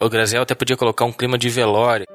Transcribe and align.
O 0.00 0.08
Graziel 0.08 0.42
até 0.42 0.52
podia 0.52 0.76
colocar 0.76 1.04
um 1.04 1.12
clima 1.12 1.38
de 1.38 1.48
velório. 1.48 2.11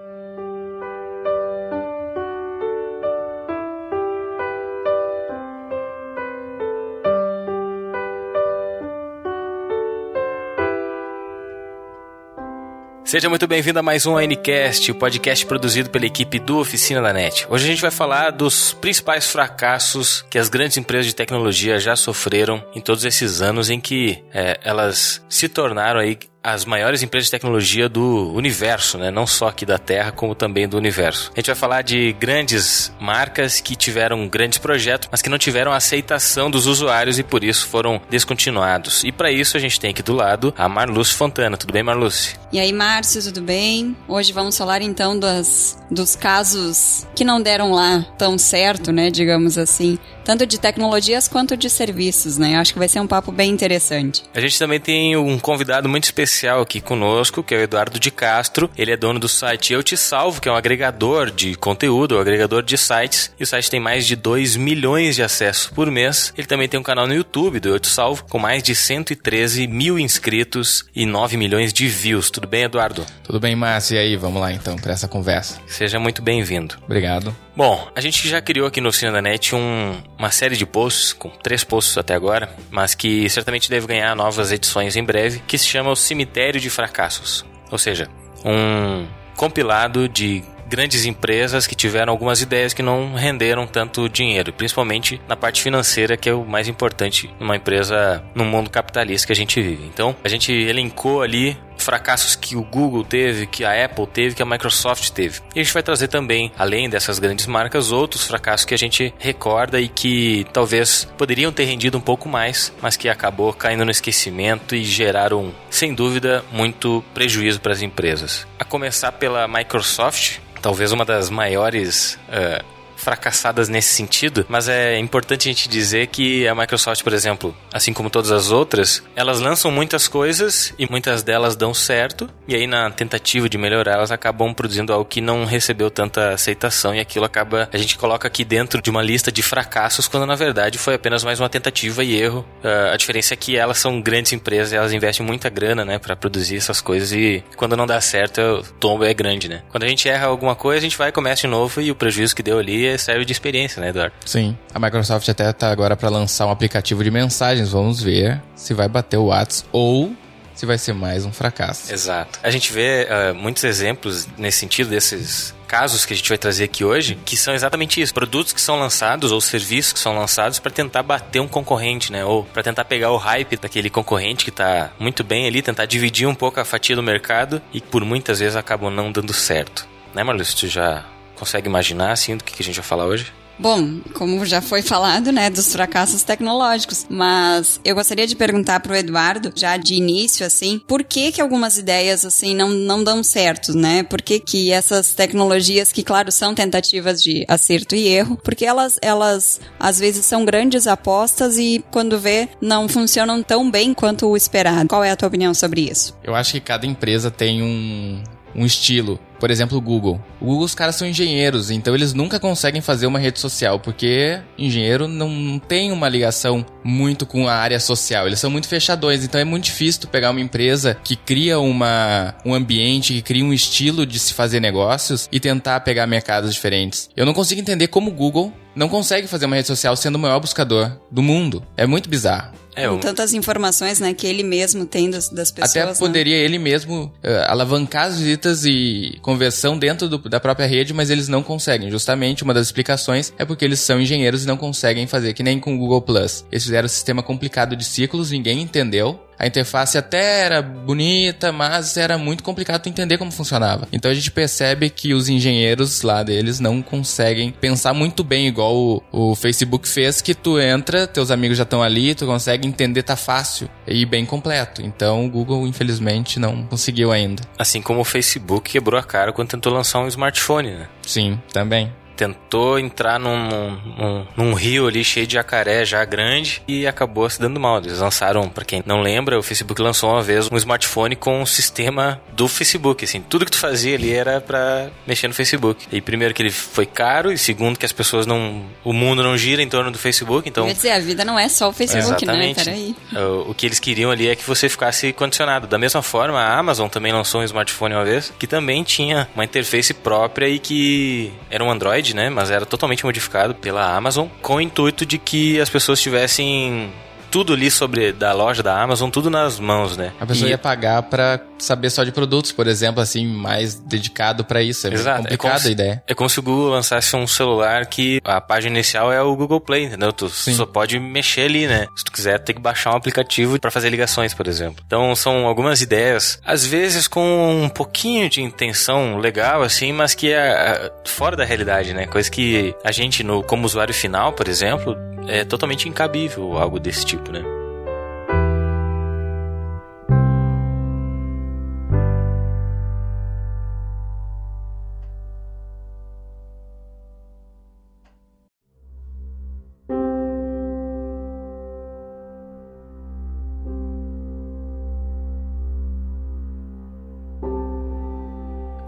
Seja 13.08 13.30
muito 13.30 13.48
bem-vindo 13.48 13.80
a 13.80 13.82
mais 13.82 14.06
um 14.06 14.20
Ncast, 14.20 14.92
o 14.92 14.96
podcast 14.96 15.46
produzido 15.46 15.90
pela 15.90 16.06
equipe 16.06 16.40
do 16.40 16.58
Oficina 16.58 17.02
da 17.02 17.14
NET. 17.14 17.48
Hoje 17.50 17.64
a 17.64 17.68
gente 17.70 17.82
vai 17.82 17.90
falar 17.90 18.32
dos 18.32 18.74
principais 18.74 19.26
fracassos 19.26 20.26
que 20.30 20.38
as 20.38 20.50
grandes 20.50 20.76
empresas 20.76 21.06
de 21.06 21.16
tecnologia 21.16 21.80
já 21.80 21.96
sofreram 21.96 22.62
em 22.76 22.82
todos 22.82 23.06
esses 23.06 23.42
anos 23.42 23.70
em 23.70 23.80
que 23.80 24.22
é, 24.34 24.60
elas 24.62 25.24
se 25.30 25.48
tornaram 25.48 26.02
aí 26.02 26.20
as 26.48 26.64
maiores 26.64 27.04
empresas 27.04 27.26
de 27.26 27.32
tecnologia 27.32 27.90
do 27.90 28.32
universo, 28.32 28.98
né? 28.98 29.12
Não 29.12 29.28
só 29.28 29.50
aqui 29.50 29.66
da 29.66 29.78
Terra, 29.78 30.14
como 30.14 30.34
também 30.34 30.66
do 30.66 30.78
universo. 30.78 31.30
A 31.36 31.40
gente 31.42 31.48
vai 31.48 31.56
falar 31.56 31.82
de 31.82 32.14
grandes 32.14 32.90
marcas 33.02 33.60
que 33.60 33.76
tiveram 33.76 34.26
grandes 34.30 34.58
projetos, 34.58 35.10
mas 35.12 35.22
que 35.22 35.28
não 35.28 35.38
tiveram 35.38 35.74
aceitação 35.74 36.50
dos 36.50 36.66
usuários 36.66 37.20
e 37.20 37.24
por 37.24 37.44
isso 37.44 37.68
foram 37.68 38.02
descontinuados. 38.10 39.04
E 39.04 39.12
para 39.12 39.30
isso 39.30 39.58
a 39.58 39.60
gente 39.60 39.78
tem 39.78 39.90
aqui 39.90 40.02
do 40.02 40.14
lado 40.14 40.54
a 40.58 40.70
Marluce 40.70 41.14
Fontana. 41.14 41.58
Tudo 41.58 41.74
bem, 41.74 41.84
Marluce? 41.84 42.36
E 42.50 42.62
aí, 42.62 42.72
Márcio, 42.72 43.22
tudo 43.24 43.42
bem? 43.42 43.98
Hoje 44.08 44.32
vamos 44.32 44.58
falar 44.58 44.82
então 44.82 45.20
das, 45.20 45.78
dos 45.92 46.16
casos 46.16 47.06
que 47.14 47.26
não 47.26 47.42
deram 47.42 47.74
lá 47.74 48.06
tão 48.18 48.38
certo, 48.38 48.94
né? 48.94 49.12
Digamos 49.12 49.58
assim 49.58 50.00
tanto 50.28 50.46
de 50.46 50.60
tecnologias 50.60 51.26
quanto 51.26 51.56
de 51.56 51.70
serviços, 51.70 52.38
né? 52.38 52.58
Acho 52.58 52.74
que 52.74 52.80
vai 52.80 52.90
ser 52.90 53.00
um 53.00 53.08
papo 53.08 53.32
bem 53.32 53.50
interessante. 53.50 54.26
A 54.36 54.42
gente 54.42 54.60
também 54.60 54.78
tem 54.78 55.16
um 55.16 55.40
convidado 55.40 55.88
muito 55.88 56.04
especial 56.04 56.37
aqui 56.46 56.80
conosco, 56.80 57.42
que 57.42 57.56
é 57.56 57.58
o 57.58 57.62
Eduardo 57.62 58.00
de 58.00 58.12
Castro. 58.12 58.70
Ele 58.78 58.92
é 58.92 58.98
dono 58.98 59.20
do 59.20 59.28
site 59.28 59.74
Eu 59.74 59.82
Te 59.82 59.98
Salvo, 59.98 60.42
que 60.42 60.48
é 60.48 60.52
um 60.52 60.56
agregador 60.56 61.32
de 61.32 61.56
conteúdo, 61.56 62.18
um 62.18 62.20
agregador 62.20 62.62
de 62.62 62.78
sites. 62.78 63.32
E 63.40 63.44
o 63.44 63.48
site 63.48 63.72
tem 63.72 63.80
mais 63.80 64.06
de 64.06 64.16
2 64.16 64.56
milhões 64.56 65.16
de 65.16 65.24
acessos 65.24 65.68
por 65.68 65.90
mês. 65.90 66.34
Ele 66.38 66.46
também 66.46 66.68
tem 66.68 66.80
um 66.80 66.84
canal 66.84 67.08
no 67.08 67.16
YouTube 67.16 67.60
do 67.60 67.70
Eu 67.70 67.80
Te 67.80 67.88
Salvo, 67.88 68.26
com 68.26 68.38
mais 68.38 68.62
de 68.62 68.76
113 68.76 69.68
mil 69.68 69.98
inscritos 69.98 70.86
e 70.96 71.06
9 71.06 71.38
milhões 71.38 71.74
de 71.74 71.88
views. 71.88 72.30
Tudo 72.30 72.48
bem, 72.48 72.64
Eduardo? 72.64 73.06
Tudo 73.24 73.40
bem, 73.40 73.56
Márcio. 73.56 73.96
E 73.96 74.00
aí, 74.00 74.16
vamos 74.16 74.42
lá 74.42 74.52
então 74.52 74.76
para 74.76 74.94
essa 74.94 75.08
conversa. 75.08 75.60
Seja 75.66 76.00
muito 76.00 76.22
bem-vindo. 76.22 76.76
Obrigado. 76.84 77.36
Bom, 77.58 77.90
a 77.96 78.02
gente 78.02 78.30
já 78.30 78.40
criou 78.40 78.68
aqui 78.68 78.80
no 78.80 78.90
Oficina 78.90 79.12
da 79.12 79.20
Net 79.20 79.56
um, 79.56 79.98
uma 80.16 80.30
série 80.30 80.56
de 80.56 80.64
posts, 80.64 81.12
com 81.12 81.28
três 81.28 81.64
posts 81.64 81.98
até 81.98 82.14
agora, 82.14 82.48
mas 82.70 82.94
que 82.94 83.28
certamente 83.32 83.68
deve 83.68 83.88
ganhar 83.88 84.16
novas 84.16 84.52
edições 84.52 84.96
em 84.96 85.04
breve, 85.04 85.42
que 85.48 85.58
se 85.58 85.66
chama 85.66 85.90
o 85.90 85.96
Cemitério 86.18 86.60
de 86.60 86.70
Fracassos. 86.72 87.46
Ou 87.70 87.78
seja, 87.78 88.10
um 88.44 89.06
compilado 89.36 90.10
de 90.10 90.44
grandes 90.68 91.06
empresas 91.06 91.68
que 91.68 91.76
tiveram 91.76 92.12
algumas 92.12 92.42
ideias 92.42 92.74
que 92.74 92.82
não 92.82 93.14
renderam 93.14 93.68
tanto 93.68 94.10
dinheiro, 94.10 94.52
principalmente 94.52 95.22
na 95.28 95.36
parte 95.36 95.62
financeira, 95.62 96.18
que 96.18 96.28
é 96.28 96.34
o 96.34 96.44
mais 96.44 96.68
importante 96.68 97.34
numa 97.40 97.56
empresa 97.56 98.24
no 98.34 98.44
mundo 98.44 98.70
capitalista 98.70 99.28
que 99.28 99.34
a 99.34 99.36
gente 99.36 99.62
vive. 99.62 99.86
Então, 99.86 100.16
a 100.24 100.28
gente 100.28 100.52
elencou 100.52 101.22
ali 101.22 101.56
fracassos 101.78 102.36
que 102.36 102.56
o 102.56 102.64
Google 102.64 103.04
teve, 103.04 103.46
que 103.46 103.64
a 103.64 103.86
Apple 103.86 104.08
teve, 104.08 104.36
que 104.36 104.42
a 104.42 104.46
Microsoft 104.46 105.12
teve. 105.12 105.40
E 105.56 105.60
a 105.60 105.64
gente 105.64 105.74
vai 105.74 105.84
trazer 105.84 106.08
também, 106.08 106.52
além 106.58 106.90
dessas 106.90 107.20
grandes 107.20 107.46
marcas, 107.46 107.92
outros 107.92 108.26
fracassos 108.26 108.66
que 108.66 108.74
a 108.74 108.78
gente 108.78 109.14
recorda 109.20 109.80
e 109.80 109.88
que 109.88 110.46
talvez 110.52 111.08
poderiam 111.18 111.52
ter 111.52 111.66
rendido 111.66 111.98
um 111.98 112.02
pouco 112.02 112.28
mais, 112.28 112.74
mas 112.82 112.98
que 112.98 113.08
acabou 113.08 113.54
caindo 113.54 113.86
no 113.86 113.92
esquecimento 113.92 114.76
e 114.76 114.84
geraram, 114.84 115.54
sem 115.78 115.94
dúvida, 115.94 116.44
muito 116.52 117.04
prejuízo 117.14 117.62
para 117.62 117.72
as 117.72 117.84
empresas. 117.84 118.48
A 118.58 118.66
começar 118.66 119.12
pela 119.12 119.48
Microsoft, 119.48 120.40
talvez 120.60 120.92
uma 120.92 121.06
das 121.06 121.30
maiores 121.30 122.18
uh, 122.30 122.66
fracassadas 122.98 123.70
nesse 123.70 123.94
sentido, 123.94 124.46
mas 124.50 124.68
é 124.68 124.98
importante 124.98 125.48
a 125.48 125.52
gente 125.52 125.70
dizer 125.70 126.08
que 126.08 126.48
a 126.48 126.56
Microsoft, 126.56 127.04
por 127.04 127.14
exemplo, 127.14 127.56
assim 127.72 127.94
como 127.94 128.10
todas 128.10 128.32
as 128.32 128.52
outras, 128.52 129.04
elas 129.16 129.40
lançam 129.40 129.72
muitas 129.72 130.08
coisas 130.08 130.74
e 130.78 130.90
muitas 130.90 131.24
delas 131.24 131.56
dão 131.56 131.74
certo, 131.74 132.30
e 132.48 132.56
aí 132.56 132.68
na 132.68 132.90
tentativa 132.92 133.48
de 133.48 133.58
melhorar, 133.58 133.94
elas 133.94 134.12
acabam 134.12 134.54
produzindo 134.54 134.92
algo 134.92 135.06
que 135.06 135.22
não 135.22 135.46
recebeu 135.46 135.90
tanta 135.90 136.34
aceitação 136.34 136.94
e 136.94 137.00
aquilo 137.00 137.26
acaba 137.26 137.70
a 137.72 137.78
gente 137.78 137.98
coloca 137.98 138.28
aqui 138.28 138.44
dentro 138.44 138.82
de 138.82 138.90
uma 138.90 139.02
lista 139.02 139.32
de 139.32 139.42
fracassos 139.42 140.08
quando 140.08 140.26
na 140.26 140.36
verdade 140.36 140.78
foi 140.78 140.96
apenas 140.96 141.24
mais 141.24 141.40
uma 141.40 141.50
tentativa 141.50 142.04
e 142.04 142.20
erro. 142.20 142.46
Uh, 142.64 142.94
a 142.94 142.98
diferença 142.98 143.34
é 143.34 143.38
que 143.38 143.56
elas 143.56 143.78
são 143.78 144.02
grandes 144.02 144.34
empresas, 144.34 144.74
elas 144.74 144.94
investem 144.94 145.26
muita 145.26 145.50
grana, 145.50 145.86
né, 145.86 146.00
para 146.00 146.16
produzir 146.16 146.58
essas 146.58 146.82
coisas 146.82 147.12
e 147.12 147.44
quando 147.56 147.76
não 147.76 147.86
dá 147.86 148.00
certo, 148.02 148.42
o 148.42 148.64
tombo 148.80 149.04
é 149.04 149.14
grande, 149.14 149.48
né? 149.48 149.64
Quando 149.70 149.84
a 149.84 149.88
gente 149.88 150.08
erra 150.10 150.28
alguma 150.28 150.56
coisa, 150.56 150.80
a 150.80 150.82
gente 150.82 150.98
vai 150.98 151.12
começa 151.12 151.42
de 151.42 151.48
novo 151.48 151.82
e 151.82 151.92
o 151.92 151.96
prejuízo 151.96 152.36
que 152.36 152.44
deu 152.44 152.60
ali 152.60 152.87
serve 152.98 153.26
de 153.26 153.32
experiência, 153.32 153.82
né, 153.82 153.90
Eduardo? 153.90 154.14
Sim. 154.26 154.56
A 154.74 154.80
Microsoft 154.80 155.28
até 155.28 155.52
tá 155.52 155.72
agora 155.72 155.96
para 155.96 156.10
lançar 156.10 156.46
um 156.46 156.52
aplicativo 156.52 157.04
de 157.04 157.10
mensagens. 157.10 157.70
Vamos 157.70 158.02
ver 158.02 158.42
se 158.56 158.74
vai 158.74 158.88
bater 158.88 159.18
o 159.18 159.26
WhatsApp 159.26 159.68
ou 159.72 160.16
se 160.58 160.66
vai 160.66 160.78
ser 160.78 160.94
mais 160.94 161.24
um 161.24 161.32
fracasso. 161.32 161.94
Exato. 161.94 162.40
A 162.42 162.50
gente 162.50 162.74
vê 162.74 163.08
uh, 163.10 163.36
muitos 163.36 163.64
exemplos 163.64 164.28
nesse 164.38 164.58
sentido 164.58 164.90
desses 164.90 165.56
casos 165.68 166.06
que 166.06 166.14
a 166.14 166.16
gente 166.16 166.28
vai 166.28 166.38
trazer 166.38 166.64
aqui 166.64 166.84
hoje, 166.84 167.18
que 167.26 167.38
são 167.38 167.54
exatamente 167.54 168.02
isso, 168.02 168.14
produtos 168.14 168.54
que 168.54 168.62
são 168.62 168.80
lançados 168.80 169.32
ou 169.32 169.40
serviços 169.40 169.94
que 169.94 170.00
são 170.00 170.18
lançados 170.18 170.60
para 170.60 170.72
tentar 170.72 171.04
bater 171.04 171.40
um 171.40 171.48
concorrente, 171.48 172.12
né? 172.12 172.26
Ou 172.26 172.44
para 172.44 172.64
tentar 172.64 172.86
pegar 172.86 173.12
o 173.12 173.18
hype 173.18 173.58
daquele 173.58 173.90
concorrente 173.90 174.46
que 174.46 174.52
tá 174.52 174.92
muito 174.98 175.24
bem 175.24 175.46
ali, 175.46 175.62
tentar 175.62 175.86
dividir 175.86 176.28
um 176.28 176.36
pouco 176.36 176.60
a 176.60 176.66
fatia 176.66 176.96
do 176.96 177.04
mercado 177.04 177.62
e 177.72 177.80
por 177.80 178.04
muitas 178.04 178.40
vezes 178.40 178.56
acabam 178.56 178.92
não 178.92 179.12
dando 179.12 179.34
certo. 179.34 179.88
Né, 180.16 180.24
Marlúcio? 180.24 180.58
Tu 180.58 180.68
já 180.68 181.06
consegue 181.38 181.68
imaginar, 181.68 182.12
assim, 182.12 182.36
do 182.36 182.44
que, 182.44 182.62
a 182.62 182.66
gente 182.66 182.76
vai 182.76 182.84
falar 182.84 183.06
hoje? 183.06 183.32
Bom, 183.60 184.02
como 184.14 184.46
já 184.46 184.62
foi 184.62 184.84
falado, 184.84 185.32
né, 185.32 185.50
dos 185.50 185.72
fracassos 185.72 186.22
tecnológicos, 186.22 187.08
mas 187.10 187.80
eu 187.84 187.96
gostaria 187.96 188.28
de 188.28 188.36
perguntar 188.36 188.80
para 188.82 188.94
o 188.94 188.96
Eduardo, 188.96 189.52
já 189.56 189.78
de 189.78 189.96
início, 189.96 190.46
assim, 190.46 190.80
por 190.88 191.04
que 191.04 191.32
que 191.32 191.42
algumas 191.42 191.78
ideias, 191.78 192.24
assim, 192.24 192.54
não, 192.54 192.70
não 192.70 193.04
dão 193.04 193.24
certo, 193.24 193.76
né? 193.76 194.04
Por 194.04 194.22
que 194.22 194.40
que 194.40 194.72
essas 194.72 195.14
tecnologias, 195.14 195.92
que 195.92 196.04
claro, 196.04 196.32
são 196.32 196.54
tentativas 196.54 197.22
de 197.22 197.46
acerto 197.48 197.96
e 197.96 198.08
erro, 198.08 198.38
porque 198.44 198.64
elas, 198.64 199.00
elas 199.02 199.60
às 199.80 199.98
vezes 199.98 200.24
são 200.24 200.46
grandes 200.46 200.86
apostas 200.86 201.58
e 201.58 201.84
quando 201.90 202.20
vê, 202.20 202.50
não 202.62 202.88
funcionam 202.88 203.42
tão 203.42 203.72
bem 203.72 203.92
quanto 203.92 204.28
o 204.28 204.38
esperado. 204.38 204.88
Qual 204.88 205.04
é 205.04 205.10
a 205.10 205.16
tua 205.16 205.30
opinião 205.30 205.54
sobre 205.56 205.82
isso? 205.82 206.16
Eu 206.24 206.36
acho 206.36 206.52
que 206.52 206.60
cada 206.60 206.86
empresa 206.86 207.32
tem 207.32 207.64
um, 207.64 208.22
um 208.56 208.66
estilo. 208.66 209.20
Por 209.40 209.52
exemplo, 209.52 209.78
o 209.78 209.82
Google. 209.82 210.22
O 210.42 210.46
Google, 210.46 210.66
os 210.66 210.76
caras 210.76 210.96
são 210.96 211.08
engenheiros, 211.08 211.72
então 211.72 211.94
eles 211.94 212.14
nunca 212.14 212.40
conseguem 212.40 212.82
fazer 212.82 213.08
uma 213.08 213.20
rede 213.20 213.40
social, 213.40 213.80
porque 213.80 214.40
engenheiro 214.58 215.08
não 215.08 215.60
tem 215.60 215.92
uma 215.92 216.10
ligação 216.10 216.66
muito 216.84 217.26
com 217.26 217.48
a 217.48 217.54
área 217.54 217.80
social. 217.80 218.28
Eles 218.28 218.40
são 218.40 218.50
muito 218.50 218.68
fechadões, 218.68 219.24
então 219.24 219.40
é 219.40 219.44
muito 219.44 219.66
difícil 219.66 220.02
tu 220.02 220.08
pegar 220.08 220.32
uma 220.32 220.42
empresa 220.42 220.98
que 221.04 221.16
cria 221.16 221.60
uma, 221.60 222.36
um 222.46 222.54
ambiente, 222.54 223.14
que 223.14 223.22
cria 223.22 223.44
um 223.44 223.54
estilo 223.54 224.06
de 224.06 224.20
se 224.20 224.34
fazer 224.34 224.60
negócios 224.60 225.28
e 225.32 225.40
tentar 225.40 225.80
pegar 225.82 226.08
mercados 226.08 226.54
diferentes. 226.54 227.10
Eu 227.16 227.26
não 227.26 227.34
consigo 227.34 227.62
entender 227.62 227.88
como 227.88 228.12
o 228.12 228.14
Google 228.14 228.54
não 228.76 228.88
consegue 228.88 229.28
fazer 229.28 229.48
uma 229.48 229.56
rede 229.56 229.68
social 229.68 229.96
sendo 229.96 230.16
o 230.16 230.20
maior 230.20 230.40
buscador 230.40 230.92
do 231.10 231.24
mundo. 231.24 231.64
É 231.76 231.88
muito 231.88 232.08
bizarro. 232.08 232.54
É, 232.78 232.88
Com 232.88 233.00
tantas 233.00 233.34
informações, 233.34 234.00
né, 234.00 234.14
que 234.14 234.28
ele 234.28 234.44
mesmo 234.44 234.86
tem 234.86 235.10
das, 235.10 235.30
das 235.30 235.50
pessoas. 235.50 235.72
Até 235.72 235.84
né? 235.84 235.96
poderia 235.98 236.38
né? 236.38 236.44
ele 236.44 236.60
mesmo 236.60 237.06
uh, 237.06 237.12
alavancar 237.48 238.06
as 238.06 238.20
visitas 238.20 238.66
e 238.66 239.18
conversão 239.24 239.80
dentro 239.80 240.08
do, 240.08 240.20
da 240.30 240.40
própria 240.40 240.68
rede, 240.68 240.94
mas 240.94 241.10
eles 241.10 241.28
não 241.28 241.42
conseguem. 241.42 241.90
Justamente 241.90 242.44
uma 242.44 242.54
das 242.54 242.68
explicações 242.68 243.34
é 243.36 243.44
porque 243.44 243.66
eles 243.66 243.80
são 243.80 244.00
engenheiros 244.00 244.44
e 244.44 244.48
não 244.48 244.56
conseguem 244.56 245.08
fazer, 245.08 245.34
que 245.34 245.42
nem 245.42 245.60
com 245.60 245.74
o 245.74 245.78
Google 245.80 246.04
Plus. 246.04 246.46
Eles 246.52 246.64
fizeram 246.64 246.86
um 246.86 246.90
sistema 246.90 247.24
complicado 247.24 247.76
de 247.76 247.84
ciclos, 247.84 248.30
ninguém 248.30 248.62
entendeu. 248.62 249.20
A 249.40 249.46
interface 249.46 249.98
até 249.98 250.42
era 250.42 250.62
bonita, 250.62 251.52
mas 251.52 251.96
era 251.98 252.18
muito 252.18 252.44
complicado 252.44 252.88
entender 252.88 253.18
como 253.18 253.32
funcionava. 253.32 253.88
Então 253.92 254.10
a 254.10 254.14
gente 254.14 254.32
percebe 254.32 254.90
que 254.90 255.14
os 255.14 255.30
engenheiros 255.30 256.02
lá 256.02 256.24
deles 256.24 256.60
não 256.60 256.82
conseguem 256.82 257.52
pensar 257.52 257.94
muito 257.94 258.24
bem 258.24 258.48
igual 258.48 258.76
o, 258.76 259.04
o 259.12 259.36
Facebook 259.36 259.88
fez, 259.88 260.22
que 260.22 260.34
tu 260.34 260.60
entra, 260.60 261.08
teus 261.08 261.32
amigos 261.32 261.58
já 261.58 261.64
estão 261.64 261.84
ali, 261.84 262.16
tu 262.16 262.26
consegue 262.26 262.68
entender, 262.68 263.04
tá 263.04 263.16
fácil 263.16 263.70
e 263.86 264.06
bem 264.06 264.26
completo. 264.26 264.82
Então 264.82 265.26
o 265.26 265.30
Google, 265.30 265.68
infelizmente, 265.68 266.40
não 266.40 266.64
conseguiu 266.64 267.12
ainda. 267.12 267.44
Assim 267.58 267.82
como 267.82 268.02
o 268.02 268.06
Facebook 268.06 268.72
quebrou 268.72 269.00
a 269.00 269.04
cara 269.04 269.32
quando 269.32 269.50
tentou 269.50 269.72
lançar 269.74 270.00
um 270.00 270.08
smartphone, 270.08 270.72
né? 270.72 270.88
Sim, 271.06 271.40
também. 271.54 271.92
Tentou 272.18 272.80
entrar 272.80 273.20
num, 273.20 273.38
num, 273.38 274.28
num, 274.36 274.54
rio 274.54 274.88
ali 274.88 275.04
cheio 275.04 275.28
de 275.28 275.36
jacaré 275.36 275.86
já 275.86 276.04
grande 276.04 276.64
e 276.68 276.88
acabou 276.88 277.30
se 277.30 277.40
dando 277.40 277.60
mal. 277.60 277.78
Eles 277.78 278.00
lançaram, 278.00 278.50
para 278.50 278.66
quem 278.66 278.84
não 278.86 279.02
lembra, 279.02 279.38
o 279.38 279.44
Facebook 279.44 279.80
lançou 279.82 280.10
uma 280.12 280.24
vez 280.24 280.50
um 280.52 280.58
smartphone 280.58 281.16
com 281.16 281.40
o 281.40 281.42
um 281.44 281.46
sistema 281.46 282.20
do 282.34 282.48
Facebook, 282.48 283.06
assim, 283.06 283.22
tudo 283.22 283.46
que 283.46 283.52
tu 283.52 283.60
fazia 283.60 283.96
ali 283.96 284.12
era 284.12 284.42
para 284.42 284.90
mexer 285.06 285.28
no 285.28 285.34
Facebook. 285.34 285.86
E 285.92 286.02
primeiro 286.02 286.34
que 286.34 286.42
ele 286.42 286.52
foi 286.52 286.86
caro 286.86 287.32
e 287.32 287.38
segundo 287.38 287.78
que 287.78 287.86
as 287.86 287.92
pessoas 287.92 288.26
não, 288.26 288.66
o 288.84 288.92
mundo 288.92 289.24
não 289.24 289.38
gira 289.38 289.62
em 289.62 289.70
torno 289.70 289.92
do 289.92 289.98
Facebook, 290.00 290.50
então. 290.50 290.66
Quer 290.66 290.74
dizer, 290.74 290.92
a 290.92 291.00
vida 291.00 291.24
não 291.24 291.38
é 291.38 291.48
só 291.48 291.70
o 291.70 291.74
Facebook, 291.74 292.26
né? 292.26 292.52
Exatamente. 292.52 292.58
né? 292.58 292.96
Peraí. 293.12 293.28
O, 293.28 293.52
o 293.52 293.54
que 293.54 293.66
eles 293.66 293.80
queriam 293.80 294.10
ali 294.10 294.28
é 294.28 294.36
que 294.36 294.44
você 294.44 294.68
ficasse 294.68 295.14
condicionado. 295.14 295.68
Da 295.68 295.78
mesma 295.78 296.02
forma, 296.02 296.40
a 296.40 296.58
Amazon 296.58 296.88
também 296.90 297.14
lançou 297.14 297.42
um 297.42 297.44
smartphone 297.44 297.94
uma 297.94 298.06
vez 298.06 298.34
que 298.40 298.48
também 298.48 298.84
tinha 298.84 299.28
uma 299.36 299.44
interface 299.44 299.94
própria 299.94 300.48
e 300.48 300.60
que 300.60 301.32
era 301.50 301.64
um 301.64 301.70
Android, 301.70 302.07
né? 302.14 302.30
Mas 302.30 302.52
era 302.52 302.66
totalmente 302.66 303.06
modificado 303.06 303.56
pela 303.56 303.96
Amazon 303.96 304.28
com 304.42 304.56
o 304.56 304.62
intuito 304.62 305.06
de 305.06 305.18
que 305.18 305.60
as 305.60 305.70
pessoas 305.70 306.02
tivessem 306.02 306.92
tudo 307.38 307.54
ali 307.54 307.70
sobre 307.70 308.12
da 308.12 308.34
loja 308.34 308.64
da 308.64 308.82
Amazon, 308.82 309.12
tudo 309.12 309.30
nas 309.30 309.60
mãos, 309.60 309.96
né? 309.96 310.12
A 310.20 310.26
pessoa 310.26 310.48
e... 310.48 310.52
ia 310.52 310.58
pagar 310.58 311.04
para 311.04 311.40
saber 311.60 311.92
só 311.92 312.04
de 312.04 312.12
produtos, 312.12 312.52
por 312.52 312.66
exemplo, 312.66 313.00
assim, 313.00 313.28
mais 313.28 313.76
dedicado 313.76 314.44
para 314.44 314.64
isso. 314.64 314.88
É 314.88 314.94
Exato. 314.94 315.22
complicada 315.22 315.64
é 315.64 315.68
a 315.68 315.72
ideia. 315.72 316.04
É 316.08 316.16
como 316.16 316.28
se 316.28 316.40
o 316.40 316.42
Google 316.42 316.70
lançasse 316.70 317.16
um 317.16 317.28
celular 317.28 317.86
que 317.86 318.20
a 318.24 318.42
página 318.42 318.76
inicial 318.76 319.14
é 319.14 319.22
o 319.22 319.36
Google 319.36 319.62
Play, 319.62 319.84
entendeu? 319.84 320.12
Tu 320.12 320.30
Sim. 320.30 320.56
só 320.56 320.66
pode 320.66 321.00
mexer 321.00 321.42
ali, 321.42 321.68
né? 321.68 321.88
Se 321.96 322.04
tu 322.04 322.12
quiser, 322.12 322.40
tem 322.40 322.56
que 322.56 322.62
baixar 322.62 322.92
um 322.92 322.98
aplicativo 322.98 323.60
para 323.60 323.70
fazer 323.70 323.92
ligações, 323.92 324.34
por 324.34 324.48
exemplo. 324.48 324.84
Então, 324.88 325.16
são 325.16 325.46
algumas 325.46 325.80
ideias, 325.80 326.40
às 326.44 326.66
vezes 326.66 327.08
com 327.08 327.62
um 327.64 327.70
pouquinho 327.70 328.28
de 328.32 328.42
intenção 328.42 329.20
legal, 329.20 329.62
assim, 329.62 329.94
mas 329.94 330.16
que 330.16 330.32
é, 330.32 330.38
é 330.38 330.92
fora 331.06 331.36
da 331.36 331.46
realidade, 331.46 331.94
né? 331.94 332.08
Coisa 332.08 332.32
que 332.32 332.74
a 332.84 332.92
gente, 332.92 333.24
no, 333.24 333.44
como 333.44 333.64
usuário 333.64 333.94
final, 333.94 334.34
por 334.34 334.48
exemplo, 334.48 334.98
é 335.28 335.44
totalmente 335.44 335.88
incabível 335.88 336.58
algo 336.58 336.80
desse 336.80 337.06
tipo, 337.06 337.27
né? 337.32 337.67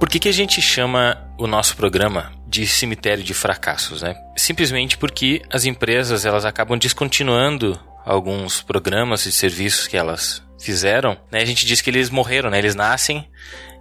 Por 0.10 0.14
que, 0.14 0.22
que 0.22 0.30
a 0.30 0.34
gente 0.34 0.60
chama 0.60 1.16
o 1.38 1.46
nosso 1.46 1.78
programa 1.78 2.32
de 2.48 2.66
cemitério 2.66 3.24
de 3.24 3.32
fracassos, 3.32 4.02
né? 4.02 4.16
Simplesmente 4.36 4.98
porque 4.98 5.44
as 5.54 5.66
empresas 5.66 6.26
elas 6.26 6.46
acabam 6.46 6.80
descontinuando 6.80 7.80
alguns 8.04 8.60
programas 8.60 9.28
e 9.28 9.32
serviços 9.32 9.86
que 9.86 9.96
elas 9.96 10.42
fizeram, 10.60 11.16
né? 11.32 11.44
A 11.44 11.46
gente 11.46 11.64
diz 11.64 11.80
que 11.80 11.92
eles 11.92 12.10
morreram, 12.10 12.50
né? 12.50 12.58
Eles 12.58 12.74
nascem 12.74 13.29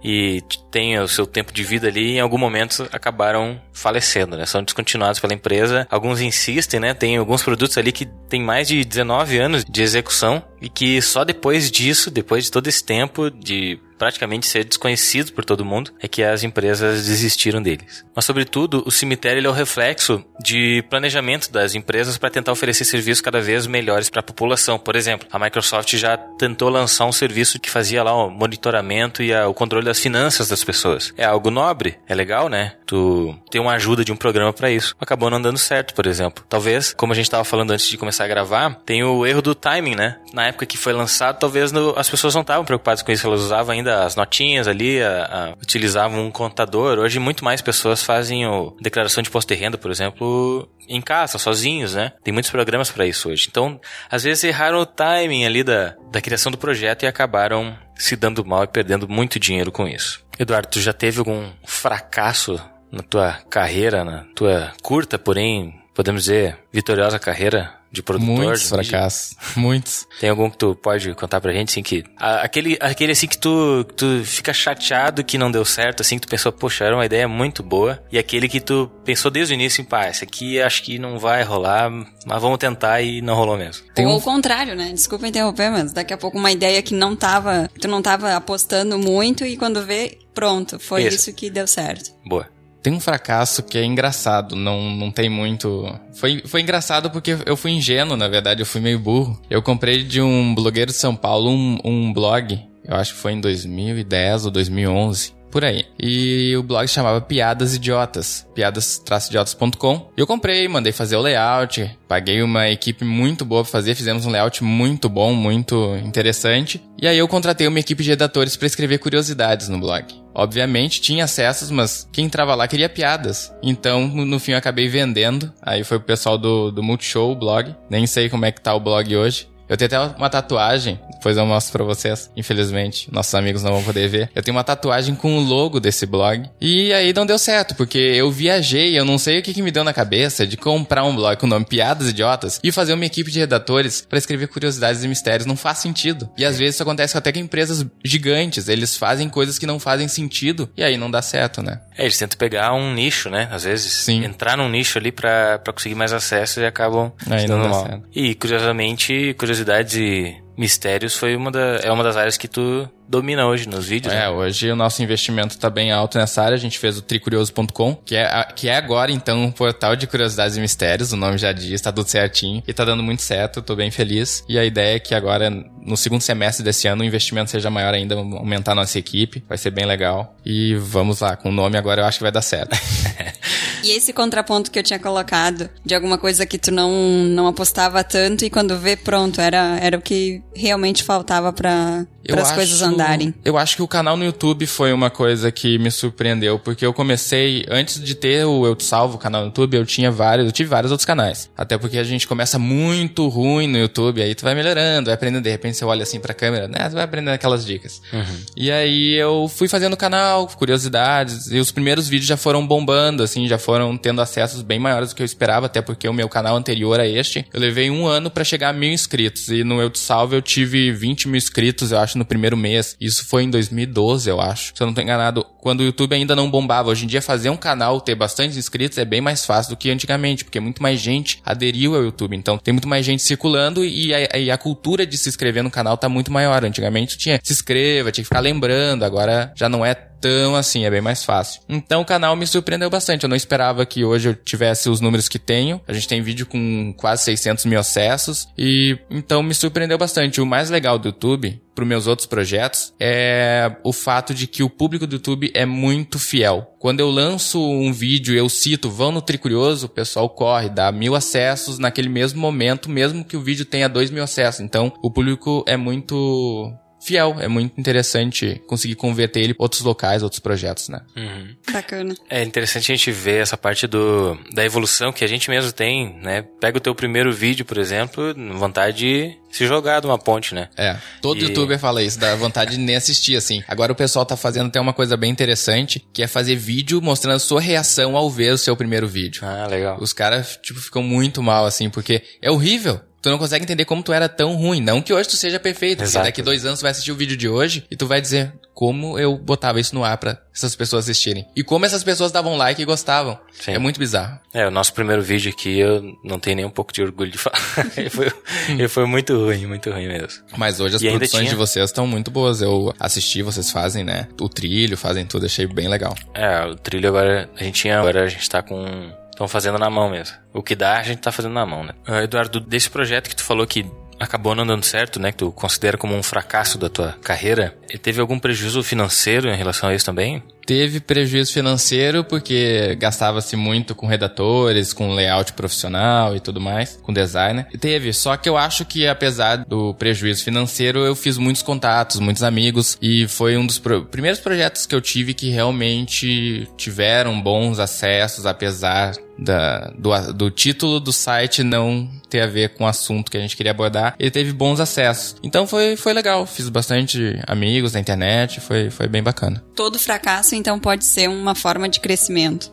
e 0.03 0.41
têm 0.71 0.97
o 0.99 1.07
seu 1.07 1.25
tempo 1.25 1.51
de 1.51 1.63
vida 1.63 1.87
ali 1.87 2.13
e 2.13 2.17
em 2.17 2.19
algum 2.19 2.37
momento 2.37 2.87
acabaram 2.91 3.59
falecendo, 3.73 4.37
né? 4.37 4.45
São 4.45 4.63
descontinuados 4.63 5.19
pela 5.19 5.33
empresa. 5.33 5.87
Alguns 5.89 6.21
insistem, 6.21 6.79
né? 6.79 6.93
Tem 6.93 7.17
alguns 7.17 7.43
produtos 7.43 7.77
ali 7.77 7.91
que 7.91 8.05
tem 8.05 8.41
mais 8.41 8.67
de 8.67 8.83
19 8.83 9.37
anos 9.37 9.65
de 9.65 9.81
execução 9.81 10.43
e 10.61 10.69
que 10.69 11.01
só 11.01 11.23
depois 11.23 11.69
disso, 11.71 12.11
depois 12.11 12.45
de 12.45 12.51
todo 12.51 12.67
esse 12.67 12.83
tempo 12.83 13.29
de 13.29 13.79
praticamente 13.99 14.47
ser 14.47 14.63
desconhecido 14.63 15.33
por 15.33 15.43
todo 15.43 15.65
mundo, 15.65 15.91
é 15.99 16.07
que 16.07 16.23
as 16.23 16.41
empresas 16.41 17.05
desistiram 17.05 17.61
deles. 17.61 18.05
Mas, 18.15 18.23
sobretudo, 18.23 18.81
o 18.85 18.91
cemitério 18.91 19.45
é 19.45 19.49
o 19.49 19.53
reflexo 19.53 20.23
de 20.41 20.81
planejamento 20.89 21.51
das 21.51 21.75
empresas 21.75 22.17
para 22.17 22.29
tentar 22.29 22.53
oferecer 22.53 22.85
serviços 22.85 23.19
cada 23.19 23.41
vez 23.41 23.67
melhores 23.67 24.09
para 24.09 24.21
a 24.21 24.23
população. 24.23 24.79
Por 24.79 24.95
exemplo, 24.95 25.27
a 25.29 25.37
Microsoft 25.37 25.93
já 25.97 26.15
tentou 26.15 26.69
lançar 26.69 27.05
um 27.05 27.11
serviço 27.11 27.59
que 27.59 27.69
fazia 27.69 28.01
lá 28.01 28.13
o 28.13 28.29
monitoramento 28.29 29.21
e 29.21 29.33
a, 29.33 29.48
o 29.49 29.53
controle 29.53 29.85
das 29.85 29.99
finanças 29.99 30.47
das 30.47 30.63
pessoas. 30.63 31.13
É 31.17 31.25
algo 31.25 31.51
nobre, 31.51 31.97
é 32.07 32.15
legal, 32.15 32.47
né? 32.47 32.73
Tu 32.85 33.35
ter 33.51 33.59
uma 33.59 33.73
ajuda 33.73 34.05
de 34.05 34.11
um 34.11 34.15
programa 34.15 34.53
para 34.53 34.71
isso. 34.71 34.95
Acabou 34.99 35.29
não 35.29 35.41
dando 35.41 35.57
certo, 35.57 35.93
por 35.93 36.05
exemplo. 36.05 36.43
Talvez, 36.47 36.93
como 36.93 37.11
a 37.11 37.15
gente 37.15 37.25
estava 37.25 37.43
falando 37.43 37.71
antes 37.71 37.87
de 37.87 37.97
começar 37.97 38.23
a 38.23 38.27
gravar, 38.27 38.75
tem 38.85 39.03
o 39.03 39.25
erro 39.25 39.41
do 39.41 39.53
timing, 39.53 39.95
né? 39.95 40.17
Na 40.33 40.47
época 40.47 40.65
que 40.65 40.77
foi 40.77 40.93
lançado, 40.93 41.39
talvez 41.39 41.71
no, 41.71 41.93
as 41.97 42.09
pessoas 42.09 42.33
não 42.33 42.41
estavam 42.41 42.63
preocupadas 42.63 43.01
com 43.01 43.11
isso, 43.11 43.27
elas 43.27 43.41
usavam 43.41 43.73
ainda 43.73 43.89
ainda 43.89 44.05
as 44.05 44.15
notinhas 44.15 44.67
ali, 44.67 45.01
a, 45.01 45.23
a, 45.25 45.49
utilizavam 45.61 46.25
um 46.25 46.31
contador. 46.31 46.99
Hoje 46.99 47.19
muito 47.19 47.43
mais 47.43 47.61
pessoas 47.61 48.03
fazem 48.03 48.45
o 48.45 48.75
declaração 48.79 49.21
de 49.21 49.29
imposto 49.29 49.53
de 49.53 49.59
renda, 49.59 49.77
por 49.77 49.91
exemplo, 49.91 50.69
em 50.87 51.01
casa, 51.01 51.37
sozinhos, 51.37 51.95
né? 51.95 52.13
Tem 52.23 52.33
muitos 52.33 52.51
programas 52.51 52.91
para 52.91 53.05
isso 53.05 53.29
hoje. 53.29 53.47
Então, 53.49 53.79
às 54.09 54.23
vezes 54.23 54.43
erraram 54.43 54.79
o 54.79 54.85
timing 54.85 55.45
ali 55.45 55.63
da, 55.63 55.95
da 56.11 56.21
criação 56.21 56.51
do 56.51 56.57
projeto 56.57 57.03
e 57.03 57.07
acabaram 57.07 57.77
se 57.99 58.15
dando 58.15 58.43
mal 58.45 58.63
e 58.63 58.67
perdendo 58.67 59.07
muito 59.07 59.39
dinheiro 59.39 59.71
com 59.71 59.87
isso. 59.87 60.23
Eduardo, 60.39 60.69
tu 60.69 60.79
já 60.79 60.93
teve 60.93 61.19
algum 61.19 61.51
fracasso 61.65 62.59
na 62.91 63.03
tua 63.03 63.33
carreira, 63.49 64.03
na 64.03 64.23
tua 64.33 64.71
curta, 64.81 65.19
porém, 65.19 65.79
podemos 65.93 66.23
dizer, 66.23 66.57
vitoriosa 66.71 67.19
carreira 67.19 67.78
de 67.91 68.03
produtor? 68.03 68.35
Muitos 68.35 68.69
fracassos. 68.69 69.35
Muitos. 69.55 70.07
Tem 70.19 70.29
algum 70.29 70.49
que 70.49 70.57
tu 70.57 70.75
pode 70.75 71.13
contar 71.15 71.41
pra 71.41 71.51
gente, 71.51 71.71
assim, 71.71 71.83
que... 71.83 72.03
aquele, 72.17 72.77
aquele, 72.79 73.11
assim, 73.11 73.27
que 73.27 73.37
tu, 73.37 73.83
tu 73.95 74.23
fica 74.23 74.53
chateado 74.53 75.23
que 75.23 75.37
não 75.37 75.51
deu 75.51 75.65
certo, 75.65 76.01
assim, 76.01 76.17
que 76.17 76.27
tu 76.27 76.29
pensou, 76.29 76.51
poxa, 76.51 76.85
era 76.85 76.95
uma 76.95 77.05
ideia 77.05 77.27
muito 77.27 77.63
boa. 77.63 78.01
E 78.11 78.17
aquele 78.17 78.47
que 78.47 78.59
tu 78.59 78.89
pensou 79.03 79.31
desde 79.31 79.53
o 79.53 79.55
início, 79.55 79.81
em 79.81 79.85
pá, 79.85 80.07
esse 80.07 80.23
aqui 80.23 80.61
acho 80.61 80.83
que 80.83 80.99
não 80.99 81.17
vai 81.17 81.43
rolar, 81.43 81.89
mas 81.89 82.41
vamos 82.41 82.57
tentar 82.57 83.01
e 83.01 83.21
não 83.21 83.35
rolou 83.35 83.57
mesmo. 83.57 83.83
Tem 83.93 84.05
Ou 84.05 84.13
um... 84.13 84.17
o 84.17 84.21
contrário, 84.21 84.75
né? 84.75 84.91
Desculpa 84.93 85.27
interromper, 85.27 85.71
mas 85.71 85.91
daqui 85.91 86.13
a 86.13 86.17
pouco 86.17 86.37
uma 86.37 86.51
ideia 86.51 86.81
que 86.81 86.93
não 86.93 87.15
tava... 87.15 87.69
Tu 87.79 87.87
não 87.87 88.01
tava 88.01 88.35
apostando 88.35 88.97
muito 88.97 89.45
e 89.45 89.57
quando 89.57 89.85
vê, 89.85 90.19
pronto, 90.33 90.79
foi 90.79 91.03
isso, 91.03 91.15
isso 91.15 91.33
que 91.33 91.49
deu 91.49 91.65
certo. 91.65 92.11
Boa. 92.25 92.58
Tem 92.81 92.93
um 92.93 92.99
fracasso 92.99 93.63
que 93.63 93.77
é 93.77 93.83
engraçado, 93.83 94.55
não, 94.55 94.89
não 94.89 95.11
tem 95.11 95.29
muito. 95.29 95.93
Foi, 96.13 96.41
foi 96.45 96.61
engraçado 96.61 97.09
porque 97.09 97.37
eu 97.45 97.57
fui 97.57 97.71
ingênuo, 97.71 98.15
na 98.15 98.27
verdade, 98.27 98.61
eu 98.61 98.65
fui 98.65 98.79
meio 98.79 98.99
burro. 98.99 99.39
Eu 99.49 99.61
comprei 99.61 100.03
de 100.03 100.21
um 100.21 100.55
blogueiro 100.55 100.91
de 100.91 100.97
São 100.97 101.15
Paulo 101.15 101.51
um, 101.51 101.77
um 101.83 102.13
blog, 102.13 102.59
eu 102.85 102.95
acho 102.95 103.13
que 103.13 103.19
foi 103.19 103.33
em 103.33 103.41
2010 103.41 104.45
ou 104.45 104.51
2011 104.51 105.39
por 105.49 105.65
aí. 105.65 105.85
E 105.99 106.55
o 106.55 106.63
blog 106.63 106.87
chamava 106.87 107.19
Piadas 107.21 107.75
Idiotas, 107.75 108.47
piadas-idiotas.com. 108.53 110.11
Eu 110.15 110.25
comprei, 110.25 110.67
mandei 110.67 110.91
fazer 110.91 111.15
o 111.15 111.21
layout, 111.21 111.97
paguei 112.07 112.41
uma 112.41 112.69
equipe 112.69 113.03
muito 113.03 113.43
boa 113.43 113.63
pra 113.63 113.71
fazer, 113.71 113.95
fizemos 113.95 114.25
um 114.25 114.31
layout 114.31 114.63
muito 114.63 115.09
bom, 115.09 115.33
muito 115.33 115.95
interessante. 116.03 116.81
E 117.01 117.07
aí 117.07 117.17
eu 117.17 117.27
contratei 117.27 117.67
uma 117.67 117.79
equipe 117.79 118.03
de 118.03 118.09
redatores 118.09 118.55
para 118.55 118.67
escrever 118.67 118.99
curiosidades 118.99 119.67
no 119.69 119.79
blog. 119.79 120.05
Obviamente 120.33 121.01
tinha 121.01 121.25
acessos, 121.25 121.71
mas 121.71 122.07
quem 122.11 122.25
entrava 122.25 122.55
lá 122.55 122.67
queria 122.67 122.89
piadas. 122.89 123.53
Então, 123.61 124.07
no 124.07 124.39
fim, 124.39 124.51
eu 124.51 124.57
acabei 124.57 124.87
vendendo. 124.87 125.51
Aí 125.61 125.83
foi 125.83 125.97
o 125.97 126.01
pessoal 126.01 126.37
do, 126.37 126.71
do 126.71 126.83
Multishow, 126.83 127.31
o 127.31 127.35
blog. 127.35 127.75
Nem 127.89 128.05
sei 128.07 128.29
como 128.29 128.45
é 128.45 128.51
que 128.51 128.61
tá 128.61 128.73
o 128.73 128.79
blog 128.79 129.15
hoje. 129.15 129.49
Eu 129.69 129.77
tenho 129.77 129.87
até 129.87 130.17
uma 130.17 130.29
tatuagem, 130.29 130.99
depois 131.13 131.37
eu 131.37 131.45
mostro 131.45 131.71
pra 131.71 131.83
vocês. 131.83 132.31
Infelizmente, 132.35 133.07
nossos 133.11 133.35
amigos 133.35 133.61
não 133.61 133.73
vão 133.73 133.83
poder 133.83 134.07
ver. 134.09 134.31
Eu 134.33 134.41
tenho 134.41 134.57
uma 134.57 134.63
tatuagem 134.63 135.13
com 135.13 135.37
o 135.37 135.41
logo 135.41 135.79
desse 135.79 136.07
blog. 136.07 136.49
E 136.59 136.91
aí 136.91 137.13
não 137.13 137.25
deu 137.25 137.37
certo, 137.37 137.75
porque 137.75 137.99
eu 137.99 138.31
viajei, 138.31 138.97
eu 138.97 139.05
não 139.05 139.19
sei 139.19 139.37
o 139.37 139.43
que, 139.43 139.53
que 139.53 139.61
me 139.61 139.69
deu 139.69 139.83
na 139.83 139.93
cabeça 139.93 140.47
de 140.47 140.57
comprar 140.57 141.03
um 141.03 141.15
blog 141.15 141.37
com 141.37 141.45
o 141.45 141.49
nome 141.49 141.65
Piadas 141.65 142.09
Idiotas 142.09 142.59
e 142.63 142.71
fazer 142.71 142.93
uma 142.93 143.05
equipe 143.05 143.29
de 143.29 143.39
redatores 143.39 144.01
para 144.01 144.17
escrever 144.17 144.47
curiosidades 144.47 145.03
e 145.03 145.07
mistérios. 145.07 145.45
Não 145.45 145.55
faz 145.55 145.77
sentido. 145.77 146.27
E 146.35 146.43
às 146.43 146.57
vezes 146.57 146.75
isso 146.75 146.83
acontece 146.83 147.15
até 147.15 147.31
com 147.31 147.37
empresas 147.37 147.85
gigantes. 148.03 148.67
Eles 148.67 148.97
fazem 148.97 149.29
coisas 149.29 149.59
que 149.59 149.67
não 149.67 149.79
fazem 149.79 150.07
sentido 150.07 150.67
e 150.75 150.83
aí 150.83 150.97
não 150.97 151.11
dá 151.11 151.21
certo, 151.21 151.61
né? 151.61 151.79
É, 151.95 152.03
eles 152.03 152.17
tentam 152.17 152.37
pegar 152.39 152.73
um 152.73 152.93
nicho, 152.93 153.29
né? 153.29 153.47
Às 153.51 153.65
vezes. 153.65 153.91
Sim. 153.91 154.23
Entrar 154.25 154.57
num 154.57 154.69
nicho 154.69 154.97
ali 154.97 155.11
para 155.11 155.61
conseguir 155.73 155.95
mais 155.95 156.11
acesso 156.11 156.59
e 156.59 156.65
acabam 156.65 157.11
aí 157.29 157.47
não 157.47 157.61
dá 157.61 157.67
mal. 157.67 157.85
Certo. 157.85 158.03
E 158.15 158.33
curiosamente, 158.33 159.35
curiosidades 159.37 159.58
curiosidades 159.59 159.95
e 159.95 160.37
mistérios 160.57 161.15
foi 161.15 161.35
uma 161.35 161.51
da, 161.51 161.79
é 161.83 161.91
uma 161.91 162.03
das 162.03 162.17
áreas 162.17 162.37
que 162.37 162.47
tu 162.47 162.87
domina 163.07 163.47
hoje 163.47 163.67
nos 163.67 163.87
vídeos. 163.87 164.13
É, 164.13 164.19
né? 164.19 164.29
hoje 164.29 164.69
o 164.69 164.75
nosso 164.75 165.01
investimento 165.01 165.55
está 165.55 165.69
bem 165.69 165.91
alto 165.91 166.17
nessa 166.17 166.41
área. 166.43 166.55
A 166.55 166.59
gente 166.59 166.77
fez 166.77 166.97
o 166.97 167.01
tricurioso.com, 167.01 167.95
que 167.95 168.15
é, 168.15 168.43
que 168.55 168.67
é 168.69 168.75
agora 168.75 169.11
então 169.11 169.41
um 169.43 169.51
portal 169.51 169.95
de 169.95 170.05
curiosidades 170.05 170.57
e 170.57 170.61
mistérios. 170.61 171.11
O 171.11 171.17
nome 171.17 171.37
já 171.37 171.51
diz, 171.51 171.71
está 171.71 171.91
tudo 171.91 172.07
certinho 172.07 172.61
e 172.67 172.71
está 172.71 172.85
dando 172.85 173.01
muito 173.01 173.21
certo. 173.21 173.59
Estou 173.59 173.75
bem 173.75 173.89
feliz. 173.89 174.43
E 174.47 174.59
a 174.59 174.65
ideia 174.65 174.95
é 174.95 174.99
que 174.99 175.15
agora, 175.15 175.49
no 175.49 175.97
segundo 175.97 176.21
semestre 176.21 176.63
desse 176.63 176.87
ano, 176.87 177.01
o 177.01 177.05
investimento 177.05 177.49
seja 177.51 177.69
maior 177.69 177.93
ainda, 177.93 178.15
aumentar 178.15 178.73
a 178.73 178.75
nossa 178.75 178.99
equipe. 178.99 179.43
Vai 179.47 179.57
ser 179.57 179.71
bem 179.71 179.85
legal. 179.85 180.35
E 180.45 180.75
vamos 180.75 181.19
lá, 181.21 181.35
com 181.35 181.49
o 181.49 181.53
nome 181.53 181.77
agora 181.77 182.01
eu 182.01 182.05
acho 182.05 182.19
que 182.19 182.23
vai 182.23 182.31
dar 182.31 182.41
certo. 182.41 182.77
E 183.83 183.91
esse 183.91 184.13
contraponto 184.13 184.71
que 184.71 184.79
eu 184.79 184.83
tinha 184.83 184.99
colocado, 184.99 185.69
de 185.85 185.95
alguma 185.95 186.17
coisa 186.17 186.45
que 186.45 186.57
tu 186.57 186.71
não, 186.71 186.91
não 186.91 187.47
apostava 187.47 188.03
tanto 188.03 188.45
e 188.45 188.49
quando 188.49 188.77
vê, 188.77 188.95
pronto, 188.95 189.39
era, 189.41 189.77
era 189.81 189.97
o 189.97 190.01
que 190.01 190.41
realmente 190.55 191.03
faltava 191.03 191.51
para 191.53 192.05
as 192.37 192.51
coisas 192.51 192.81
andarem. 192.81 193.33
Eu 193.43 193.57
acho 193.57 193.75
que 193.75 193.81
o 193.81 193.87
canal 193.87 194.15
no 194.17 194.23
YouTube 194.23 194.65
foi 194.67 194.93
uma 194.93 195.09
coisa 195.09 195.51
que 195.51 195.77
me 195.77 195.89
surpreendeu, 195.89 196.59
porque 196.59 196.85
eu 196.85 196.93
comecei, 196.93 197.65
antes 197.69 198.01
de 198.03 198.15
ter 198.15 198.45
o 198.45 198.65
Eu 198.65 198.75
Te 198.75 198.83
Salvo, 198.83 199.15
o 199.15 199.19
canal 199.19 199.41
no 199.41 199.47
YouTube, 199.47 199.77
eu 199.77 199.85
tinha 199.85 200.11
vários, 200.11 200.45
eu 200.45 200.51
tive 200.51 200.69
vários 200.69 200.91
outros 200.91 201.05
canais. 201.05 201.49
Até 201.57 201.77
porque 201.77 201.97
a 201.97 202.03
gente 202.03 202.27
começa 202.27 202.59
muito 202.59 203.27
ruim 203.27 203.67
no 203.67 203.77
YouTube, 203.77 204.21
aí 204.21 204.35
tu 204.35 204.43
vai 204.43 204.53
melhorando, 204.55 205.05
vai 205.05 205.15
aprendendo, 205.15 205.43
de 205.43 205.49
repente 205.49 205.77
você 205.77 205.85
olha 205.85 206.03
assim 206.03 206.19
pra 206.19 206.33
câmera, 206.33 206.67
né, 206.67 206.89
tu 206.89 206.93
vai 206.93 207.03
aprendendo 207.03 207.33
aquelas 207.33 207.65
dicas. 207.65 208.01
Uhum. 208.11 208.39
E 208.55 208.71
aí 208.71 209.15
eu 209.15 209.47
fui 209.47 209.67
fazendo 209.67 209.93
o 209.93 209.97
canal, 209.97 210.47
curiosidades, 210.47 211.51
e 211.51 211.59
os 211.59 211.71
primeiros 211.71 212.07
vídeos 212.07 212.27
já 212.27 212.37
foram 212.37 212.65
bombando, 212.65 213.23
assim, 213.23 213.47
já 213.47 213.57
foram 213.57 213.68
tendo 214.01 214.21
acessos 214.21 214.61
bem 214.61 214.79
maiores 214.79 215.09
do 215.09 215.15
que 215.15 215.21
eu 215.21 215.25
esperava, 215.25 215.65
até 215.65 215.81
porque 215.81 216.07
o 216.07 216.13
meu 216.13 216.29
canal 216.29 216.55
anterior 216.55 216.99
a 216.99 217.07
este, 217.07 217.45
eu 217.53 217.59
levei 217.59 217.89
um 217.89 218.07
ano 218.07 218.29
para 218.29 218.43
chegar 218.43 218.69
a 218.69 218.73
mil 218.73 218.91
inscritos, 218.91 219.49
e 219.49 219.63
no 219.63 219.81
Eu 219.81 219.89
Te 219.89 219.99
Salvo 219.99 220.35
eu 220.35 220.41
tive 220.41 220.91
20 220.91 221.27
mil 221.27 221.37
inscritos, 221.37 221.91
eu 221.91 221.99
acho, 221.99 222.17
no 222.17 222.25
primeiro 222.25 222.57
mês. 222.57 222.95
Isso 222.99 223.25
foi 223.25 223.43
em 223.43 223.49
2012, 223.49 224.29
eu 224.29 224.39
acho. 224.39 224.73
Se 224.75 224.81
eu 224.81 224.87
não 224.87 224.93
tô 224.93 225.01
enganado, 225.01 225.45
quando 225.61 225.81
o 225.81 225.83
YouTube 225.83 226.13
ainda 226.13 226.35
não 226.35 226.49
bombava. 226.49 226.89
Hoje 226.89 227.05
em 227.05 227.07
dia, 227.07 227.21
fazer 227.21 227.49
um 227.49 227.57
canal, 227.57 228.01
ter 228.01 228.15
bastante 228.15 228.57
inscritos 228.57 228.97
é 228.97 229.05
bem 229.05 229.21
mais 229.21 229.45
fácil 229.45 229.71
do 229.73 229.77
que 229.77 229.89
antigamente, 229.89 230.43
porque 230.43 230.59
muito 230.59 230.81
mais 230.81 230.99
gente 230.99 231.41
aderiu 231.45 231.95
ao 231.95 232.03
YouTube. 232.03 232.35
Então, 232.35 232.57
tem 232.57 232.73
muito 232.73 232.87
mais 232.87 233.05
gente 233.05 233.21
circulando 233.21 233.83
e 233.83 234.13
a, 234.13 234.37
e 234.37 234.51
a 234.51 234.57
cultura 234.57 235.05
de 235.05 235.17
se 235.17 235.29
inscrever 235.29 235.63
no 235.63 235.71
canal 235.71 235.97
tá 235.97 236.09
muito 236.09 236.31
maior. 236.31 236.63
Antigamente, 236.63 237.17
tinha 237.17 237.39
se 237.43 237.53
inscreva, 237.53 238.11
tinha 238.11 238.23
que 238.23 238.29
ficar 238.29 238.39
lembrando. 238.39 239.03
Agora, 239.03 239.51
já 239.55 239.69
não 239.69 239.85
é 239.85 240.08
tão 240.19 240.55
assim, 240.55 240.85
é 240.85 240.91
bem 240.91 241.01
mais 241.01 241.23
fácil. 241.23 241.61
Então 241.67 242.01
o 242.01 242.05
canal 242.05 242.35
me 242.35 242.45
surpreendeu 242.45 242.89
bastante. 242.89 243.23
Eu 243.23 243.29
não 243.29 243.37
esperava 243.37 243.85
que 243.85 244.03
hoje 244.03 244.29
eu 244.29 244.35
tivesse 244.35 244.89
os 244.89 245.01
números 245.01 245.27
que 245.27 245.39
tenho. 245.39 245.81
A 245.87 245.93
gente 245.93 246.07
tem 246.07 246.21
vídeo 246.21 246.45
com 246.45 246.93
quase 246.97 247.23
600 247.23 247.65
mil 247.65 247.79
acessos 247.79 248.47
e 248.57 248.97
então 249.09 249.41
me 249.41 249.53
surpreendeu 249.53 249.97
bastante. 249.97 250.41
O 250.41 250.45
mais 250.45 250.69
legal 250.69 250.97
do 250.97 251.09
YouTube 251.09 251.61
para 251.79 251.85
meus 251.85 252.07
outros 252.07 252.27
projetos 252.27 252.93
é 252.99 253.71
o 253.83 253.93
fato 253.93 254.33
de 254.33 254.47
que 254.47 254.61
o 254.61 254.69
público 254.69 255.07
do 255.07 255.15
YouTube 255.15 255.49
é 255.55 255.65
muito 255.65 256.19
fiel. 256.19 256.75
Quando 256.77 256.99
eu 256.99 257.09
lanço 257.09 257.59
um 257.61 257.93
vídeo, 257.93 258.35
eu 258.35 258.49
cito, 258.49 258.89
vão 258.89 259.13
no 259.13 259.21
Tricurioso, 259.21 259.85
o 259.85 259.89
pessoal 259.89 260.29
corre, 260.29 260.69
dá 260.69 260.91
mil 260.91 261.15
acessos 261.15 261.79
naquele 261.79 262.09
mesmo 262.09 262.39
momento, 262.41 262.89
mesmo 262.89 263.23
que 263.23 263.37
o 263.37 263.41
vídeo 263.41 263.63
tenha 263.63 263.87
dois 263.87 264.11
mil 264.11 264.23
acessos. 264.23 264.59
Então, 264.59 264.91
o 265.01 265.09
público 265.09 265.63
é 265.65 265.77
muito 265.77 266.73
fiel. 267.01 267.37
É 267.39 267.47
muito 267.47 267.79
interessante 267.79 268.61
conseguir 268.67 268.95
converter 268.95 269.41
ele 269.41 269.53
para 269.53 269.63
outros 269.63 269.81
locais, 269.81 270.23
outros 270.23 270.39
projetos, 270.39 270.89
né? 270.89 271.01
Uhum. 271.15 271.55
Bacana. 271.71 272.15
É 272.29 272.43
interessante 272.43 272.91
a 272.91 272.95
gente 272.95 273.11
ver 273.11 273.41
essa 273.41 273.57
parte 273.57 273.87
do, 273.87 274.37
da 274.53 274.65
evolução 274.65 275.11
que 275.11 275.23
a 275.23 275.27
gente 275.27 275.49
mesmo 275.49 275.71
tem, 275.71 276.19
né? 276.21 276.43
Pega 276.59 276.77
o 276.77 276.81
teu 276.81 276.93
primeiro 276.93 277.33
vídeo, 277.33 277.65
por 277.65 277.77
exemplo, 277.77 278.33
vontade 278.57 278.97
de 278.97 279.37
se 279.51 279.65
jogar 279.65 279.99
de 279.99 280.07
uma 280.07 280.17
ponte, 280.17 280.53
né? 280.53 280.69
É. 280.77 280.97
Todo 281.21 281.39
e... 281.39 281.43
youtuber 281.43 281.79
fala 281.79 282.03
isso, 282.03 282.19
dá 282.19 282.35
vontade 282.35 282.71
de 282.71 282.77
nem 282.77 282.95
assistir, 282.95 283.35
assim. 283.35 283.63
Agora 283.67 283.91
o 283.91 283.95
pessoal 283.95 284.25
tá 284.25 284.37
fazendo 284.37 284.67
até 284.67 284.79
uma 284.79 284.93
coisa 284.93 285.17
bem 285.17 285.31
interessante, 285.31 286.05
que 286.13 286.21
é 286.21 286.27
fazer 286.27 286.55
vídeo 286.55 287.01
mostrando 287.01 287.35
a 287.35 287.39
sua 287.39 287.61
reação 287.61 288.15
ao 288.15 288.29
ver 288.29 288.53
o 288.53 288.57
seu 288.57 288.75
primeiro 288.75 289.07
vídeo. 289.07 289.41
Ah, 289.43 289.67
legal. 289.67 289.97
Os 289.99 290.13
caras, 290.13 290.59
tipo, 290.61 290.79
ficam 290.79 291.01
muito 291.01 291.41
mal, 291.41 291.65
assim, 291.65 291.89
porque 291.89 292.21
é 292.41 292.51
horrível 292.51 293.01
tu 293.21 293.29
não 293.29 293.37
consegue 293.37 293.63
entender 293.63 293.85
como 293.85 294.03
tu 294.03 294.13
era 294.13 294.29
tão 294.29 294.55
ruim. 294.55 294.81
Não 294.81 295.01
que 295.01 295.13
hoje 295.13 295.29
tu 295.29 295.35
seja 295.35 295.59
perfeito, 295.59 296.03
Exato. 296.03 296.25
porque 296.25 296.27
daqui 296.29 296.41
dois 296.41 296.65
anos 296.65 296.79
tu 296.79 296.83
vai 296.83 296.91
assistir 296.91 297.11
o 297.11 297.15
vídeo 297.15 297.37
de 297.37 297.47
hoje 297.47 297.85
e 297.89 297.95
tu 297.95 298.07
vai 298.07 298.21
dizer 298.21 298.53
como 298.73 299.19
eu 299.19 299.37
botava 299.37 299.77
isso 299.77 299.93
no 299.93 300.05
ar 300.05 300.17
pra 300.17 300.37
essas 300.55 300.73
pessoas 300.73 301.03
assistirem. 301.03 301.45
E 301.53 301.63
como 301.63 301.85
essas 301.85 302.01
pessoas 302.01 302.31
davam 302.31 302.55
like 302.55 302.81
e 302.81 302.85
gostavam. 302.85 303.37
Sim. 303.51 303.73
É 303.73 303.77
muito 303.77 303.99
bizarro. 303.99 304.39
É, 304.53 304.65
o 304.65 304.71
nosso 304.71 304.93
primeiro 304.93 305.21
vídeo 305.21 305.51
aqui 305.51 305.79
eu 305.79 306.01
não 306.23 306.39
tenho 306.39 306.55
nem 306.55 306.65
um 306.65 306.69
pouco 306.69 306.93
de 306.93 307.01
orgulho 307.01 307.29
de 307.29 307.37
falar. 307.37 307.59
ele, 307.97 308.09
foi, 308.09 308.31
ele 308.69 308.87
foi 308.87 309.05
muito 309.05 309.35
ruim, 309.35 309.65
muito 309.65 309.91
ruim 309.91 310.07
mesmo. 310.07 310.43
Mas 310.55 310.79
hoje 310.79 310.95
as 310.95 311.01
e 311.01 311.09
produções 311.09 311.41
tinha... 311.41 311.49
de 311.49 311.55
vocês 311.55 311.89
estão 311.89 312.07
muito 312.07 312.31
boas. 312.31 312.61
Eu 312.61 312.93
assisti, 312.97 313.41
vocês 313.41 313.69
fazem, 313.69 314.05
né? 314.05 314.29
O 314.39 314.47
trilho, 314.47 314.95
fazem 314.95 315.25
tudo, 315.25 315.45
achei 315.45 315.67
bem 315.67 315.89
legal. 315.89 316.15
É, 316.33 316.65
o 316.65 316.75
trilho 316.75 317.09
agora 317.09 317.49
a 317.57 317.63
gente 317.63 317.81
tinha, 317.81 317.99
agora 317.99 318.23
a 318.23 318.29
gente 318.29 318.49
tá 318.49 318.61
com 318.61 319.11
Estão 319.39 319.47
fazendo 319.47 319.79
na 319.79 319.89
mão 319.89 320.09
mesmo. 320.09 320.35
O 320.53 320.61
que 320.61 320.75
dá, 320.75 320.97
a 320.97 321.03
gente 321.03 321.19
tá 321.19 321.31
fazendo 321.31 321.53
na 321.53 321.65
mão, 321.65 321.81
né? 321.81 321.93
Uh, 322.05 322.23
Eduardo, 322.23 322.59
desse 322.59 322.89
projeto 322.89 323.29
que 323.29 323.35
tu 323.37 323.41
falou 323.41 323.65
que 323.65 323.89
acabou 324.19 324.53
não 324.53 324.67
dando 324.67 324.83
certo, 324.83 325.17
né? 325.17 325.31
Que 325.31 325.37
tu 325.37 325.51
considera 325.53 325.97
como 325.97 326.13
um 326.13 326.21
fracasso 326.21 326.77
da 326.77 326.89
tua 326.89 327.13
carreira, 327.23 327.73
teve 328.01 328.19
algum 328.19 328.37
prejuízo 328.37 328.83
financeiro 328.83 329.47
em 329.49 329.55
relação 329.55 329.87
a 329.87 329.95
isso 329.95 330.05
também? 330.05 330.43
Teve 330.69 330.99
prejuízo 330.99 331.51
financeiro 331.51 332.23
porque 332.23 332.95
gastava-se 332.99 333.55
muito 333.55 333.95
com 333.95 334.05
redatores, 334.05 334.93
com 334.93 335.15
layout 335.15 335.53
profissional 335.53 336.35
e 336.35 336.39
tudo 336.39 336.61
mais, 336.61 336.95
com 337.01 337.11
designer. 337.11 337.65
Teve, 337.79 338.13
só 338.13 338.37
que 338.37 338.47
eu 338.47 338.55
acho 338.55 338.85
que 338.85 339.07
apesar 339.07 339.65
do 339.65 339.95
prejuízo 339.95 340.43
financeiro, 340.43 340.99
eu 340.99 341.15
fiz 341.15 341.39
muitos 341.39 341.63
contatos, 341.63 342.19
muitos 342.19 342.43
amigos 342.43 342.99
e 343.01 343.27
foi 343.27 343.57
um 343.57 343.65
dos 343.65 343.79
pro 343.79 344.05
primeiros 344.05 344.39
projetos 344.39 344.85
que 344.85 344.93
eu 344.93 345.01
tive 345.01 345.33
que 345.33 345.49
realmente 345.49 346.69
tiveram 346.77 347.41
bons 347.41 347.79
acessos, 347.79 348.45
apesar 348.45 349.15
da, 349.39 349.91
do, 349.97 350.33
do 350.33 350.51
título 350.51 350.99
do 350.99 351.11
site 351.11 351.63
não 351.63 352.07
ter 352.29 352.41
a 352.41 352.47
ver 352.47 352.69
com 352.75 352.83
o 352.83 352.87
assunto 352.87 353.31
que 353.31 353.37
a 353.37 353.41
gente 353.41 353.57
queria 353.57 353.71
abordar, 353.71 354.15
ele 354.19 354.29
teve 354.29 354.53
bons 354.53 354.79
acessos. 354.79 355.35
Então 355.41 355.65
foi, 355.65 355.95
foi 355.95 356.13
legal, 356.13 356.45
fiz 356.45 356.69
bastante 356.69 357.39
amigos 357.47 357.93
na 357.93 357.99
internet, 357.99 358.59
foi, 358.59 358.91
foi 358.91 359.07
bem 359.07 359.23
bacana. 359.23 359.63
Todo 359.79 359.97
fracasso, 359.97 360.55
então, 360.55 360.77
pode 360.77 361.05
ser 361.05 361.29
uma 361.29 361.55
forma 361.55 361.87
de 361.87 362.01
crescimento. 362.01 362.69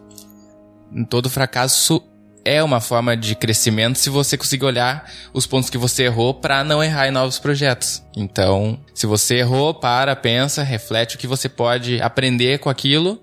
Todo 1.09 1.31
fracasso 1.31 2.03
é 2.45 2.61
uma 2.61 2.81
forma 2.81 3.17
de 3.17 3.37
crescimento 3.37 3.97
se 3.97 4.11
você 4.11 4.37
conseguir 4.37 4.65
olhar 4.65 5.09
os 5.33 5.47
pontos 5.47 5.71
que 5.71 5.79
você 5.79 6.03
errou 6.03 6.35
para 6.35 6.65
não 6.65 6.83
errar 6.83 7.07
em 7.07 7.13
novos 7.13 7.39
projetos. 7.39 8.03
Então, 8.17 8.81
se 8.93 9.07
você 9.07 9.37
errou, 9.37 9.73
para, 9.73 10.17
pensa, 10.17 10.65
reflete 10.65 11.15
o 11.15 11.19
que 11.21 11.29
você 11.29 11.49
pode 11.49 12.03
aprender 12.03 12.59
com 12.59 12.69
aquilo 12.69 13.23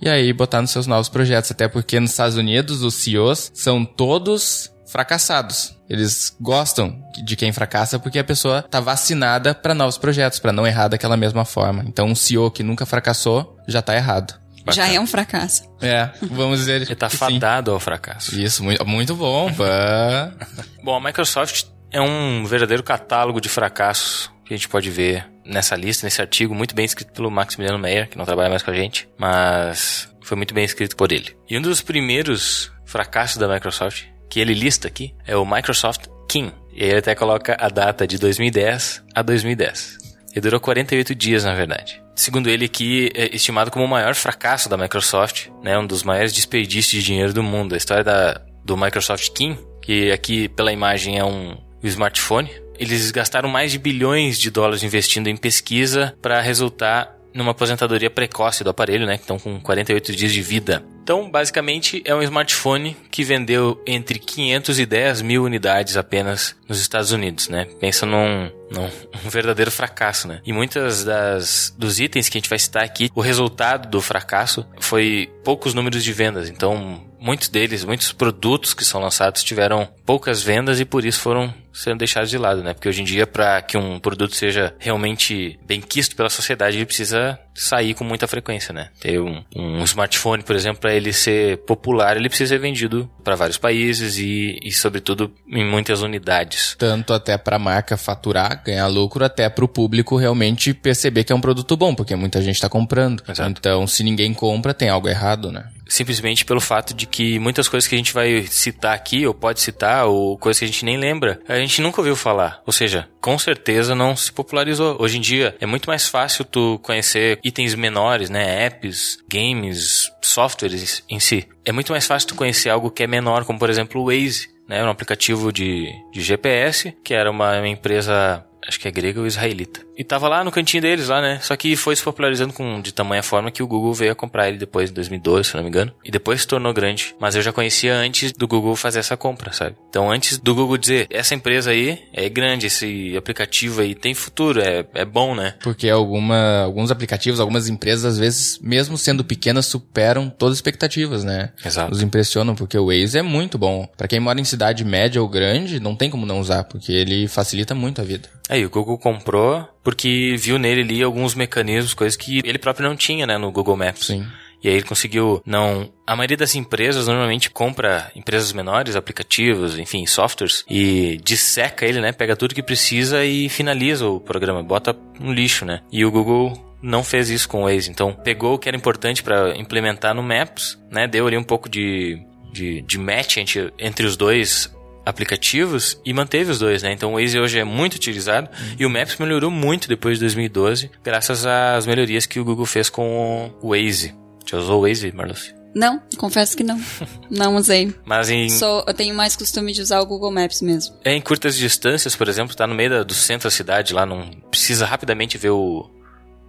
e 0.00 0.08
aí 0.08 0.32
botar 0.32 0.62
nos 0.62 0.70
seus 0.70 0.86
novos 0.86 1.10
projetos. 1.10 1.50
Até 1.50 1.68
porque 1.68 2.00
nos 2.00 2.12
Estados 2.12 2.38
Unidos 2.38 2.80
os 2.80 2.94
CEOs 2.94 3.52
são 3.52 3.84
todos 3.84 4.72
fracassados. 4.94 5.76
Eles 5.90 6.36
gostam 6.40 7.02
de 7.24 7.34
quem 7.34 7.52
fracassa 7.52 7.98
porque 7.98 8.16
a 8.16 8.22
pessoa 8.22 8.62
tá 8.62 8.78
vacinada 8.78 9.52
para 9.52 9.74
novos 9.74 9.98
projetos, 9.98 10.38
para 10.38 10.52
não 10.52 10.64
errar 10.64 10.86
daquela 10.86 11.16
mesma 11.16 11.44
forma. 11.44 11.84
Então 11.88 12.06
um 12.06 12.14
CEO 12.14 12.48
que 12.48 12.62
nunca 12.62 12.86
fracassou 12.86 13.58
já 13.66 13.82
tá 13.82 13.96
errado. 13.96 14.38
Bacana. 14.64 14.86
Já 14.86 14.94
é 14.94 15.00
um 15.00 15.06
fracasso. 15.06 15.68
É, 15.82 16.10
vamos 16.30 16.60
dizer. 16.60 16.82
Ele 16.82 16.94
tá 16.94 17.10
fadado 17.10 17.72
sim. 17.72 17.74
ao 17.74 17.80
fracasso. 17.80 18.40
Isso, 18.40 18.62
muito, 18.62 18.86
muito 18.86 19.16
bom. 19.16 19.50
bom, 20.80 20.94
a 20.94 21.00
Microsoft 21.00 21.64
é 21.90 22.00
um 22.00 22.46
verdadeiro 22.46 22.84
catálogo 22.84 23.40
de 23.40 23.48
fracassos 23.48 24.30
que 24.44 24.54
a 24.54 24.56
gente 24.56 24.68
pode 24.68 24.90
ver 24.90 25.26
nessa 25.44 25.74
lista, 25.74 26.06
nesse 26.06 26.20
artigo, 26.20 26.54
muito 26.54 26.72
bem 26.72 26.84
escrito 26.84 27.12
pelo 27.12 27.32
Maximiliano 27.32 27.80
Meyer, 27.80 28.08
que 28.08 28.16
não 28.16 28.24
trabalha 28.24 28.48
mais 28.48 28.62
com 28.62 28.70
a 28.70 28.74
gente, 28.74 29.08
mas 29.18 30.08
foi 30.22 30.36
muito 30.36 30.54
bem 30.54 30.64
escrito 30.64 30.94
por 30.94 31.10
ele. 31.10 31.36
E 31.50 31.58
um 31.58 31.62
dos 31.62 31.80
primeiros 31.82 32.70
fracassos 32.84 33.38
da 33.38 33.48
Microsoft, 33.48 34.04
que 34.28 34.40
ele 34.40 34.54
lista 34.54 34.88
aqui, 34.88 35.14
é 35.26 35.36
o 35.36 35.46
Microsoft 35.46 36.06
King. 36.28 36.52
E 36.72 36.82
aí 36.82 36.90
ele 36.90 36.98
até 36.98 37.14
coloca 37.14 37.56
a 37.58 37.68
data 37.68 38.06
de 38.06 38.18
2010 38.18 39.04
a 39.14 39.22
2010. 39.22 39.98
E 40.34 40.40
durou 40.40 40.58
48 40.58 41.14
dias, 41.14 41.44
na 41.44 41.54
verdade. 41.54 42.02
Segundo 42.16 42.48
ele, 42.48 42.64
aqui 42.64 43.10
é 43.14 43.34
estimado 43.34 43.70
como 43.70 43.84
o 43.84 43.88
maior 43.88 44.14
fracasso 44.14 44.68
da 44.68 44.76
Microsoft, 44.76 45.48
né, 45.62 45.78
um 45.78 45.86
dos 45.86 46.02
maiores 46.02 46.32
desperdícios 46.32 47.02
de 47.02 47.06
dinheiro 47.06 47.32
do 47.32 47.42
mundo. 47.42 47.74
A 47.74 47.78
história 47.78 48.02
da, 48.02 48.40
do 48.64 48.76
Microsoft 48.76 49.30
King, 49.30 49.58
que 49.80 50.10
aqui 50.10 50.48
pela 50.48 50.72
imagem 50.72 51.18
é 51.18 51.24
um, 51.24 51.56
smartphone, 51.88 52.50
eles 52.78 53.10
gastaram 53.10 53.48
mais 53.48 53.70
de 53.70 53.78
bilhões 53.78 54.38
de 54.38 54.50
dólares 54.50 54.82
investindo 54.82 55.28
em 55.28 55.36
pesquisa 55.36 56.14
para 56.20 56.40
resultar 56.40 57.14
numa 57.32 57.50
aposentadoria 57.50 58.10
precoce 58.10 58.64
do 58.64 58.70
aparelho, 58.70 59.06
né? 59.06 59.16
Que 59.16 59.22
estão 59.22 59.38
com 59.38 59.60
48 59.60 60.14
dias 60.14 60.32
de 60.32 60.42
vida. 60.42 60.84
Então, 61.04 61.30
basicamente, 61.30 62.02
é 62.06 62.14
um 62.14 62.22
smartphone 62.22 62.96
que 63.10 63.22
vendeu 63.22 63.78
entre 63.86 64.18
500 64.18 64.80
e 64.80 64.86
10 64.86 65.20
mil 65.20 65.44
unidades 65.44 65.98
apenas 65.98 66.56
nos 66.66 66.80
Estados 66.80 67.12
Unidos, 67.12 67.50
né? 67.50 67.66
Pensa 67.78 68.06
num, 68.06 68.50
num 68.70 68.84
um 69.22 69.28
verdadeiro 69.28 69.70
fracasso, 69.70 70.26
né? 70.26 70.40
E 70.46 70.50
muitas 70.50 71.04
das 71.04 71.74
dos 71.76 72.00
itens 72.00 72.30
que 72.30 72.38
a 72.38 72.40
gente 72.40 72.48
vai 72.48 72.58
citar 72.58 72.82
aqui, 72.82 73.10
o 73.14 73.20
resultado 73.20 73.86
do 73.90 74.00
fracasso 74.00 74.66
foi 74.80 75.30
poucos 75.44 75.74
números 75.74 76.02
de 76.02 76.10
vendas. 76.10 76.48
Então, 76.48 77.04
muitos 77.20 77.50
deles, 77.50 77.84
muitos 77.84 78.10
produtos 78.10 78.72
que 78.72 78.84
são 78.84 78.98
lançados 78.98 79.44
tiveram 79.44 79.86
poucas 80.06 80.42
vendas 80.42 80.80
e 80.80 80.86
por 80.86 81.04
isso 81.04 81.20
foram 81.20 81.52
sendo 81.70 81.98
deixados 81.98 82.30
de 82.30 82.38
lado, 82.38 82.62
né? 82.62 82.72
Porque 82.72 82.88
hoje 82.88 83.02
em 83.02 83.04
dia, 83.04 83.26
para 83.26 83.60
que 83.60 83.76
um 83.76 84.00
produto 84.00 84.34
seja 84.34 84.74
realmente 84.78 85.58
bem 85.66 85.82
quisto 85.82 86.16
pela 86.16 86.30
sociedade, 86.30 86.78
ele 86.78 86.86
precisa 86.86 87.38
sair 87.54 87.94
com 87.94 88.04
muita 88.04 88.26
frequência, 88.26 88.72
né? 88.72 88.88
Ter 89.00 89.20
um, 89.20 89.42
um 89.54 89.84
smartphone, 89.84 90.42
por 90.42 90.56
exemplo, 90.56 90.80
para 90.80 90.94
ele 90.94 91.12
ser 91.12 91.58
popular, 91.58 92.16
ele 92.16 92.28
precisa 92.28 92.54
ser 92.54 92.58
vendido 92.58 93.08
para 93.22 93.36
vários 93.36 93.56
países 93.56 94.18
e, 94.18 94.58
e, 94.62 94.72
sobretudo, 94.72 95.32
em 95.48 95.64
muitas 95.64 96.02
unidades. 96.02 96.74
Tanto 96.78 97.12
até 97.12 97.38
para 97.38 97.56
a 97.56 97.58
marca 97.58 97.96
faturar, 97.96 98.62
ganhar 98.64 98.86
lucro, 98.88 99.24
até 99.24 99.48
para 99.48 99.64
o 99.64 99.68
público 99.68 100.16
realmente 100.16 100.74
perceber 100.74 101.24
que 101.24 101.32
é 101.32 101.36
um 101.36 101.40
produto 101.40 101.76
bom, 101.76 101.94
porque 101.94 102.16
muita 102.16 102.42
gente 102.42 102.56
está 102.56 102.68
comprando. 102.68 103.22
Exato. 103.28 103.50
Então, 103.50 103.86
se 103.86 104.02
ninguém 104.02 104.34
compra, 104.34 104.74
tem 104.74 104.88
algo 104.88 105.08
errado, 105.08 105.52
né? 105.52 105.68
Simplesmente 105.86 106.44
pelo 106.44 106.60
fato 106.60 106.94
de 106.94 107.06
que 107.06 107.38
muitas 107.38 107.68
coisas 107.68 107.88
que 107.88 107.94
a 107.94 107.98
gente 107.98 108.12
vai 108.12 108.42
citar 108.42 108.94
aqui, 108.94 109.26
ou 109.26 109.34
pode 109.34 109.60
citar, 109.60 110.06
ou 110.06 110.38
coisas 110.38 110.58
que 110.58 110.64
a 110.64 110.68
gente 110.68 110.84
nem 110.84 110.96
lembra, 110.96 111.40
a 111.48 111.56
gente 111.58 111.80
nunca 111.80 112.00
ouviu 112.00 112.16
falar. 112.16 112.62
Ou 112.66 112.72
seja, 112.72 113.08
com 113.20 113.38
certeza 113.38 113.94
não 113.94 114.16
se 114.16 114.32
popularizou. 114.32 114.96
Hoje 115.00 115.18
em 115.18 115.20
dia 115.20 115.56
é 115.60 115.66
muito 115.66 115.88
mais 115.88 116.08
fácil 116.08 116.44
tu 116.44 116.78
conhecer 116.82 117.38
itens 117.44 117.74
menores, 117.74 118.30
né? 118.30 118.66
Apps, 118.66 119.18
games, 119.28 120.10
softwares 120.22 121.02
em 121.08 121.20
si. 121.20 121.46
É 121.64 121.72
muito 121.72 121.92
mais 121.92 122.06
fácil 122.06 122.28
tu 122.28 122.34
conhecer 122.34 122.70
algo 122.70 122.90
que 122.90 123.02
é 123.02 123.06
menor, 123.06 123.44
como 123.44 123.58
por 123.58 123.70
exemplo 123.70 124.00
o 124.00 124.06
Waze. 124.06 124.54
Né, 124.66 124.82
um 124.82 124.88
aplicativo 124.88 125.52
de, 125.52 125.92
de 126.10 126.22
GPS, 126.22 126.96
que 127.04 127.12
era 127.12 127.30
uma 127.30 127.68
empresa 127.68 128.42
acho 128.66 128.80
que 128.80 128.88
é 128.88 128.90
grega 128.90 129.20
ou 129.20 129.26
israelita. 129.26 129.80
E 129.96 130.02
tava 130.02 130.28
lá 130.28 130.42
no 130.42 130.50
cantinho 130.50 130.82
deles, 130.82 131.08
lá, 131.08 131.20
né? 131.20 131.38
Só 131.40 131.56
que 131.56 131.76
foi 131.76 131.94
se 131.94 132.02
popularizando 132.02 132.52
com, 132.52 132.80
de 132.80 132.92
tamanha 132.92 133.22
forma 133.22 133.50
que 133.50 133.62
o 133.62 133.66
Google 133.66 133.94
veio 133.94 134.12
a 134.12 134.14
comprar 134.14 134.48
ele 134.48 134.58
depois, 134.58 134.90
em 134.90 134.94
2012, 134.94 135.50
se 135.50 135.54
não 135.56 135.62
me 135.62 135.68
engano. 135.68 135.92
E 136.04 136.10
depois 136.10 136.40
se 136.40 136.48
tornou 136.48 136.72
grande. 136.72 137.14
Mas 137.20 137.34
eu 137.34 137.42
já 137.42 137.52
conhecia 137.52 137.94
antes 137.94 138.32
do 138.32 138.48
Google 138.48 138.74
fazer 138.74 138.98
essa 138.98 139.16
compra, 139.16 139.52
sabe? 139.52 139.76
Então, 139.88 140.10
antes 140.10 140.38
do 140.38 140.54
Google 140.54 140.76
dizer, 140.76 141.06
essa 141.10 141.34
empresa 141.34 141.70
aí 141.70 141.98
é 142.12 142.28
grande, 142.28 142.66
esse 142.66 143.16
aplicativo 143.16 143.80
aí 143.80 143.94
tem 143.94 144.14
futuro, 144.14 144.60
é, 144.60 144.84
é 144.94 145.04
bom, 145.04 145.34
né? 145.34 145.54
Porque 145.62 145.88
alguma, 145.88 146.62
alguns 146.62 146.90
aplicativos, 146.90 147.40
algumas 147.40 147.68
empresas, 147.68 148.04
às 148.04 148.18
vezes, 148.18 148.58
mesmo 148.60 148.98
sendo 148.98 149.24
pequenas, 149.24 149.66
superam 149.66 150.28
todas 150.28 150.54
as 150.54 150.58
expectativas, 150.58 151.22
né? 151.22 151.50
Exato. 151.64 151.90
Nos 151.90 152.02
impressionam, 152.02 152.54
porque 152.54 152.76
o 152.76 152.86
Waze 152.86 153.18
é 153.18 153.22
muito 153.22 153.58
bom. 153.58 153.86
para 153.96 154.08
quem 154.08 154.20
mora 154.20 154.40
em 154.40 154.44
cidade 154.44 154.84
média 154.84 155.20
ou 155.20 155.28
grande, 155.28 155.78
não 155.78 155.94
tem 155.94 156.10
como 156.10 156.26
não 156.26 156.40
usar, 156.40 156.64
porque 156.64 156.92
ele 156.92 157.28
facilita 157.28 157.74
muito 157.74 158.00
a 158.00 158.04
vida. 158.04 158.28
Aí, 158.54 158.62
é, 158.62 158.66
o 158.66 158.70
Google 158.70 158.96
comprou 158.98 159.68
porque 159.82 160.36
viu 160.38 160.58
nele 160.58 160.82
ali 160.82 161.02
alguns 161.02 161.34
mecanismos, 161.34 161.92
coisas 161.92 162.16
que 162.16 162.40
ele 162.44 162.58
próprio 162.58 162.88
não 162.88 162.96
tinha, 162.96 163.26
né, 163.26 163.36
no 163.36 163.50
Google 163.50 163.76
Maps. 163.76 164.06
Sim. 164.06 164.26
E 164.62 164.68
aí 164.68 164.76
ele 164.76 164.84
conseguiu 164.84 165.42
não. 165.44 165.92
A 166.06 166.16
maioria 166.16 166.38
das 166.38 166.54
empresas 166.54 167.06
normalmente 167.06 167.50
compra 167.50 168.10
empresas 168.16 168.50
menores, 168.52 168.96
aplicativos, 168.96 169.78
enfim, 169.78 170.06
softwares, 170.06 170.64
e 170.70 171.20
disseca 171.22 171.84
ele, 171.84 172.00
né? 172.00 172.12
Pega 172.12 172.34
tudo 172.34 172.54
que 172.54 172.62
precisa 172.62 173.22
e 173.26 173.50
finaliza 173.50 174.06
o 174.06 174.18
programa, 174.18 174.62
bota 174.62 174.96
no 175.20 175.34
lixo, 175.34 175.66
né? 175.66 175.82
E 175.92 176.02
o 176.02 176.10
Google 176.10 176.54
não 176.80 177.04
fez 177.04 177.28
isso 177.28 177.46
com 177.46 177.64
o 177.64 177.64
Waze. 177.66 177.90
Então 177.90 178.14
pegou 178.14 178.54
o 178.54 178.58
que 178.58 178.66
era 178.66 178.76
importante 178.76 179.22
para 179.22 179.54
implementar 179.54 180.14
no 180.14 180.22
Maps, 180.22 180.78
né? 180.90 181.06
Deu 181.06 181.26
ali 181.26 181.36
um 181.36 181.44
pouco 181.44 181.68
de, 181.68 182.18
de, 182.50 182.80
de 182.80 182.98
match 182.98 183.36
entre, 183.36 183.70
entre 183.78 184.06
os 184.06 184.16
dois 184.16 184.74
aplicativos 185.04 186.00
e 186.04 186.12
manteve 186.12 186.50
os 186.50 186.58
dois, 186.58 186.82
né? 186.82 186.92
Então 186.92 187.14
o 187.14 187.20
Waze 187.20 187.38
hoje 187.38 187.58
é 187.58 187.64
muito 187.64 187.94
utilizado 187.94 188.48
uhum. 188.48 188.76
e 188.78 188.86
o 188.86 188.90
Maps 188.90 189.16
melhorou 189.18 189.50
muito 189.50 189.88
depois 189.88 190.18
de 190.18 190.24
2012, 190.24 190.90
graças 191.02 191.44
às 191.46 191.86
melhorias 191.86 192.26
que 192.26 192.40
o 192.40 192.44
Google 192.44 192.66
fez 192.66 192.88
com 192.88 193.50
o 193.60 193.70
Waze. 193.70 194.14
Já 194.46 194.58
usou 194.58 194.80
o 194.80 194.88
Waze, 194.88 195.12
Marluce? 195.12 195.54
Não, 195.74 196.00
confesso 196.16 196.56
que 196.56 196.62
não. 196.62 196.80
Não 197.28 197.56
usei. 197.56 197.92
Mas 198.04 198.30
em. 198.30 198.48
Sou, 198.48 198.84
eu 198.86 198.94
tenho 198.94 199.14
mais 199.14 199.34
costume 199.34 199.72
de 199.72 199.82
usar 199.82 200.00
o 200.00 200.06
Google 200.06 200.30
Maps 200.30 200.62
mesmo. 200.62 200.94
É, 201.04 201.12
em 201.12 201.20
curtas 201.20 201.56
distâncias, 201.56 202.14
por 202.14 202.28
exemplo, 202.28 202.54
tá 202.54 202.64
no 202.66 202.74
meio 202.74 202.90
da, 202.90 203.02
do 203.02 203.14
centro 203.14 203.48
da 203.48 203.50
cidade, 203.50 203.92
lá 203.92 204.06
não 204.06 204.30
precisa 204.50 204.86
rapidamente 204.86 205.36
ver 205.36 205.50
o, 205.50 205.90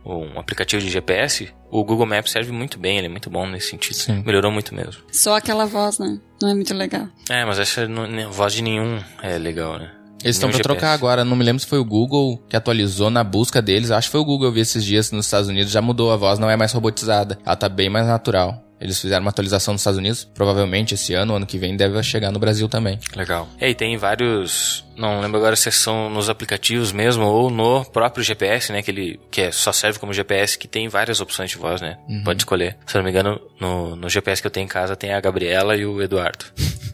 um 0.05 0.39
aplicativo 0.39 0.81
de 0.81 0.89
GPS, 0.89 1.49
o 1.71 1.83
Google 1.83 2.05
Maps 2.05 2.31
serve 2.31 2.51
muito 2.51 2.77
bem, 2.77 2.97
ele 2.97 3.07
é 3.07 3.09
muito 3.09 3.29
bom 3.29 3.47
nesse 3.47 3.69
sentido. 3.69 3.95
Sim. 3.95 4.23
Melhorou 4.25 4.51
muito 4.51 4.73
mesmo. 4.75 5.01
Só 5.11 5.35
aquela 5.35 5.65
voz, 5.65 5.97
né? 5.97 6.19
Não 6.41 6.49
é 6.49 6.53
muito 6.53 6.73
legal. 6.73 7.07
É, 7.29 7.43
mas 7.43 7.59
essa 7.59 7.87
não, 7.87 8.31
voz 8.31 8.53
de 8.53 8.61
nenhum 8.61 8.99
é 9.21 9.37
legal, 9.37 9.79
né? 9.79 9.91
Eles 10.23 10.37
estão 10.37 10.49
pra 10.49 10.57
GPS. 10.57 10.77
trocar 10.79 10.93
agora, 10.93 11.23
não 11.23 11.35
me 11.35 11.43
lembro 11.43 11.59
se 11.59 11.67
foi 11.67 11.77
o 11.77 11.85
Google 11.85 12.41
que 12.49 12.55
atualizou 12.55 13.11
na 13.11 13.23
busca 13.23 13.61
deles. 13.61 13.91
Acho 13.91 14.07
que 14.07 14.11
foi 14.13 14.21
o 14.21 14.25
Google, 14.25 14.47
eu 14.47 14.51
vi 14.51 14.61
esses 14.61 14.83
dias 14.83 15.11
nos 15.11 15.25
Estados 15.25 15.47
Unidos, 15.47 15.71
já 15.71 15.81
mudou 15.81 16.11
a 16.11 16.17
voz, 16.17 16.39
não 16.39 16.49
é 16.49 16.57
mais 16.57 16.71
robotizada. 16.71 17.37
Ela 17.45 17.55
tá 17.55 17.69
bem 17.69 17.89
mais 17.89 18.07
natural. 18.07 18.64
Eles 18.79 18.99
fizeram 18.99 19.21
uma 19.21 19.29
atualização 19.29 19.73
nos 19.73 19.81
Estados 19.81 19.97
Unidos, 19.97 20.25
provavelmente 20.25 20.93
esse 20.93 21.13
ano, 21.13 21.35
ano 21.35 21.45
que 21.45 21.57
vem, 21.57 21.77
deve 21.77 22.01
chegar 22.03 22.31
no 22.31 22.39
Brasil 22.39 22.67
também. 22.67 22.99
Legal. 23.15 23.47
E 23.59 23.65
aí 23.65 23.75
tem 23.75 23.95
vários, 23.97 24.85
não 24.97 25.21
lembro 25.21 25.37
agora 25.37 25.55
se 25.55 25.71
são 25.71 26.09
nos 26.09 26.29
aplicativos 26.29 26.91
mesmo 26.91 27.25
ou 27.25 27.49
no 27.49 27.85
próprio 27.85 28.23
GPS, 28.23 28.71
né, 28.73 28.81
que 28.81 28.91
ele 28.91 29.19
que 29.31 29.41
é, 29.41 29.51
só 29.51 29.71
serve 29.71 29.97
como 29.97 30.13
GPS, 30.13 30.57
que 30.57 30.67
tem 30.67 30.89
várias 30.89 31.21
opções 31.21 31.49
de 31.49 31.57
voz, 31.57 31.81
né? 31.81 31.97
Uhum. 32.07 32.23
Pode 32.23 32.41
escolher. 32.41 32.77
Se 32.85 32.95
não 32.95 33.03
me 33.03 33.09
engano, 33.11 33.39
no, 33.59 33.95
no 33.95 34.09
GPS 34.09 34.41
que 34.41 34.47
eu 34.47 34.51
tenho 34.51 34.65
em 34.65 34.69
casa 34.69 34.95
tem 34.95 35.13
a 35.13 35.21
Gabriela 35.21 35.75
e 35.75 35.85
o 35.85 36.01
Eduardo. 36.01 36.45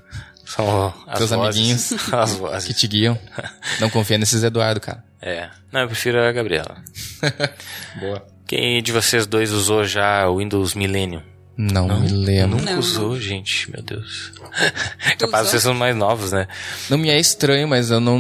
São 0.46 0.94
as 1.08 1.18
Teus 1.18 1.30
vozes, 1.30 1.58
amiguinhos 1.58 1.94
as 2.14 2.34
vozes. 2.34 2.68
que 2.68 2.74
te 2.74 2.88
guiam. 2.88 3.18
Não 3.80 3.90
confia 3.90 4.18
nesses 4.18 4.44
Eduardo, 4.44 4.82
cara. 4.82 5.04
É. 5.22 5.50
Não, 5.72 5.82
eu 5.82 5.88
prefiro 5.88 6.22
a 6.22 6.32
Gabriela. 6.32 6.76
Boa. 8.00 8.26
Quem 8.46 8.84
de 8.84 8.92
vocês 8.92 9.26
dois 9.26 9.52
usou 9.52 9.86
já 9.86 10.28
o 10.28 10.40
Windows 10.40 10.74
Millennium? 10.76 11.24
Não, 11.58 11.88
não 11.88 12.00
me 12.00 12.08
lembro. 12.08 12.58
Nunca 12.58 12.72
não, 12.72 12.80
usou, 12.80 13.20
gente, 13.20 13.70
meu 13.72 13.84
Deus. 13.84 14.32
Capaz 15.20 15.50
vocês 15.50 15.62
são 15.62 15.74
mais 15.74 15.96
novos, 15.96 16.32
né? 16.32 16.48
Não 16.90 16.98
me 16.98 17.10
é 17.10 17.20
estranho, 17.20 17.68
mas 17.68 17.92
eu 17.92 18.00
não. 18.00 18.20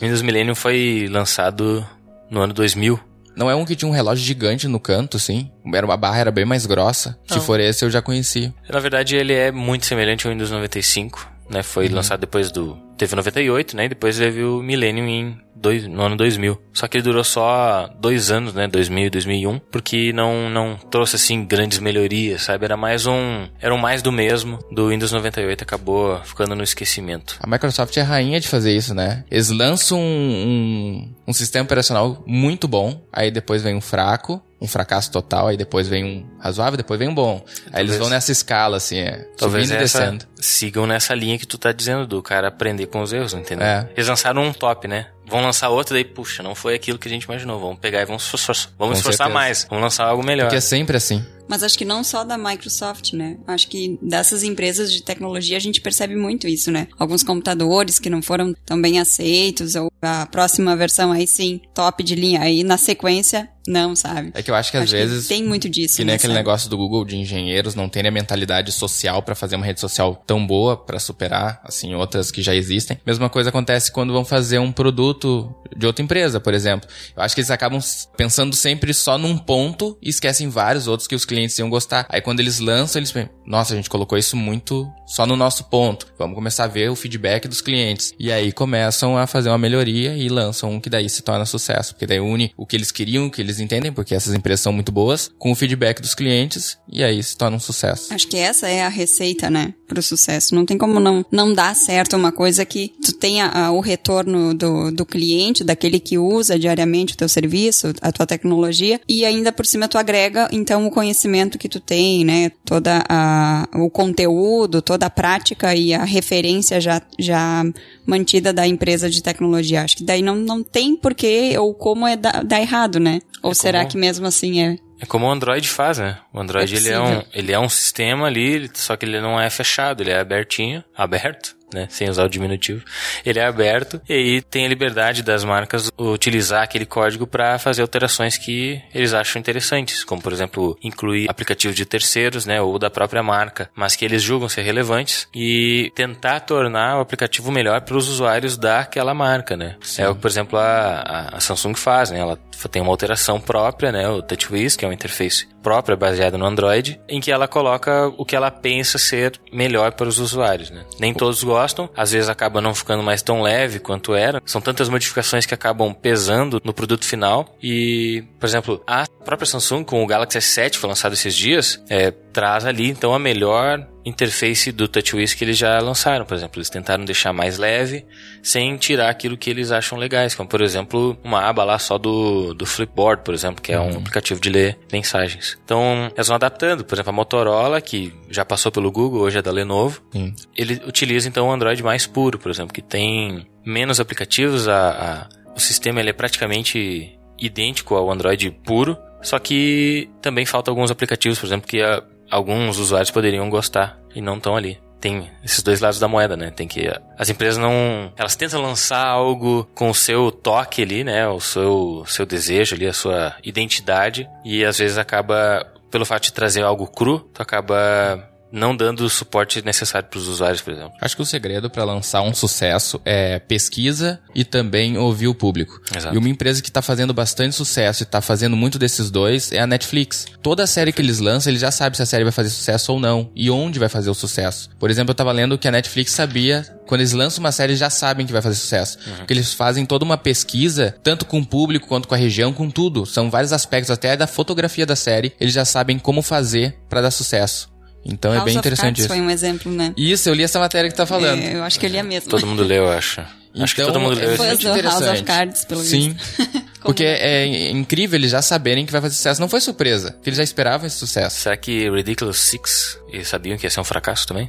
Windows 0.00 0.22
Millennium 0.22 0.54
foi 0.54 1.08
lançado 1.10 1.86
no 2.30 2.40
ano 2.40 2.52
2000. 2.52 2.98
Não 3.36 3.48
é 3.48 3.54
um 3.54 3.64
que 3.64 3.76
tinha 3.76 3.88
um 3.88 3.92
relógio 3.92 4.24
gigante 4.24 4.66
no 4.66 4.80
canto, 4.80 5.16
assim? 5.16 5.50
Era 5.72 5.86
uma 5.86 5.96
barra 5.96 6.18
era 6.18 6.30
bem 6.32 6.44
mais 6.44 6.66
grossa. 6.66 7.16
Não. 7.30 7.38
Se 7.38 7.46
for 7.46 7.60
esse, 7.60 7.84
eu 7.84 7.90
já 7.90 8.02
conheci. 8.02 8.52
Na 8.68 8.80
verdade, 8.80 9.14
ele 9.14 9.32
é 9.32 9.52
muito 9.52 9.86
semelhante 9.86 10.26
ao 10.26 10.32
Windows 10.32 10.50
95, 10.50 11.30
né? 11.48 11.62
Foi 11.62 11.86
uhum. 11.86 11.94
lançado 11.94 12.18
depois 12.18 12.50
do 12.50 12.87
teve 12.98 13.14
98, 13.14 13.76
né? 13.76 13.84
E 13.84 13.88
depois 13.88 14.18
teve 14.18 14.44
o 14.44 14.62
Millennium 14.62 15.06
em 15.06 15.38
dois, 15.54 15.86
no 15.86 16.02
ano 16.02 16.16
2000. 16.16 16.60
Só 16.72 16.86
que 16.86 16.96
ele 16.96 17.04
durou 17.04 17.24
só 17.24 17.88
dois 17.98 18.30
anos, 18.30 18.54
né? 18.54 18.68
2000 18.68 19.06
e 19.06 19.10
2001, 19.10 19.58
porque 19.70 20.12
não, 20.12 20.50
não 20.50 20.76
trouxe, 20.76 21.16
assim, 21.16 21.44
grandes 21.44 21.78
melhorias, 21.78 22.42
sabe? 22.42 22.64
Era 22.64 22.76
mais 22.76 23.06
um... 23.06 23.48
Era 23.60 23.74
um 23.74 23.78
mais 23.78 24.02
do 24.02 24.12
mesmo 24.12 24.58
do 24.70 24.88
Windows 24.88 25.12
98, 25.12 25.62
acabou 25.62 26.20
ficando 26.24 26.54
no 26.54 26.62
esquecimento. 26.62 27.38
A 27.40 27.46
Microsoft 27.46 27.96
é 27.96 28.02
rainha 28.02 28.40
de 28.40 28.48
fazer 28.48 28.76
isso, 28.76 28.94
né? 28.94 29.24
Eles 29.30 29.50
lançam 29.50 29.98
um, 29.98 30.02
um, 30.02 31.14
um 31.28 31.32
sistema 31.32 31.64
operacional 31.64 32.22
muito 32.26 32.68
bom, 32.68 33.00
aí 33.12 33.30
depois 33.30 33.62
vem 33.62 33.74
um 33.74 33.80
fraco, 33.80 34.42
um 34.60 34.66
fracasso 34.66 35.10
total, 35.10 35.48
aí 35.48 35.56
depois 35.56 35.86
vem 35.86 36.04
um 36.04 36.26
razoável, 36.40 36.76
depois 36.76 36.98
vem 36.98 37.08
um 37.08 37.14
bom. 37.14 37.38
Talvez, 37.38 37.62
aí 37.72 37.82
eles 37.82 37.96
vão 37.96 38.08
nessa 38.08 38.32
escala, 38.32 38.76
assim, 38.76 38.98
é, 38.98 39.28
talvez 39.36 39.66
subindo 39.66 39.78
e 39.78 39.82
descendo. 39.82 40.24
Sigam 40.36 40.86
nessa 40.86 41.14
linha 41.14 41.38
que 41.38 41.46
tu 41.46 41.56
tá 41.56 41.72
dizendo, 41.72 42.06
do 42.06 42.22
cara 42.22 42.48
aprender 42.48 42.86
com 42.86 43.00
os 43.00 43.12
erros, 43.12 43.34
entendeu? 43.34 43.66
É. 43.66 43.88
Eles 43.94 44.08
lançaram 44.08 44.42
um 44.42 44.52
top, 44.52 44.88
né? 44.88 45.06
Vão 45.26 45.42
lançar 45.42 45.68
outro, 45.68 45.94
daí, 45.94 46.04
puxa, 46.04 46.42
não 46.42 46.54
foi 46.54 46.74
aquilo 46.74 46.98
que 46.98 47.06
a 47.06 47.10
gente 47.10 47.24
imaginou. 47.24 47.60
Vamos 47.60 47.78
pegar 47.78 48.00
e 48.00 48.06
vamos 48.06 48.24
esforçar, 48.24 48.72
vamos 48.78 48.98
esforçar 48.98 49.28
mais. 49.28 49.66
Vamos 49.68 49.82
lançar 49.84 50.06
algo 50.06 50.24
melhor. 50.24 50.44
Porque 50.46 50.56
é 50.56 50.60
sempre 50.60 50.96
assim. 50.96 51.22
Mas 51.46 51.62
acho 51.62 51.78
que 51.78 51.84
não 51.84 52.02
só 52.02 52.24
da 52.24 52.36
Microsoft, 52.36 53.12
né? 53.12 53.36
Acho 53.46 53.68
que 53.68 53.98
dessas 54.02 54.42
empresas 54.42 54.92
de 54.92 55.02
tecnologia 55.02 55.56
a 55.56 55.60
gente 55.60 55.80
percebe 55.80 56.16
muito 56.16 56.46
isso, 56.46 56.70
né? 56.70 56.88
Alguns 56.98 57.22
computadores 57.22 57.98
que 57.98 58.10
não 58.10 58.22
foram 58.22 58.54
tão 58.64 58.80
bem 58.80 59.00
aceitos, 59.00 59.74
ou 59.74 59.90
a 60.00 60.26
próxima 60.26 60.76
versão 60.76 61.12
aí 61.12 61.26
sim, 61.26 61.60
top 61.74 62.02
de 62.02 62.14
linha. 62.14 62.40
Aí 62.40 62.62
na 62.64 62.76
sequência, 62.76 63.48
não, 63.68 63.96
sabe? 63.96 64.30
É 64.34 64.42
que 64.42 64.50
eu 64.50 64.54
acho 64.54 64.70
que 64.70 64.76
às 64.76 64.84
acho 64.84 64.92
vezes. 64.92 65.22
Que 65.22 65.34
tem 65.34 65.42
muito 65.42 65.68
disso. 65.68 65.96
Que 65.96 66.04
nem 66.04 66.14
aquele 66.14 66.34
negócio 66.34 66.68
do 66.68 66.76
Google 66.76 67.04
de 67.04 67.16
engenheiros 67.16 67.74
não 67.74 67.88
terem 67.88 68.08
a 68.08 68.12
mentalidade 68.12 68.70
social 68.72 69.22
para 69.22 69.34
fazer 69.34 69.56
uma 69.56 69.66
rede 69.66 69.80
social 69.80 70.22
tão 70.26 70.46
boa 70.46 70.76
para 70.76 70.98
superar, 70.98 71.60
assim, 71.64 71.94
outras 71.94 72.30
que 72.30 72.42
já 72.42 72.54
existem. 72.54 72.98
Mesma 73.06 73.28
coisa 73.28 73.48
acontece 73.48 73.90
quando 73.90 74.12
vão 74.12 74.24
fazer 74.24 74.58
um 74.58 74.70
produto 74.70 75.52
de 75.76 75.86
outra 75.86 76.04
empresa, 76.04 76.38
por 76.40 76.54
exemplo. 76.54 76.88
Eu 77.16 77.22
acho 77.22 77.34
que 77.34 77.40
eles 77.40 77.50
acabam 77.50 77.80
pensando 78.16 78.54
sempre 78.54 78.92
só 78.92 79.16
num 79.16 79.36
ponto 79.36 79.98
e 80.02 80.08
esquecem 80.08 80.48
vários 80.48 80.86
outros 80.86 81.06
que 81.06 81.14
os 81.14 81.24
clientes 81.24 81.38
clientes 81.38 81.58
iam 81.58 81.70
gostar. 81.70 82.06
Aí 82.08 82.20
quando 82.20 82.40
eles 82.40 82.58
lançam, 82.58 82.98
eles 82.98 83.12
pensam, 83.12 83.30
nossa, 83.46 83.72
a 83.72 83.76
gente 83.76 83.88
colocou 83.88 84.18
isso 84.18 84.36
muito 84.36 84.90
só 85.06 85.24
no 85.24 85.36
nosso 85.36 85.64
ponto. 85.64 86.06
Vamos 86.18 86.34
começar 86.34 86.64
a 86.64 86.68
ver 86.68 86.90
o 86.90 86.96
feedback 86.96 87.46
dos 87.46 87.60
clientes. 87.60 88.12
E 88.18 88.32
aí 88.32 88.52
começam 88.52 89.16
a 89.16 89.26
fazer 89.26 89.48
uma 89.48 89.58
melhoria 89.58 90.16
e 90.16 90.28
lançam 90.28 90.72
um 90.72 90.80
que 90.80 90.90
daí 90.90 91.08
se 91.08 91.22
torna 91.22 91.46
sucesso. 91.46 91.94
Porque 91.94 92.06
daí 92.06 92.20
une 92.20 92.52
o 92.56 92.66
que 92.66 92.76
eles 92.76 92.90
queriam, 92.90 93.26
o 93.26 93.30
que 93.30 93.40
eles 93.40 93.57
entendem, 93.60 93.92
porque 93.92 94.14
essas 94.14 94.34
empresas 94.34 94.60
são 94.60 94.72
muito 94.72 94.92
boas, 94.92 95.30
com 95.38 95.52
o 95.52 95.54
feedback 95.54 96.00
dos 96.00 96.14
clientes 96.14 96.78
e 96.90 97.02
aí 97.02 97.22
se 97.22 97.36
torna 97.36 97.56
um 97.56 97.60
sucesso. 97.60 98.12
Acho 98.12 98.28
que 98.28 98.36
essa 98.36 98.68
é 98.68 98.82
a 98.82 98.88
receita, 98.88 99.50
né, 99.50 99.74
pro 99.88 100.02
sucesso. 100.02 100.54
Não 100.54 100.64
tem 100.64 100.76
como 100.76 101.00
não, 101.00 101.24
não 101.32 101.52
dar 101.52 101.74
certo 101.74 102.16
uma 102.16 102.30
coisa 102.30 102.64
que 102.64 102.92
tu 103.02 103.12
tenha 103.12 103.46
a, 103.48 103.72
o 103.72 103.80
retorno 103.80 104.54
do, 104.54 104.90
do 104.92 105.06
cliente, 105.06 105.64
daquele 105.64 105.98
que 105.98 106.18
usa 106.18 106.58
diariamente 106.58 107.14
o 107.14 107.16
teu 107.16 107.28
serviço, 107.28 107.94
a 108.00 108.12
tua 108.12 108.26
tecnologia, 108.26 109.00
e 109.08 109.24
ainda 109.24 109.50
por 109.50 109.66
cima 109.66 109.88
tu 109.88 109.98
agrega, 109.98 110.48
então, 110.52 110.86
o 110.86 110.90
conhecimento 110.90 111.08
conhecimento 111.38 111.58
que 111.58 111.68
tu 111.68 111.80
tem, 111.80 112.24
né? 112.24 112.50
Toda 112.64 113.04
a, 113.08 113.68
o 113.74 113.90
conteúdo, 113.90 114.82
toda 114.82 115.06
a 115.06 115.10
prática 115.10 115.74
e 115.74 115.94
a 115.94 116.04
referência 116.04 116.80
já, 116.80 117.00
já 117.18 117.64
mantida 118.06 118.52
da 118.52 118.66
empresa 118.66 119.08
de 119.08 119.22
tecnologia. 119.22 119.82
Acho 119.82 119.96
que 119.96 120.04
daí 120.04 120.22
não, 120.22 120.36
não 120.36 120.62
tem 120.62 120.96
porquê 120.96 121.56
ou 121.58 121.74
como 121.74 122.06
é 122.06 122.16
dar, 122.16 122.44
dar 122.44 122.60
errado, 122.60 123.00
né? 123.00 123.20
Ou 123.42 123.52
é 123.52 123.54
será 123.54 123.84
que 123.84 123.96
mesmo 123.96 124.26
assim 124.26 124.60
é 124.60 124.78
É 125.00 125.06
como 125.06 125.26
o 125.26 125.30
Android 125.30 125.68
faz, 125.68 125.98
né? 125.98 126.18
O 126.32 126.40
Android 126.40 126.74
É 126.74 126.76
ele, 126.76 126.88
é 126.90 127.00
um, 127.00 127.22
ele 127.32 127.52
é 127.52 127.58
um 127.58 127.68
sistema 127.68 128.26
ali, 128.26 128.70
só 128.74 128.96
que 128.96 129.04
ele 129.06 129.20
não 129.20 129.40
é 129.40 129.48
fechado, 129.48 130.02
ele 130.02 130.10
é 130.10 130.18
abertinho, 130.18 130.82
aberto, 130.96 131.56
né? 131.72 131.86
Sem 131.90 132.08
usar 132.08 132.24
o 132.24 132.28
diminutivo. 132.28 132.84
Ele 133.24 133.38
é 133.38 133.44
aberto 133.44 134.00
e 134.08 134.12
aí 134.12 134.42
tem 134.42 134.64
a 134.66 134.68
liberdade 134.68 135.22
das 135.22 135.44
marcas 135.44 135.90
utilizar 135.98 136.62
aquele 136.62 136.86
código 136.86 137.26
para 137.26 137.58
fazer 137.58 137.82
alterações 137.82 138.36
que 138.38 138.80
eles 138.94 139.12
acham 139.14 139.38
interessantes, 139.40 140.04
como 140.04 140.22
por 140.22 140.32
exemplo, 140.32 140.76
incluir 140.82 141.28
aplicativos 141.28 141.76
de 141.76 141.84
terceiros, 141.84 142.46
né, 142.46 142.60
ou 142.60 142.78
da 142.78 142.90
própria 142.90 143.22
marca, 143.22 143.70
mas 143.74 143.96
que 143.96 144.04
eles 144.04 144.22
julgam 144.22 144.48
ser 144.48 144.62
relevantes 144.62 145.28
e 145.34 145.92
tentar 145.94 146.40
tornar 146.40 146.98
o 146.98 147.00
aplicativo 147.00 147.50
melhor 147.50 147.80
para 147.82 147.96
os 147.96 148.08
usuários 148.08 148.56
daquela 148.56 149.14
marca, 149.14 149.56
né? 149.56 149.76
É 149.98 150.08
o 150.08 150.14
que, 150.14 150.20
por 150.22 150.28
exemplo, 150.28 150.58
a, 150.58 151.30
a- 151.34 151.40
Samsung 151.40 151.74
faz, 151.74 152.10
né? 152.10 152.18
Ela 152.20 152.38
tem 152.70 152.82
uma 152.82 152.90
alteração 152.90 153.40
própria, 153.40 153.92
né, 153.92 154.08
o 154.08 154.20
TouchWiz, 154.22 154.74
que 154.76 154.84
é 154.84 154.88
uma 154.88 154.94
interface 154.94 155.46
própria 155.62 155.96
baseada 155.96 156.36
no 156.38 156.44
Android, 156.46 157.00
em 157.08 157.20
que 157.20 157.30
ela 157.30 157.46
coloca 157.46 158.08
o 158.16 158.24
que 158.24 158.34
ela 158.34 158.50
pensa 158.50 158.96
ser 158.98 159.38
melhor 159.52 159.92
para 159.92 160.08
os 160.08 160.18
usuários, 160.18 160.70
né? 160.70 160.84
Nem 160.98 161.12
todos 161.14 161.42
gostam, 161.44 161.57
às 161.96 162.12
vezes 162.12 162.28
acaba 162.28 162.60
não 162.60 162.74
ficando 162.74 163.02
mais 163.02 163.22
tão 163.22 163.42
leve 163.42 163.78
quanto 163.78 164.14
era. 164.14 164.42
São 164.44 164.60
tantas 164.60 164.88
modificações 164.88 165.46
que 165.46 165.54
acabam 165.54 165.92
pesando 165.94 166.60
no 166.64 166.72
produto 166.72 167.04
final 167.04 167.56
e, 167.62 168.24
por 168.38 168.46
exemplo, 168.46 168.82
a 168.86 169.06
própria 169.24 169.46
Samsung 169.46 169.84
com 169.84 170.02
o 170.02 170.06
Galaxy 170.06 170.38
S7 170.38 170.76
foi 170.76 170.88
lançado 170.88 171.12
esses 171.12 171.34
dias, 171.34 171.82
é, 171.88 172.12
traz 172.38 172.64
ali 172.64 172.88
então 172.88 173.12
a 173.12 173.18
melhor 173.18 173.84
interface 174.06 174.70
do 174.70 174.86
TouchWiz 174.86 175.34
que 175.34 175.44
eles 175.44 175.58
já 175.58 175.80
lançaram, 175.80 176.24
por 176.24 176.34
exemplo, 176.36 176.56
eles 176.58 176.70
tentaram 176.70 177.04
deixar 177.04 177.32
mais 177.32 177.58
leve, 177.58 178.06
sem 178.40 178.76
tirar 178.76 179.08
aquilo 179.10 179.36
que 179.36 179.50
eles 179.50 179.72
acham 179.72 179.98
legais, 179.98 180.36
como 180.36 180.48
por 180.48 180.60
exemplo, 180.60 181.18
uma 181.24 181.40
aba 181.40 181.64
lá 181.64 181.78
só 181.80 181.98
do, 181.98 182.54
do 182.54 182.64
Flipboard, 182.64 183.22
por 183.24 183.34
exemplo, 183.34 183.60
que 183.60 183.72
é 183.72 183.80
um 183.80 183.98
aplicativo 183.98 184.40
de 184.40 184.48
ler 184.50 184.78
mensagens. 184.92 185.58
Então, 185.64 186.10
elas 186.14 186.28
vão 186.28 186.36
adaptando, 186.36 186.84
por 186.84 186.94
exemplo, 186.94 187.10
a 187.10 187.12
Motorola, 187.12 187.80
que 187.80 188.14
já 188.30 188.44
passou 188.44 188.70
pelo 188.70 188.90
Google, 188.92 189.20
hoje 189.22 189.38
é 189.38 189.42
da 189.42 189.50
Lenovo, 189.50 190.00
Sim. 190.12 190.32
ele 190.56 190.80
utiliza 190.86 191.28
então 191.28 191.48
o 191.48 191.52
Android 191.52 191.82
mais 191.82 192.06
puro, 192.06 192.38
por 192.38 192.50
exemplo, 192.52 192.72
que 192.72 192.80
tem 192.80 193.48
menos 193.66 193.98
aplicativos, 193.98 194.68
a, 194.68 194.90
a- 194.90 195.28
o 195.56 195.60
sistema 195.60 195.98
ele 195.98 196.10
é 196.10 196.12
praticamente 196.12 197.18
idêntico 197.36 197.96
ao 197.96 198.10
Android 198.12 198.48
puro, 198.64 198.96
só 199.22 199.38
que 199.40 200.08
também 200.22 200.46
falta 200.46 200.70
alguns 200.70 200.90
aplicativos, 200.92 201.38
por 201.40 201.46
exemplo, 201.46 201.66
que 201.68 201.82
a- 201.82 202.00
alguns 202.30 202.78
usuários 202.78 203.10
poderiam 203.10 203.48
gostar 203.48 203.98
e 204.14 204.20
não 204.20 204.36
estão 204.36 204.56
ali. 204.56 204.80
Tem 205.00 205.30
esses 205.44 205.62
dois 205.62 205.80
lados 205.80 206.00
da 206.00 206.08
moeda, 206.08 206.36
né? 206.36 206.50
Tem 206.50 206.66
que 206.66 206.90
as 207.16 207.30
empresas 207.30 207.56
não, 207.56 208.12
elas 208.16 208.34
tentam 208.34 208.60
lançar 208.60 209.06
algo 209.06 209.68
com 209.74 209.90
o 209.90 209.94
seu 209.94 210.32
toque 210.32 210.82
ali, 210.82 211.04
né? 211.04 211.28
O 211.28 211.38
seu 211.40 212.04
seu 212.06 212.26
desejo 212.26 212.74
ali, 212.74 212.86
a 212.86 212.92
sua 212.92 213.34
identidade 213.44 214.28
e 214.44 214.64
às 214.64 214.78
vezes 214.78 214.98
acaba 214.98 215.64
pelo 215.88 216.04
fato 216.04 216.24
de 216.24 216.32
trazer 216.32 216.62
algo 216.62 216.86
cru, 216.86 217.20
tu 217.32 217.40
acaba 217.40 218.28
não 218.52 218.76
dando 218.76 219.00
o 219.00 219.10
suporte 219.10 219.64
necessário 219.64 220.08
para 220.08 220.18
os 220.18 220.28
usuários, 220.28 220.60
por 220.60 220.72
exemplo. 220.72 220.92
Acho 221.00 221.16
que 221.16 221.22
o 221.22 221.26
segredo 221.26 221.70
para 221.70 221.84
lançar 221.84 222.22
um 222.22 222.34
sucesso 222.34 223.00
é 223.04 223.38
pesquisa 223.38 224.20
e 224.34 224.44
também 224.44 224.96
ouvir 224.96 225.28
o 225.28 225.34
público. 225.34 225.80
Exato. 225.94 226.14
E 226.14 226.18
uma 226.18 226.28
empresa 226.28 226.62
que 226.62 226.70
tá 226.70 226.82
fazendo 226.82 227.12
bastante 227.12 227.54
sucesso 227.54 228.02
e 228.02 228.06
tá 228.06 228.20
fazendo 228.20 228.56
muito 228.56 228.78
desses 228.78 229.10
dois 229.10 229.52
é 229.52 229.60
a 229.60 229.66
Netflix. 229.66 230.26
Toda 230.42 230.66
série 230.66 230.92
que 230.92 231.02
eles 231.02 231.18
lançam, 231.18 231.50
eles 231.50 231.60
já 231.60 231.70
sabem 231.70 231.96
se 231.96 232.02
a 232.02 232.06
série 232.06 232.24
vai 232.24 232.32
fazer 232.32 232.50
sucesso 232.50 232.92
ou 232.92 233.00
não 233.00 233.30
e 233.34 233.50
onde 233.50 233.78
vai 233.78 233.88
fazer 233.88 234.10
o 234.10 234.14
sucesso. 234.14 234.70
Por 234.78 234.90
exemplo, 234.90 235.10
eu 235.10 235.14
tava 235.14 235.32
lendo 235.32 235.58
que 235.58 235.68
a 235.68 235.70
Netflix 235.70 236.12
sabia, 236.12 236.64
quando 236.86 237.00
eles 237.00 237.12
lançam 237.12 237.40
uma 237.40 237.52
série, 237.52 237.72
eles 237.72 237.80
já 237.80 237.90
sabem 237.90 238.26
que 238.26 238.32
vai 238.32 238.42
fazer 238.42 238.56
sucesso. 238.56 238.98
Porque 239.16 239.32
eles 239.32 239.52
fazem 239.52 239.84
toda 239.84 240.04
uma 240.04 240.16
pesquisa, 240.16 240.94
tanto 241.02 241.26
com 241.26 241.38
o 241.38 241.46
público 241.46 241.86
quanto 241.86 242.08
com 242.08 242.14
a 242.14 242.18
região, 242.18 242.52
com 242.52 242.70
tudo. 242.70 243.04
São 243.06 243.30
vários 243.30 243.52
aspectos, 243.52 243.90
até 243.90 244.16
da 244.16 244.26
fotografia 244.26 244.86
da 244.86 244.96
série, 244.96 245.32
eles 245.40 245.54
já 245.54 245.64
sabem 245.64 245.98
como 245.98 246.22
fazer 246.22 246.78
para 246.88 247.02
dar 247.02 247.10
sucesso. 247.10 247.68
Então 248.04 248.32
é 248.32 248.36
House 248.36 248.44
bem 248.46 248.54
of 248.56 248.58
interessante 248.60 248.98
isso. 249.00 249.08
foi 249.08 249.20
um 249.20 249.28
exemplo, 249.30 249.70
né? 249.70 249.92
Isso, 249.96 250.28
eu 250.28 250.34
li 250.34 250.42
essa 250.42 250.58
matéria 250.58 250.88
que 250.90 250.96
tá 250.96 251.04
falando. 251.06 251.42
É, 251.42 251.54
eu 251.54 251.62
acho 251.64 251.78
que 251.78 251.86
eu 251.86 251.90
li 251.90 251.98
a 251.98 252.02
mesma. 252.02 252.30
Todo 252.30 252.46
mundo 252.46 252.62
leu, 252.62 252.84
eu 252.84 252.90
acho. 252.92 253.20
acho 253.60 253.74
que 253.74 253.80
Então, 253.82 253.92
todo 253.92 254.00
mundo 254.02 254.14
leu. 254.18 254.30
é 254.30 254.34
esse- 254.34 254.36
Fãs 254.38 254.64
muito 254.64 254.82
do 254.82 254.88
House 254.88 255.06
of. 255.08 255.22
Cards, 255.24 255.64
pelo 255.64 255.82
Sim. 255.82 256.12
visto. 256.14 256.68
Porque 256.80 257.04
é 257.04 257.68
incrível 257.70 258.18
eles 258.18 258.30
já 258.30 258.40
saberem 258.40 258.86
que 258.86 258.92
vai 258.92 259.00
fazer 259.00 259.14
sucesso. 259.16 259.40
Não 259.40 259.48
foi 259.48 259.60
surpresa, 259.60 260.12
porque 260.12 260.30
eles 260.30 260.36
já 260.38 260.44
esperavam 260.44 260.86
esse 260.86 260.96
sucesso. 260.96 261.40
Será 261.40 261.56
que 261.56 261.90
Ridiculous 261.90 262.38
Six 262.38 262.98
eles 263.12 263.26
sabiam 263.28 263.58
que 263.58 263.66
ia 263.66 263.70
ser 263.70 263.80
um 263.80 263.84
fracasso 263.84 264.26
também? 264.26 264.48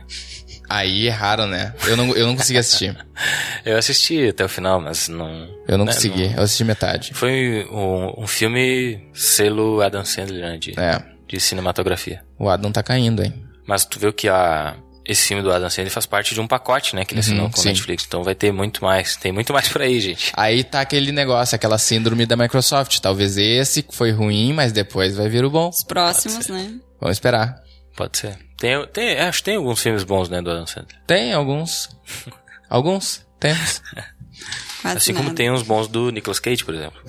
Aí 0.69 1.07
erraram, 1.07 1.47
né? 1.47 1.73
Eu 1.88 1.97
não, 1.97 2.15
eu 2.15 2.27
não 2.27 2.35
consegui 2.38 2.59
assistir. 2.59 2.95
Eu 3.65 3.75
assisti 3.77 4.27
até 4.27 4.45
o 4.45 4.47
final, 4.49 4.79
mas 4.79 5.09
não. 5.09 5.49
Eu 5.67 5.77
não 5.79 5.85
né, 5.85 5.91
consegui, 5.93 6.31
eu 6.38 6.43
assisti 6.43 6.63
metade. 6.63 7.12
Foi 7.13 7.67
um, 7.71 8.23
um 8.23 8.27
filme 8.27 9.01
selo 9.13 9.81
Adam 9.81 10.05
Sandler, 10.05 10.41
né, 10.51 10.57
de, 10.57 10.79
É, 10.79 11.01
de 11.27 11.39
cinematografia. 11.39 12.21
O 12.39 12.49
Adam 12.49 12.71
tá 12.71 12.82
caindo, 12.82 13.23
hein? 13.23 13.34
Mas 13.67 13.86
tu 13.86 13.99
viu 13.99 14.12
que 14.13 14.28
a, 14.28 14.75
esse 15.06 15.28
filme 15.28 15.43
do 15.43 15.52
Adam 15.52 15.69
Sandler 15.69 15.91
faz 15.91 16.06
parte 16.06 16.34
de 16.34 16.41
um 16.41 16.47
pacote, 16.47 16.95
né, 16.95 17.06
que 17.06 17.13
ele 17.13 17.19
Uhum, 17.21 17.25
assinou 17.28 17.49
com 17.49 17.58
o 17.60 17.62
sim. 17.62 17.69
Netflix. 17.69 18.06
Então 18.08 18.23
vai 18.23 18.34
ter 18.36 18.52
muito 18.52 18.84
mais. 18.84 19.15
Tem 19.15 19.32
muito 19.32 19.54
mais 19.54 19.67
por 19.67 19.82
aí, 19.82 19.99
gente. 19.99 20.32
Aí 20.36 20.63
tá 20.63 20.82
aquele 20.82 21.12
negócio, 21.12 21.56
aquela 21.56 21.78
síndrome 21.78 22.25
da 22.25 22.36
Microsoft. 22.36 22.99
Talvez 22.99 23.38
esse 23.38 23.86
foi 23.91 24.12
ruim, 24.12 24.54
mas 24.54 24.71
depois 24.71 25.15
vai 25.15 25.30
vir 25.30 25.43
o 25.45 25.49
bom. 25.49 25.69
Os 25.69 25.84
próximos, 25.84 26.47
né? 26.47 26.73
Vamos 26.99 27.17
esperar. 27.17 27.56
Pode 27.95 28.17
ser. 28.17 28.38
Tem, 28.58 28.86
tem, 28.88 29.17
acho 29.19 29.39
que 29.39 29.45
tem 29.45 29.56
alguns 29.58 29.82
filmes 29.82 30.04
bons, 30.04 30.30
né, 30.30 30.41
do 30.41 30.49
Adam 30.52 30.65
Sandler. 30.65 30.95
Tem 31.06 31.34
alguns. 31.34 31.89
alguns. 32.69 33.25
Temos. 33.39 33.82
Quase 34.82 34.97
Assim 34.97 35.12
nada. 35.13 35.25
como 35.25 35.36
tem 35.36 35.52
uns 35.52 35.62
bons 35.63 35.88
do 35.88 36.10
Nicolas 36.10 36.39
Cage, 36.39 36.63
por 36.63 36.73
exemplo. 36.73 37.02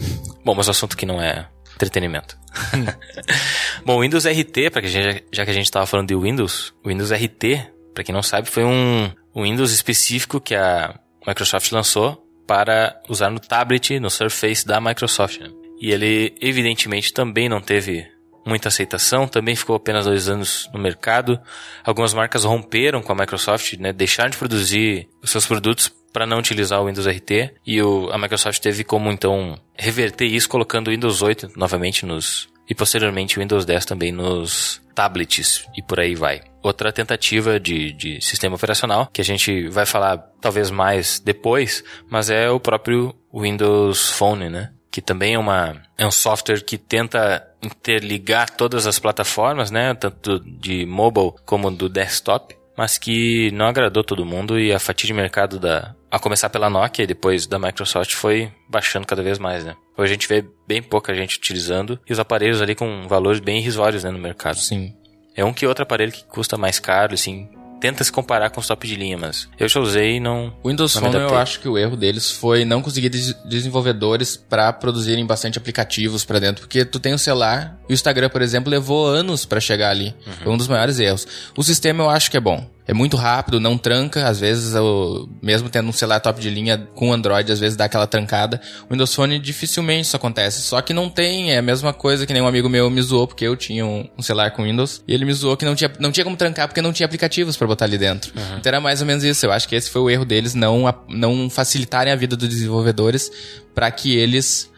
Bom, 0.44 0.54
mas 0.54 0.66
o 0.66 0.70
assunto 0.72 0.96
que 0.96 1.06
não 1.06 1.22
é 1.22 1.46
entretenimento. 1.74 2.36
Bom, 3.84 3.98
o 3.98 4.00
Windows 4.02 4.26
RT, 4.26 4.70
para 4.70 4.82
que 4.82 4.88
gente, 4.88 5.24
já 5.32 5.44
que 5.44 5.50
a 5.50 5.54
gente 5.54 5.64
estava 5.64 5.86
falando 5.86 6.08
de 6.08 6.16
Windows, 6.16 6.74
o 6.84 6.88
Windows 6.88 7.12
RT, 7.12 7.66
para 7.94 8.04
quem 8.04 8.14
não 8.14 8.22
sabe, 8.22 8.48
foi 8.48 8.64
um, 8.64 9.10
um 9.34 9.42
Windows 9.42 9.72
específico 9.72 10.40
que 10.40 10.54
a 10.54 10.98
Microsoft 11.26 11.70
lançou 11.72 12.26
para 12.46 13.00
usar 13.08 13.30
no 13.30 13.38
tablet, 13.38 14.00
no 14.00 14.10
Surface 14.10 14.66
da 14.66 14.80
Microsoft. 14.80 15.40
né? 15.40 15.48
E 15.80 15.92
ele, 15.92 16.34
evidentemente, 16.40 17.12
também 17.12 17.48
não 17.48 17.60
teve 17.60 18.06
muita 18.44 18.68
aceitação, 18.68 19.28
também 19.28 19.54
ficou 19.54 19.76
apenas 19.76 20.04
dois 20.04 20.28
anos 20.28 20.68
no 20.72 20.80
mercado. 20.80 21.40
Algumas 21.84 22.12
marcas 22.12 22.44
romperam 22.44 23.02
com 23.02 23.12
a 23.12 23.14
Microsoft, 23.14 23.74
né, 23.78 23.92
deixaram 23.92 24.30
de 24.30 24.36
produzir 24.36 25.08
os 25.22 25.30
seus 25.30 25.46
produtos 25.46 25.92
para 26.12 26.26
não 26.26 26.38
utilizar 26.38 26.80
o 26.80 26.86
Windows 26.86 27.06
RT 27.06 27.54
e 27.66 27.82
o, 27.82 28.10
a 28.10 28.18
Microsoft 28.18 28.60
teve 28.60 28.84
como 28.84 29.10
então 29.10 29.58
reverter 29.76 30.26
isso 30.26 30.48
colocando 30.48 30.88
o 30.88 30.90
Windows 30.90 31.22
8 31.22 31.52
novamente 31.56 32.04
nos 32.04 32.48
e 32.68 32.74
posteriormente 32.74 33.36
o 33.36 33.42
Windows 33.42 33.64
10 33.64 33.84
também 33.84 34.12
nos 34.12 34.80
tablets 34.94 35.66
e 35.76 35.82
por 35.82 35.98
aí 35.98 36.14
vai. 36.14 36.40
Outra 36.62 36.92
tentativa 36.92 37.58
de, 37.58 37.92
de 37.92 38.20
sistema 38.20 38.54
operacional 38.54 39.08
que 39.12 39.20
a 39.20 39.24
gente 39.24 39.68
vai 39.68 39.84
falar 39.84 40.18
talvez 40.40 40.70
mais 40.70 41.18
depois, 41.18 41.82
mas 42.08 42.30
é 42.30 42.48
o 42.48 42.60
próprio 42.60 43.14
Windows 43.34 44.10
Phone, 44.10 44.48
né? 44.48 44.70
que 44.90 45.00
também 45.00 45.34
é, 45.34 45.38
uma, 45.38 45.80
é 45.96 46.06
um 46.06 46.10
software 46.10 46.64
que 46.64 46.76
tenta 46.76 47.46
interligar 47.62 48.50
todas 48.50 48.86
as 48.86 48.98
plataformas, 48.98 49.70
né, 49.70 49.94
tanto 49.94 50.40
de 50.40 50.84
mobile 50.84 51.32
como 51.44 51.70
do 51.70 51.88
desktop, 51.88 52.56
mas 52.80 52.96
que 52.96 53.50
não 53.50 53.66
agradou 53.66 54.02
todo 54.02 54.24
mundo 54.24 54.58
e 54.58 54.72
a 54.72 54.78
fatia 54.78 55.06
de 55.06 55.12
mercado 55.12 55.60
da 55.60 55.94
a 56.10 56.18
começar 56.18 56.48
pela 56.48 56.70
Nokia 56.70 57.04
e 57.04 57.06
depois 57.06 57.46
da 57.46 57.58
Microsoft 57.58 58.14
foi 58.14 58.50
baixando 58.70 59.06
cada 59.06 59.22
vez 59.22 59.38
mais, 59.38 59.62
né? 59.66 59.76
Hoje 59.98 60.12
a 60.12 60.14
gente 60.14 60.26
vê 60.26 60.42
bem 60.66 60.82
pouca 60.82 61.14
gente 61.14 61.36
utilizando 61.36 62.00
e 62.08 62.12
os 62.14 62.18
aparelhos 62.18 62.62
ali 62.62 62.74
com 62.74 63.06
valores 63.06 63.38
bem 63.38 63.58
irrisórios, 63.58 64.02
né, 64.02 64.10
no 64.10 64.18
mercado. 64.18 64.56
Sim. 64.56 64.94
É 65.36 65.44
um 65.44 65.52
que 65.52 65.66
outro 65.66 65.82
aparelho 65.82 66.10
que 66.10 66.24
custa 66.24 66.56
mais 66.56 66.80
caro, 66.80 67.12
assim, 67.12 67.50
tenta 67.80 68.04
se 68.04 68.12
comparar 68.12 68.50
com 68.50 68.60
os 68.60 68.66
top 68.66 68.86
de 68.86 68.94
linha, 68.96 69.16
mas 69.16 69.48
eu 69.58 69.68
já 69.68 69.80
usei 69.80 70.16
e 70.16 70.20
não 70.20 70.52
O 70.62 70.68
Windows 70.68 70.94
Não 70.96 71.02
Phone 71.02 71.14
eu 71.16 71.38
acho 71.38 71.60
que 71.60 71.68
o 71.68 71.78
erro 71.78 71.96
deles 71.96 72.30
foi 72.30 72.64
não 72.64 72.82
conseguir 72.82 73.08
des- 73.08 73.34
desenvolvedores 73.44 74.36
para 74.36 74.72
produzirem 74.72 75.24
bastante 75.26 75.58
aplicativos 75.58 76.24
pra 76.24 76.38
dentro, 76.38 76.62
porque 76.62 76.84
tu 76.84 76.98
tem 76.98 77.14
o 77.14 77.18
celular 77.18 77.78
e 77.88 77.92
o 77.92 77.94
Instagram, 77.94 78.28
por 78.28 78.42
exemplo, 78.42 78.70
levou 78.70 79.06
anos 79.06 79.44
pra 79.44 79.60
chegar 79.60 79.90
ali. 79.90 80.14
Foi 80.42 80.52
um 80.52 80.56
dos 80.56 80.68
maiores 80.68 80.98
erros. 80.98 81.26
O 81.56 81.62
sistema 81.62 82.04
eu 82.04 82.10
acho 82.10 82.30
que 82.30 82.36
é 82.36 82.40
bom. 82.40 82.68
É 82.90 82.92
muito 82.92 83.16
rápido, 83.16 83.60
não 83.60 83.78
tranca, 83.78 84.26
às 84.26 84.40
vezes 84.40 84.74
eu, 84.74 85.28
mesmo 85.40 85.70
tendo 85.70 85.88
um 85.88 85.92
celular 85.92 86.18
top 86.18 86.40
de 86.40 86.50
linha 86.50 86.76
com 86.92 87.12
Android, 87.12 87.52
às 87.52 87.60
vezes 87.60 87.76
dá 87.76 87.84
aquela 87.84 88.04
trancada. 88.04 88.60
O 88.88 88.92
Windows 88.92 89.14
Phone 89.14 89.38
dificilmente 89.38 90.08
isso 90.08 90.16
acontece, 90.16 90.60
só 90.62 90.82
que 90.82 90.92
não 90.92 91.08
tem, 91.08 91.52
é 91.52 91.58
a 91.58 91.62
mesma 91.62 91.92
coisa 91.92 92.26
que 92.26 92.32
nem 92.32 92.42
um 92.42 92.48
amigo 92.48 92.68
meu 92.68 92.90
me 92.90 93.00
zoou 93.00 93.28
porque 93.28 93.44
eu 93.44 93.54
tinha 93.54 93.86
um, 93.86 94.08
um 94.18 94.22
celular 94.22 94.50
com 94.50 94.64
Windows 94.64 95.04
e 95.06 95.14
ele 95.14 95.24
me 95.24 95.32
zoou 95.32 95.56
que 95.56 95.64
não 95.64 95.76
tinha, 95.76 95.88
não 96.00 96.10
tinha 96.10 96.24
como 96.24 96.36
trancar 96.36 96.66
porque 96.66 96.82
não 96.82 96.92
tinha 96.92 97.06
aplicativos 97.06 97.56
pra 97.56 97.68
botar 97.68 97.84
ali 97.84 97.96
dentro. 97.96 98.32
Então 98.58 98.70
era 98.70 98.80
mais 98.80 99.00
ou 99.00 99.06
menos 99.06 99.22
isso. 99.22 99.46
Eu 99.46 99.52
acho 99.52 99.68
que 99.68 99.76
esse 99.76 99.88
foi 99.88 100.02
o 100.02 100.10
erro 100.10 100.24
deles, 100.24 100.54
não, 100.54 100.92
não 101.08 101.48
facilitarem 101.48 102.12
a 102.12 102.16
vida 102.16 102.36
dos 102.36 102.48
desenvolvedores 102.48 103.30
para 103.72 103.88
que 103.92 104.16
eles 104.16 104.69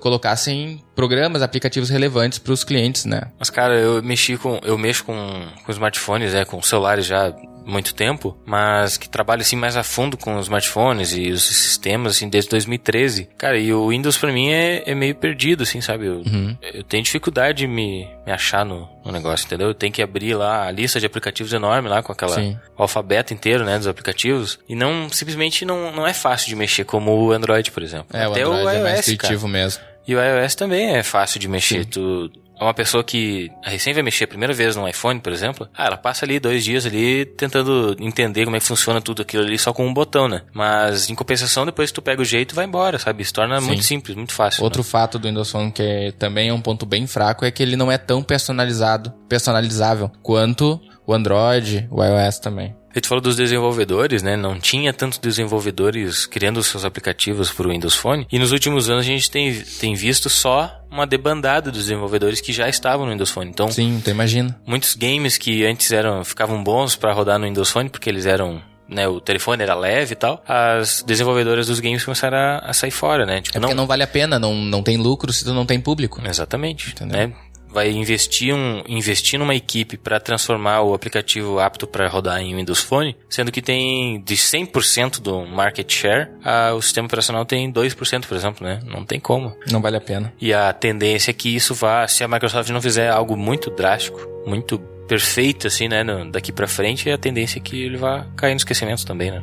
colocassem 0.00 0.82
programas, 0.94 1.42
aplicativos 1.42 1.88
relevantes 1.88 2.38
para 2.38 2.52
os 2.52 2.64
clientes, 2.64 3.04
né? 3.04 3.22
Mas, 3.38 3.50
cara, 3.50 3.74
eu 3.74 4.02
mexi 4.02 4.36
com. 4.36 4.60
Eu 4.64 4.76
mexo 4.76 5.04
com, 5.04 5.46
com 5.64 5.72
smartphones, 5.72 6.32
né? 6.32 6.44
Com 6.44 6.60
celulares 6.62 7.06
já 7.06 7.34
muito 7.70 7.94
tempo, 7.94 8.36
mas 8.44 8.96
que 8.96 9.08
trabalha 9.08 9.42
assim 9.42 9.56
mais 9.56 9.76
a 9.76 9.82
fundo 9.82 10.16
com 10.16 10.36
os 10.36 10.46
smartphones 10.46 11.12
e 11.12 11.30
os 11.30 11.42
sistemas 11.42 12.16
assim 12.16 12.28
desde 12.28 12.50
2013. 12.50 13.28
Cara, 13.38 13.58
e 13.58 13.72
o 13.72 13.88
Windows 13.88 14.16
para 14.18 14.32
mim 14.32 14.50
é, 14.50 14.82
é, 14.86 14.94
meio 14.94 15.14
perdido, 15.14 15.62
assim, 15.62 15.80
sabe? 15.80 16.06
Eu, 16.06 16.22
uhum. 16.26 16.56
eu 16.74 16.82
tenho 16.82 17.02
dificuldade 17.02 17.58
de 17.58 17.66
me, 17.66 18.08
me 18.26 18.32
achar 18.32 18.64
no, 18.64 18.88
no, 19.04 19.12
negócio, 19.12 19.46
entendeu? 19.46 19.68
Eu 19.68 19.74
tenho 19.74 19.92
que 19.92 20.02
abrir 20.02 20.34
lá 20.34 20.66
a 20.66 20.70
lista 20.70 20.98
de 20.98 21.06
aplicativos 21.06 21.52
enorme 21.52 21.88
lá 21.88 22.02
com 22.02 22.12
aquela 22.12 22.36
alfabeto 22.76 23.32
inteiro, 23.32 23.64
né, 23.64 23.76
dos 23.78 23.86
aplicativos 23.86 24.58
e 24.68 24.74
não 24.74 25.08
simplesmente 25.10 25.64
não, 25.64 25.92
não 25.92 26.06
é 26.06 26.12
fácil 26.12 26.48
de 26.48 26.56
mexer 26.56 26.84
como 26.84 27.12
o 27.12 27.32
Android, 27.32 27.70
por 27.70 27.82
exemplo. 27.82 28.06
É, 28.12 28.24
Até 28.24 28.46
o 28.46 28.52
Android 28.52 28.66
o 28.66 28.70
iOS, 28.70 28.74
é 28.74 28.82
mais 28.82 29.08
intuitivo 29.08 29.40
cara. 29.42 29.52
mesmo. 29.52 29.82
E 30.06 30.16
o 30.16 30.20
iOS 30.20 30.54
também 30.54 30.96
é 30.96 31.02
fácil 31.02 31.38
de 31.38 31.48
mexer. 31.48 31.84
Sim. 31.84 31.90
Tu, 31.90 32.32
uma 32.64 32.74
pessoa 32.74 33.02
que 33.02 33.50
recém 33.62 33.94
vai 33.94 34.02
mexer 34.02 34.24
a 34.24 34.28
primeira 34.28 34.52
vez 34.52 34.76
no 34.76 34.88
iPhone, 34.88 35.20
por 35.20 35.32
exemplo, 35.32 35.68
ah, 35.76 35.86
ela 35.86 35.96
passa 35.96 36.24
ali 36.24 36.38
dois 36.38 36.64
dias 36.64 36.86
ali 36.86 37.24
tentando 37.24 37.96
entender 37.98 38.44
como 38.44 38.56
é 38.56 38.60
que 38.60 38.66
funciona 38.66 39.00
tudo 39.00 39.22
aquilo 39.22 39.44
ali 39.44 39.58
só 39.58 39.72
com 39.72 39.86
um 39.86 39.94
botão, 39.94 40.28
né? 40.28 40.42
Mas 40.52 41.08
em 41.08 41.14
compensação, 41.14 41.64
depois 41.64 41.90
tu 41.90 42.02
pega 42.02 42.20
o 42.20 42.24
jeito 42.24 42.52
e 42.52 42.54
vai 42.54 42.66
embora, 42.66 42.98
sabe? 42.98 43.24
Se 43.24 43.32
torna 43.32 43.60
Sim. 43.60 43.66
muito 43.66 43.82
simples, 43.82 44.16
muito 44.16 44.32
fácil. 44.32 44.62
Outro 44.62 44.82
né? 44.82 44.88
fato 44.88 45.18
do 45.18 45.28
Windows 45.28 45.50
Phone 45.50 45.72
que 45.72 45.82
é, 45.82 46.12
também 46.12 46.48
é 46.48 46.52
um 46.52 46.60
ponto 46.60 46.84
bem 46.84 47.06
fraco 47.06 47.44
é 47.44 47.50
que 47.50 47.62
ele 47.62 47.76
não 47.76 47.90
é 47.90 47.98
tão 47.98 48.22
personalizado, 48.22 49.12
personalizável 49.28 50.10
quanto 50.22 50.80
o 51.06 51.14
Android, 51.14 51.88
o 51.90 52.02
iOS 52.04 52.38
também. 52.38 52.79
A 52.90 52.98
gente 52.98 53.06
falou 53.06 53.22
dos 53.22 53.36
desenvolvedores, 53.36 54.22
né? 54.22 54.36
Não 54.36 54.58
tinha 54.58 54.92
tantos 54.92 55.18
desenvolvedores 55.18 56.26
criando 56.26 56.62
seus 56.62 56.84
aplicativos 56.84 57.50
para 57.50 57.68
o 57.68 57.70
Windows 57.70 57.94
Phone. 57.94 58.26
E 58.30 58.38
nos 58.38 58.50
últimos 58.50 58.90
anos 58.90 59.04
a 59.04 59.08
gente 59.08 59.30
tem, 59.30 59.54
tem 59.80 59.94
visto 59.94 60.28
só 60.28 60.84
uma 60.90 61.06
debandada 61.06 61.70
dos 61.70 61.82
desenvolvedores 61.82 62.40
que 62.40 62.52
já 62.52 62.68
estavam 62.68 63.06
no 63.06 63.12
Windows 63.12 63.30
Phone. 63.30 63.48
Então, 63.48 63.70
Sim, 63.70 64.00
tu 64.04 64.10
imagina. 64.10 64.60
Muitos 64.66 64.96
games 64.96 65.38
que 65.38 65.64
antes 65.64 65.92
eram 65.92 66.24
ficavam 66.24 66.62
bons 66.64 66.96
para 66.96 67.12
rodar 67.12 67.38
no 67.38 67.46
Windows 67.46 67.70
Phone 67.70 67.88
porque 67.88 68.10
eles 68.10 68.26
eram 68.26 68.60
né, 68.88 69.06
o 69.06 69.20
telefone 69.20 69.62
era 69.62 69.74
leve 69.74 70.14
e 70.14 70.16
tal, 70.16 70.42
as 70.46 71.04
desenvolvedoras 71.06 71.68
dos 71.68 71.78
games 71.78 72.04
começaram 72.04 72.36
a, 72.36 72.58
a 72.58 72.72
sair 72.72 72.90
fora, 72.90 73.24
né? 73.24 73.40
Tipo, 73.40 73.56
é 73.56 73.60
porque 73.60 73.74
não... 73.74 73.82
não 73.82 73.86
vale 73.86 74.02
a 74.02 74.06
pena, 74.06 74.36
não, 74.36 74.52
não 74.52 74.82
tem 74.82 74.96
lucro 74.96 75.32
se 75.32 75.44
tu 75.44 75.54
não 75.54 75.64
tem 75.64 75.80
público. 75.80 76.20
Exatamente. 76.24 76.90
Entendeu? 76.90 77.28
Né? 77.28 77.32
Vai 77.72 77.90
investir, 77.90 78.54
um, 78.54 78.82
investir 78.88 79.38
numa 79.38 79.54
equipe 79.54 79.96
para 79.96 80.20
transformar 80.20 80.82
o 80.82 80.94
aplicativo 80.94 81.58
apto 81.58 81.86
para 81.86 82.08
rodar 82.08 82.40
em 82.40 82.54
Windows 82.54 82.80
Phone, 82.80 83.16
sendo 83.28 83.52
que 83.52 83.62
tem 83.62 84.20
de 84.20 84.36
100% 84.36 85.20
do 85.20 85.46
market 85.46 85.90
share, 85.90 86.28
a, 86.44 86.72
o 86.74 86.82
sistema 86.82 87.06
operacional 87.06 87.44
tem 87.44 87.72
2%, 87.72 88.26
por 88.26 88.36
exemplo, 88.36 88.66
né? 88.66 88.80
Não 88.84 89.04
tem 89.04 89.20
como. 89.20 89.56
Não 89.70 89.80
vale 89.80 89.96
a 89.96 90.00
pena. 90.00 90.32
E 90.40 90.52
a 90.52 90.72
tendência 90.72 91.30
é 91.30 91.34
que 91.34 91.54
isso 91.54 91.74
vá, 91.74 92.06
se 92.06 92.24
a 92.24 92.28
Microsoft 92.28 92.68
não 92.70 92.82
fizer 92.82 93.08
algo 93.10 93.36
muito 93.36 93.70
drástico, 93.70 94.20
muito 94.46 94.78
perfeito 95.08 95.66
assim, 95.66 95.88
né, 95.88 96.04
daqui 96.30 96.52
para 96.52 96.68
frente, 96.68 97.10
a 97.10 97.18
tendência 97.18 97.58
é 97.58 97.60
que 97.60 97.82
ele 97.82 97.96
vá 97.96 98.26
cair 98.36 98.52
no 98.52 98.58
esquecimento 98.58 99.04
também, 99.04 99.30
né? 99.30 99.42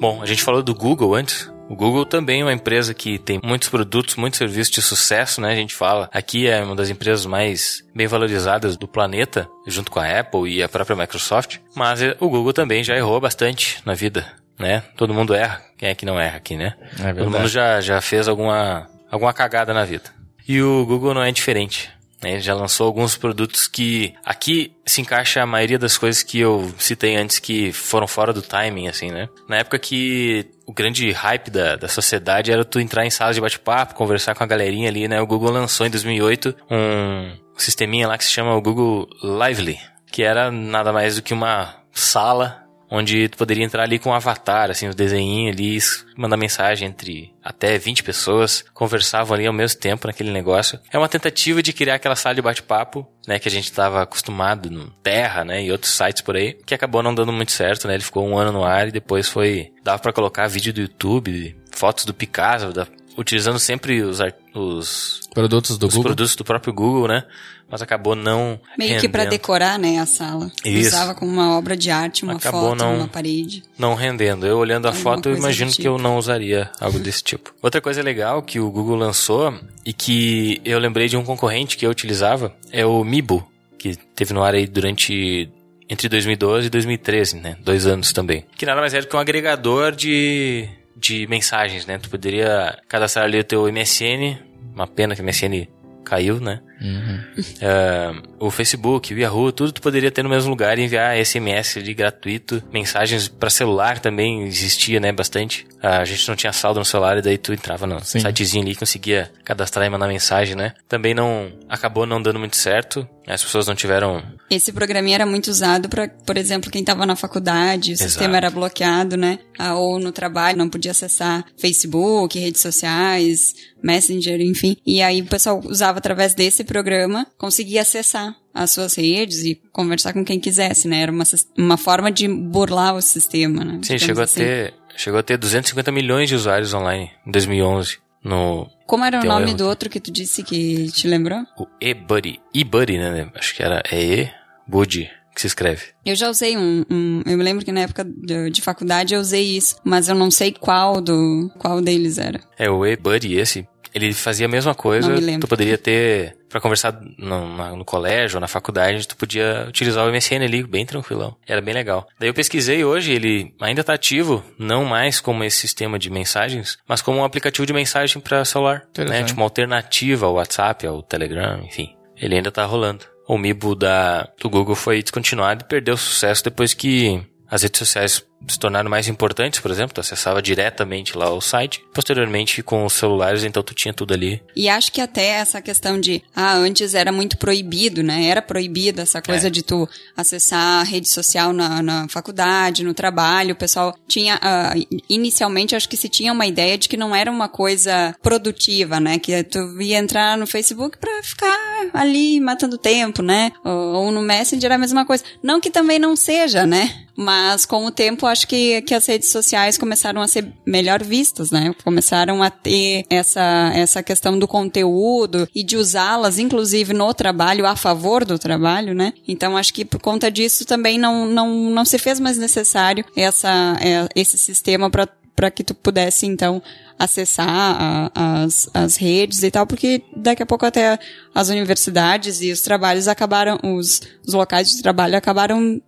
Bom, 0.00 0.22
a 0.22 0.26
gente 0.26 0.42
falou 0.42 0.62
do 0.62 0.74
Google 0.74 1.14
antes. 1.14 1.52
O 1.68 1.76
Google 1.76 2.06
também 2.06 2.40
é 2.40 2.44
uma 2.44 2.52
empresa 2.54 2.94
que 2.94 3.18
tem 3.18 3.38
muitos 3.44 3.68
produtos, 3.68 4.16
muitos 4.16 4.38
serviços 4.38 4.72
de 4.72 4.80
sucesso, 4.80 5.42
né? 5.42 5.52
A 5.52 5.54
gente 5.54 5.74
fala. 5.74 6.08
Aqui 6.10 6.48
é 6.48 6.64
uma 6.64 6.74
das 6.74 6.88
empresas 6.88 7.26
mais 7.26 7.84
bem 7.94 8.06
valorizadas 8.06 8.78
do 8.78 8.88
planeta, 8.88 9.46
junto 9.66 9.90
com 9.90 10.00
a 10.00 10.20
Apple 10.20 10.50
e 10.50 10.62
a 10.62 10.68
própria 10.68 10.96
Microsoft. 10.96 11.58
Mas 11.76 12.00
eh, 12.00 12.16
o 12.18 12.30
Google 12.30 12.54
também 12.54 12.82
já 12.82 12.96
errou 12.96 13.20
bastante 13.20 13.78
na 13.84 13.92
vida, 13.92 14.26
né? 14.58 14.82
Todo 14.96 15.12
mundo 15.12 15.34
erra. 15.34 15.62
Quem 15.76 15.90
é 15.90 15.94
que 15.94 16.06
não 16.06 16.18
erra 16.18 16.38
aqui, 16.38 16.56
né? 16.56 16.74
É 16.98 17.12
Todo 17.12 17.30
mundo 17.30 17.46
já, 17.46 17.80
já 17.82 18.00
fez 18.00 18.26
alguma, 18.26 18.88
alguma 19.10 19.34
cagada 19.34 19.74
na 19.74 19.84
vida. 19.84 20.10
E 20.48 20.62
o 20.62 20.86
Google 20.86 21.12
não 21.12 21.22
é 21.22 21.30
diferente. 21.30 21.90
Né? 22.22 22.38
Já 22.40 22.54
lançou 22.54 22.86
alguns 22.86 23.16
produtos 23.16 23.66
que 23.66 24.14
aqui 24.24 24.72
se 24.84 25.00
encaixa 25.00 25.42
a 25.42 25.46
maioria 25.46 25.78
das 25.78 25.96
coisas 25.96 26.22
que 26.22 26.38
eu 26.38 26.70
citei 26.78 27.16
antes 27.16 27.38
que 27.38 27.72
foram 27.72 28.06
fora 28.06 28.32
do 28.32 28.42
timing, 28.42 28.88
assim, 28.88 29.10
né? 29.10 29.28
Na 29.48 29.56
época 29.56 29.78
que 29.78 30.46
o 30.66 30.72
grande 30.72 31.10
hype 31.10 31.50
da, 31.50 31.76
da 31.76 31.88
sociedade 31.88 32.52
era 32.52 32.64
tu 32.64 32.78
entrar 32.78 33.06
em 33.06 33.10
salas 33.10 33.34
de 33.34 33.40
bate-papo, 33.40 33.94
conversar 33.94 34.34
com 34.34 34.44
a 34.44 34.46
galerinha 34.46 34.88
ali, 34.88 35.08
né? 35.08 35.20
O 35.20 35.26
Google 35.26 35.50
lançou 35.50 35.86
em 35.86 35.90
2008 35.90 36.54
um 36.70 37.32
sisteminha 37.56 38.08
lá 38.08 38.16
que 38.18 38.24
se 38.24 38.30
chama 38.30 38.54
o 38.54 38.62
Google 38.62 39.08
Lively, 39.22 39.78
que 40.10 40.22
era 40.22 40.50
nada 40.50 40.92
mais 40.92 41.16
do 41.16 41.22
que 41.22 41.34
uma 41.34 41.76
sala 41.92 42.69
onde 42.90 43.28
tu 43.28 43.38
poderia 43.38 43.64
entrar 43.64 43.84
ali 43.84 43.98
com 43.98 44.10
um 44.10 44.14
avatar, 44.14 44.70
assim, 44.70 44.86
o 44.86 44.90
um 44.90 44.94
desenho 44.94 45.50
ali, 45.52 45.78
mandar 46.16 46.36
mensagem 46.36 46.88
entre 46.88 47.32
até 47.42 47.78
20 47.78 48.02
pessoas, 48.02 48.64
conversavam 48.74 49.34
ali 49.34 49.46
ao 49.46 49.52
mesmo 49.52 49.78
tempo 49.78 50.06
naquele 50.06 50.30
negócio. 50.30 50.78
É 50.92 50.98
uma 50.98 51.08
tentativa 51.08 51.62
de 51.62 51.72
criar 51.72 51.94
aquela 51.94 52.16
sala 52.16 52.34
de 52.34 52.42
bate-papo, 52.42 53.06
né, 53.26 53.38
que 53.38 53.48
a 53.48 53.50
gente 53.50 53.64
estava 53.64 54.02
acostumado 54.02 54.70
no 54.70 54.90
Terra, 55.02 55.44
né, 55.44 55.62
e 55.62 55.70
outros 55.70 55.92
sites 55.92 56.22
por 56.22 56.36
aí, 56.36 56.54
que 56.66 56.74
acabou 56.74 57.02
não 57.02 57.14
dando 57.14 57.32
muito 57.32 57.52
certo, 57.52 57.86
né, 57.86 57.94
ele 57.94 58.02
ficou 58.02 58.26
um 58.26 58.36
ano 58.36 58.52
no 58.52 58.64
ar 58.64 58.88
e 58.88 58.92
depois 58.92 59.28
foi, 59.28 59.72
dava 59.84 60.00
para 60.00 60.12
colocar 60.12 60.48
vídeo 60.48 60.72
do 60.72 60.80
YouTube, 60.80 61.56
fotos 61.70 62.04
do 62.04 62.12
Picasso, 62.12 62.72
da, 62.72 62.86
utilizando 63.20 63.58
sempre 63.58 64.02
os, 64.02 64.18
os 64.54 65.20
produtos 65.32 65.76
do 65.76 65.86
os 65.86 65.94
Google. 65.94 66.10
produtos 66.10 66.34
do 66.34 66.44
próprio 66.44 66.72
Google, 66.72 67.06
né? 67.06 67.24
Mas 67.70 67.82
acabou 67.82 68.16
não 68.16 68.58
meio 68.76 68.92
rendendo. 68.92 69.00
que 69.00 69.08
para 69.08 69.26
decorar, 69.26 69.78
né, 69.78 69.98
a 69.98 70.06
sala. 70.06 70.50
Isso. 70.64 70.88
Usava 70.88 71.14
como 71.14 71.30
uma 71.30 71.56
obra 71.56 71.76
de 71.76 71.90
arte, 71.90 72.24
uma 72.24 72.32
acabou 72.32 72.70
foto, 72.70 72.78
não, 72.78 72.96
uma 72.96 73.06
parede. 73.06 73.62
Não 73.78 73.94
rendendo. 73.94 74.44
Eu 74.44 74.58
olhando 74.58 74.88
a 74.88 74.92
foto, 74.92 75.28
eu 75.28 75.36
imagino 75.36 75.70
tipo. 75.70 75.82
que 75.82 75.88
eu 75.88 75.96
tipo. 75.96 76.02
não 76.02 76.16
usaria 76.16 76.70
algo 76.80 76.98
desse 76.98 77.22
tipo. 77.22 77.54
Outra 77.62 77.80
coisa 77.80 78.02
legal 78.02 78.42
que 78.42 78.58
o 78.58 78.70
Google 78.70 78.96
lançou 78.96 79.54
e 79.84 79.92
que 79.92 80.60
eu 80.64 80.78
lembrei 80.80 81.08
de 81.08 81.16
um 81.16 81.22
concorrente 81.22 81.76
que 81.76 81.86
eu 81.86 81.90
utilizava 81.90 82.52
é 82.72 82.84
o 82.84 83.04
Mibo, 83.04 83.46
que 83.78 83.94
teve 84.16 84.32
no 84.32 84.42
ar 84.42 84.54
aí 84.54 84.66
durante 84.66 85.48
entre 85.88 86.08
2012 86.08 86.66
e 86.66 86.70
2013, 86.70 87.36
né? 87.36 87.56
Dois 87.62 87.86
anos 87.86 88.12
também. 88.12 88.44
Que 88.56 88.66
nada 88.66 88.80
mais 88.80 88.94
é 88.94 89.00
do 89.00 89.06
que 89.06 89.14
um 89.14 89.18
agregador 89.18 89.92
de 89.92 90.68
de 91.00 91.26
mensagens, 91.26 91.86
né? 91.86 91.98
Tu 91.98 92.10
poderia 92.10 92.78
cadastrar 92.86 93.24
ali 93.24 93.38
o 93.38 93.44
teu 93.44 93.64
MSN, 93.72 94.38
uma 94.74 94.86
pena 94.86 95.16
que 95.16 95.22
o 95.22 95.24
MSN 95.24 95.66
caiu, 96.04 96.40
né? 96.40 96.60
Uhum. 96.80 97.20
Uh, 97.38 98.46
o 98.46 98.50
Facebook, 98.50 99.14
o 99.14 99.18
Yahoo, 99.18 99.52
tudo 99.52 99.72
tu 99.72 99.80
poderia 99.80 100.10
ter 100.10 100.22
no 100.22 100.28
mesmo 100.28 100.50
lugar 100.50 100.78
e 100.78 100.82
enviar 100.82 101.16
SMS 101.24 101.76
ali 101.76 101.94
gratuito. 101.94 102.62
Mensagens 102.72 103.28
para 103.28 103.50
celular 103.50 103.98
também 103.98 104.44
existia, 104.44 104.98
né? 104.98 105.12
Bastante. 105.12 105.66
Uh, 105.82 106.00
a 106.00 106.04
gente 106.04 106.28
não 106.28 106.36
tinha 106.36 106.52
saldo 106.52 106.78
no 106.78 106.84
celular 106.84 107.16
e 107.18 107.22
daí 107.22 107.38
tu 107.38 107.52
entrava 107.52 107.86
no 107.86 108.04
Sim. 108.04 108.20
sitezinho 108.20 108.62
ali 108.62 108.72
e 108.72 108.76
conseguia 108.76 109.30
cadastrar 109.44 109.86
e 109.86 109.90
mandar 109.90 110.08
mensagem, 110.08 110.54
né? 110.54 110.74
Também 110.88 111.14
não 111.14 111.50
acabou 111.68 112.06
não 112.06 112.20
dando 112.20 112.38
muito 112.38 112.56
certo. 112.56 113.08
As 113.26 113.42
pessoas 113.42 113.66
não 113.66 113.74
tiveram. 113.74 114.22
Esse 114.50 114.72
programinha 114.72 115.16
era 115.16 115.26
muito 115.26 115.48
usado 115.48 115.88
para, 115.88 116.08
por 116.08 116.36
exemplo, 116.36 116.70
quem 116.70 116.80
estava 116.80 117.06
na 117.06 117.14
faculdade, 117.14 117.92
o 117.92 117.94
Exato. 117.94 118.10
sistema 118.10 118.36
era 118.36 118.50
bloqueado, 118.50 119.16
né? 119.16 119.38
Ah, 119.58 119.74
ou 119.76 119.98
no 119.98 120.10
trabalho 120.10 120.58
não 120.58 120.68
podia 120.68 120.90
acessar 120.90 121.44
Facebook, 121.56 122.38
redes 122.38 122.60
sociais, 122.60 123.54
Messenger, 123.82 124.40
enfim. 124.40 124.76
E 124.84 125.00
aí 125.00 125.22
o 125.22 125.26
pessoal 125.26 125.60
usava 125.64 125.98
através 125.98 126.34
desse 126.34 126.64
programa 126.64 127.26
conseguia 127.38 127.82
acessar 127.82 128.34
as 128.52 128.72
suas 128.72 128.94
redes 128.94 129.44
e 129.44 129.60
conversar 129.72 130.12
com 130.12 130.24
quem 130.24 130.40
quisesse, 130.40 130.88
né? 130.88 131.02
Era 131.02 131.12
uma, 131.12 131.24
uma 131.56 131.76
forma 131.76 132.10
de 132.10 132.26
burlar 132.26 132.94
o 132.94 133.00
sistema, 133.00 133.64
né? 133.64 133.80
Sim, 133.82 133.98
chegou 133.98 134.24
assim. 134.24 134.42
a 134.42 134.44
ter 134.44 134.74
chegou 134.96 135.20
a 135.20 135.22
ter 135.22 135.36
250 135.36 135.90
milhões 135.92 136.28
de 136.28 136.34
usuários 136.34 136.72
online 136.74 137.10
em 137.26 137.30
2011 137.30 137.98
no 138.22 138.68
Como 138.86 139.04
era 139.04 139.20
o 139.20 139.24
nome 139.24 139.54
do 139.54 139.66
outro 139.66 139.88
que 139.88 140.00
tu 140.00 140.10
disse 140.10 140.42
que 140.42 140.90
te 140.92 141.08
lembrou? 141.08 141.40
O 141.56 141.66
eBuddy. 141.80 142.40
eBuddy, 142.54 142.98
né? 142.98 143.30
Acho 143.34 143.54
que 143.54 143.62
era 143.62 143.82
e-buddy 143.90 145.10
que 145.34 145.40
se 145.40 145.46
escreve. 145.46 145.82
Eu 146.04 146.14
já 146.14 146.28
usei 146.28 146.56
um, 146.56 146.84
um, 146.90 147.22
eu 147.24 147.38
me 147.38 147.44
lembro 147.44 147.64
que 147.64 147.72
na 147.72 147.80
época 147.80 148.04
de, 148.04 148.50
de, 148.50 148.60
faculdade 148.60 149.14
eu 149.14 149.20
usei 149.20 149.56
isso, 149.56 149.76
mas 149.84 150.08
eu 150.08 150.14
não 150.14 150.30
sei 150.30 150.52
qual 150.52 151.00
do 151.00 151.50
qual 151.58 151.80
deles 151.80 152.18
era. 152.18 152.40
É 152.58 152.68
o 152.68 152.84
eBuddy 152.84 153.36
esse 153.36 153.66
ele 153.94 154.12
fazia 154.12 154.46
a 154.46 154.48
mesma 154.48 154.74
coisa. 154.74 155.12
Tu 155.40 155.48
poderia 155.48 155.76
ter, 155.76 156.36
para 156.50 156.60
conversar 156.60 157.00
no, 157.16 157.76
no, 157.76 157.84
colégio 157.84 158.36
ou 158.36 158.40
na 158.40 158.48
faculdade, 158.48 159.06
tu 159.06 159.16
podia 159.16 159.66
utilizar 159.68 160.04
o 160.04 160.12
MSN 160.12 160.42
ali, 160.42 160.64
bem 160.64 160.84
tranquilão. 160.84 161.36
Era 161.46 161.60
bem 161.60 161.72
legal. 161.72 162.06
Daí 162.18 162.28
eu 162.28 162.34
pesquisei 162.34 162.84
hoje, 162.84 163.12
ele 163.12 163.54
ainda 163.60 163.84
tá 163.84 163.94
ativo, 163.94 164.44
não 164.58 164.84
mais 164.84 165.20
como 165.20 165.44
esse 165.44 165.56
sistema 165.56 165.98
de 165.98 166.10
mensagens, 166.10 166.76
mas 166.88 167.00
como 167.00 167.18
um 167.18 167.24
aplicativo 167.24 167.64
de 167.64 167.72
mensagem 167.72 168.20
para 168.20 168.44
celular. 168.44 168.82
Né? 168.98 169.22
Tipo 169.22 169.40
uma 169.40 169.46
alternativa 169.46 170.26
ao 170.26 170.34
WhatsApp, 170.34 170.86
ao 170.86 171.02
Telegram, 171.02 171.62
enfim. 171.64 171.94
Ele 172.16 172.34
ainda 172.34 172.50
tá 172.50 172.64
rolando. 172.64 173.04
O 173.28 173.38
Mibo 173.38 173.76
da, 173.76 174.28
do 174.40 174.50
Google 174.50 174.74
foi 174.74 175.02
descontinuado 175.02 175.64
e 175.64 175.68
perdeu 175.68 175.96
sucesso 175.96 176.42
depois 176.42 176.74
que 176.74 177.24
as 177.48 177.62
redes 177.62 177.78
sociais 177.78 178.26
se 178.48 178.58
tornaram 178.58 178.90
mais 178.90 179.06
importantes, 179.08 179.60
por 179.60 179.70
exemplo, 179.70 179.94
tu 179.94 180.00
acessava 180.00 180.40
diretamente 180.42 181.16
lá 181.16 181.30
o 181.32 181.40
site. 181.40 181.84
Posteriormente, 181.92 182.62
com 182.62 182.84
os 182.84 182.92
celulares, 182.92 183.44
então 183.44 183.62
tu 183.62 183.74
tinha 183.74 183.92
tudo 183.94 184.14
ali. 184.14 184.42
E 184.56 184.68
acho 184.68 184.90
que 184.92 185.00
até 185.00 185.26
essa 185.26 185.60
questão 185.62 186.00
de, 186.00 186.22
ah, 186.34 186.54
antes 186.54 186.94
era 186.94 187.12
muito 187.12 187.36
proibido, 187.38 188.02
né? 188.02 188.24
Era 188.26 188.42
proibida 188.42 189.02
essa 189.02 189.20
coisa 189.22 189.46
É. 189.48 189.50
de 189.50 189.62
tu 189.62 189.88
acessar 190.16 190.80
a 190.80 190.82
rede 190.82 191.08
social 191.08 191.52
na, 191.52 191.82
na 191.82 192.08
faculdade, 192.08 192.82
no 192.84 192.94
trabalho. 192.94 193.52
O 193.52 193.56
pessoal 193.58 193.94
tinha, 194.08 194.38
ah, 194.42 194.72
inicialmente, 195.08 195.76
acho 195.76 195.88
que 195.88 195.96
se 195.96 196.08
tinha 196.08 196.32
uma 196.32 196.46
ideia 196.46 196.76
de 196.78 196.88
que 196.88 196.96
não 196.96 197.14
era 197.14 197.30
uma 197.30 197.48
coisa 197.48 198.14
produtiva, 198.22 198.98
né? 198.98 199.18
Que 199.18 199.42
tu 199.44 199.58
ia 199.80 199.98
entrar 199.98 200.36
no 200.36 200.46
Facebook 200.46 200.98
pra 200.98 201.22
ficar 201.22 201.90
ali 201.92 202.40
matando 202.40 202.78
tempo, 202.78 203.22
né? 203.22 203.52
Ou, 203.64 203.72
ou 204.04 204.10
no 204.12 204.22
Messenger 204.22 204.70
é 204.70 204.74
a 204.74 204.78
mesma 204.78 205.04
coisa. 205.04 205.24
Não 205.42 205.60
que 205.60 205.70
também 205.70 205.98
não 205.98 206.16
seja, 206.16 206.66
né? 206.66 207.04
Mas 207.16 207.66
com 207.66 207.84
o 207.84 207.90
tempo, 207.90 208.26
acho 208.30 208.46
que, 208.48 208.80
que 208.82 208.94
as 208.94 209.04
redes 209.06 209.28
sociais 209.30 209.76
começaram 209.76 210.22
a 210.22 210.26
ser 210.28 210.46
melhor 210.64 211.02
vistas, 211.02 211.50
né? 211.50 211.74
Começaram 211.84 212.42
a 212.42 212.48
ter 212.50 213.04
essa, 213.10 213.70
essa 213.74 214.02
questão 214.02 214.38
do 214.38 214.48
conteúdo 214.48 215.48
e 215.54 215.62
de 215.62 215.76
usá-las, 215.76 216.38
inclusive, 216.38 216.94
no 216.94 217.12
trabalho, 217.12 217.66
a 217.66 217.76
favor 217.76 218.24
do 218.24 218.38
trabalho, 218.38 218.94
né? 218.94 219.12
Então, 219.28 219.56
acho 219.56 219.74
que 219.74 219.84
por 219.84 220.00
conta 220.00 220.30
disso 220.30 220.64
também 220.64 220.98
não, 220.98 221.26
não, 221.26 221.48
não 221.70 221.84
se 221.84 221.98
fez 221.98 222.18
mais 222.18 222.38
necessário 222.38 223.04
essa, 223.16 223.76
é, 223.80 224.08
esse 224.14 224.38
sistema 224.38 224.88
para 224.88 225.08
para 225.36 225.50
que 225.50 225.64
tu 225.64 225.74
pudesse, 225.74 226.26
então, 226.26 226.62
acessar 226.98 227.48
a- 227.48 228.10
as, 228.42 228.68
as 228.74 228.96
redes 228.96 229.42
e 229.42 229.50
tal, 229.50 229.66
porque 229.66 230.02
daqui 230.14 230.42
a 230.42 230.46
pouco 230.46 230.66
até 230.66 230.98
as 231.34 231.48
universidades 231.48 232.42
e 232.42 232.52
os 232.52 232.60
trabalhos 232.60 233.08
acabaram, 233.08 233.58
os, 233.64 234.02
os 234.26 234.34
locais 234.34 234.68
de 234.68 234.82
trabalho 234.82 235.16
acabaram 235.16 235.80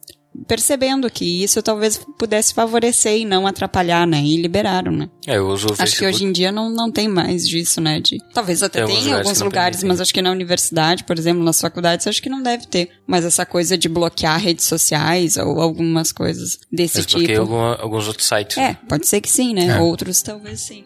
percebendo 0.47 1.11
que 1.11 1.43
isso 1.45 1.63
talvez 1.63 2.01
pudesse 2.19 2.55
favorecer 2.55 3.19
e 3.19 3.25
não 3.25 3.47
atrapalhar, 3.47 4.07
né? 4.07 4.23
E 4.23 4.37
liberaram, 4.41 4.91
né? 4.93 5.09
É, 5.27 5.37
eu 5.37 5.47
uso 5.49 5.69
o 5.69 5.73
Acho 5.73 5.77
que 5.79 5.85
Facebook. 5.99 6.15
hoje 6.15 6.25
em 6.25 6.33
dia 6.33 6.51
não, 6.51 6.71
não 6.71 6.91
tem 6.91 7.09
mais 7.09 7.47
disso, 7.49 7.81
né? 7.81 8.01
De, 8.01 8.19
talvez 8.35 8.63
até 8.63 8.85
Tem 8.85 8.97
tenha 8.97 9.11
em 9.11 9.13
alguns 9.19 9.41
lugares, 9.41 9.81
tem, 9.81 9.89
mas 9.89 10.01
acho 10.01 10.13
que 10.13 10.23
na 10.23 10.31
universidade, 10.31 11.05
por 11.05 11.19
exemplo, 11.19 11.43
nas 11.45 11.61
faculdades, 11.61 12.07
acho 12.07 12.23
que 12.23 12.29
não 12.29 12.43
deve 12.43 12.67
ter. 12.67 12.91
Mas 13.07 13.25
essa 13.25 13.45
coisa 13.47 13.77
de 13.77 13.89
bloquear 13.89 14.41
redes 14.41 14.65
sociais 14.65 15.37
ou 15.37 15.61
algumas 15.61 16.13
coisas 16.13 16.59
desse 16.73 16.99
Mas 16.99 17.07
bloqueei 17.07 17.27
tipo. 17.29 17.41
alguma- 17.41 17.77
alguns 17.77 18.09
outros 18.09 18.27
sites. 18.27 18.57
É, 18.59 18.75
pode 18.89 19.07
ser 19.07 19.21
que 19.21 19.29
sim, 19.31 19.55
né? 19.55 19.67
É. 19.67 19.81
Outros 19.81 20.23
talvez 20.23 20.61
sim. 20.61 20.85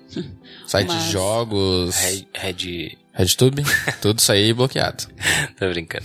Site 0.67 0.89
Mas- 0.89 1.05
de 1.05 1.11
jogos, 1.13 1.95
Red, 1.97 2.27
Red... 2.35 2.99
RedTube, 3.17 3.65
tudo 4.01 4.19
isso 4.19 4.31
aí 4.31 4.53
bloqueado. 4.53 5.05
Tô 5.59 5.69
brincando. 5.71 6.05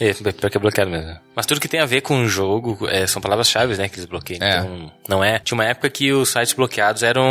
é, 0.00 0.14
pior 0.32 0.50
que 0.50 0.56
é 0.56 0.60
bloqueado 0.60 0.90
mesmo. 0.90 1.16
Mas 1.34 1.44
tudo 1.44 1.60
que 1.60 1.68
tem 1.68 1.80
a 1.80 1.86
ver 1.86 2.00
com 2.00 2.22
o 2.22 2.26
jogo 2.26 2.88
é, 2.88 3.06
são 3.06 3.20
palavras-chave, 3.20 3.76
né, 3.76 3.88
que 3.90 3.96
eles 3.96 4.06
bloqueiam. 4.06 4.42
É. 4.42 4.58
Então, 4.58 4.92
não 5.06 5.22
é... 5.22 5.38
Tinha 5.38 5.56
uma 5.56 5.66
época 5.66 5.90
que 5.90 6.10
os 6.12 6.30
sites 6.30 6.54
bloqueados 6.54 7.02
eram 7.02 7.26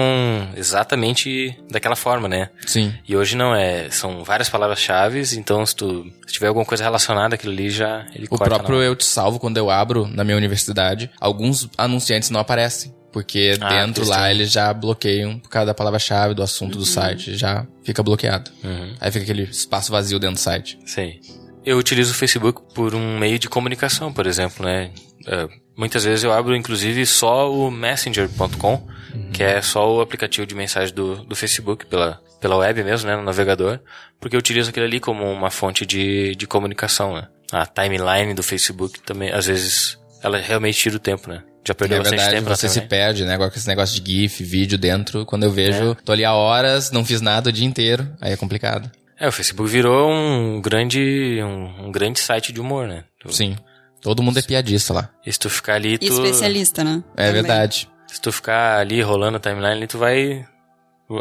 exatamente 0.55 1.57
daquela 1.71 1.95
forma, 1.95 2.27
né? 2.27 2.49
Sim. 2.67 2.93
E 3.07 3.17
hoje 3.17 3.35
não, 3.35 3.55
é... 3.55 3.89
São 3.89 4.23
várias 4.23 4.47
palavras-chave, 4.47 5.23
então 5.35 5.65
se 5.65 5.75
tu 5.75 6.05
se 6.27 6.33
tiver 6.33 6.47
alguma 6.47 6.65
coisa 6.65 6.83
relacionada 6.83 7.35
àquilo 7.35 7.53
ali, 7.53 7.69
já 7.69 8.05
ele 8.13 8.27
O 8.29 8.37
próprio 8.37 8.77
hora. 8.77 8.85
Eu 8.85 8.95
Te 8.95 9.05
Salvo, 9.05 9.39
quando 9.39 9.57
eu 9.57 9.69
abro 9.69 10.07
na 10.07 10.23
minha 10.23 10.37
universidade, 10.37 11.09
alguns 11.19 11.69
anunciantes 11.77 12.29
não 12.29 12.39
aparecem. 12.39 12.94
Porque 13.15 13.55
Ah, 13.61 13.69
dentro 13.69 14.05
lá 14.05 14.29
eles 14.29 14.51
já 14.51 14.73
bloqueiam 14.73 15.39
por 15.39 15.47
causa 15.47 15.67
da 15.67 15.73
palavra-chave, 15.73 16.33
do 16.33 16.43
assunto 16.43 16.77
do 16.77 16.85
site, 16.85 17.37
já 17.37 17.65
fica 17.81 18.03
bloqueado. 18.03 18.51
Uhum. 18.61 18.93
Aí 18.99 19.09
fica 19.09 19.23
aquele 19.23 19.43
espaço 19.43 19.89
vazio 19.89 20.19
dentro 20.19 20.35
do 20.35 20.41
site. 20.41 20.77
Sim. 20.85 21.17
Eu 21.65 21.77
utilizo 21.77 22.11
o 22.11 22.13
Facebook 22.13 22.61
por 22.73 22.93
um 22.93 23.17
meio 23.17 23.39
de 23.39 23.47
comunicação, 23.47 24.11
por 24.11 24.27
exemplo, 24.27 24.65
né? 24.65 24.91
É, 25.25 25.47
muitas 25.77 26.03
vezes 26.03 26.25
eu 26.25 26.33
abro, 26.33 26.53
inclusive, 26.57 27.05
só 27.05 27.49
o 27.49 27.71
Messenger.com, 27.71 28.85
que 29.31 29.41
é 29.41 29.61
só 29.61 29.95
o 29.95 30.01
aplicativo 30.01 30.45
de 30.45 30.53
mensagem 30.53 30.93
do, 30.93 31.23
do 31.23 31.37
Facebook 31.37 31.85
pela, 31.85 32.21
pela 32.41 32.57
web 32.57 32.83
mesmo, 32.83 33.07
né? 33.09 33.15
No 33.15 33.23
navegador, 33.23 33.79
porque 34.19 34.35
eu 34.35 34.39
utilizo 34.39 34.71
aquilo 34.71 34.85
ali 34.85 34.99
como 34.99 35.23
uma 35.23 35.49
fonte 35.49 35.85
de, 35.85 36.35
de 36.35 36.45
comunicação, 36.45 37.13
né? 37.15 37.29
A 37.49 37.65
timeline 37.65 38.33
do 38.33 38.43
Facebook 38.43 38.99
também, 39.03 39.31
às 39.31 39.45
vezes, 39.45 39.97
ela 40.21 40.37
realmente 40.37 40.77
tira 40.77 40.97
o 40.97 40.99
tempo, 40.99 41.29
né? 41.29 41.41
Já 41.67 41.73
perdeu 41.73 41.97
é 41.97 41.99
bastante 41.99 42.19
verdade, 42.19 42.35
tempo 42.43 42.49
você 42.55 42.67
se 42.69 42.73
timeline. 42.75 42.89
perde, 42.89 43.25
né? 43.25 43.33
Agora 43.33 43.49
com 43.49 43.57
esse 43.57 43.67
negócio 43.67 43.99
de 44.01 44.11
GIF, 44.11 44.43
vídeo 44.43 44.77
dentro. 44.77 45.25
Quando 45.25 45.43
eu 45.43 45.51
vejo, 45.51 45.91
É. 45.91 45.95
tô 46.05 46.11
ali 46.11 46.23
há 46.23 46.33
horas, 46.33 46.91
não 46.91 47.03
fiz 47.03 47.21
nada 47.21 47.49
o 47.49 47.53
dia 47.53 47.65
inteiro. 47.65 48.07
Aí 48.21 48.33
é 48.33 48.37
complicado. 48.37 48.91
É, 49.19 49.27
o 49.27 49.31
Facebook 49.31 49.69
virou 49.69 50.11
um 50.11 50.61
grande, 50.61 51.39
um, 51.41 51.87
um 51.87 51.91
grande 51.91 52.19
site 52.19 52.51
de 52.53 52.59
humor, 52.59 52.87
né? 52.87 53.03
Tu- 53.19 53.33
Sim. 53.33 53.55
Todo 54.01 54.21
mundo 54.21 54.37
é 54.37 54.41
piadista 54.43 54.93
lá. 54.93 55.09
E 55.25 55.31
se 55.33 55.39
tu 55.39 55.49
ficar 55.49 55.73
ali, 55.75 55.93
E 55.95 55.97
tu... 55.97 56.05
especialista, 56.13 56.83
né? 56.83 57.03
É 57.17 57.27
Também. 57.27 57.41
verdade. 57.41 57.89
Se 58.07 58.21
tu 58.21 58.31
ficar 58.31 58.77
ali 58.77 59.01
rolando 59.01 59.37
a 59.37 59.39
timeline, 59.39 59.71
ali, 59.77 59.87
tu 59.87 59.97
vai. 59.97 60.45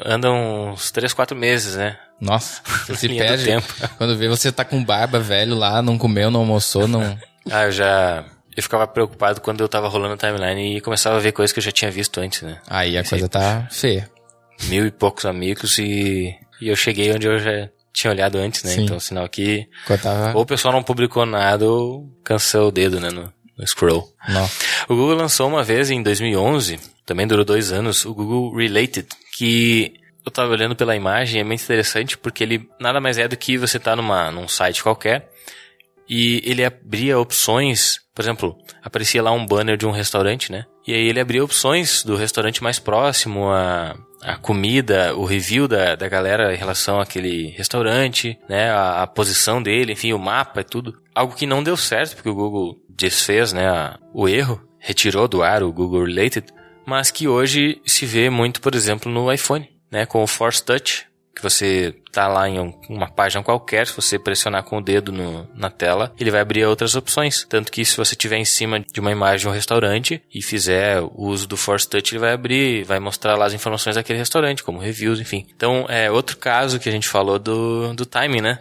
Anda 0.04 0.30
uns 0.30 0.90
3, 0.90 1.12
4 1.12 1.36
meses, 1.36 1.76
né? 1.76 1.96
Nossa, 2.20 2.60
você 2.86 2.94
se 2.96 3.08
perde. 3.08 3.44
tempo. 3.44 3.66
Quando 3.96 4.16
vê 4.16 4.28
você 4.28 4.50
tá 4.52 4.64
com 4.64 4.82
barba 4.84 5.18
velho 5.20 5.54
lá, 5.54 5.80
não 5.80 5.96
comeu, 5.96 6.30
não 6.30 6.40
almoçou, 6.40 6.86
não. 6.88 7.18
Ah, 7.50 7.64
eu 7.64 7.72
já. 7.72 8.24
Eu 8.56 8.62
ficava 8.62 8.86
preocupado 8.86 9.40
quando 9.40 9.60
eu 9.60 9.68
tava 9.68 9.88
rolando 9.88 10.14
a 10.14 10.16
timeline 10.16 10.76
e 10.76 10.80
começava 10.80 11.16
a 11.16 11.20
ver 11.20 11.32
coisas 11.32 11.52
que 11.52 11.58
eu 11.58 11.62
já 11.62 11.72
tinha 11.72 11.90
visto 11.90 12.20
antes, 12.20 12.42
né? 12.42 12.60
Aí 12.68 12.96
a 12.96 13.04
coisa 13.04 13.28
tá 13.28 13.68
feia. 13.70 14.10
Mil 14.64 14.86
e 14.86 14.90
poucos 14.90 15.24
amigos 15.26 15.78
e. 15.78 16.34
E 16.60 16.68
eu 16.68 16.76
cheguei 16.76 17.12
onde 17.12 17.26
eu 17.26 17.38
já 17.38 17.68
tinha 17.92 18.12
olhado 18.12 18.38
antes, 18.38 18.62
né? 18.62 18.70
Sim. 18.70 18.84
Então, 18.84 19.00
sinal 19.00 19.28
que. 19.28 19.68
Ou 20.34 20.42
o 20.42 20.46
pessoal 20.46 20.72
não 20.72 20.82
publicou 20.82 21.26
nada 21.26 21.64
ou 21.66 22.08
cansou 22.22 22.68
o 22.68 22.72
dedo, 22.72 23.00
né? 23.00 23.10
No, 23.10 23.32
no 23.56 23.66
scroll. 23.66 24.08
Não. 24.28 24.48
O 24.88 24.94
Google 24.94 25.16
lançou 25.16 25.48
uma 25.48 25.62
vez 25.62 25.90
em 25.90 26.02
2011, 26.02 26.78
também 27.06 27.26
durou 27.26 27.44
dois 27.44 27.72
anos, 27.72 28.04
o 28.04 28.14
Google 28.14 28.56
Related, 28.56 29.08
que 29.36 29.94
eu 30.24 30.32
tava 30.32 30.52
olhando 30.52 30.74
pela 30.74 30.96
imagem, 30.96 31.40
é 31.40 31.44
muito 31.44 31.62
interessante 31.62 32.16
porque 32.16 32.42
ele 32.42 32.68
nada 32.80 33.00
mais 33.00 33.18
é 33.18 33.28
do 33.28 33.36
que 33.36 33.58
você 33.58 33.78
tá 33.78 33.94
numa, 33.94 34.30
num 34.30 34.48
site 34.48 34.82
qualquer 34.82 35.30
e 36.08 36.42
ele 36.44 36.64
abria 36.64 37.18
opções, 37.18 37.98
por 38.14 38.22
exemplo, 38.22 38.56
aparecia 38.82 39.22
lá 39.22 39.32
um 39.32 39.44
banner 39.44 39.76
de 39.76 39.86
um 39.86 39.90
restaurante, 39.90 40.52
né? 40.52 40.64
E 40.86 40.94
aí 40.94 41.08
ele 41.08 41.18
abria 41.20 41.42
opções 41.44 42.04
do 42.04 42.14
restaurante 42.16 42.62
mais 42.62 42.78
próximo, 42.78 43.48
a, 43.50 43.96
a 44.22 44.36
comida, 44.36 45.14
o 45.16 45.24
review 45.24 45.66
da, 45.66 45.96
da 45.96 46.08
galera 46.08 46.54
em 46.54 46.56
relação 46.56 47.00
àquele 47.00 47.48
restaurante, 47.50 48.38
né? 48.48 48.70
A, 48.70 49.02
a 49.02 49.06
posição 49.06 49.62
dele, 49.62 49.92
enfim, 49.92 50.12
o 50.12 50.18
mapa 50.18 50.60
e 50.60 50.64
tudo. 50.64 50.96
Algo 51.14 51.34
que 51.34 51.46
não 51.46 51.62
deu 51.62 51.76
certo, 51.76 52.14
porque 52.14 52.28
o 52.28 52.34
Google 52.34 52.76
desfez, 52.88 53.52
né, 53.52 53.68
a- 53.68 53.98
o 54.12 54.28
erro, 54.28 54.62
retirou 54.78 55.26
do 55.26 55.42
ar 55.42 55.62
o 55.64 55.72
Google 55.72 56.04
Related, 56.04 56.46
mas 56.86 57.10
que 57.10 57.26
hoje 57.26 57.80
se 57.84 58.06
vê 58.06 58.30
muito, 58.30 58.60
por 58.60 58.74
exemplo, 58.74 59.10
no 59.10 59.32
iPhone, 59.32 59.68
né? 59.90 60.06
Com 60.06 60.22
o 60.22 60.26
Force 60.26 60.62
Touch, 60.62 61.06
que 61.34 61.42
você 61.42 61.94
tá 62.12 62.28
lá 62.28 62.48
em 62.48 62.60
um- 62.60 62.72
uma 62.88 63.10
página 63.10 63.42
qualquer, 63.42 63.86
se 63.88 63.96
você 63.96 64.18
pressionar 64.18 64.62
com 64.62 64.78
o 64.78 64.80
dedo 64.80 65.10
no- 65.10 65.48
na 65.54 65.68
tela, 65.68 66.12
ele 66.18 66.30
vai 66.30 66.40
abrir 66.40 66.64
outras 66.64 66.94
opções. 66.94 67.44
Tanto 67.48 67.72
que 67.72 67.84
se 67.84 67.96
você 67.96 68.14
estiver 68.14 68.36
em 68.36 68.44
cima 68.44 68.78
de 68.80 69.00
uma 69.00 69.10
imagem 69.10 69.40
de 69.40 69.48
um 69.48 69.50
restaurante 69.52 70.22
e 70.32 70.40
fizer 70.40 71.00
o 71.00 71.12
uso 71.16 71.46
do 71.48 71.56
Force 71.56 71.88
Touch, 71.88 72.14
ele 72.14 72.20
vai 72.20 72.32
abrir, 72.32 72.84
vai 72.84 73.00
mostrar 73.00 73.34
lá 73.36 73.46
as 73.46 73.52
informações 73.52 73.96
daquele 73.96 74.18
restaurante, 74.20 74.62
como 74.62 74.78
reviews, 74.78 75.18
enfim. 75.20 75.44
Então, 75.54 75.86
é 75.88 76.08
outro 76.10 76.36
caso 76.36 76.78
que 76.78 76.88
a 76.88 76.92
gente 76.92 77.08
falou 77.08 77.38
do, 77.38 77.92
do 77.94 78.06
timing, 78.06 78.40
né? 78.40 78.58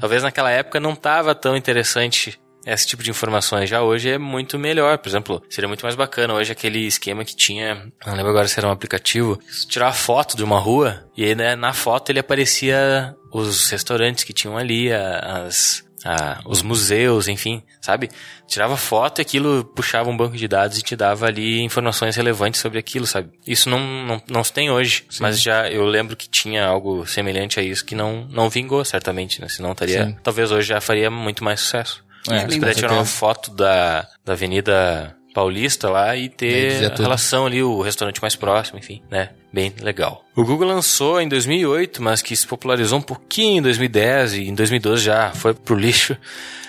Talvez 0.00 0.22
naquela 0.22 0.50
época 0.50 0.78
não 0.78 0.94
tava 0.94 1.34
tão 1.34 1.56
interessante 1.56 2.38
esse 2.66 2.86
tipo 2.86 3.02
de 3.02 3.10
informações 3.10 3.68
já 3.68 3.82
hoje 3.82 4.10
é 4.10 4.18
muito 4.18 4.58
melhor. 4.58 4.98
Por 4.98 5.08
exemplo, 5.08 5.42
seria 5.50 5.68
muito 5.68 5.82
mais 5.82 5.94
bacana 5.94 6.34
hoje 6.34 6.52
aquele 6.52 6.86
esquema 6.86 7.24
que 7.24 7.34
tinha, 7.34 7.90
não 8.06 8.14
lembro 8.14 8.30
agora 8.30 8.46
se 8.48 8.58
era 8.58 8.68
um 8.68 8.72
aplicativo, 8.72 9.38
tirar 9.68 9.88
a 9.88 9.92
foto 9.92 10.36
de 10.36 10.44
uma 10.44 10.58
rua 10.58 11.04
e 11.16 11.24
aí 11.24 11.34
né, 11.34 11.56
na 11.56 11.72
foto 11.72 12.10
ele 12.10 12.18
aparecia 12.20 13.14
os 13.32 13.68
restaurantes 13.70 14.24
que 14.24 14.32
tinham 14.32 14.56
ali, 14.58 14.92
as, 14.92 15.84
a- 16.04 16.40
os 16.44 16.62
museus, 16.62 17.28
enfim, 17.28 17.62
sabe? 17.80 18.10
Tirava 18.46 18.76
foto 18.76 19.20
e 19.20 19.22
aquilo 19.22 19.64
puxava 19.64 20.10
um 20.10 20.16
banco 20.16 20.36
de 20.36 20.46
dados 20.46 20.76
e 20.78 20.82
te 20.82 20.94
dava 20.94 21.26
ali 21.26 21.60
informações 21.62 22.14
relevantes 22.16 22.60
sobre 22.60 22.78
aquilo, 22.78 23.06
sabe? 23.06 23.30
Isso 23.46 23.70
não, 23.70 23.80
não, 23.80 24.22
não 24.28 24.44
se 24.44 24.52
tem 24.52 24.70
hoje, 24.70 25.04
mas 25.20 25.40
já 25.40 25.70
eu 25.70 25.84
lembro 25.84 26.14
que 26.16 26.28
tinha 26.28 26.66
algo 26.66 27.06
semelhante 27.06 27.58
a 27.58 27.62
isso 27.62 27.84
que 27.84 27.94
não, 27.94 28.26
não 28.30 28.50
vingou, 28.50 28.84
certamente, 28.84 29.40
né? 29.40 29.48
Senão 29.48 29.72
estaria, 29.72 30.04
Sim. 30.06 30.16
talvez 30.22 30.50
hoje 30.52 30.68
já 30.68 30.80
faria 30.80 31.10
muito 31.10 31.42
mais 31.42 31.60
sucesso. 31.60 32.04
É, 32.30 32.40
com 32.44 32.48
puder 32.48 32.74
tirar 32.74 32.92
uma 32.92 33.04
foto 33.04 33.50
da, 33.50 34.06
da 34.24 34.32
Avenida 34.32 35.16
Paulista 35.32 35.88
lá 35.88 36.16
e 36.16 36.28
ter 36.28 36.92
a 36.92 36.94
relação 36.94 37.46
ali, 37.46 37.62
o 37.62 37.80
restaurante 37.80 38.20
mais 38.20 38.36
próximo, 38.36 38.78
enfim, 38.78 39.02
né? 39.10 39.30
Bem 39.52 39.72
legal. 39.80 40.24
O 40.36 40.44
Google 40.44 40.68
lançou 40.68 41.20
em 41.20 41.28
2008, 41.28 42.02
mas 42.02 42.22
que 42.22 42.36
se 42.36 42.46
popularizou 42.46 42.98
um 42.98 43.02
pouquinho 43.02 43.58
em 43.58 43.62
2010 43.62 44.34
e 44.34 44.48
em 44.48 44.54
2012 44.54 45.02
já 45.02 45.30
foi 45.32 45.54
pro 45.54 45.74
lixo. 45.74 46.16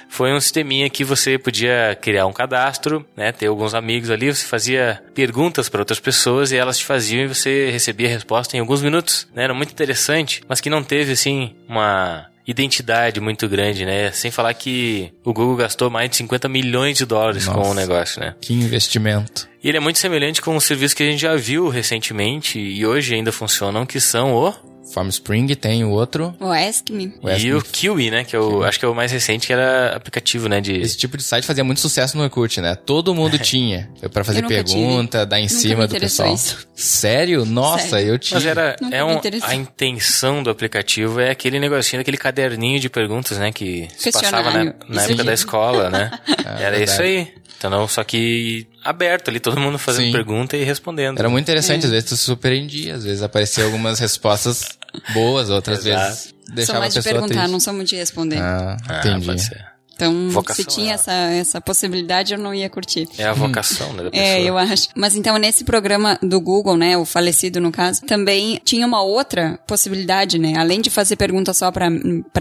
Foi 0.09 0.31
um 0.31 0.39
sisteminha 0.39 0.87
que 0.91 1.03
você 1.03 1.39
podia 1.39 1.97
criar 1.99 2.27
um 2.27 2.31
cadastro, 2.31 3.03
né? 3.17 3.31
Ter 3.31 3.47
alguns 3.47 3.73
amigos 3.73 4.11
ali, 4.11 4.33
você 4.33 4.45
fazia 4.45 5.01
perguntas 5.15 5.69
para 5.69 5.81
outras 5.81 5.99
pessoas 5.99 6.51
e 6.51 6.55
elas 6.55 6.77
te 6.77 6.85
faziam 6.85 7.23
e 7.23 7.27
você 7.27 7.71
recebia 7.71 8.07
a 8.07 8.11
resposta 8.11 8.55
em 8.55 8.59
alguns 8.59 8.81
minutos, 8.81 9.27
né? 9.33 9.45
Era 9.45 9.55
muito 9.55 9.71
interessante, 9.71 10.43
mas 10.47 10.61
que 10.61 10.69
não 10.69 10.83
teve 10.83 11.13
assim 11.13 11.55
uma 11.67 12.27
identidade 12.45 13.19
muito 13.19 13.47
grande, 13.47 13.85
né? 13.85 14.11
Sem 14.11 14.31
falar 14.31 14.53
que 14.53 15.13
o 15.23 15.33
Google 15.33 15.55
gastou 15.55 15.89
mais 15.89 16.09
de 16.09 16.17
50 16.17 16.49
milhões 16.49 16.97
de 16.97 17.05
dólares 17.05 17.47
com 17.47 17.53
o 17.53 17.57
Nossa. 17.57 17.73
negócio, 17.75 18.21
né? 18.21 18.35
Que 18.41 18.53
investimento. 18.53 19.47
E 19.63 19.69
ele 19.69 19.77
é 19.77 19.79
muito 19.79 19.99
semelhante 19.99 20.41
com 20.41 20.55
um 20.55 20.59
serviço 20.59 20.95
que 20.95 21.03
a 21.03 21.05
gente 21.05 21.21
já 21.21 21.35
viu 21.35 21.69
recentemente 21.69 22.59
e 22.59 22.85
hoje 22.85 23.15
ainda 23.15 23.31
funcionam, 23.31 23.85
que 23.85 23.99
são 23.99 24.33
o 24.33 24.53
Farm 24.93 25.07
Spring 25.09 25.47
tem 25.55 25.83
o 25.83 25.89
outro. 25.89 26.35
O 26.39 26.51
Ask 26.51 26.89
Me. 26.89 27.13
O 27.21 27.27
Ask 27.29 27.39
e 27.41 27.45
Me. 27.45 27.53
o 27.53 27.61
Kiwi, 27.61 28.11
né? 28.11 28.23
Que 28.23 28.35
é 28.35 28.39
o, 28.39 28.63
acho 28.63 28.79
que 28.79 28.85
é 28.85 28.87
o 28.87 28.93
mais 28.95 29.11
recente, 29.11 29.47
que 29.47 29.53
era 29.53 29.95
aplicativo, 29.95 30.47
né? 30.49 30.59
De 30.61 30.73
Esse 30.79 30.97
tipo 30.97 31.17
de 31.17 31.23
site 31.23 31.45
fazia 31.45 31.63
muito 31.63 31.79
sucesso 31.79 32.17
no 32.17 32.23
Orkut, 32.23 32.59
né? 32.61 32.75
Todo 32.75 33.13
mundo 33.15 33.37
tinha. 33.39 33.89
Pra 34.11 34.23
fazer 34.23 34.39
Eu 34.39 34.43
nunca 34.43 34.55
pergunta, 34.55 35.25
dar 35.25 35.39
em 35.39 35.43
Nunca 35.43 35.53
cima 35.55 35.81
me 35.83 35.87
do 35.87 35.99
pessoal. 35.99 36.33
isso. 36.33 36.67
Sério? 36.75 37.45
Nossa, 37.45 37.87
Sério. 37.89 38.09
eu 38.13 38.19
tinha. 38.19 38.39
Mas 38.39 38.45
era, 38.47 38.75
Nunca 38.81 38.95
é 38.95 39.03
um, 39.03 39.19
a 39.43 39.55
intenção 39.55 40.43
do 40.43 40.49
aplicativo 40.49 41.19
é 41.19 41.29
aquele 41.31 41.59
negocinho, 41.59 42.01
aquele 42.01 42.17
caderninho 42.17 42.79
de 42.79 42.89
perguntas, 42.89 43.37
né? 43.37 43.51
Que 43.51 43.87
se 43.97 44.11
passava 44.11 44.51
na, 44.51 44.73
na 44.87 45.03
época 45.03 45.23
da 45.23 45.33
escola, 45.33 45.89
né? 45.89 46.11
Ah, 46.45 46.57
Era 46.59 46.77
verdade. 46.77 46.83
isso 46.83 47.01
aí. 47.01 47.27
Não, 47.69 47.87
só 47.87 48.03
que 48.03 48.67
aberto 48.83 49.29
ali, 49.29 49.39
todo 49.39 49.59
mundo 49.59 49.77
fazendo 49.77 50.05
Sim. 50.07 50.11
pergunta 50.11 50.55
e 50.57 50.63
respondendo. 50.63 51.19
Era 51.19 51.29
muito 51.29 51.47
É. 51.47 51.51
interessante, 51.51 51.85
às 51.85 51.91
vezes 51.91 52.09
tu 52.09 52.17
surpreendia, 52.17 52.95
às 52.95 53.03
vezes 53.03 53.21
apareciam 53.23 53.65
algumas 53.67 53.99
respostas 53.99 54.77
boas, 55.13 55.49
outras 55.49 55.85
Exato. 55.85 56.05
vezes 56.07 56.23
Sou 56.45 56.55
deixava 56.55 56.77
a 56.77 56.81
mais 56.81 56.93
de 56.93 57.01
perguntar, 57.01 57.27
triste. 57.27 57.51
não 57.51 57.59
sou 57.59 57.73
muito 57.73 57.89
de 57.89 57.95
responder. 57.95 58.37
Ah, 58.39 58.77
Ah, 58.87 58.99
entendi. 58.99 59.25
pode 59.25 59.41
ser. 59.41 59.65
Então, 59.95 60.29
Vocação, 60.29 60.63
se 60.63 60.69
tinha 60.69 60.91
é. 60.91 60.95
essa, 60.95 61.11
essa 61.11 61.61
possibilidade, 61.61 62.33
eu 62.33 62.39
não 62.39 62.53
ia 62.53 62.69
curtir. 62.69 63.07
É 63.17 63.25
a 63.25 63.33
vocação, 63.33 63.93
né, 63.93 64.03
da 64.03 64.11
pessoa. 64.11 64.27
É, 64.27 64.41
eu 64.41 64.57
acho. 64.57 64.87
Mas 64.95 65.15
então, 65.15 65.37
nesse 65.37 65.63
programa 65.63 66.17
do 66.21 66.41
Google, 66.41 66.75
né, 66.75 66.97
o 66.97 67.05
falecido 67.05 67.61
no 67.61 67.71
caso, 67.71 68.01
também 68.01 68.59
tinha 68.63 68.85
uma 68.87 69.01
outra 69.03 69.59
possibilidade, 69.67 70.39
né? 70.39 70.55
Além 70.57 70.81
de 70.81 70.89
fazer 70.89 71.15
perguntas 71.15 71.57
só 71.57 71.71
pra 71.71 71.89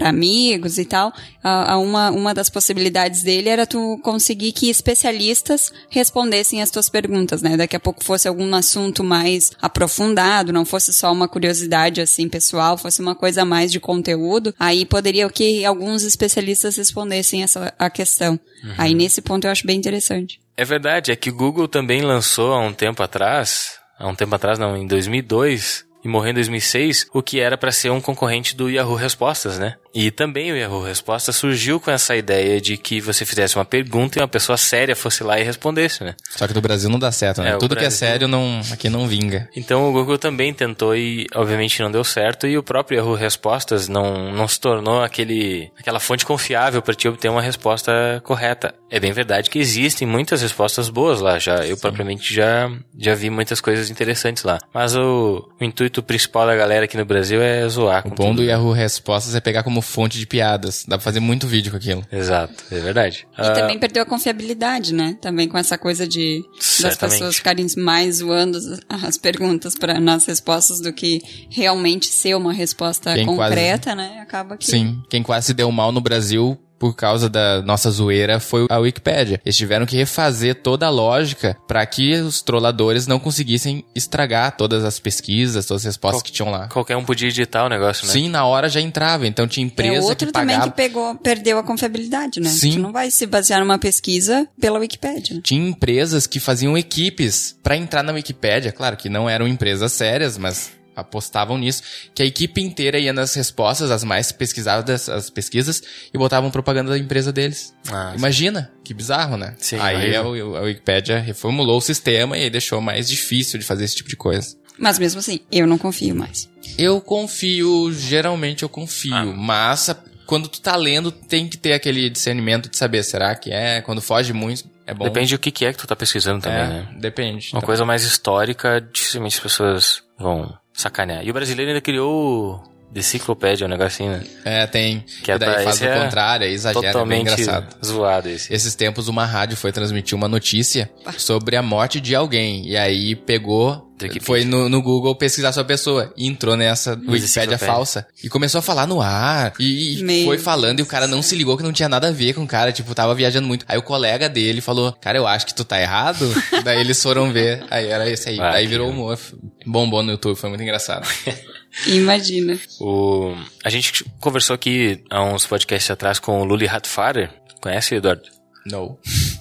amigos 0.09 0.77
e 0.77 0.85
tal, 0.85 1.13
a, 1.43 1.73
a 1.73 1.77
uma, 1.77 2.09
uma 2.09 2.33
das 2.33 2.49
possibilidades 2.49 3.23
dele 3.23 3.49
era 3.49 3.67
tu 3.67 3.99
conseguir 4.03 4.51
que 4.51 4.69
especialistas 4.69 5.71
respondessem 5.89 6.61
as 6.61 6.71
tuas 6.71 6.89
perguntas, 6.89 7.41
né? 7.41 7.55
Daqui 7.55 7.75
a 7.75 7.79
pouco 7.79 8.03
fosse 8.03 8.27
algum 8.27 8.53
assunto 8.55 9.03
mais 9.03 9.51
aprofundado, 9.61 10.51
não 10.51 10.65
fosse 10.65 10.91
só 10.91 11.11
uma 11.11 11.27
curiosidade 11.27 12.01
assim 12.01 12.27
pessoal, 12.27 12.77
fosse 12.77 13.01
uma 13.01 13.15
coisa 13.15 13.45
mais 13.45 13.71
de 13.71 13.79
conteúdo, 13.79 14.53
aí 14.59 14.85
poderia 14.85 15.29
que 15.29 15.63
alguns 15.65 16.03
especialistas 16.03 16.75
respondessem 16.77 17.42
essa 17.43 17.73
a 17.77 17.89
questão. 17.89 18.39
Aí 18.77 18.93
nesse 18.93 19.21
ponto 19.21 19.45
eu 19.45 19.51
acho 19.51 19.65
bem 19.65 19.77
interessante. 19.77 20.39
É 20.55 20.63
verdade, 20.63 21.11
é 21.11 21.15
que 21.15 21.29
o 21.29 21.35
Google 21.35 21.67
também 21.67 22.01
lançou 22.01 22.53
há 22.53 22.59
um 22.59 22.73
tempo 22.73 23.01
atrás, 23.01 23.79
há 23.97 24.07
um 24.07 24.15
tempo 24.15 24.35
atrás 24.35 24.59
não, 24.59 24.77
em 24.77 24.85
2002, 24.85 25.85
e 26.03 26.07
morreu 26.07 26.31
em 26.31 26.35
2006, 26.35 27.07
o 27.13 27.23
que 27.23 27.39
era 27.39 27.57
para 27.57 27.71
ser 27.71 27.89
um 27.89 28.01
concorrente 28.01 28.55
do 28.55 28.69
Yahoo 28.69 28.95
Respostas, 28.95 29.57
né? 29.57 29.75
E 29.93 30.09
também 30.09 30.51
o 30.51 30.57
Yahoo 30.57 30.83
Respostas 30.83 31.35
surgiu 31.35 31.79
com 31.79 31.91
essa 31.91 32.15
ideia 32.15 32.59
de 32.59 32.77
que 32.77 32.99
você 32.99 33.25
fizesse 33.25 33.55
uma 33.55 33.65
pergunta 33.65 34.17
e 34.17 34.21
uma 34.21 34.27
pessoa 34.27 34.57
séria 34.57 34.95
fosse 34.95 35.23
lá 35.23 35.39
e 35.39 35.43
respondesse, 35.43 36.03
né? 36.03 36.15
Só 36.31 36.47
que 36.47 36.53
no 36.53 36.61
Brasil 36.61 36.89
não 36.89 36.97
dá 36.97 37.11
certo, 37.11 37.41
né? 37.43 37.51
É, 37.51 37.57
Tudo 37.57 37.75
que 37.75 37.81
é 37.81 37.87
Brasil- 37.87 37.99
sério 37.99 38.27
não, 38.27 38.59
aqui 38.71 38.89
não 38.89 39.07
vinga. 39.07 39.47
Então 39.55 39.87
o 39.87 39.91
Google 39.93 40.17
também 40.17 40.51
tentou 40.53 40.95
e 40.95 41.27
obviamente 41.35 41.81
não 41.81 41.91
deu 41.91 42.03
certo 42.03 42.47
e 42.47 42.57
o 42.57 42.63
próprio 42.63 42.97
Yahoo 42.97 43.13
Respostas 43.15 43.87
não, 43.87 44.31
não 44.33 44.47
se 44.47 44.59
tornou 44.59 45.03
aquele, 45.03 45.71
aquela 45.79 45.99
fonte 45.99 46.25
confiável 46.25 46.81
para 46.81 46.95
te 46.95 47.07
obter 47.07 47.29
uma 47.29 47.41
resposta 47.41 47.91
correta. 48.23 48.73
É 48.89 48.99
bem 48.99 49.11
verdade 49.11 49.49
que 49.49 49.59
existem 49.59 50.07
muitas 50.07 50.41
respostas 50.41 50.89
boas 50.89 51.19
lá 51.21 51.37
já. 51.37 51.65
Eu 51.65 51.77
propriamente 51.77 52.33
já, 52.33 52.71
já 52.97 53.13
vi 53.13 53.29
muitas 53.29 53.61
coisas 53.61 53.89
interessantes 53.91 54.43
lá. 54.43 54.59
Mas 54.73 54.95
o, 54.95 55.47
o 55.59 55.63
intuito 55.63 56.01
principal 56.01 56.47
da 56.47 56.55
galera 56.55 56.85
aqui 56.85 56.97
no 56.97 57.05
Brasil 57.05 57.41
é 57.43 57.67
zoar 57.67 58.03
O 58.07 58.09
bom 58.09 58.29
tudo. 58.29 58.35
do 58.37 58.43
Yahoo 58.43 58.71
Respostas 58.71 59.35
é 59.35 59.39
pegar 59.39 59.61
como 59.63 59.82
fonte 59.83 60.17
de 60.17 60.25
piadas. 60.25 60.83
Dá 60.87 60.97
pra 60.97 61.03
fazer 61.03 61.19
muito 61.19 61.45
vídeo 61.47 61.71
com 61.71 61.77
aquilo. 61.77 62.05
Exato, 62.11 62.63
é 62.71 62.79
verdade. 62.79 63.27
E 63.37 63.41
Ah, 63.41 63.51
também 63.51 63.77
perdeu 63.77 64.03
a 64.03 64.05
confiabilidade, 64.05 64.93
né? 64.93 65.17
Também 65.21 65.47
com 65.47 65.57
essa 65.57 65.77
coisa 65.77 66.07
de 66.07 66.41
das 66.57 66.65
Certamente. 66.65 67.11
pessoas 67.19 67.35
ficarem 67.35 67.67
mais 67.77 68.17
zoando 68.17 68.57
as, 68.57 68.79
as 69.03 69.17
perguntas 69.17 69.75
para 69.75 69.99
nas 69.99 70.25
respostas 70.25 70.79
do 70.79 70.91
que 70.93 71.21
realmente 71.49 72.07
ser 72.07 72.35
uma 72.35 72.53
resposta 72.53 73.13
Quem 73.13 73.25
quase- 73.25 73.49
concreta, 73.55 73.93
né? 73.95 74.19
Acaba 74.21 74.57
que 74.57 74.65
Sim, 74.65 75.01
quem 75.09 75.21
quase 75.21 75.47
se 75.47 75.53
deu 75.53 75.71
mal 75.71 75.91
no 75.91 76.01
Brasil 76.01 76.57
por 76.83 76.93
causa 76.93 77.29
da 77.29 77.61
nossa 77.61 77.89
zoeira 77.89 78.41
foi 78.41 78.65
a 78.69 78.77
Wikipédia. 78.77 79.39
Eles 79.45 79.55
tiveram 79.55 79.85
que 79.85 79.95
refazer 79.95 80.55
toda 80.55 80.85
a 80.85 80.89
lógica 80.89 81.55
para 81.65 81.85
que 81.85 82.15
os 82.15 82.41
trolladores 82.41 83.07
não 83.07 83.19
conseguissem 83.19 83.85
estragar 83.95 84.57
todas 84.57 84.83
as 84.83 84.99
pesquisas, 84.99 85.65
todas 85.65 85.83
as 85.83 85.85
respostas 85.85 86.19
Qual- 86.21 86.25
que 86.25 86.31
tinham 86.33 86.51
lá. 86.51 86.67
qualquer 86.67 86.97
um 86.97 87.05
podia 87.05 87.29
editar 87.29 87.63
o 87.65 87.69
negócio, 87.69 88.05
né? 88.05 88.11
Sim, 88.11 88.27
na 88.27 88.45
hora 88.45 88.67
já 88.67 88.81
entrava. 88.81 89.25
Então 89.25 89.47
tinha 89.47 89.65
é 89.65 89.67
empresa 89.67 90.05
outro 90.05 90.27
que 90.27 90.33
também 90.33 90.57
pagava. 90.57 90.71
que 90.71 90.75
pegou, 90.75 91.15
perdeu 91.15 91.57
a 91.57 91.63
confiabilidade, 91.63 92.41
né? 92.41 92.49
Sim. 92.49 92.73
Tu 92.73 92.79
não 92.79 92.91
vai 92.91 93.09
se 93.09 93.25
basear 93.25 93.61
numa 93.61 93.79
pesquisa 93.79 94.45
pela 94.59 94.77
Wikipédia. 94.77 95.39
Tinha 95.41 95.69
empresas 95.69 96.27
que 96.27 96.37
faziam 96.37 96.77
equipes 96.77 97.55
para 97.63 97.77
entrar 97.77 98.03
na 98.03 98.11
Wikipédia. 98.11 98.73
Claro 98.73 98.97
que 98.97 99.07
não 99.07 99.29
eram 99.29 99.47
empresas 99.47 99.93
sérias, 99.93 100.37
mas 100.37 100.69
apostavam 100.95 101.57
nisso. 101.57 101.81
Que 102.13 102.23
a 102.23 102.25
equipe 102.25 102.61
inteira 102.61 102.97
ia 102.99 103.13
nas 103.13 103.33
respostas, 103.33 103.91
as 103.91 104.03
mais 104.03 104.31
pesquisadas, 104.31 105.09
as 105.09 105.29
pesquisas, 105.29 105.81
e 106.13 106.17
botavam 106.17 106.51
propaganda 106.51 106.91
da 106.91 106.97
empresa 106.97 107.31
deles. 107.31 107.73
Ah, 107.91 108.13
Imagina, 108.15 108.71
que 108.83 108.93
bizarro, 108.93 109.37
né? 109.37 109.55
Sim, 109.57 109.77
aí 109.79 110.15
a, 110.15 110.21
a 110.21 110.61
Wikipédia 110.61 111.19
reformulou 111.19 111.77
o 111.77 111.81
sistema 111.81 112.37
e 112.37 112.43
aí 112.43 112.49
deixou 112.49 112.79
mais 112.81 113.07
difícil 113.07 113.59
de 113.59 113.65
fazer 113.65 113.83
esse 113.85 113.95
tipo 113.95 114.09
de 114.09 114.15
coisa. 114.15 114.55
Mas 114.77 114.97
mesmo 114.97 115.19
assim, 115.19 115.39
eu 115.51 115.67
não 115.67 115.77
confio 115.77 116.15
mais. 116.15 116.49
Eu 116.77 116.99
confio, 116.99 117.93
geralmente 117.93 118.63
eu 118.63 118.69
confio, 118.69 119.13
Ah. 119.15 119.25
mas 119.25 119.95
quando 120.25 120.47
tu 120.47 120.59
tá 120.61 120.75
lendo, 120.75 121.11
tem 121.11 121.47
que 121.47 121.57
ter 121.57 121.73
aquele 121.73 122.09
discernimento 122.09 122.69
de 122.69 122.77
saber, 122.77 123.03
será 123.03 123.35
que 123.35 123.51
é? 123.51 123.81
Quando 123.81 124.01
foge 124.01 124.33
muito, 124.33 124.63
é 124.87 124.93
bom. 124.93 125.03
Depende 125.05 125.35
do 125.35 125.39
que, 125.39 125.51
que 125.51 125.65
é 125.65 125.71
que 125.73 125.77
tu 125.77 125.85
tá 125.85 125.95
pesquisando 125.95 126.41
também, 126.41 126.59
é, 126.63 126.67
né? 126.67 126.87
Depende. 126.99 127.49
Uma 127.53 127.59
Então, 127.59 127.61
coisa 127.61 127.85
mais 127.85 128.03
histórica, 128.03 128.81
dificilmente 128.91 129.35
as 129.37 129.43
pessoas 129.43 130.01
vão 130.17 130.53
sacanear. 130.73 131.25
E 131.25 131.29
o 131.29 131.33
brasileiro 131.33 131.71
ainda 131.71 131.81
criou 131.81 132.63
Deciclopédia, 132.93 133.65
um 133.65 133.69
negocinho, 133.69 134.11
né? 134.11 134.23
É, 134.45 134.67
tem. 134.67 135.03
Que 135.23 135.31
é 135.31 135.35
e 135.35 135.39
daí 135.39 135.53
pra- 135.55 135.63
faz 135.63 135.81
o 135.81 135.85
é 135.85 136.03
contrário, 136.03 136.45
aí 136.45 136.53
exagera, 136.53 136.79
é 136.79 136.81
bem 136.83 136.91
Totalmente 136.93 137.41
engraçado. 137.41 137.75
zoado 137.85 138.29
esse. 138.29 138.53
Esses 138.53 138.75
tempos 138.75 139.07
uma 139.07 139.25
rádio 139.25 139.57
foi 139.57 139.71
transmitir 139.71 140.15
uma 140.15 140.27
notícia 140.27 140.89
sobre 141.17 141.55
a 141.55 141.61
morte 141.61 141.99
de 141.99 142.15
alguém. 142.15 142.67
E 142.67 142.77
aí 142.77 143.15
pegou, 143.15 143.89
foi 144.21 144.43
no, 144.45 144.67
no 144.69 144.81
Google 144.81 145.15
pesquisar 145.15 145.51
sobre 145.53 145.73
a 145.73 145.75
pessoa. 145.75 146.13
E 146.15 146.27
entrou 146.27 146.55
nessa 146.55 146.91
Wikipédia 146.91 147.25
enciclopédia. 147.25 147.57
falsa. 147.57 148.07
E 148.23 148.29
começou 148.29 148.59
a 148.59 148.61
falar 148.61 148.85
no 148.85 149.01
ar. 149.01 149.53
E, 149.59 150.03
e 150.21 150.25
foi 150.25 150.37
falando 150.37 150.79
e 150.79 150.83
o 150.83 150.85
cara 150.85 151.07
não 151.07 151.21
se 151.21 151.35
ligou 151.35 151.57
que 151.57 151.63
não 151.63 151.73
tinha 151.73 151.89
nada 151.89 152.09
a 152.09 152.11
ver 152.11 152.33
com 152.33 152.43
o 152.43 152.47
cara. 152.47 152.71
Tipo, 152.71 152.93
tava 152.93 153.15
viajando 153.15 153.47
muito. 153.47 153.65
Aí 153.67 153.77
o 153.77 153.81
colega 153.83 154.29
dele 154.29 154.61
falou, 154.61 154.91
cara, 155.01 155.17
eu 155.17 155.25
acho 155.25 155.45
que 155.45 155.53
tu 155.55 155.63
tá 155.65 155.81
errado. 155.81 156.29
Daí 156.63 156.79
eles 156.79 157.01
foram 157.01 157.31
ver. 157.31 157.63
Aí 157.71 157.87
era 157.87 158.09
esse 158.09 158.29
aí. 158.29 158.39
Ah, 158.39 158.51
Aí 158.53 158.67
virou 158.67 158.89
humor. 158.89 159.17
Bombou 159.65 160.03
no 160.03 160.11
YouTube, 160.11 160.35
foi 160.37 160.49
muito 160.49 160.61
engraçado. 160.61 161.07
Imagina. 161.87 162.57
O... 162.79 163.35
A 163.63 163.69
gente 163.69 164.03
conversou 164.19 164.53
aqui 164.53 165.03
há 165.09 165.23
uns 165.23 165.45
podcasts 165.45 165.89
atrás 165.91 166.19
com 166.19 166.41
o 166.41 166.45
Luli 166.45 166.67
Hatfarer. 166.67 167.29
Conhece, 167.61 167.95
Eduardo? 167.95 168.23
No. 168.65 168.97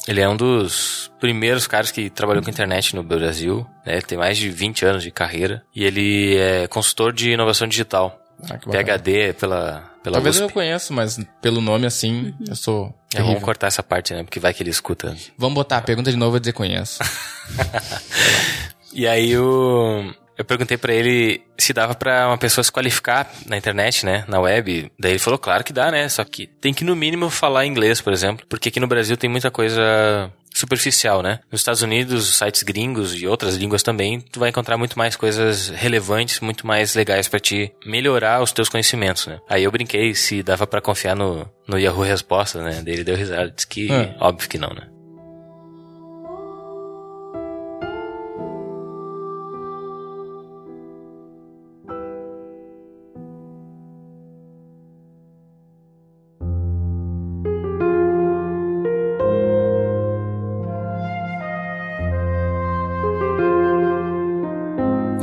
Ele 0.08 0.20
é 0.20 0.28
um 0.28 0.36
dos 0.36 1.10
primeiros 1.20 1.66
caras 1.66 1.90
que 1.92 2.10
trabalhou 2.10 2.42
com 2.42 2.50
internet 2.50 2.96
no 2.96 3.02
Brasil. 3.04 3.66
Né? 3.86 3.94
Ele 3.94 4.02
tem 4.02 4.18
mais 4.18 4.36
de 4.36 4.50
20 4.50 4.84
anos 4.84 5.02
de 5.02 5.10
carreira. 5.10 5.62
E 5.74 5.84
ele 5.84 6.36
é 6.36 6.66
consultor 6.66 7.12
de 7.12 7.30
inovação 7.30 7.68
digital. 7.68 8.18
Ah. 8.50 8.58
PHD 8.58 9.34
pela, 9.34 9.88
pela 10.02 10.14
Talvez 10.16 10.36
eu 10.38 10.46
USP. 10.46 10.54
conheço, 10.54 10.92
mas 10.92 11.20
pelo 11.40 11.60
nome 11.60 11.86
assim, 11.86 12.34
eu 12.48 12.56
sou 12.56 12.86
É, 12.86 13.18
terrível. 13.18 13.26
vamos 13.34 13.44
cortar 13.44 13.68
essa 13.68 13.82
parte, 13.84 14.12
né? 14.12 14.24
Porque 14.24 14.40
vai 14.40 14.52
que 14.52 14.60
ele 14.62 14.70
escuta. 14.70 15.16
Vamos 15.38 15.54
botar 15.54 15.76
a 15.76 15.82
pergunta 15.82 16.10
de 16.10 16.16
novo 16.16 16.36
e 16.36 16.40
dizer 16.40 16.52
conheço. 16.52 16.98
E 18.94 19.06
aí 19.06 19.38
o... 19.38 20.12
eu 20.36 20.44
perguntei 20.44 20.76
pra 20.76 20.92
ele 20.92 21.42
se 21.58 21.72
dava 21.72 21.94
pra 21.94 22.28
uma 22.28 22.38
pessoa 22.38 22.64
se 22.64 22.72
qualificar 22.72 23.30
na 23.46 23.56
internet, 23.56 24.04
né? 24.04 24.24
Na 24.28 24.40
web. 24.40 24.90
Daí 24.98 25.12
ele 25.12 25.18
falou, 25.18 25.38
claro 25.38 25.62
que 25.64 25.72
dá, 25.72 25.90
né? 25.90 26.08
Só 26.08 26.24
que 26.24 26.46
tem 26.46 26.72
que 26.74 26.84
no 26.84 26.96
mínimo 26.96 27.30
falar 27.30 27.66
inglês, 27.66 28.00
por 28.00 28.12
exemplo. 28.12 28.44
Porque 28.48 28.68
aqui 28.68 28.80
no 28.80 28.86
Brasil 28.86 29.16
tem 29.16 29.30
muita 29.30 29.50
coisa 29.50 30.30
superficial, 30.54 31.22
né? 31.22 31.40
Nos 31.50 31.60
Estados 31.62 31.80
Unidos, 31.82 32.36
sites 32.36 32.62
gringos 32.62 33.14
e 33.14 33.26
outras 33.26 33.56
línguas 33.56 33.82
também, 33.82 34.20
tu 34.20 34.38
vai 34.38 34.50
encontrar 34.50 34.76
muito 34.76 34.98
mais 34.98 35.16
coisas 35.16 35.68
relevantes, 35.70 36.40
muito 36.40 36.66
mais 36.66 36.94
legais 36.94 37.26
pra 37.26 37.40
te 37.40 37.72
melhorar 37.86 38.42
os 38.42 38.52
teus 38.52 38.68
conhecimentos, 38.68 39.26
né? 39.26 39.38
Aí 39.48 39.64
eu 39.64 39.72
brinquei 39.72 40.14
se 40.14 40.42
dava 40.42 40.66
pra 40.66 40.80
confiar 40.80 41.16
no, 41.16 41.48
no 41.66 41.78
Yahoo 41.78 42.02
Respostas, 42.04 42.62
né? 42.62 42.82
Daí 42.84 42.94
ele 42.94 43.04
deu 43.04 43.16
risada, 43.16 43.50
disse 43.50 43.66
que 43.66 43.90
É. 43.90 44.14
óbvio 44.20 44.48
que 44.48 44.58
não, 44.58 44.68
né? 44.70 44.88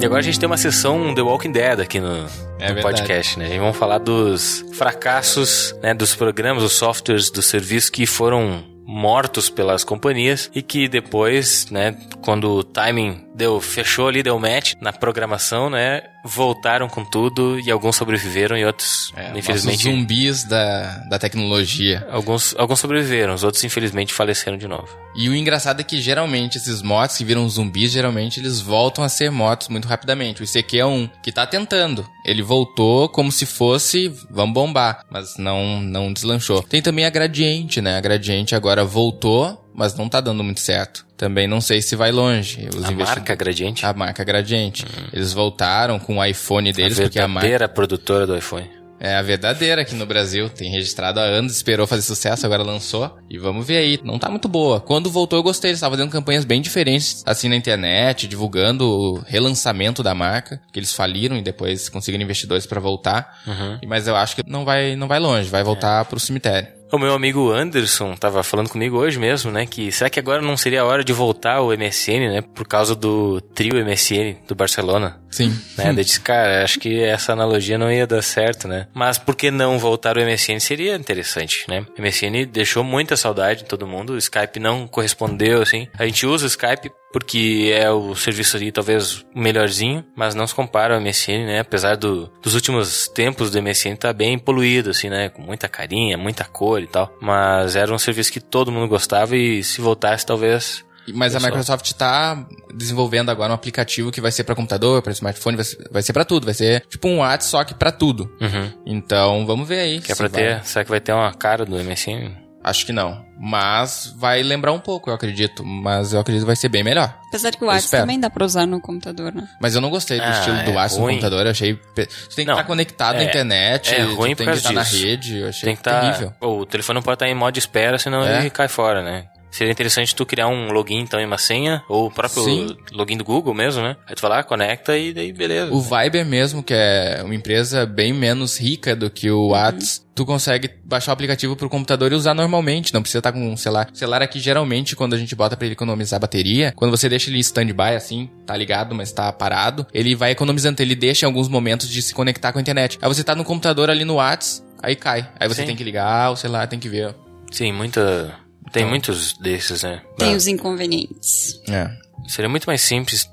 E 0.01 0.05
agora 0.05 0.19
a 0.19 0.23
gente 0.23 0.39
tem 0.39 0.47
uma 0.47 0.55
sessão 0.55 1.13
The 1.13 1.21
Walking 1.21 1.51
Dead 1.51 1.81
aqui 1.81 1.99
no, 1.99 2.25
É 2.57 2.71
no 2.71 2.81
podcast, 2.81 3.37
né? 3.37 3.45
A 3.45 3.47
gente 3.49 3.59
vai 3.59 3.73
falar 3.73 3.97
dos 3.97 4.63
fracassos, 4.73 5.75
né, 5.83 5.93
dos 5.93 6.15
programas, 6.15 6.63
dos 6.63 6.71
softwares, 6.71 7.29
dos 7.29 7.47
serviços 7.47 7.89
que 7.89 8.05
foram 8.05 8.63
mortos 8.85 9.49
pelas 9.49 9.83
companhias 9.83 10.49
e 10.55 10.61
que 10.61 10.87
depois, 10.87 11.69
né, 11.69 11.97
quando 12.29 12.47
o 12.51 12.63
timing 12.63 13.25
deu, 13.33 13.59
fechou 13.59 14.07
ali, 14.07 14.21
deu 14.21 14.37
match 14.37 14.73
na 14.79 14.93
programação, 14.93 15.67
né, 15.67 16.03
voltaram 16.23 16.87
com 16.87 17.03
tudo 17.03 17.59
e 17.59 17.71
alguns 17.71 17.95
sobreviveram 17.95 18.55
e 18.55 18.63
outros, 18.63 19.11
É, 19.17 19.35
infelizmente, 19.35 19.81
zumbis 19.81 20.43
da, 20.43 20.99
da 21.09 21.17
tecnologia. 21.17 22.05
alguns, 22.11 22.53
alguns 22.55 22.79
sobreviveram, 22.79 23.33
os 23.33 23.43
outros 23.43 23.63
infelizmente 23.63 24.13
faleceram 24.13 24.59
de 24.59 24.67
novo. 24.67 24.87
E 25.15 25.27
o 25.27 25.33
engraçado 25.33 25.79
é 25.79 25.83
que 25.83 25.99
geralmente 25.99 26.59
esses 26.59 26.83
mods 26.83 27.17
que 27.17 27.25
viram 27.25 27.49
zumbis, 27.49 27.91
geralmente 27.91 28.39
eles 28.39 28.61
voltam 28.61 29.03
a 29.03 29.09
ser 29.09 29.31
mods 29.31 29.67
muito 29.67 29.87
rapidamente. 29.87 30.43
O 30.43 30.45
ICQ 30.45 30.77
é 30.77 30.85
um 30.85 31.09
que 31.23 31.31
tá 31.31 31.47
tentando. 31.47 32.07
Ele 32.23 32.43
voltou 32.43 33.09
como 33.09 33.31
se 33.31 33.47
fosse, 33.47 34.13
vamos 34.29 34.53
bombar, 34.53 35.03
mas 35.09 35.35
não 35.35 35.81
não 35.81 36.13
deslanchou. 36.13 36.61
Tem 36.61 36.79
também 36.79 37.05
a 37.05 37.09
Gradiente, 37.09 37.81
né? 37.81 37.97
A 37.97 38.01
Gradiente 38.01 38.53
agora 38.53 38.85
voltou, 38.85 39.59
mas 39.73 39.95
não 39.95 40.09
tá 40.09 40.19
dando 40.21 40.43
muito 40.43 40.59
certo. 40.59 41.05
Também 41.17 41.47
não 41.47 41.59
sei 41.61 41.81
se 41.81 41.95
vai 41.95 42.11
longe. 42.11 42.67
Os 42.75 42.85
a 42.85 42.91
marca 42.91 43.35
Gradiente, 43.35 43.85
A 43.85 43.93
marca 43.93 44.23
Gradiente. 44.23 44.85
Eles 45.11 45.33
voltaram 45.33 45.99
com 45.99 46.17
o 46.17 46.25
iPhone 46.25 46.71
deles, 46.71 46.99
a 46.99 47.03
porque 47.03 47.19
a 47.19 47.27
marca 47.27 47.47
verdadeira 47.47 47.73
produtora 47.73 48.25
do 48.25 48.37
iPhone. 48.37 48.69
é 49.01 49.15
a 49.15 49.21
verdadeira 49.21 49.81
aqui 49.81 49.95
no 49.95 50.05
Brasil. 50.05 50.49
Tem 50.49 50.69
registrado 50.69 51.19
há 51.19 51.23
anos, 51.23 51.53
esperou 51.53 51.87
fazer 51.87 52.01
sucesso, 52.01 52.45
agora 52.45 52.63
lançou. 52.63 53.17
E 53.29 53.37
vamos 53.37 53.65
ver 53.67 53.77
aí. 53.77 53.99
Não 54.03 54.17
tá 54.19 54.29
muito 54.29 54.47
boa. 54.47 54.79
Quando 54.79 55.09
voltou, 55.09 55.39
eu 55.39 55.43
gostei. 55.43 55.71
Eles 55.71 55.77
estavam 55.77 55.97
fazendo 55.97 56.11
campanhas 56.11 56.45
bem 56.45 56.61
diferentes, 56.61 57.23
assim 57.25 57.49
na 57.49 57.55
internet, 57.55 58.27
divulgando 58.27 58.85
o 58.89 59.23
relançamento 59.25 60.01
da 60.01 60.13
marca, 60.15 60.61
que 60.71 60.79
eles 60.79 60.93
faliram 60.93 61.37
e 61.37 61.41
depois 61.41 61.89
conseguiram 61.89 62.23
investidores 62.23 62.65
pra 62.65 62.79
voltar. 62.79 63.41
Uhum. 63.45 63.79
Mas 63.87 64.07
eu 64.07 64.15
acho 64.15 64.35
que 64.35 64.43
não 64.47 64.63
vai, 64.65 64.95
não 64.95 65.07
vai 65.07 65.19
longe, 65.19 65.49
vai 65.49 65.63
voltar 65.63 66.05
pro 66.05 66.19
cemitério. 66.19 66.78
O 66.91 66.97
meu 66.97 67.13
amigo 67.13 67.51
Anderson 67.51 68.15
tava 68.15 68.41
falando 68.41 68.69
comigo 68.69 68.97
hoje 68.97 69.19
mesmo, 69.19 69.51
né? 69.51 69.67
Que 69.67 69.91
será 69.91 70.09
que 70.09 70.19
agora 70.19 70.41
não 70.41 70.57
seria 70.57 70.81
a 70.81 70.85
hora 70.85 71.03
de 71.03 71.13
voltar 71.13 71.61
o 71.61 71.71
MSN, 71.71 72.33
né? 72.33 72.41
Por 72.41 72.67
causa 72.67 72.95
do 72.95 73.39
trio 73.39 73.75
MSN 73.85 74.37
do 74.47 74.55
Barcelona. 74.55 75.21
Sim. 75.29 75.49
Né? 75.77 75.93
Daí 75.93 76.03
disse, 76.03 76.19
cara, 76.19 76.63
acho 76.63 76.79
que 76.79 77.01
essa 77.01 77.33
analogia 77.33 77.77
não 77.77 77.91
ia 77.91 78.07
dar 78.07 78.21
certo, 78.21 78.67
né? 78.67 78.87
Mas 78.93 79.17
por 79.17 79.35
que 79.35 79.51
não 79.51 79.77
voltar 79.77 80.17
o 80.17 80.21
MSN 80.21 80.59
seria 80.59 80.95
interessante, 80.95 81.65
né? 81.67 81.85
O 81.97 82.01
MSN 82.01 82.45
deixou 82.51 82.83
muita 82.83 83.15
saudade 83.15 83.63
em 83.63 83.67
todo 83.67 83.87
mundo, 83.87 84.13
o 84.13 84.17
Skype 84.17 84.59
não 84.59 84.87
correspondeu, 84.87 85.61
assim. 85.61 85.87
A 85.97 86.05
gente 86.05 86.25
usa 86.25 86.45
o 86.45 86.47
Skype 86.47 86.91
porque 87.11 87.71
é 87.73 87.89
o 87.89 88.15
serviço 88.15 88.55
ali 88.55 88.71
talvez 88.71 89.25
o 89.35 89.39
melhorzinho, 89.39 90.05
mas 90.15 90.35
não 90.35 90.45
se 90.45 90.53
compara 90.53 90.95
ao 90.95 91.01
MSN, 91.01 91.45
né? 91.45 91.59
Apesar 91.59 91.95
do, 91.95 92.31
dos 92.41 92.53
últimos 92.53 93.07
tempos 93.07 93.49
do 93.49 93.61
MSN 93.61 93.95
tá 93.95 94.13
bem 94.13 94.37
poluído, 94.37 94.91
assim, 94.91 95.09
né? 95.09 95.29
Com 95.29 95.41
muita 95.41 95.67
carinha, 95.67 96.17
muita 96.17 96.45
cor 96.45 96.81
e 96.81 96.87
tal. 96.87 97.11
Mas 97.19 97.75
era 97.75 97.93
um 97.93 97.99
serviço 97.99 98.31
que 98.31 98.39
todo 98.39 98.71
mundo 98.71 98.87
gostava 98.87 99.35
e 99.35 99.63
se 99.63 99.81
voltasse 99.81 100.25
talvez... 100.25 100.87
Mas 101.13 101.35
a. 101.35 101.39
Microsoft 101.39 101.91
tá 101.93 102.45
desenvolvendo 102.73 103.29
agora 103.29 103.51
um 103.51 103.55
aplicativo 103.55 104.11
que 104.11 104.21
vai 104.21 104.31
ser 104.31 104.43
pra 104.43 104.55
computador, 104.55 105.01
pra 105.01 105.11
smartphone, 105.11 105.55
vai 105.55 105.65
ser, 105.65 105.87
vai 105.91 106.01
ser 106.01 106.13
para 106.13 106.25
tudo. 106.25 106.45
Vai 106.45 106.53
ser 106.53 106.81
tipo 106.89 107.07
um 107.07 107.17
WhatsApp, 107.19 107.45
só 107.45 107.63
que 107.63 107.73
pra 107.73 107.91
tudo. 107.91 108.31
Uhum. 108.41 108.71
Então, 108.85 109.45
vamos 109.45 109.67
ver 109.67 109.79
aí. 109.79 110.01
Que 110.01 110.11
é 110.11 110.15
pra 110.15 110.27
vai. 110.27 110.41
ter... 110.41 110.63
Será 110.65 110.83
que 110.85 110.91
vai 110.91 110.99
ter 110.99 111.13
uma 111.13 111.33
cara 111.33 111.65
do 111.65 111.75
MSN? 111.77 112.31
Acho 112.61 112.85
que 112.85 112.91
não. 112.91 113.25
Mas 113.39 114.13
vai 114.17 114.43
lembrar 114.43 114.73
um 114.73 114.79
pouco, 114.79 115.09
eu 115.09 115.13
acredito. 115.13 115.63
Mas 115.63 116.11
eu 116.11 116.19
acredito 116.19 116.41
que 116.43 116.47
vai 116.47 116.57
ser 116.57 116.67
bem 116.67 116.83
melhor. 116.83 117.17
Apesar 117.29 117.51
de 117.51 117.57
que 117.57 117.63
o 117.63 117.67
WhatsApp 117.67 118.01
também 118.03 118.19
dá 118.19 118.29
pra 118.29 118.45
usar 118.45 118.65
no 118.65 118.81
computador, 118.81 119.33
né? 119.33 119.47
Mas 119.61 119.75
eu 119.75 119.81
não 119.81 119.89
gostei 119.89 120.17
do 120.19 120.25
Ah, 120.25 120.29
estilo 120.31 120.57
do 120.63 120.71
é 120.71 120.73
WhatsApp 120.75 121.01
no 121.01 121.07
computador. 121.07 121.45
Eu 121.45 121.51
achei. 121.51 121.73
pe- 121.95 122.05
Você 122.05 122.35
tem 122.35 122.45
que 122.45 122.51
estar 122.51 122.63
conectado 122.65 123.15
na 123.15 123.21
é- 123.21 123.25
internet. 123.25 123.95
é 123.95 124.01
ruim 124.03 124.35
tem 124.35 124.45
que 124.45 124.53
estar 124.57 124.73
na 124.73 124.83
disso. 124.83 125.01
rede. 125.05 125.37
Eu 125.37 125.47
achei 125.49 125.67
Tem 125.67 125.75
que 125.75 125.79
estar. 125.79 126.01
terrível. 126.01 126.33
O 126.41 126.65
telefone 126.65 126.95
não 126.95 127.01
pode 127.01 127.15
estar 127.15 127.29
em 127.29 127.33
modo 127.33 127.57
espera, 127.57 127.97
senão 127.97 128.23
É. 128.25 128.39
ele 128.39 128.49
cai 128.49 128.67
fora, 128.67 129.01
né? 129.01 129.25
Seria 129.51 129.71
interessante 129.71 130.15
tu 130.15 130.25
criar 130.25 130.47
um 130.47 130.71
login 130.71 130.99
então 130.99 131.19
e 131.19 131.25
uma 131.25 131.37
senha, 131.37 131.83
ou 131.89 132.07
o 132.07 132.11
próprio 132.11 132.43
Sim. 132.43 132.77
login 132.91 133.17
do 133.17 133.23
Google 133.23 133.53
mesmo, 133.53 133.81
né? 133.81 133.97
Aí 134.07 134.15
tu 134.15 134.21
vai 134.21 134.29
lá, 134.29 134.43
conecta 134.43 134.97
e 134.97 135.11
daí 135.13 135.33
beleza. 135.33 135.73
O 135.73 135.81
Viber 135.81 136.25
mesmo, 136.25 136.61
que 136.61 136.73
é 136.73 137.21
uma 137.23 137.33
empresa 137.33 137.85
bem 137.85 138.13
menos 138.13 138.59
rica 138.59 138.95
do 138.95 139.09
que 139.09 139.29
o 139.31 139.47
WhatsApp, 139.47 140.07
tu 140.13 140.25
consegue 140.25 140.69
baixar 140.83 141.11
o 141.11 141.13
aplicativo 141.13 141.55
pro 141.55 141.69
computador 141.69 142.11
e 142.11 142.15
usar 142.15 142.33
normalmente. 142.33 142.93
Não 142.93 143.01
precisa 143.01 143.19
estar 143.19 143.31
com 143.31 143.51
um 143.51 143.57
celular. 143.57 143.89
O 143.91 143.97
celular 143.97 144.21
aqui, 144.21 144.39
geralmente, 144.39 144.95
quando 144.95 145.13
a 145.13 145.17
gente 145.17 145.35
bota 145.35 145.57
pra 145.57 145.65
ele 145.65 145.73
economizar 145.73 146.19
bateria, 146.19 146.73
quando 146.75 146.91
você 146.91 147.09
deixa 147.09 147.29
ele 147.29 147.37
em 147.37 147.41
stand-by, 147.41 147.95
assim, 147.95 148.29
tá 148.45 148.55
ligado, 148.55 148.93
mas 148.93 149.11
tá 149.11 149.31
parado, 149.31 149.87
ele 149.93 150.15
vai 150.15 150.31
economizando. 150.31 150.81
Ele 150.81 150.95
deixa 150.95 151.25
em 151.25 151.27
alguns 151.27 151.47
momentos 151.47 151.89
de 151.89 152.01
se 152.01 152.13
conectar 152.13 152.51
com 152.51 152.59
a 152.59 152.61
internet. 152.61 152.99
Aí 153.01 153.07
você 153.07 153.23
tá 153.23 153.33
no 153.33 153.43
computador 153.43 153.89
ali 153.89 154.05
no 154.05 154.15
WhatsApp, 154.15 154.67
aí 154.81 154.95
cai. 154.95 155.27
Aí 155.39 155.47
você 155.47 155.61
Sim. 155.61 155.67
tem 155.67 155.75
que 155.75 155.83
ligar 155.83 156.31
o 156.31 156.35
celular, 156.35 156.67
tem 156.67 156.79
que 156.79 156.89
ver. 156.89 157.15
Sim, 157.51 157.71
muita. 157.71 158.35
Tem 158.71 158.81
Então. 158.83 158.89
muitos 158.89 159.33
desses, 159.37 159.83
né? 159.83 160.01
Tem 160.17 160.33
Ah, 160.33 160.37
os 160.37 160.47
inconvenientes. 160.47 161.61
É. 161.69 161.89
Seria 162.27 162.49
muito 162.49 162.65
mais 162.65 162.81
simples 162.81 163.29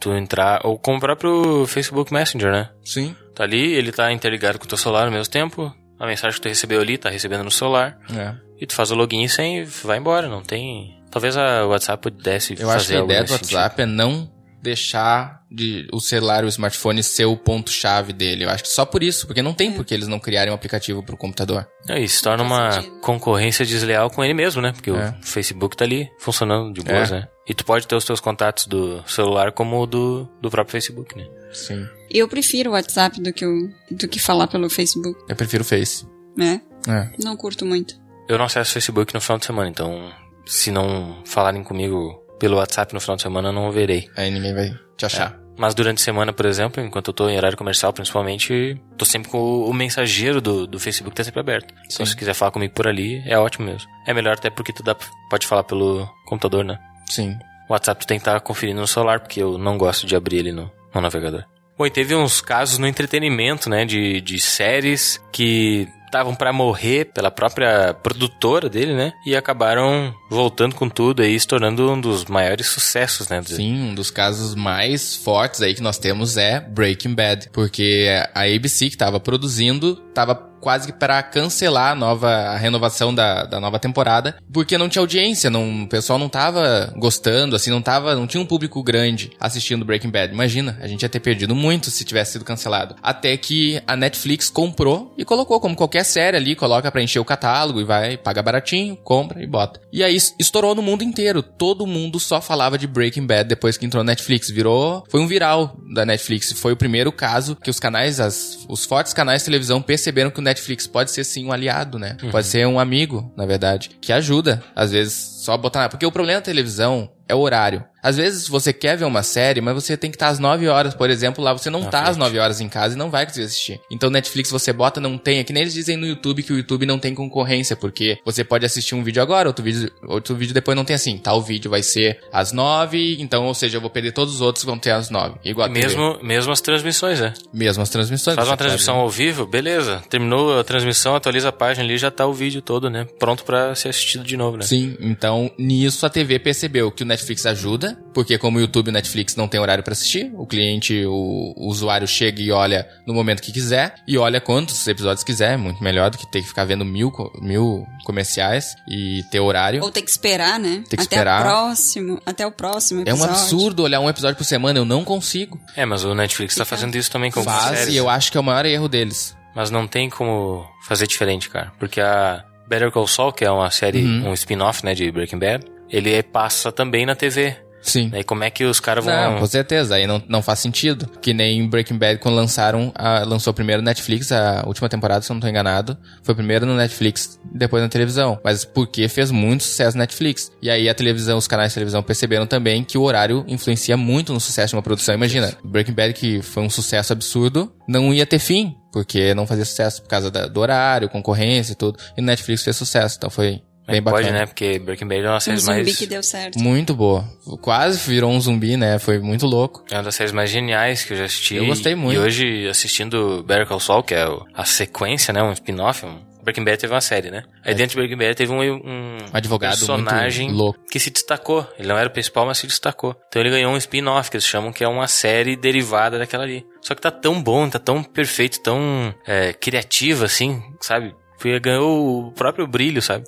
tu 0.00 0.12
entrar, 0.12 0.60
ou 0.64 0.78
com 0.78 0.96
o 0.96 1.00
próprio 1.00 1.66
Facebook 1.66 2.12
Messenger, 2.12 2.50
né? 2.52 2.70
Sim. 2.84 3.14
Tá 3.34 3.44
ali, 3.44 3.74
ele 3.74 3.92
tá 3.92 4.12
interligado 4.12 4.58
com 4.58 4.64
o 4.64 4.68
teu 4.68 4.78
celular 4.78 5.04
ao 5.06 5.10
mesmo 5.12 5.30
tempo, 5.32 5.72
a 5.98 6.06
mensagem 6.06 6.36
que 6.36 6.42
tu 6.42 6.48
recebeu 6.48 6.80
ali 6.80 6.96
tá 6.98 7.08
recebendo 7.10 7.44
no 7.44 7.50
celular, 7.50 7.98
É. 8.14 8.34
e 8.60 8.66
tu 8.66 8.74
faz 8.74 8.90
o 8.90 8.94
login 8.94 9.26
sem 9.28 9.58
e 9.60 9.64
vai 9.64 9.98
embora, 9.98 10.28
não 10.28 10.42
tem. 10.42 10.96
Talvez 11.10 11.36
a 11.36 11.64
WhatsApp 11.66 12.02
pudesse 12.02 12.52
Eu 12.52 12.66
fazer 12.68 12.76
acho 12.76 12.86
que 12.88 12.94
a 12.96 13.04
ideia 13.04 13.24
do 13.24 13.32
WhatsApp 13.32 13.82
é 13.82 13.86
não 13.86 14.30
deixar 14.62 15.37
de 15.50 15.88
o 15.92 16.00
celular 16.00 16.42
e 16.42 16.46
o 16.46 16.48
smartphone 16.48 17.02
ser 17.02 17.24
o 17.24 17.36
ponto-chave 17.36 18.12
dele. 18.12 18.44
Eu 18.44 18.50
acho 18.50 18.64
que 18.64 18.68
só 18.68 18.84
por 18.84 19.02
isso, 19.02 19.26
porque 19.26 19.40
não 19.42 19.54
tem 19.54 19.72
por 19.72 19.84
que 19.84 19.94
eles 19.94 20.06
não 20.08 20.18
criarem 20.20 20.52
um 20.52 20.54
aplicativo 20.54 21.02
pro 21.02 21.16
computador. 21.16 21.66
É, 21.88 22.06
se 22.06 22.22
torna 22.22 22.42
uma 22.42 22.72
sentido. 22.72 23.00
concorrência 23.00 23.64
desleal 23.64 24.10
com 24.10 24.22
ele 24.22 24.34
mesmo, 24.34 24.60
né? 24.60 24.72
Porque 24.72 24.90
É. 24.90 24.92
o 25.20 25.26
Facebook 25.26 25.76
tá 25.76 25.84
ali 25.84 26.08
funcionando 26.18 26.72
de 26.72 26.82
boas, 26.82 27.10
É. 27.10 27.20
né? 27.20 27.28
E 27.48 27.54
tu 27.54 27.64
pode 27.64 27.86
ter 27.86 27.94
os 27.96 28.04
teus 28.04 28.20
contatos 28.20 28.66
do 28.66 29.02
celular 29.06 29.52
como 29.52 29.80
o 29.80 29.86
do, 29.86 30.28
do 30.40 30.50
próprio 30.50 30.72
Facebook, 30.72 31.16
né? 31.16 31.26
Sim. 31.52 31.86
Eu 32.10 32.28
prefiro 32.28 32.70
o 32.70 32.72
WhatsApp 32.74 33.22
do 33.22 33.32
que, 33.32 33.46
o, 33.46 33.70
do 33.90 34.06
que 34.06 34.18
falar 34.20 34.48
pelo 34.48 34.68
Facebook, 34.68 35.18
Eu 35.28 35.34
prefiro 35.36 35.62
o 35.62 35.66
Face. 35.66 36.06
né? 36.36 36.60
É. 36.86 37.08
Não 37.24 37.36
curto 37.36 37.64
muito. 37.64 37.94
Eu 38.28 38.36
não 38.36 38.44
acesso 38.44 38.70
o 38.70 38.72
Facebook 38.74 39.14
no 39.14 39.20
final 39.20 39.38
de 39.38 39.46
semana, 39.46 39.70
então 39.70 40.12
se 40.44 40.70
não 40.70 41.22
falarem 41.24 41.62
comigo 41.64 42.22
pelo 42.38 42.56
WhatsApp 42.58 42.92
no 42.92 43.00
final 43.00 43.16
de 43.16 43.22
semana, 43.22 43.48
eu 43.48 43.52
não 43.52 43.72
verei. 43.72 44.10
Aí 44.14 44.30
ninguém 44.30 44.54
vai 44.54 44.70
te 44.98 45.06
achar. 45.06 45.38
Mas 45.56 45.74
durante 45.74 46.00
a 46.00 46.04
semana, 46.04 46.32
por 46.32 46.46
exemplo, 46.46 46.82
enquanto 46.82 47.08
eu 47.08 47.14
tô 47.14 47.28
em 47.28 47.36
horário 47.36 47.56
comercial, 47.56 47.92
principalmente, 47.92 48.80
tô 48.96 49.04
sempre 49.04 49.28
com 49.28 49.38
o, 49.38 49.72
mensageiro 49.72 50.40
do, 50.40 50.66
do 50.66 50.78
Facebook 50.78 51.16
tá 51.16 51.24
sempre 51.24 51.40
aberto. 51.40 51.74
Então 51.86 52.06
Sim. 52.06 52.12
se 52.12 52.16
quiser 52.16 52.34
falar 52.34 52.52
comigo 52.52 52.72
por 52.74 52.86
ali, 52.86 53.22
é 53.26 53.36
ótimo 53.36 53.66
mesmo. 53.66 53.88
É 54.06 54.14
melhor 54.14 54.34
até 54.34 54.50
porque 54.50 54.72
tu 54.72 54.84
dá, 54.84 54.94
pode 55.28 55.46
falar 55.46 55.64
pelo 55.64 56.08
computador, 56.26 56.64
né? 56.64 56.78
Sim. 57.10 57.36
O 57.68 57.72
WhatsApp 57.72 58.00
tu 58.00 58.06
tem 58.06 58.18
que 58.18 58.22
estar 58.22 58.38
conferindo 58.40 58.80
no 58.80 58.86
celular, 58.86 59.18
porque 59.18 59.42
eu 59.42 59.58
não 59.58 59.76
gosto 59.76 60.06
de 60.06 60.14
abrir 60.14 60.38
ele 60.38 60.52
no, 60.52 60.70
no 60.94 61.00
navegador. 61.00 61.44
Bom, 61.76 61.86
e 61.86 61.90
teve 61.90 62.14
uns 62.14 62.40
casos 62.40 62.78
no 62.78 62.86
entretenimento, 62.86 63.68
né, 63.68 63.84
de, 63.84 64.20
de 64.20 64.38
séries 64.40 65.20
que 65.32 65.88
estavam 66.06 66.34
pra 66.34 66.52
morrer 66.52 67.06
pela 67.06 67.30
própria 67.30 67.94
produtora 67.94 68.68
dele, 68.68 68.94
né, 68.94 69.12
e 69.26 69.36
acabaram 69.36 70.14
voltando 70.28 70.74
com 70.74 70.88
tudo 70.88 71.22
aí, 71.22 71.38
se 71.38 71.46
tornando 71.46 71.90
um 71.90 72.00
dos 72.00 72.24
maiores 72.26 72.66
sucessos, 72.66 73.28
né. 73.28 73.42
Sim, 73.44 73.90
um 73.90 73.94
dos 73.94 74.10
casos 74.10 74.54
mais 74.54 75.16
fortes 75.16 75.62
aí 75.62 75.74
que 75.74 75.82
nós 75.82 75.98
temos 75.98 76.36
é 76.36 76.60
Breaking 76.60 77.14
Bad, 77.14 77.50
porque 77.52 78.08
a 78.34 78.42
ABC 78.42 78.90
que 78.90 78.96
tava 78.96 79.18
produzindo 79.18 79.96
tava 80.14 80.48
quase 80.60 80.92
que 80.92 80.98
para 80.98 81.22
cancelar 81.22 81.92
a 81.92 81.94
nova 81.94 82.28
a 82.28 82.56
renovação 82.56 83.14
da, 83.14 83.44
da 83.44 83.60
nova 83.60 83.78
temporada, 83.78 84.36
porque 84.52 84.76
não 84.76 84.88
tinha 84.88 85.00
audiência, 85.00 85.50
não, 85.50 85.84
o 85.84 85.88
pessoal 85.88 86.18
não 86.18 86.28
tava 86.28 86.92
gostando, 86.96 87.56
assim, 87.56 87.70
não 87.70 87.80
tava, 87.82 88.14
não 88.14 88.26
tinha 88.26 88.40
um 88.40 88.46
público 88.46 88.82
grande 88.82 89.30
assistindo 89.38 89.84
Breaking 89.84 90.10
Bad. 90.10 90.32
Imagina, 90.32 90.78
a 90.80 90.86
gente 90.86 91.02
ia 91.02 91.08
ter 91.08 91.20
perdido 91.20 91.54
muito 91.54 91.90
se 91.90 92.04
tivesse 92.04 92.32
sido 92.32 92.44
cancelado. 92.44 92.96
Até 93.02 93.36
que 93.36 93.80
a 93.86 93.96
Netflix 93.96 94.50
comprou 94.50 95.14
e 95.16 95.24
colocou 95.24 95.60
como 95.60 95.76
qualquer 95.76 96.04
série 96.04 96.36
ali, 96.36 96.54
coloca 96.54 96.90
pra 96.90 97.02
encher 97.02 97.20
o 97.20 97.24
catálogo 97.24 97.80
e 97.80 97.84
vai, 97.84 98.16
paga 98.16 98.42
baratinho, 98.42 98.96
compra 98.96 99.42
e 99.42 99.46
bota. 99.46 99.80
E 99.92 100.02
aí 100.02 100.17
estourou 100.38 100.74
no 100.74 100.82
mundo 100.82 101.02
inteiro. 101.02 101.42
Todo 101.42 101.86
mundo 101.86 102.18
só 102.20 102.40
falava 102.40 102.76
de 102.76 102.86
Breaking 102.86 103.26
Bad 103.26 103.48
depois 103.48 103.76
que 103.76 103.86
entrou 103.86 104.02
na 104.02 104.12
Netflix. 104.12 104.50
Virou, 104.50 105.04
foi 105.08 105.20
um 105.20 105.26
viral 105.26 105.76
da 105.92 106.04
Netflix. 106.04 106.52
Foi 106.52 106.72
o 106.72 106.76
primeiro 106.76 107.10
caso 107.12 107.56
que 107.56 107.70
os 107.70 107.80
canais, 107.80 108.20
as, 108.20 108.66
os 108.68 108.84
fortes 108.84 109.12
canais 109.12 109.42
de 109.42 109.46
televisão 109.46 109.80
perceberam 109.80 110.30
que 110.30 110.40
o 110.40 110.42
Netflix 110.42 110.86
pode 110.86 111.10
ser 111.10 111.24
sim 111.24 111.46
um 111.46 111.52
aliado, 111.52 111.98
né? 111.98 112.16
Pode 112.30 112.46
ser 112.46 112.66
um 112.66 112.78
amigo, 112.78 113.32
na 113.36 113.46
verdade, 113.46 113.90
que 114.00 114.12
ajuda. 114.12 114.62
Às 114.74 114.92
vezes 114.92 115.14
só 115.14 115.56
botar, 115.56 115.88
porque 115.88 116.04
o 116.04 116.12
problema 116.12 116.40
da 116.40 116.44
televisão 116.44 117.10
é 117.28 117.34
o 117.34 117.38
horário. 117.38 117.84
Às 118.08 118.18
Às 118.18 118.24
vezes 118.24 118.48
você 118.48 118.72
quer 118.72 118.96
ver 118.96 119.04
uma 119.04 119.22
série, 119.22 119.60
mas 119.60 119.74
você 119.74 119.96
tem 119.96 120.10
que 120.10 120.16
estar 120.16 120.28
às 120.28 120.38
9 120.40 120.66
horas, 120.66 120.92
por 120.94 121.08
exemplo, 121.08 121.44
lá 121.44 121.52
você 121.52 121.70
não 121.70 121.82
Na 121.82 121.90
tá 121.90 121.98
às 122.00 122.04
frente. 122.16 122.18
9 122.18 122.38
horas 122.40 122.60
em 122.60 122.68
casa 122.68 122.94
e 122.94 122.98
não 122.98 123.10
vai 123.10 123.24
conseguir 123.26 123.46
assistir. 123.46 123.80
Então 123.90 124.10
Netflix 124.10 124.50
você 124.50 124.72
bota, 124.72 125.00
não 125.00 125.16
tem. 125.16 125.38
É 125.38 125.44
que 125.44 125.52
nem 125.52 125.62
eles 125.62 125.74
dizem 125.74 125.96
no 125.96 126.04
YouTube 126.06 126.42
que 126.42 126.52
o 126.52 126.56
YouTube 126.56 126.84
não 126.84 126.98
tem 126.98 127.14
concorrência, 127.14 127.76
porque 127.76 128.18
você 128.24 128.42
pode 128.42 128.66
assistir 128.66 128.96
um 128.96 129.04
vídeo 129.04 129.22
agora, 129.22 129.48
outro 129.48 129.64
vídeo, 129.64 129.88
outro 130.04 130.34
vídeo 130.34 130.52
depois 130.52 130.74
não 130.74 130.84
tem 130.84 130.96
assim. 130.96 131.16
Tal 131.18 131.40
vídeo 131.40 131.70
vai 131.70 131.82
ser 131.82 132.18
às 132.32 132.50
9, 132.50 133.18
então, 133.20 133.46
ou 133.46 133.54
seja, 133.54 133.76
eu 133.76 133.80
vou 133.80 133.90
perder 133.90 134.10
todos 134.12 134.34
os 134.34 134.40
outros 134.40 134.64
que 134.64 134.66
vão 134.70 134.78
ter 134.78 134.90
às 134.90 135.10
9. 135.10 135.36
Igual. 135.44 135.68
Mesmo, 135.70 136.18
mesmo 136.22 136.50
as 136.50 136.60
transmissões, 136.60 137.20
né? 137.20 137.34
Mesmo 137.52 137.82
as 137.82 137.90
transmissões. 137.90 138.34
Faz 138.34 138.48
uma 138.48 138.56
pode- 138.56 138.66
transmissão 138.68 138.96
ao 138.96 139.08
vivo, 139.08 139.46
beleza. 139.46 140.02
Terminou 140.10 140.58
a 140.58 140.64
transmissão, 140.64 141.14
atualiza 141.14 141.50
a 141.50 141.52
página 141.52 141.84
ali, 141.84 141.96
já 141.98 142.10
tá 142.10 142.26
o 142.26 142.32
vídeo 142.32 142.62
todo, 142.62 142.88
né? 142.90 143.06
Pronto 143.18 143.44
pra 143.44 143.74
ser 143.74 143.90
assistido 143.90 144.24
de 144.24 144.36
novo, 144.36 144.56
né? 144.56 144.64
Sim, 144.64 144.96
então 144.98 145.50
nisso 145.58 146.04
a 146.06 146.10
TV 146.10 146.38
percebeu 146.38 146.90
que 146.90 147.02
o 147.02 147.06
Netflix 147.06 147.44
ajuda, 147.46 147.97
porque 148.14 148.36
como 148.38 148.58
o 148.58 148.60
YouTube 148.60 148.88
e 148.88 148.90
o 148.90 148.92
Netflix 148.92 149.36
não 149.36 149.46
tem 149.46 149.60
horário 149.60 149.84
pra 149.84 149.92
assistir, 149.92 150.32
o 150.34 150.46
cliente, 150.46 151.04
o, 151.06 151.54
o 151.56 151.68
usuário 151.68 152.06
chega 152.08 152.40
e 152.42 152.50
olha 152.50 152.88
no 153.06 153.14
momento 153.14 153.40
que 153.42 153.52
quiser, 153.52 153.94
e 154.08 154.16
olha 154.18 154.40
quantos 154.40 154.86
episódios 154.88 155.22
quiser, 155.22 155.52
é 155.52 155.56
muito 155.56 155.82
melhor 155.84 156.10
do 156.10 156.18
que 156.18 156.30
ter 156.30 156.40
que 156.42 156.48
ficar 156.48 156.64
vendo 156.64 156.84
mil, 156.84 157.12
mil 157.40 157.86
comerciais 158.04 158.74
e 158.88 159.22
ter 159.30 159.40
horário. 159.40 159.82
Ou 159.82 159.90
tem 159.90 160.02
que 160.04 160.10
esperar, 160.10 160.58
né? 160.58 160.82
Tem 160.88 160.96
que 160.98 161.04
até 161.04 161.16
esperar. 161.16 161.40
o 161.42 161.44
próximo, 161.44 162.20
até 162.26 162.46
o 162.46 162.50
próximo 162.50 163.00
É 163.06 163.12
um 163.12 163.16
episódio. 163.16 163.34
absurdo 163.34 163.82
olhar 163.82 164.00
um 164.00 164.08
episódio 164.08 164.36
por 164.36 164.44
semana, 164.44 164.78
eu 164.78 164.84
não 164.84 165.04
consigo. 165.04 165.60
É, 165.76 165.84
mas 165.84 166.04
o 166.04 166.14
Netflix 166.14 166.54
tá 166.56 166.64
fazendo 166.64 166.96
isso 166.96 167.10
também 167.10 167.30
com 167.30 167.42
Faz, 167.44 167.78
séries. 167.78 167.94
e 167.94 167.96
eu 167.96 168.08
acho 168.08 168.32
que 168.32 168.38
é 168.38 168.40
o 168.40 168.44
maior 168.44 168.64
erro 168.66 168.88
deles. 168.88 169.36
Mas 169.54 169.70
não 169.70 169.86
tem 169.86 170.08
como 170.08 170.64
fazer 170.86 171.06
diferente, 171.06 171.48
cara. 171.50 171.72
Porque 171.78 172.00
a 172.00 172.44
Better 172.68 172.90
Call 172.90 173.06
Saul, 173.06 173.32
que 173.32 173.44
é 173.44 173.50
uma 173.50 173.70
série, 173.70 174.04
Uhum. 174.04 174.30
um 174.30 174.32
spin-off, 174.34 174.84
né, 174.84 174.94
de 174.94 175.10
Breaking 175.10 175.38
Bad, 175.38 175.64
ele 175.90 176.22
passa 176.22 176.70
também 176.72 177.04
na 177.06 177.14
TV. 177.14 177.56
Sim. 177.80 178.10
Aí 178.12 178.24
como 178.24 178.44
é 178.44 178.50
que 178.50 178.64
os 178.64 178.80
caras 178.80 179.04
vão... 179.04 179.14
Não, 179.14 179.38
com 179.40 179.46
certeza, 179.46 179.94
aí 179.94 180.06
não, 180.06 180.22
não 180.28 180.42
faz 180.42 180.58
sentido. 180.58 181.08
Que 181.22 181.32
nem 181.32 181.66
Breaking 181.68 181.96
Bad, 181.98 182.18
quando 182.20 182.34
lançaram, 182.34 182.92
a, 182.94 183.20
lançou 183.20 183.54
primeiro 183.54 183.80
Netflix, 183.82 184.30
a 184.32 184.62
última 184.66 184.88
temporada, 184.88 185.22
se 185.22 185.30
eu 185.30 185.34
não 185.34 185.40
tô 185.40 185.48
enganado, 185.48 185.96
foi 186.22 186.34
primeiro 186.34 186.66
no 186.66 186.74
Netflix, 186.74 187.38
depois 187.52 187.82
na 187.82 187.88
televisão. 187.88 188.38
Mas 188.44 188.64
porque 188.64 189.08
fez 189.08 189.30
muito 189.30 189.64
sucesso 189.64 189.96
no 189.96 190.00
Netflix. 190.00 190.50
E 190.60 190.68
aí 190.70 190.88
a 190.88 190.94
televisão, 190.94 191.38
os 191.38 191.46
canais 191.46 191.70
de 191.70 191.74
televisão 191.74 192.02
perceberam 192.02 192.46
também 192.46 192.84
que 192.84 192.98
o 192.98 193.02
horário 193.02 193.44
influencia 193.48 193.96
muito 193.96 194.32
no 194.32 194.40
sucesso 194.40 194.70
de 194.72 194.76
uma 194.76 194.82
produção. 194.82 195.14
Imagina, 195.14 195.52
Breaking 195.64 195.92
Bad, 195.94 196.12
que 196.14 196.42
foi 196.42 196.62
um 196.62 196.70
sucesso 196.70 197.12
absurdo, 197.12 197.72
não 197.88 198.12
ia 198.12 198.26
ter 198.26 198.38
fim, 198.38 198.74
porque 198.92 199.34
não 199.34 199.46
fazia 199.46 199.64
sucesso 199.64 200.02
por 200.02 200.08
causa 200.08 200.30
da- 200.30 200.46
do 200.46 200.60
horário, 200.60 201.08
concorrência 201.08 201.72
e 201.72 201.76
tudo. 201.76 201.98
E 202.16 202.22
Netflix 202.22 202.62
fez 202.64 202.76
sucesso, 202.76 203.16
então 203.18 203.30
foi 203.30 203.62
bem 203.92 204.02
bacana. 204.02 204.22
Pode, 204.22 204.32
né? 204.34 204.46
Porque 204.46 204.78
Breaking 204.78 205.08
Bad 205.08 205.20
é 205.24 205.28
uma 205.28 205.36
Um 205.36 205.40
série 205.40 205.56
zumbi 205.58 205.82
mais... 205.84 205.96
que 205.96 206.06
deu 206.06 206.22
certo. 206.22 206.58
Muito 206.58 206.94
boa. 206.94 207.24
Quase 207.60 207.98
virou 208.08 208.30
um 208.30 208.40
zumbi, 208.40 208.76
né? 208.76 208.98
Foi 208.98 209.18
muito 209.18 209.46
louco. 209.46 209.84
É 209.90 209.94
uma 209.96 210.02
das 210.04 210.14
séries 210.14 210.32
mais 210.32 210.50
geniais 210.50 211.04
que 211.04 211.12
eu 211.12 211.16
já 211.16 211.24
assisti. 211.24 211.56
Eu 211.56 211.66
gostei 211.66 211.94
muito. 211.94 212.16
E 212.16 212.18
hoje, 212.18 212.68
assistindo 212.68 213.42
Better 213.46 213.66
Call 213.66 213.80
Saul, 213.80 214.02
que 214.02 214.14
é 214.14 214.26
a 214.54 214.64
sequência, 214.64 215.32
né? 215.32 215.42
Um 215.42 215.52
spin-off. 215.52 216.04
Um... 216.06 216.26
Breaking 216.40 216.64
Bad 216.64 216.78
teve 216.78 216.94
uma 216.94 217.00
série, 217.02 217.30
né? 217.30 217.42
Aí 217.62 217.74
dentro 217.74 217.90
de 217.90 217.96
Breaking 217.96 218.16
Bad 218.16 218.34
teve 218.34 218.50
um, 218.50 218.62
um 218.62 219.16
Um 219.18 219.18
advogado 219.34 219.72
personagem 219.76 220.46
muito 220.46 220.56
louco. 220.58 220.78
que 220.90 220.98
se 220.98 221.10
destacou. 221.10 221.66
Ele 221.78 221.88
não 221.88 221.98
era 221.98 222.08
o 222.08 222.12
principal, 222.12 222.46
mas 222.46 222.56
se 222.56 222.66
destacou. 222.66 223.14
Então 223.28 223.42
ele 223.42 223.50
ganhou 223.50 223.70
um 223.70 223.76
spin-off, 223.76 224.30
que 224.30 224.36
eles 224.38 224.46
chamam 224.46 224.72
que 224.72 224.82
é 224.82 224.88
uma 224.88 225.06
série 225.06 225.56
derivada 225.56 226.18
daquela 226.18 226.44
ali. 226.44 226.64
Só 226.80 226.94
que 226.94 227.02
tá 227.02 227.10
tão 227.10 227.42
bom, 227.42 227.68
tá 227.68 227.78
tão 227.78 228.02
perfeito, 228.02 228.60
tão 228.60 229.14
é, 229.26 229.52
criativo, 229.52 230.24
assim, 230.24 230.62
sabe? 230.80 231.14
Foi- 231.38 231.60
Ganhou 231.60 232.28
o 232.28 232.32
próprio 232.32 232.66
brilho, 232.66 233.02
sabe? 233.02 233.24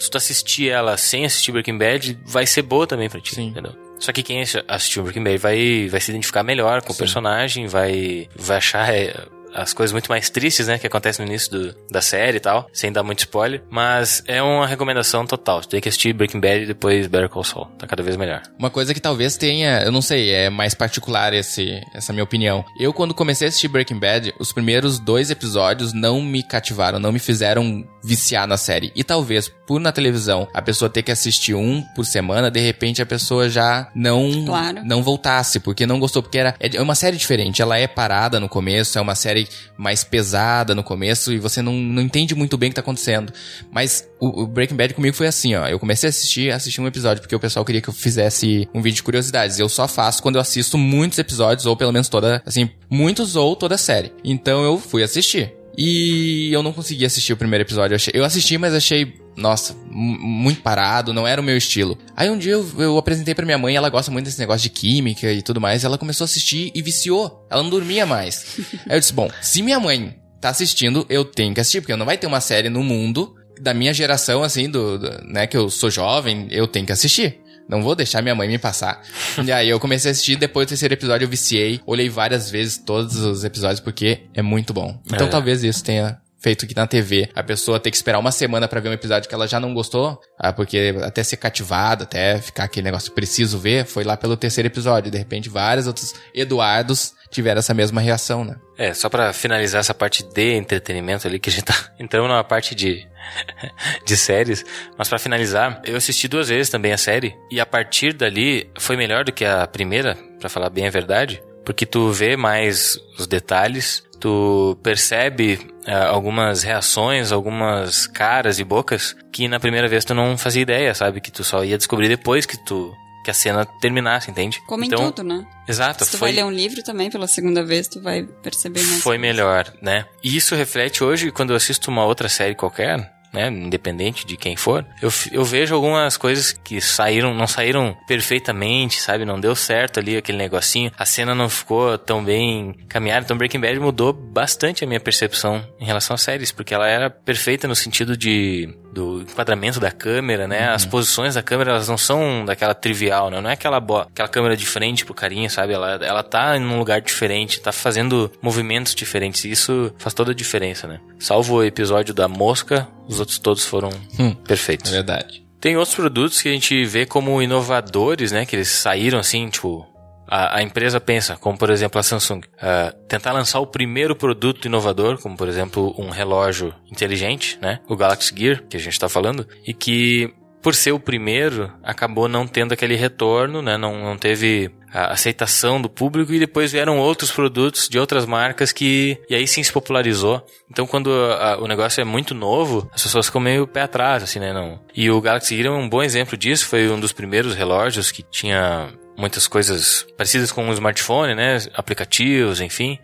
Se 0.00 0.10
tu 0.10 0.16
assistir 0.16 0.70
ela 0.70 0.96
sem 0.96 1.26
assistir 1.26 1.52
Breaking 1.52 1.76
Bad, 1.76 2.18
vai 2.24 2.46
ser 2.46 2.62
boa 2.62 2.86
também 2.86 3.08
pra 3.08 3.20
ti, 3.20 3.34
Sim. 3.34 3.48
entendeu? 3.48 3.72
Só 3.98 4.12
que 4.12 4.22
quem 4.22 4.42
assistiu 4.66 5.02
Breaking 5.02 5.22
Bad 5.22 5.36
vai, 5.36 5.88
vai 5.90 6.00
se 6.00 6.10
identificar 6.10 6.42
melhor 6.42 6.80
com 6.80 6.94
o 6.94 6.96
personagem, 6.96 7.66
vai, 7.66 8.26
vai 8.34 8.56
achar 8.56 8.92
é, 8.94 9.14
as 9.54 9.72
coisas 9.72 9.92
muito 9.92 10.08
mais 10.08 10.30
tristes, 10.30 10.66
né, 10.66 10.78
que 10.78 10.86
acontecem 10.86 11.24
no 11.24 11.30
início 11.30 11.50
do- 11.50 11.74
da 11.90 12.00
série 12.00 12.36
e 12.36 12.40
tal, 12.40 12.68
sem 12.72 12.92
dar 12.92 13.02
muito 13.02 13.20
spoiler. 13.20 13.62
Mas 13.70 14.22
é 14.26 14.42
uma 14.42 14.66
recomendação 14.66 15.26
total. 15.26 15.60
Tu 15.62 15.68
tem 15.68 15.80
que 15.80 15.88
assistir 15.88 16.12
Breaking 16.12 16.40
Bad 16.40 16.62
e 16.62 16.66
depois 16.66 17.06
Better 17.06 17.28
Call 17.28 17.44
Saul. 17.44 17.66
Tá 17.78 17.86
cada 17.86 18.02
vez 18.02 18.16
melhor. 18.16 18.42
Uma 18.58 18.70
coisa 18.70 18.94
que 18.94 19.00
talvez 19.00 19.36
tenha, 19.36 19.82
eu 19.82 19.92
não 19.92 20.02
sei, 20.02 20.30
é 20.30 20.50
mais 20.50 20.74
particular 20.74 21.32
esse, 21.32 21.80
essa 21.94 22.12
minha 22.12 22.24
opinião. 22.24 22.64
Eu, 22.78 22.92
quando 22.92 23.14
comecei 23.14 23.46
a 23.46 23.48
assistir 23.48 23.68
Breaking 23.68 23.98
Bad, 23.98 24.34
os 24.38 24.52
primeiros 24.52 24.98
dois 24.98 25.30
episódios 25.30 25.92
não 25.92 26.20
me 26.22 26.42
cativaram, 26.42 26.98
não 26.98 27.12
me 27.12 27.18
fizeram 27.18 27.84
viciar 28.02 28.46
na 28.46 28.56
série. 28.56 28.92
E 28.94 29.04
talvez, 29.04 29.48
por 29.66 29.78
na 29.80 29.92
televisão, 29.92 30.48
a 30.54 30.62
pessoa 30.62 30.88
ter 30.90 31.02
que 31.02 31.10
assistir 31.12 31.54
um 31.54 31.82
por 31.94 32.04
semana, 32.06 32.50
de 32.50 32.60
repente 32.60 33.02
a 33.02 33.06
pessoa 33.06 33.48
já 33.48 33.88
não, 33.94 34.44
Claro. 34.46 34.80
não 34.84 35.02
voltasse, 35.02 35.60
porque 35.60 35.86
não 35.86 35.98
gostou, 36.00 36.22
porque 36.22 36.38
era, 36.38 36.54
é 36.58 36.80
uma 36.80 36.94
série 36.94 37.16
diferente. 37.16 37.60
Ela 37.62 37.78
é 37.78 37.86
parada 37.86 38.40
no 38.40 38.48
começo, 38.48 38.98
é 38.98 39.00
uma 39.02 39.14
série 39.14 39.39
mais 39.76 40.04
pesada 40.04 40.74
no 40.74 40.82
começo, 40.82 41.32
e 41.32 41.38
você 41.38 41.62
não, 41.62 41.72
não 41.72 42.02
entende 42.02 42.34
muito 42.34 42.56
bem 42.56 42.68
o 42.68 42.70
que 42.70 42.76
tá 42.76 42.80
acontecendo. 42.80 43.32
Mas 43.70 44.08
o, 44.20 44.42
o 44.42 44.46
Breaking 44.46 44.76
Bad 44.76 44.94
comigo 44.94 45.16
foi 45.16 45.26
assim, 45.26 45.54
ó. 45.54 45.66
Eu 45.66 45.78
comecei 45.78 46.08
a 46.08 46.10
assistir, 46.10 46.52
assisti 46.52 46.80
um 46.80 46.86
episódio, 46.86 47.22
porque 47.22 47.34
o 47.34 47.40
pessoal 47.40 47.64
queria 47.64 47.80
que 47.80 47.88
eu 47.88 47.94
fizesse 47.94 48.68
um 48.74 48.82
vídeo 48.82 48.96
de 48.96 49.02
curiosidades. 49.02 49.58
Eu 49.58 49.68
só 49.68 49.86
faço 49.86 50.22
quando 50.22 50.36
eu 50.36 50.40
assisto 50.40 50.76
muitos 50.76 51.18
episódios, 51.18 51.66
ou 51.66 51.76
pelo 51.76 51.92
menos 51.92 52.08
toda, 52.08 52.42
assim, 52.44 52.70
muitos 52.90 53.36
ou 53.36 53.54
toda 53.54 53.74
a 53.74 53.78
série. 53.78 54.12
Então 54.24 54.64
eu 54.64 54.78
fui 54.78 55.02
assistir. 55.02 55.59
E 55.76 56.50
eu 56.52 56.62
não 56.62 56.72
consegui 56.72 57.04
assistir 57.04 57.32
o 57.32 57.36
primeiro 57.36 57.62
episódio. 57.64 57.92
Eu, 57.94 57.96
achei- 57.96 58.12
eu 58.14 58.24
assisti, 58.24 58.58
mas 58.58 58.74
achei, 58.74 59.14
nossa, 59.36 59.74
mu- 59.90 60.18
muito 60.18 60.60
parado, 60.62 61.12
não 61.14 61.26
era 61.26 61.40
o 61.40 61.44
meu 61.44 61.56
estilo. 61.56 61.96
Aí 62.16 62.28
um 62.28 62.36
dia 62.38 62.52
eu, 62.52 62.66
eu 62.78 62.98
apresentei 62.98 63.34
pra 63.34 63.46
minha 63.46 63.56
mãe, 63.58 63.76
ela 63.76 63.88
gosta 63.88 64.10
muito 64.10 64.26
desse 64.26 64.38
negócio 64.38 64.62
de 64.62 64.70
química 64.70 65.32
e 65.32 65.42
tudo 65.42 65.60
mais. 65.60 65.84
Ela 65.84 65.96
começou 65.96 66.24
a 66.24 66.26
assistir 66.26 66.70
e 66.74 66.82
viciou. 66.82 67.46
Ela 67.50 67.62
não 67.62 67.70
dormia 67.70 68.04
mais. 68.04 68.58
Aí 68.88 68.96
eu 68.96 69.00
disse: 69.00 69.12
bom, 69.12 69.30
se 69.40 69.62
minha 69.62 69.80
mãe 69.80 70.14
tá 70.40 70.50
assistindo, 70.50 71.06
eu 71.08 71.24
tenho 71.24 71.54
que 71.54 71.60
assistir, 71.60 71.80
porque 71.80 71.94
não 71.96 72.06
vai 72.06 72.18
ter 72.18 72.26
uma 72.26 72.40
série 72.40 72.68
no 72.68 72.82
mundo 72.82 73.34
da 73.60 73.74
minha 73.74 73.92
geração, 73.92 74.42
assim, 74.42 74.68
do, 74.70 74.98
do- 74.98 75.24
né, 75.24 75.46
que 75.46 75.56
eu 75.56 75.68
sou 75.70 75.90
jovem, 75.90 76.48
eu 76.50 76.66
tenho 76.66 76.86
que 76.86 76.92
assistir. 76.92 77.38
Não 77.70 77.82
vou 77.82 77.94
deixar 77.94 78.20
minha 78.20 78.34
mãe 78.34 78.48
me 78.48 78.58
passar. 78.58 79.00
e 79.44 79.52
aí 79.52 79.68
eu 79.68 79.78
comecei 79.78 80.10
a 80.10 80.12
assistir, 80.12 80.36
depois 80.36 80.66
do 80.66 80.70
terceiro 80.70 80.92
episódio 80.94 81.24
eu 81.24 81.28
viciei, 81.30 81.80
olhei 81.86 82.08
várias 82.08 82.50
vezes 82.50 82.76
todos 82.76 83.16
os 83.16 83.44
episódios 83.44 83.78
porque 83.80 84.22
é 84.34 84.42
muito 84.42 84.74
bom. 84.74 85.00
Então 85.06 85.26
É. 85.28 85.30
talvez 85.30 85.62
isso 85.62 85.82
tenha 85.84 86.18
feito 86.42 86.66
que 86.66 86.74
na 86.74 86.86
TV 86.86 87.28
a 87.34 87.42
pessoa 87.42 87.78
ter 87.78 87.90
que 87.90 87.96
esperar 87.96 88.18
uma 88.18 88.32
semana 88.32 88.66
pra 88.66 88.80
ver 88.80 88.88
um 88.88 88.92
episódio 88.94 89.28
que 89.28 89.34
ela 89.34 89.46
já 89.46 89.60
não 89.60 89.74
gostou, 89.74 90.18
ah, 90.38 90.52
porque 90.52 90.94
até 91.02 91.22
ser 91.22 91.36
cativada, 91.36 92.04
até 92.04 92.38
ficar 92.40 92.64
aquele 92.64 92.84
negócio 92.84 93.12
preciso 93.12 93.58
ver, 93.58 93.84
foi 93.84 94.04
lá 94.04 94.16
pelo 94.16 94.36
terceiro 94.38 94.66
episódio. 94.66 95.10
De 95.10 95.18
repente 95.18 95.48
vários 95.50 95.86
outros 95.86 96.14
Eduardos 96.34 97.12
tiveram 97.30 97.60
essa 97.60 97.72
mesma 97.72 98.00
reação, 98.00 98.44
né? 98.44 98.56
É, 98.76 98.92
só 98.92 99.08
pra 99.08 99.32
finalizar 99.32 99.80
essa 99.80 99.94
parte 99.94 100.22
de 100.22 100.54
entretenimento 100.54 101.26
ali, 101.26 101.38
que 101.38 101.48
a 101.48 101.52
gente 101.52 101.64
tá 101.64 101.74
entrando 101.98 102.28
numa 102.28 102.44
parte 102.44 102.74
de, 102.74 103.06
de 104.04 104.16
séries, 104.16 104.64
mas 104.98 105.08
pra 105.08 105.18
finalizar, 105.18 105.80
eu 105.84 105.96
assisti 105.96 106.26
duas 106.26 106.48
vezes 106.48 106.70
também 106.70 106.92
a 106.92 106.98
série, 106.98 107.36
e 107.50 107.60
a 107.60 107.66
partir 107.66 108.12
dali 108.12 108.70
foi 108.78 108.96
melhor 108.96 109.24
do 109.24 109.32
que 109.32 109.44
a 109.44 109.66
primeira, 109.66 110.16
pra 110.38 110.48
falar 110.48 110.70
bem 110.70 110.86
a 110.86 110.90
verdade, 110.90 111.42
porque 111.64 111.86
tu 111.86 112.10
vê 112.10 112.36
mais 112.36 112.98
os 113.18 113.26
detalhes, 113.26 114.02
tu 114.18 114.78
percebe 114.82 115.58
ah, 115.86 116.08
algumas 116.08 116.62
reações, 116.62 117.32
algumas 117.32 118.06
caras 118.06 118.58
e 118.58 118.64
bocas 118.64 119.16
que 119.32 119.48
na 119.48 119.60
primeira 119.60 119.88
vez 119.88 120.04
tu 120.04 120.14
não 120.14 120.36
fazia 120.36 120.62
ideia, 120.62 120.94
sabe? 120.94 121.20
Que 121.20 121.30
tu 121.30 121.42
só 121.42 121.64
ia 121.64 121.78
descobrir 121.78 122.08
depois 122.08 122.44
que 122.44 122.56
tu 122.64 122.92
que 123.24 123.30
a 123.30 123.34
cena 123.34 123.64
terminasse, 123.64 124.30
entende? 124.30 124.62
Como 124.66 124.84
então, 124.84 125.08
em 125.08 125.12
tudo, 125.12 125.22
né? 125.22 125.46
Exato, 125.68 126.04
Se 126.04 126.12
tu 126.12 126.18
foi 126.18 126.32
vai 126.32 126.36
ler 126.36 126.44
um 126.44 126.50
livro 126.50 126.82
também 126.82 127.10
pela 127.10 127.26
segunda 127.26 127.64
vez, 127.64 127.86
tu 127.88 128.00
vai 128.00 128.22
perceber 128.22 128.82
mais. 128.82 129.02
foi 129.02 129.18
melhor, 129.18 129.72
né? 129.80 130.04
E 130.22 130.36
isso 130.36 130.54
reflete 130.54 131.04
hoje 131.04 131.30
quando 131.30 131.50
eu 131.50 131.56
assisto 131.56 131.90
uma 131.90 132.04
outra 132.04 132.28
série 132.28 132.54
qualquer, 132.54 133.12
né? 133.32 133.48
Independente 133.48 134.26
de 134.26 134.36
quem 134.36 134.56
for, 134.56 134.84
eu, 135.00 135.08
eu 135.30 135.44
vejo 135.44 135.74
algumas 135.74 136.16
coisas 136.16 136.52
que 136.52 136.80
saíram, 136.80 137.32
não 137.32 137.46
saíram 137.46 137.96
perfeitamente, 138.08 139.00
sabe? 139.00 139.24
Não 139.24 139.38
deu 139.38 139.54
certo 139.54 140.00
ali 140.00 140.16
aquele 140.16 140.38
negocinho. 140.38 140.90
A 140.98 141.06
cena 141.06 141.34
não 141.34 141.48
ficou 141.48 141.96
tão 141.96 142.24
bem 142.24 142.74
caminhada. 142.88 143.24
Então 143.24 143.36
Breaking 143.36 143.60
Bad 143.60 143.78
mudou 143.78 144.12
bastante 144.12 144.82
a 144.82 144.86
minha 144.86 144.98
percepção 144.98 145.64
em 145.78 145.84
relação 145.84 146.14
às 146.14 146.22
séries, 146.22 146.50
porque 146.50 146.74
ela 146.74 146.88
era 146.88 147.08
perfeita 147.08 147.68
no 147.68 147.76
sentido 147.76 148.16
de 148.16 148.68
do 148.92 149.22
enquadramento 149.22 149.78
da 149.78 149.90
câmera, 149.90 150.48
né? 150.48 150.68
As 150.70 150.84
posições 150.84 151.34
da 151.34 151.42
câmera, 151.42 151.70
elas 151.72 151.88
não 151.88 151.96
são 151.98 152.44
daquela 152.44 152.74
trivial, 152.74 153.30
né? 153.30 153.40
Não 153.40 153.48
é 153.50 153.52
aquela, 153.52 153.76
aquela 153.78 154.28
câmera 154.28 154.56
de 154.56 154.66
frente 154.66 155.04
pro 155.04 155.14
carinha, 155.14 155.48
sabe? 155.48 155.72
Ela, 155.72 155.94
ela 156.02 156.22
tá 156.22 156.56
em 156.56 156.64
um 156.64 156.78
lugar 156.78 157.00
diferente, 157.00 157.60
tá 157.60 157.70
fazendo 157.72 158.30
movimentos 158.42 158.94
diferentes. 158.94 159.44
E 159.44 159.50
isso 159.50 159.92
faz 159.98 160.12
toda 160.14 160.32
a 160.32 160.34
diferença, 160.34 160.86
né? 160.86 161.00
Salvo 161.18 161.56
o 161.56 161.64
episódio 161.64 162.12
da 162.12 162.26
mosca, 162.28 162.88
os 163.08 163.20
outros 163.20 163.38
todos 163.38 163.64
foram 163.64 163.90
Hum. 164.18 164.34
perfeitos. 164.34 164.90
É 164.90 164.94
verdade. 164.96 165.44
Tem 165.60 165.76
outros 165.76 165.94
produtos 165.94 166.40
que 166.40 166.48
a 166.48 166.52
gente 166.52 166.84
vê 166.86 167.04
como 167.04 167.40
inovadores, 167.42 168.32
né? 168.32 168.46
Que 168.46 168.56
eles 168.56 168.68
saíram 168.68 169.18
assim, 169.18 169.48
tipo. 169.50 169.86
A, 170.30 170.58
a 170.58 170.62
empresa 170.62 171.00
pensa, 171.00 171.36
como 171.36 171.58
por 171.58 171.70
exemplo 171.70 171.98
a 171.98 172.02
Samsung, 172.02 172.42
ah, 172.62 172.94
tentar 173.08 173.32
lançar 173.32 173.58
o 173.58 173.66
primeiro 173.66 174.14
produto 174.14 174.66
inovador, 174.66 175.20
como 175.20 175.36
por 175.36 175.48
exemplo 175.48 175.94
um 175.98 176.08
relógio 176.08 176.72
inteligente, 176.90 177.58
né? 177.60 177.80
O 177.88 177.96
Galaxy 177.96 178.32
Gear, 178.36 178.62
que 178.68 178.76
a 178.76 178.80
gente 178.80 178.92
está 178.92 179.08
falando, 179.08 179.46
e 179.66 179.74
que 179.74 180.32
por 180.62 180.74
ser 180.74 180.92
o 180.92 181.00
primeiro, 181.00 181.72
acabou 181.82 182.28
não 182.28 182.46
tendo 182.46 182.72
aquele 182.72 182.94
retorno, 182.94 183.62
né? 183.62 183.76
Não, 183.76 183.98
não 183.98 184.16
teve 184.16 184.70
a 184.92 185.12
aceitação 185.12 185.80
do 185.80 185.88
público 185.88 186.32
e 186.32 186.38
depois 186.38 186.72
vieram 186.72 186.98
outros 186.98 187.30
produtos 187.30 187.88
de 187.88 187.98
outras 187.98 188.26
marcas 188.26 188.72
que 188.72 189.18
e 189.28 189.34
aí 189.34 189.46
sim 189.46 189.62
se 189.62 189.72
popularizou. 189.72 190.44
Então 190.70 190.86
quando 190.86 191.12
a, 191.12 191.58
o 191.58 191.66
negócio 191.66 192.00
é 192.00 192.04
muito 192.04 192.34
novo, 192.34 192.90
as 192.92 193.02
pessoas 193.02 193.26
ficam 193.26 193.40
meio 193.40 193.66
pé 193.66 193.82
atrás, 193.82 194.22
assim, 194.22 194.40
né? 194.40 194.52
Não. 194.52 194.80
E 194.94 195.10
o 195.10 195.20
Galaxy 195.20 195.56
Gear 195.56 195.68
é 195.68 195.76
um 195.76 195.88
bom 195.88 196.02
exemplo 196.02 196.36
disso, 196.36 196.66
foi 196.66 196.88
um 196.90 196.98
dos 196.98 197.12
primeiros 197.12 197.54
relógios 197.54 198.10
que 198.10 198.22
tinha 198.22 198.92
muitas 199.20 199.46
coisas 199.46 200.06
parecidas 200.16 200.50
com 200.50 200.64
um 200.64 200.72
smartphone, 200.72 201.34
né? 201.34 201.58
Aplicativos, 201.74 202.60
enfim. 202.60 202.98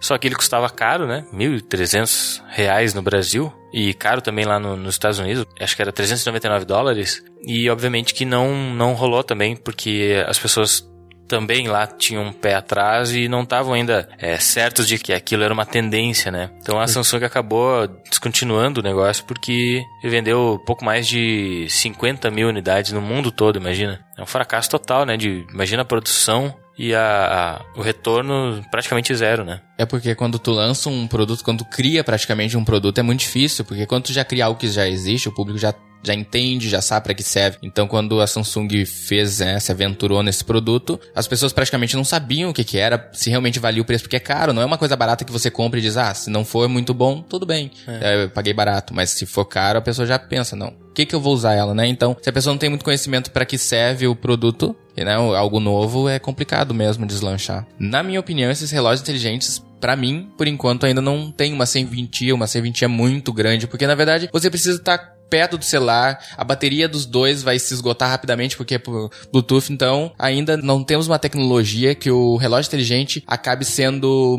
Só 0.00 0.18
que 0.18 0.28
ele 0.28 0.34
custava 0.34 0.68
caro, 0.68 1.06
né? 1.06 1.24
1.300 1.32 2.42
reais 2.48 2.92
no 2.92 3.00
Brasil 3.00 3.50
e 3.72 3.94
caro 3.94 4.20
também 4.20 4.44
lá 4.44 4.58
no, 4.58 4.76
nos 4.76 4.96
Estados 4.96 5.18
Unidos. 5.18 5.46
Acho 5.58 5.74
que 5.74 5.80
era 5.80 5.92
399 5.92 6.66
dólares. 6.66 7.24
E 7.46 7.70
obviamente 7.70 8.12
que 8.12 8.26
não, 8.26 8.74
não 8.74 8.92
rolou 8.92 9.24
também, 9.24 9.56
porque 9.56 10.22
as 10.26 10.38
pessoas 10.38 10.86
também 11.28 11.68
lá 11.68 11.86
tinham 11.86 12.24
um 12.24 12.32
pé 12.32 12.54
atrás 12.54 13.14
e 13.14 13.28
não 13.28 13.42
estavam 13.42 13.72
ainda 13.72 14.08
é, 14.18 14.38
certos 14.38 14.86
de 14.86 14.98
que 14.98 15.12
aquilo 15.12 15.42
era 15.42 15.52
uma 15.52 15.66
tendência, 15.66 16.30
né? 16.30 16.50
Então 16.60 16.78
a 16.78 16.86
Samsung 16.86 17.24
acabou 17.24 17.86
descontinuando 18.08 18.80
o 18.80 18.82
negócio 18.82 19.24
porque 19.24 19.82
vendeu 20.02 20.62
pouco 20.66 20.84
mais 20.84 21.06
de 21.06 21.66
50 21.68 22.30
mil 22.30 22.48
unidades 22.48 22.92
no 22.92 23.00
mundo 23.00 23.30
todo, 23.30 23.58
imagina. 23.58 24.04
É 24.16 24.22
um 24.22 24.26
fracasso 24.26 24.70
total, 24.70 25.04
né? 25.04 25.16
De, 25.16 25.46
imagina 25.52 25.82
a 25.82 25.86
produção 25.86 26.54
e 26.76 26.94
a, 26.94 27.60
a, 27.74 27.78
o 27.78 27.82
retorno 27.82 28.64
praticamente 28.70 29.14
zero, 29.14 29.44
né? 29.44 29.60
É 29.78 29.86
porque 29.86 30.14
quando 30.14 30.38
tu 30.38 30.52
lança 30.52 30.88
um 30.88 31.06
produto, 31.06 31.44
quando 31.44 31.58
tu 31.58 31.64
cria 31.66 32.02
praticamente 32.02 32.56
um 32.56 32.64
produto, 32.64 32.98
é 32.98 33.02
muito 33.02 33.20
difícil, 33.20 33.64
porque 33.64 33.86
quando 33.86 34.04
tu 34.04 34.12
já 34.12 34.24
cria 34.24 34.46
algo 34.46 34.58
que 34.58 34.68
já 34.68 34.86
existe, 34.88 35.28
o 35.28 35.32
público 35.32 35.58
já 35.58 35.72
já 36.04 36.14
entende, 36.14 36.68
já 36.68 36.82
sabe 36.82 37.04
para 37.04 37.14
que 37.14 37.22
serve. 37.22 37.58
Então, 37.62 37.88
quando 37.88 38.20
a 38.20 38.26
Samsung 38.26 38.84
fez, 38.84 39.40
né, 39.40 39.58
se 39.58 39.72
aventurou 39.72 40.22
nesse 40.22 40.44
produto, 40.44 41.00
as 41.14 41.26
pessoas 41.26 41.52
praticamente 41.52 41.96
não 41.96 42.04
sabiam 42.04 42.50
o 42.50 42.54
que, 42.54 42.62
que 42.62 42.78
era, 42.78 43.10
se 43.12 43.30
realmente 43.30 43.58
valia 43.58 43.82
o 43.82 43.84
preço, 43.84 44.04
porque 44.04 44.16
é 44.16 44.20
caro, 44.20 44.52
não 44.52 44.62
é 44.62 44.64
uma 44.64 44.78
coisa 44.78 44.94
barata 44.94 45.24
que 45.24 45.32
você 45.32 45.50
compra 45.50 45.78
e 45.78 45.82
diz, 45.82 45.96
ah, 45.96 46.12
se 46.12 46.30
não 46.30 46.44
for 46.44 46.68
muito 46.68 46.92
bom, 46.92 47.22
tudo 47.22 47.46
bem, 47.46 47.70
é. 47.86 48.24
eu 48.24 48.30
paguei 48.30 48.52
barato. 48.52 48.94
Mas 48.94 49.10
se 49.10 49.24
for 49.24 49.44
caro, 49.44 49.78
a 49.78 49.82
pessoa 49.82 50.06
já 50.06 50.18
pensa, 50.18 50.54
não, 50.54 50.68
o 50.68 50.92
que, 50.94 51.06
que 51.06 51.14
eu 51.14 51.20
vou 51.20 51.34
usar 51.34 51.54
ela, 51.54 51.74
né? 51.74 51.86
Então, 51.86 52.16
se 52.20 52.28
a 52.28 52.32
pessoa 52.32 52.52
não 52.52 52.58
tem 52.58 52.68
muito 52.68 52.84
conhecimento 52.84 53.30
para 53.30 53.44
que 53.44 53.56
serve 53.56 54.06
o 54.06 54.14
produto, 54.14 54.76
né, 54.96 55.14
algo 55.14 55.58
novo, 55.58 56.08
é 56.08 56.18
complicado 56.18 56.72
mesmo 56.74 57.06
deslanchar. 57.06 57.66
Na 57.78 58.02
minha 58.02 58.20
opinião, 58.20 58.50
esses 58.50 58.70
relógios 58.70 59.00
inteligentes 59.00 59.62
para 59.80 59.96
mim, 59.96 60.30
por 60.38 60.46
enquanto, 60.46 60.86
ainda 60.86 61.02
não 61.02 61.30
tem 61.30 61.52
uma 61.52 61.66
serventia, 61.66 62.34
uma 62.34 62.46
serventia 62.46 62.88
muito 62.88 63.30
grande, 63.34 63.66
porque 63.66 63.86
na 63.86 63.94
verdade 63.94 64.30
você 64.32 64.48
precisa 64.48 64.78
estar 64.78 64.96
tá 64.96 65.12
perto 65.34 65.58
do 65.58 65.64
celular, 65.64 66.20
a 66.36 66.44
bateria 66.44 66.88
dos 66.88 67.04
dois 67.04 67.42
vai 67.42 67.58
se 67.58 67.74
esgotar 67.74 68.08
rapidamente 68.08 68.56
porque 68.56 68.76
é 68.76 68.78
por 68.78 69.10
Bluetooth, 69.32 69.72
então 69.72 70.12
ainda 70.16 70.56
não 70.56 70.84
temos 70.84 71.08
uma 71.08 71.18
tecnologia 71.18 71.92
que 71.92 72.08
o 72.08 72.36
relógio 72.36 72.68
inteligente 72.68 73.20
acabe 73.26 73.64
sendo 73.64 74.38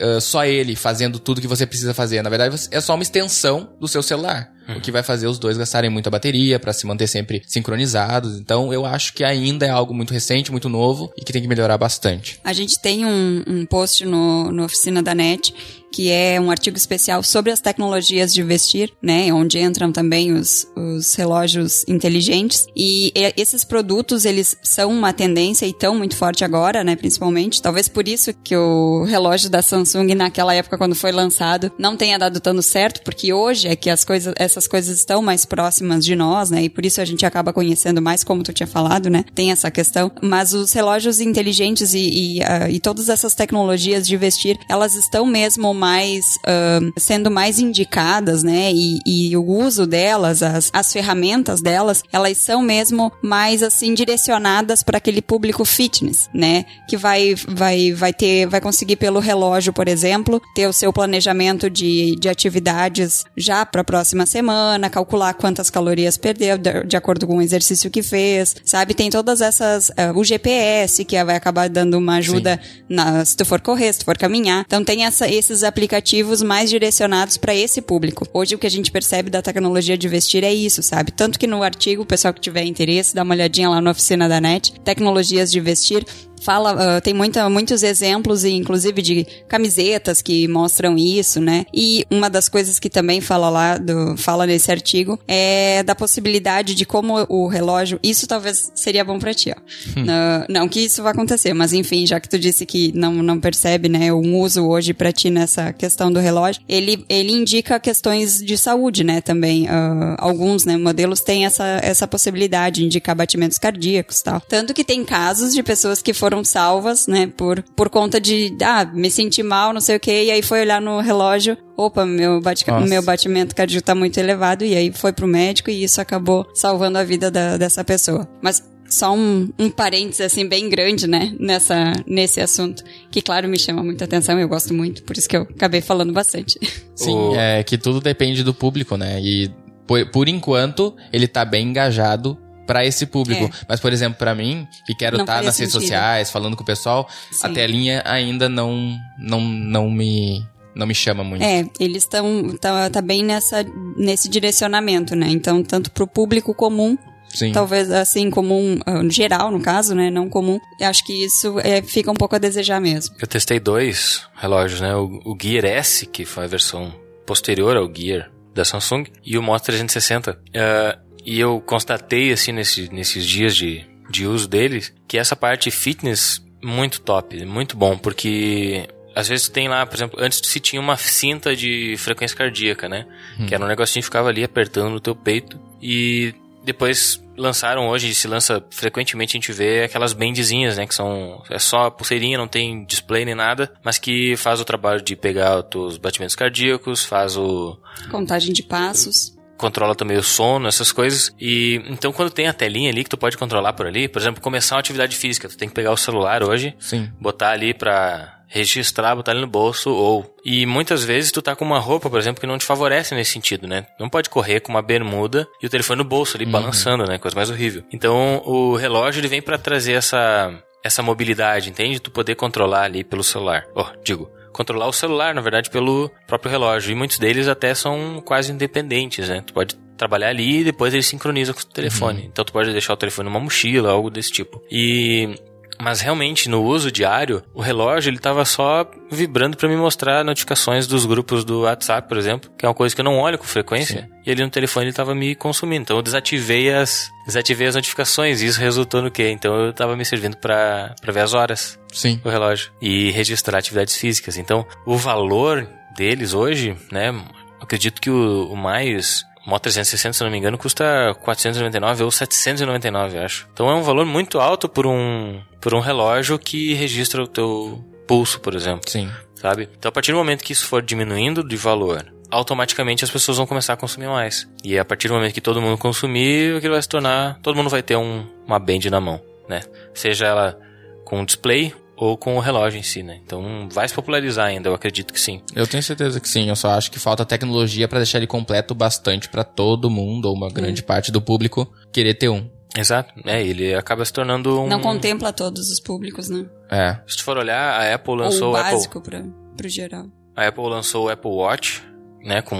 uh, 0.00 0.20
só 0.20 0.44
ele 0.44 0.76
fazendo 0.76 1.18
tudo 1.18 1.40
que 1.40 1.48
você 1.48 1.66
precisa 1.66 1.92
fazer. 1.92 2.22
Na 2.22 2.30
verdade, 2.30 2.54
é 2.70 2.80
só 2.80 2.94
uma 2.94 3.02
extensão 3.02 3.70
do 3.80 3.88
seu 3.88 4.00
celular. 4.00 4.48
Uhum. 4.68 4.76
O 4.76 4.80
que 4.80 4.92
vai 4.92 5.02
fazer 5.02 5.26
os 5.26 5.38
dois 5.38 5.56
gastarem 5.56 5.90
muita 5.90 6.10
bateria 6.10 6.58
para 6.58 6.72
se 6.72 6.86
manter 6.86 7.06
sempre 7.06 7.42
sincronizados. 7.46 8.38
Então, 8.38 8.72
eu 8.72 8.84
acho 8.84 9.14
que 9.14 9.24
ainda 9.24 9.66
é 9.66 9.70
algo 9.70 9.94
muito 9.94 10.12
recente, 10.12 10.50
muito 10.50 10.68
novo 10.68 11.12
e 11.16 11.24
que 11.24 11.32
tem 11.32 11.40
que 11.40 11.48
melhorar 11.48 11.78
bastante. 11.78 12.38
A 12.44 12.52
gente 12.52 12.78
tem 12.80 13.04
um, 13.04 13.42
um 13.46 13.66
post 13.66 14.04
no, 14.04 14.52
no 14.52 14.64
Oficina 14.64 15.02
da 15.02 15.14
NET 15.14 15.54
que 15.92 16.10
é 16.10 16.40
um 16.40 16.50
artigo 16.50 16.76
especial 16.76 17.22
sobre 17.22 17.50
as 17.50 17.60
tecnologias 17.60 18.32
de 18.32 18.42
vestir, 18.42 18.92
né, 19.02 19.32
onde 19.32 19.58
entram 19.58 19.90
também 19.90 20.32
os, 20.32 20.66
os 20.76 21.14
relógios 21.14 21.84
inteligentes. 21.88 22.66
E 22.76 23.12
esses 23.36 23.64
produtos, 23.64 24.24
eles 24.24 24.56
são 24.62 24.90
uma 24.90 25.12
tendência 25.12 25.66
e 25.66 25.72
tão 25.72 25.96
muito 25.96 26.16
forte 26.16 26.44
agora, 26.44 26.84
né, 26.84 26.96
principalmente. 26.96 27.62
Talvez 27.62 27.88
por 27.88 28.06
isso 28.06 28.32
que 28.44 28.56
o 28.56 29.04
relógio 29.04 29.50
da 29.50 29.62
Samsung 29.62 30.14
naquela 30.14 30.54
época 30.54 30.78
quando 30.78 30.94
foi 30.94 31.12
lançado 31.12 31.72
não 31.78 31.96
tenha 31.96 32.18
dado 32.18 32.40
tanto 32.40 32.62
certo, 32.62 33.02
porque 33.02 33.32
hoje 33.32 33.68
é 33.68 33.76
que 33.76 33.90
as 33.90 34.04
coisas, 34.04 34.34
essas 34.36 34.57
coisas 34.66 34.98
estão 34.98 35.22
mais 35.22 35.44
próximas 35.44 36.04
de 36.04 36.16
nós, 36.16 36.50
né, 36.50 36.64
e 36.64 36.68
por 36.68 36.84
isso 36.84 37.00
a 37.00 37.04
gente 37.04 37.24
acaba 37.24 37.52
conhecendo 37.52 38.02
mais, 38.02 38.24
como 38.24 38.42
tu 38.42 38.52
tinha 38.52 38.66
falado, 38.66 39.08
né, 39.08 39.24
tem 39.34 39.50
essa 39.50 39.70
questão. 39.70 40.10
Mas 40.22 40.52
os 40.52 40.72
relógios 40.72 41.20
inteligentes 41.20 41.94
e, 41.94 41.98
e, 41.98 42.40
uh, 42.40 42.68
e 42.70 42.80
todas 42.80 43.08
essas 43.08 43.34
tecnologias 43.34 44.06
de 44.06 44.16
vestir, 44.16 44.58
elas 44.68 44.94
estão 44.94 45.26
mesmo 45.26 45.72
mais 45.74 46.36
uh, 46.36 46.92
sendo 46.98 47.30
mais 47.30 47.58
indicadas, 47.58 48.42
né? 48.42 48.70
E, 48.72 48.98
e, 49.06 49.36
o 49.36 49.44
uso 49.44 49.86
delas, 49.86 50.42
as, 50.42 50.70
as 50.72 50.92
ferramentas 50.92 51.60
delas, 51.60 52.02
elas 52.12 52.36
são 52.38 52.62
mesmo 52.62 53.12
mais 53.22 53.62
assim 53.62 53.94
direcionadas 53.94 54.82
para 54.82 54.98
aquele 54.98 55.22
público 55.22 55.64
fitness, 55.64 56.28
né? 56.32 56.64
Que 56.88 56.96
vai 56.96 57.34
vai 57.46 57.92
vai 57.92 58.12
ter 58.12 58.46
vai 58.46 58.60
conseguir 58.60 58.96
pelo 58.96 59.20
relógio, 59.20 59.72
por 59.72 59.88
exemplo, 59.88 60.40
ter 60.54 60.66
o 60.66 60.72
seu 60.72 60.92
planejamento 60.92 61.70
de, 61.70 62.16
de 62.16 62.28
atividades 62.28 63.24
já 63.36 63.64
para 63.64 63.82
a 63.82 63.84
próxima 63.84 64.26
semana, 64.26 64.47
calcular 64.90 65.34
quantas 65.34 65.70
calorias 65.70 66.16
perdeu 66.16 66.58
de, 66.58 66.84
de, 66.84 66.96
acordo 66.96 67.26
com 67.26 67.38
o 67.38 67.42
exercício 67.42 67.90
que 67.90 68.02
fez, 68.02 68.56
sabe? 68.64 68.94
Tem 68.94 69.10
todas 69.10 69.40
essas 69.40 69.90
uh, 69.90 70.16
o 70.16 70.24
GPS 70.24 71.04
que 71.04 71.22
vai 71.24 71.36
acabar 71.36 71.68
dando 71.68 71.98
uma 71.98 72.16
ajuda 72.16 72.60
na, 72.88 73.24
se 73.24 73.36
tu 73.36 73.44
for 73.44 73.60
correr, 73.60 73.92
se 73.92 74.00
tu 74.00 74.04
for 74.04 74.16
caminhar. 74.16 74.64
Então 74.66 74.84
tem 74.84 75.04
essa, 75.04 75.28
esses 75.28 75.62
aplicativos 75.62 76.42
mais 76.42 76.70
direcionados 76.70 77.36
para 77.36 77.54
esse 77.54 77.80
público. 77.80 78.26
Hoje 78.32 78.54
o 78.54 78.58
que 78.58 78.66
a 78.66 78.70
gente 78.70 78.90
percebe 78.90 79.30
da 79.30 79.42
tecnologia 79.42 79.96
de 79.96 80.08
vestir 80.08 80.44
é 80.44 80.52
isso, 80.52 80.82
sabe? 80.82 81.12
Tanto 81.12 81.38
que 81.38 81.46
no 81.46 81.62
artigo, 81.62 82.02
o 82.02 82.06
pessoal 82.06 82.32
que 82.32 82.40
tiver 82.40 82.64
interesse, 82.64 83.14
dá 83.14 83.22
uma 83.22 83.34
olhadinha 83.34 83.68
lá 83.68 83.80
na 83.80 83.90
oficina 83.90 84.28
da 84.28 84.40
NET, 84.40 84.72
tecnologias 84.84 85.50
de 85.50 85.60
vestir, 85.60 86.04
fala, 86.42 86.98
uh, 86.98 87.00
tem 87.00 87.14
muita, 87.14 87.48
muitos 87.48 87.82
exemplos, 87.82 88.44
inclusive 88.44 89.02
de 89.02 89.26
camisetas 89.48 90.22
que 90.22 90.46
mostram 90.48 90.96
isso, 90.96 91.40
né? 91.40 91.66
E 91.72 92.04
uma 92.10 92.28
das 92.28 92.48
coisas 92.48 92.78
que 92.78 92.90
também 92.90 93.20
fala 93.20 93.48
lá, 93.48 93.78
do, 93.78 94.16
fala 94.16 94.46
nesse 94.46 94.70
artigo, 94.70 95.18
é 95.26 95.82
da 95.82 95.94
possibilidade 95.94 96.74
de 96.74 96.84
como 96.84 97.26
o 97.28 97.46
relógio, 97.46 97.98
isso 98.02 98.26
talvez 98.26 98.70
seria 98.74 99.04
bom 99.04 99.18
para 99.18 99.34
ti, 99.34 99.50
ó. 99.50 99.60
Hum. 99.98 100.04
Uh, 100.04 100.46
não 100.48 100.68
que 100.68 100.80
isso 100.80 101.02
vai 101.02 101.12
acontecer, 101.12 101.52
mas 101.54 101.72
enfim, 101.72 102.06
já 102.06 102.20
que 102.20 102.28
tu 102.28 102.38
disse 102.38 102.64
que 102.64 102.92
não, 102.94 103.14
não 103.14 103.40
percebe, 103.40 103.88
né, 103.88 104.12
um 104.12 104.36
uso 104.36 104.66
hoje 104.66 104.92
para 104.92 105.12
ti 105.12 105.30
nessa 105.30 105.72
questão 105.72 106.10
do 106.10 106.20
relógio, 106.20 106.62
ele, 106.68 107.04
ele 107.08 107.32
indica 107.32 107.80
questões 107.80 108.38
de 108.42 108.56
saúde, 108.56 109.04
né, 109.04 109.20
também. 109.20 109.64
Uh, 109.64 110.16
alguns, 110.18 110.64
né, 110.64 110.76
modelos 110.76 111.20
têm 111.20 111.44
essa, 111.44 111.64
essa 111.82 112.06
possibilidade 112.06 112.76
de 112.76 112.84
indicar 112.84 113.16
batimentos 113.16 113.58
cardíacos 113.58 114.22
tal. 114.22 114.40
Tanto 114.40 114.74
que 114.74 114.84
tem 114.84 115.04
casos 115.04 115.54
de 115.54 115.62
pessoas 115.62 116.02
que 116.02 116.12
foram 116.12 116.27
foram 116.28 116.44
salvas, 116.44 117.06
né, 117.06 117.26
por, 117.26 117.62
por 117.74 117.88
conta 117.88 118.20
de, 118.20 118.54
ah, 118.62 118.84
me 118.84 119.10
senti 119.10 119.42
mal, 119.42 119.72
não 119.72 119.80
sei 119.80 119.96
o 119.96 120.00
que, 120.00 120.24
e 120.24 120.30
aí 120.30 120.42
foi 120.42 120.60
olhar 120.60 120.78
no 120.78 121.00
relógio, 121.00 121.56
opa, 121.74 122.04
meu, 122.04 122.38
bate, 122.38 122.70
meu 122.86 123.02
batimento 123.02 123.54
cardíaco 123.54 123.86
tá 123.86 123.94
muito 123.94 124.18
elevado, 124.18 124.62
e 124.62 124.76
aí 124.76 124.92
foi 124.92 125.10
pro 125.10 125.26
médico 125.26 125.70
e 125.70 125.82
isso 125.82 126.02
acabou 126.02 126.46
salvando 126.52 126.98
a 126.98 127.04
vida 127.04 127.30
da, 127.30 127.56
dessa 127.56 127.82
pessoa. 127.82 128.28
Mas 128.42 128.62
só 128.90 129.14
um, 129.14 129.48
um 129.58 129.70
parênteses 129.70 130.20
assim 130.20 130.46
bem 130.46 130.68
grande, 130.68 131.06
né, 131.06 131.34
nessa, 131.40 131.94
nesse 132.06 132.42
assunto, 132.42 132.84
que 133.10 133.22
claro 133.22 133.48
me 133.48 133.58
chama 133.58 133.82
muita 133.82 134.04
atenção, 134.04 134.38
eu 134.38 134.48
gosto 134.48 134.74
muito, 134.74 135.02
por 135.04 135.16
isso 135.16 135.26
que 135.26 135.36
eu 135.36 135.42
acabei 135.42 135.80
falando 135.80 136.12
bastante. 136.12 136.58
Sim, 136.94 137.34
é 137.36 137.62
que 137.62 137.78
tudo 137.78 138.02
depende 138.02 138.44
do 138.44 138.52
público, 138.52 138.98
né, 138.98 139.18
e 139.18 139.50
por, 139.86 140.04
por 140.10 140.28
enquanto 140.28 140.94
ele 141.10 141.26
tá 141.26 141.42
bem 141.42 141.68
engajado 141.68 142.36
para 142.68 142.84
esse 142.84 143.06
público. 143.06 143.46
É. 143.46 143.50
Mas, 143.66 143.80
por 143.80 143.92
exemplo, 143.92 144.18
para 144.18 144.34
mim, 144.34 144.68
que 144.86 144.94
quero 144.94 145.22
estar 145.22 145.38
tá 145.38 145.42
nas 145.42 145.58
redes 145.58 145.72
sociais, 145.72 146.30
falando 146.30 146.54
com 146.54 146.62
o 146.62 146.66
pessoal, 146.66 147.08
Sim. 147.32 147.46
a 147.46 147.48
telinha 147.48 148.02
ainda 148.04 148.46
não, 148.46 148.94
não, 149.18 149.40
não 149.40 149.90
me 149.90 150.46
não 150.74 150.86
me 150.86 150.94
chama 150.94 151.24
muito. 151.24 151.42
É, 151.42 151.66
eles 151.80 152.04
estão 152.04 152.56
tá, 152.60 152.88
tá 152.88 153.00
bem 153.00 153.24
nessa 153.24 153.66
nesse 153.96 154.28
direcionamento, 154.28 155.16
né? 155.16 155.28
Então, 155.30 155.62
tanto 155.64 155.90
pro 155.90 156.06
público 156.06 156.54
comum 156.54 156.96
Sim. 157.28 157.52
Talvez 157.52 157.90
assim, 157.90 158.30
comum, 158.30 158.78
uh, 158.86 159.10
geral 159.10 159.50
no 159.50 159.60
caso, 159.60 159.94
né? 159.94 160.10
Não 160.10 160.28
comum. 160.28 160.58
Eu 160.80 160.88
acho 160.88 161.04
que 161.04 161.12
isso 161.12 161.58
é, 161.60 161.82
fica 161.82 162.10
um 162.10 162.14
pouco 162.14 162.34
a 162.34 162.38
desejar 162.38 162.80
mesmo. 162.80 163.14
Eu 163.20 163.26
testei 163.26 163.60
dois 163.60 164.26
relógios, 164.34 164.80
né? 164.80 164.94
O, 164.96 165.20
o 165.24 165.36
Gear 165.40 165.64
S, 165.66 166.06
que 166.06 166.24
foi 166.24 166.44
a 166.44 166.48
versão 166.48 166.92
posterior 167.26 167.76
ao 167.76 167.94
Gear 167.94 168.30
da 168.54 168.64
Samsung, 168.64 169.04
e 169.24 169.36
o 169.36 169.42
Moto 169.42 169.64
360. 169.64 170.32
Uh, 170.32 171.07
e 171.28 171.38
eu 171.38 171.60
constatei, 171.60 172.32
assim, 172.32 172.52
nesse, 172.52 172.90
nesses 172.90 173.26
dias 173.26 173.54
de, 173.54 173.84
de 174.08 174.26
uso 174.26 174.48
deles, 174.48 174.94
que 175.06 175.18
essa 175.18 175.36
parte 175.36 175.70
fitness, 175.70 176.42
muito 176.64 177.02
top, 177.02 177.44
muito 177.44 177.76
bom, 177.76 177.98
porque 177.98 178.88
às 179.14 179.28
vezes 179.28 179.46
tem 179.46 179.68
lá, 179.68 179.84
por 179.84 179.94
exemplo, 179.94 180.18
antes 180.22 180.40
se 180.42 180.58
tinha 180.58 180.80
uma 180.80 180.96
cinta 180.96 181.54
de 181.54 181.96
frequência 181.98 182.34
cardíaca, 182.34 182.88
né? 182.88 183.06
Hum. 183.38 183.44
Que 183.44 183.54
era 183.54 183.62
um 183.62 183.68
negocinho 183.68 184.00
que 184.00 184.06
ficava 184.06 184.30
ali 184.30 184.42
apertando 184.42 184.88
no 184.88 185.00
teu 185.00 185.14
peito. 185.14 185.60
E 185.82 186.34
depois 186.64 187.22
lançaram 187.36 187.88
hoje, 187.90 188.14
se 188.14 188.26
lança 188.26 188.64
frequentemente, 188.70 189.36
a 189.36 189.38
gente 189.38 189.52
vê 189.52 189.82
aquelas 189.84 190.14
bendezinhas, 190.14 190.78
né? 190.78 190.86
Que 190.86 190.94
são. 190.94 191.42
É 191.50 191.58
só 191.58 191.90
pulseirinha, 191.90 192.38
não 192.38 192.48
tem 192.48 192.86
display 192.86 193.26
nem 193.26 193.34
nada, 193.34 193.70
mas 193.84 193.98
que 193.98 194.34
faz 194.38 194.62
o 194.62 194.64
trabalho 194.64 195.02
de 195.02 195.14
pegar 195.14 195.58
os 195.58 195.64
teus 195.66 195.98
batimentos 195.98 196.34
cardíacos, 196.34 197.04
faz 197.04 197.36
o. 197.36 197.78
Contagem 198.10 198.50
de 198.50 198.62
passos 198.62 199.36
controla 199.58 199.94
também 199.94 200.16
o 200.16 200.22
sono, 200.22 200.68
essas 200.68 200.90
coisas. 200.92 201.34
E 201.38 201.82
então 201.88 202.12
quando 202.12 202.30
tem 202.30 202.46
a 202.46 202.52
telinha 202.52 202.90
ali 202.90 203.04
que 203.04 203.10
tu 203.10 203.18
pode 203.18 203.36
controlar 203.36 203.72
por 203.74 203.86
ali, 203.86 204.08
por 204.08 204.20
exemplo, 204.20 204.40
começar 204.40 204.76
uma 204.76 204.80
atividade 204.80 205.16
física, 205.16 205.48
tu 205.48 205.58
tem 205.58 205.68
que 205.68 205.74
pegar 205.74 205.92
o 205.92 205.96
celular 205.96 206.42
hoje, 206.42 206.74
Sim. 206.78 207.10
botar 207.20 207.50
ali 207.50 207.74
pra 207.74 208.36
registrar, 208.48 209.14
botar 209.14 209.32
ali 209.32 209.40
no 209.42 209.46
bolso 209.46 209.90
ou 209.90 210.34
e 210.44 210.64
muitas 210.64 211.04
vezes 211.04 211.30
tu 211.30 211.42
tá 211.42 211.54
com 211.54 211.64
uma 211.64 211.78
roupa, 211.78 212.08
por 212.08 212.18
exemplo, 212.18 212.40
que 212.40 212.46
não 212.46 212.56
te 212.56 212.64
favorece 212.64 213.14
nesse 213.14 213.32
sentido, 213.32 213.66
né? 213.68 213.86
Não 214.00 214.08
pode 214.08 214.30
correr 214.30 214.60
com 214.60 214.72
uma 214.72 214.80
bermuda 214.80 215.46
e 215.62 215.66
o 215.66 215.68
telefone 215.68 215.98
no 215.98 216.04
bolso 216.04 216.36
ali 216.36 216.46
balançando, 216.46 217.04
né? 217.04 217.18
Coisa 217.18 217.36
mais 217.36 217.50
horrível. 217.50 217.84
Então, 217.92 218.42
o 218.46 218.74
relógio 218.74 219.20
ele 219.20 219.28
vem 219.28 219.42
pra 219.42 219.58
trazer 219.58 219.92
essa 219.92 220.50
essa 220.82 221.02
mobilidade, 221.02 221.68
entende? 221.68 222.00
Tu 222.00 222.10
poder 222.10 222.36
controlar 222.36 222.82
ali 222.84 223.04
pelo 223.04 223.22
celular. 223.22 223.66
Ó, 223.74 223.86
digo, 224.04 224.30
controlar 224.58 224.88
o 224.88 224.92
celular, 224.92 225.32
na 225.32 225.40
verdade, 225.40 225.70
pelo 225.70 226.10
próprio 226.26 226.50
relógio. 226.50 226.90
E 226.90 226.94
muitos 226.96 227.16
deles 227.16 227.46
até 227.46 227.72
são 227.76 228.20
quase 228.24 228.50
independentes, 228.50 229.28
né? 229.28 229.40
Tu 229.46 229.52
pode 229.52 229.76
trabalhar 229.96 230.30
ali 230.30 230.60
e 230.60 230.64
depois 230.64 230.92
ele 230.92 231.02
sincroniza 231.02 231.54
com 231.54 231.60
o 231.60 231.64
telefone. 231.64 232.24
Então 232.26 232.44
tu 232.44 232.52
pode 232.52 232.72
deixar 232.72 232.92
o 232.92 232.96
telefone 232.96 233.28
numa 233.28 233.38
mochila, 233.38 233.90
algo 233.90 234.10
desse 234.10 234.32
tipo. 234.32 234.60
E 234.68 235.36
mas 235.80 236.00
realmente 236.00 236.48
no 236.48 236.62
uso 236.62 236.90
diário, 236.90 237.42
o 237.54 237.60
relógio 237.60 238.10
ele 238.10 238.18
tava 238.18 238.44
só 238.44 238.88
vibrando 239.10 239.56
para 239.56 239.68
me 239.68 239.76
mostrar 239.76 240.24
notificações 240.24 240.86
dos 240.86 241.06
grupos 241.06 241.44
do 241.44 241.62
WhatsApp, 241.62 242.08
por 242.08 242.16
exemplo, 242.16 242.50
que 242.58 242.66
é 242.66 242.68
uma 242.68 242.74
coisa 242.74 242.94
que 242.94 243.00
eu 243.00 243.04
não 243.04 243.18
olho 243.18 243.38
com 243.38 243.44
frequência. 243.44 244.08
E 244.26 244.30
ali 244.30 244.42
no 244.42 244.50
telefone 244.50 244.86
ele 244.86 244.92
tava 244.92 245.14
me 245.14 245.34
consumindo. 245.34 245.82
Então 245.82 245.96
eu 245.96 246.02
desativei 246.02 246.72
as 246.72 247.10
desativei 247.26 247.66
as 247.66 247.74
notificações 247.74 248.40
e 248.40 248.46
isso 248.46 248.58
resultou 248.58 249.02
no 249.02 249.10
quê? 249.10 249.30
Então 249.30 249.54
eu 249.54 249.72
tava 249.72 249.96
me 249.96 250.04
servindo 250.04 250.36
para 250.36 250.94
para 251.00 251.12
ver 251.12 251.20
as 251.20 251.34
horas 251.34 251.78
Sim. 251.92 252.20
o 252.24 252.28
relógio 252.28 252.70
e 252.80 253.10
registrar 253.10 253.58
atividades 253.58 253.96
físicas. 253.96 254.36
Então, 254.36 254.66
o 254.86 254.96
valor 254.96 255.68
deles 255.96 256.32
hoje, 256.34 256.76
né? 256.92 257.14
Acredito 257.60 258.00
que 258.00 258.10
o, 258.10 258.52
o 258.52 258.56
mais 258.56 259.24
Moto 259.48 259.62
360, 259.62 260.12
se 260.12 260.22
não 260.22 260.30
me 260.30 260.36
engano, 260.36 260.58
custa 260.58 261.16
499 261.22 262.04
ou 262.04 262.10
799, 262.10 263.16
eu 263.16 263.22
acho. 263.22 263.48
Então 263.50 263.70
é 263.70 263.74
um 263.74 263.82
valor 263.82 264.04
muito 264.04 264.38
alto 264.38 264.68
por 264.68 264.86
um 264.86 265.40
por 265.58 265.72
um 265.72 265.80
relógio 265.80 266.38
que 266.38 266.74
registra 266.74 267.22
o 267.22 267.26
teu 267.26 267.82
pulso, 268.06 268.40
por 268.40 268.54
exemplo, 268.54 268.90
Sim. 268.90 269.10
sabe? 269.34 269.66
Então 269.78 269.88
a 269.88 269.92
partir 269.92 270.12
do 270.12 270.18
momento 270.18 270.44
que 270.44 270.52
isso 270.52 270.66
for 270.66 270.82
diminuindo 270.82 271.42
de 271.42 271.56
valor, 271.56 272.12
automaticamente 272.30 273.04
as 273.04 273.10
pessoas 273.10 273.38
vão 273.38 273.46
começar 273.46 273.72
a 273.72 273.76
consumir 273.78 274.08
mais. 274.08 274.46
E 274.62 274.78
a 274.78 274.84
partir 274.84 275.08
do 275.08 275.14
momento 275.14 275.32
que 275.32 275.40
todo 275.40 275.62
mundo 275.62 275.78
consumir, 275.78 276.58
aquilo 276.58 276.74
vai 276.74 276.82
se 276.82 276.88
tornar, 276.88 277.38
todo 277.42 277.56
mundo 277.56 277.70
vai 277.70 277.82
ter 277.82 277.96
um, 277.96 278.26
uma 278.46 278.58
band 278.58 278.80
na 278.90 279.00
mão, 279.00 279.18
né? 279.48 279.62
Seja 279.94 280.26
ela 280.26 280.58
com 281.06 281.22
o 281.22 281.24
display 281.24 281.74
ou 282.00 282.16
com 282.16 282.36
o 282.36 282.40
relógio 282.40 282.78
em 282.78 282.82
si, 282.82 283.02
né? 283.02 283.18
Então 283.24 283.68
vai 283.70 283.88
se 283.88 283.94
popularizar 283.94 284.46
ainda, 284.46 284.68
eu 284.68 284.74
acredito 284.74 285.12
que 285.12 285.20
sim. 285.20 285.42
Eu 285.54 285.66
tenho 285.66 285.82
certeza 285.82 286.20
que 286.20 286.28
sim. 286.28 286.48
Eu 286.48 286.56
só 286.56 286.70
acho 286.70 286.90
que 286.90 286.98
falta 286.98 287.24
tecnologia 287.24 287.88
pra 287.88 287.98
deixar 287.98 288.18
ele 288.18 288.26
completo 288.26 288.74
bastante 288.74 289.28
pra 289.28 289.42
todo 289.42 289.90
mundo 289.90 290.26
ou 290.26 290.34
uma 290.34 290.48
grande 290.50 290.82
parte 290.82 291.10
do 291.10 291.20
público 291.20 291.70
querer 291.92 292.14
ter 292.14 292.28
um. 292.28 292.48
Exato, 292.76 293.12
é, 293.24 293.42
ele 293.42 293.74
acaba 293.74 294.04
se 294.04 294.12
tornando 294.12 294.60
um... 294.60 294.68
Não 294.68 294.80
contempla 294.80 295.32
todos 295.32 295.70
os 295.70 295.80
públicos, 295.80 296.28
né? 296.28 296.46
É. 296.70 296.98
Se 297.06 297.16
tu 297.16 297.24
for 297.24 297.36
olhar, 297.38 297.80
a 297.80 297.94
Apple 297.94 298.14
lançou 298.14 298.48
Ou 298.48 298.54
o 298.54 298.56
o 298.56 298.60
Apple, 298.60 298.72
básico 298.74 299.00
pra, 299.00 299.24
pro 299.56 299.68
geral. 299.68 300.06
a 300.36 300.46
Apple 300.46 300.68
lançou 300.68 301.06
o 301.06 301.08
Apple 301.08 301.30
Watch, 301.30 301.82
né, 302.22 302.42
com 302.42 302.56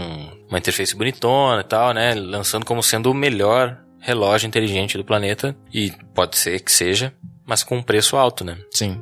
uma 0.49 0.59
interface 0.59 0.97
bonitona 0.97 1.61
e 1.61 1.65
tal, 1.65 1.93
né, 1.93 2.15
lançando 2.15 2.65
como 2.65 2.83
sendo 2.83 3.11
o 3.11 3.15
melhor 3.15 3.79
relógio 4.01 4.47
inteligente 4.49 4.97
do 4.97 5.05
planeta 5.05 5.55
e 5.73 5.93
pode 6.15 6.39
ser 6.39 6.59
que 6.61 6.73
seja, 6.73 7.13
mas 7.47 7.63
com 7.63 7.77
um 7.77 7.83
preço 7.83 8.17
alto, 8.17 8.45
né? 8.45 8.57
Sim. 8.73 8.99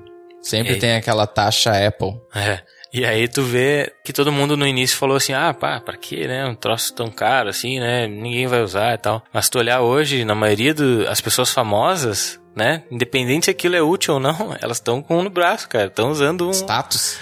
Sempre 0.46 0.74
E- 0.74 0.78
tem 0.78 0.94
aquela 0.94 1.26
taxa 1.26 1.72
Apple. 1.86 2.20
É. 2.34 2.60
E 2.92 3.04
aí 3.04 3.26
tu 3.26 3.42
vê 3.42 3.92
que 4.04 4.12
todo 4.12 4.30
mundo 4.32 4.56
no 4.56 4.64
início 4.66 4.96
falou 4.96 5.16
assim, 5.16 5.32
ah, 5.32 5.52
pá, 5.52 5.80
pra 5.80 5.96
quê, 5.96 6.26
né? 6.28 6.46
Um 6.46 6.54
troço 6.54 6.94
tão 6.94 7.08
caro 7.10 7.48
assim, 7.48 7.80
né? 7.80 8.06
Ninguém 8.06 8.46
vai 8.46 8.62
usar 8.62 8.94
e 8.94 8.98
tal. 8.98 9.22
Mas 9.32 9.48
tu 9.48 9.58
olhar 9.58 9.80
hoje, 9.80 10.24
na 10.24 10.34
maioria 10.36 10.72
das 10.72 11.20
pessoas 11.20 11.50
famosas, 11.50 12.40
né? 12.54 12.84
Independente 12.90 13.46
se 13.46 13.50
aquilo 13.50 13.74
é 13.74 13.82
útil 13.82 14.14
ou 14.14 14.20
não, 14.20 14.56
elas 14.62 14.76
estão 14.78 15.02
com 15.02 15.18
um 15.18 15.22
no 15.24 15.30
braço, 15.30 15.68
cara. 15.68 15.88
Estão 15.88 16.10
usando 16.10 16.46
um, 16.46 16.52
Status. 16.52 17.18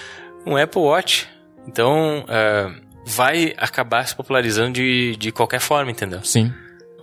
um 0.46 0.54
Apple 0.56 0.82
Watch. 0.82 1.26
Então, 1.66 2.24
é, 2.28 2.70
vai 3.06 3.54
acabar 3.56 4.06
se 4.06 4.14
popularizando 4.14 4.72
de, 4.74 5.16
de 5.16 5.32
qualquer 5.32 5.60
forma, 5.60 5.90
entendeu? 5.90 6.22
Sim. 6.22 6.52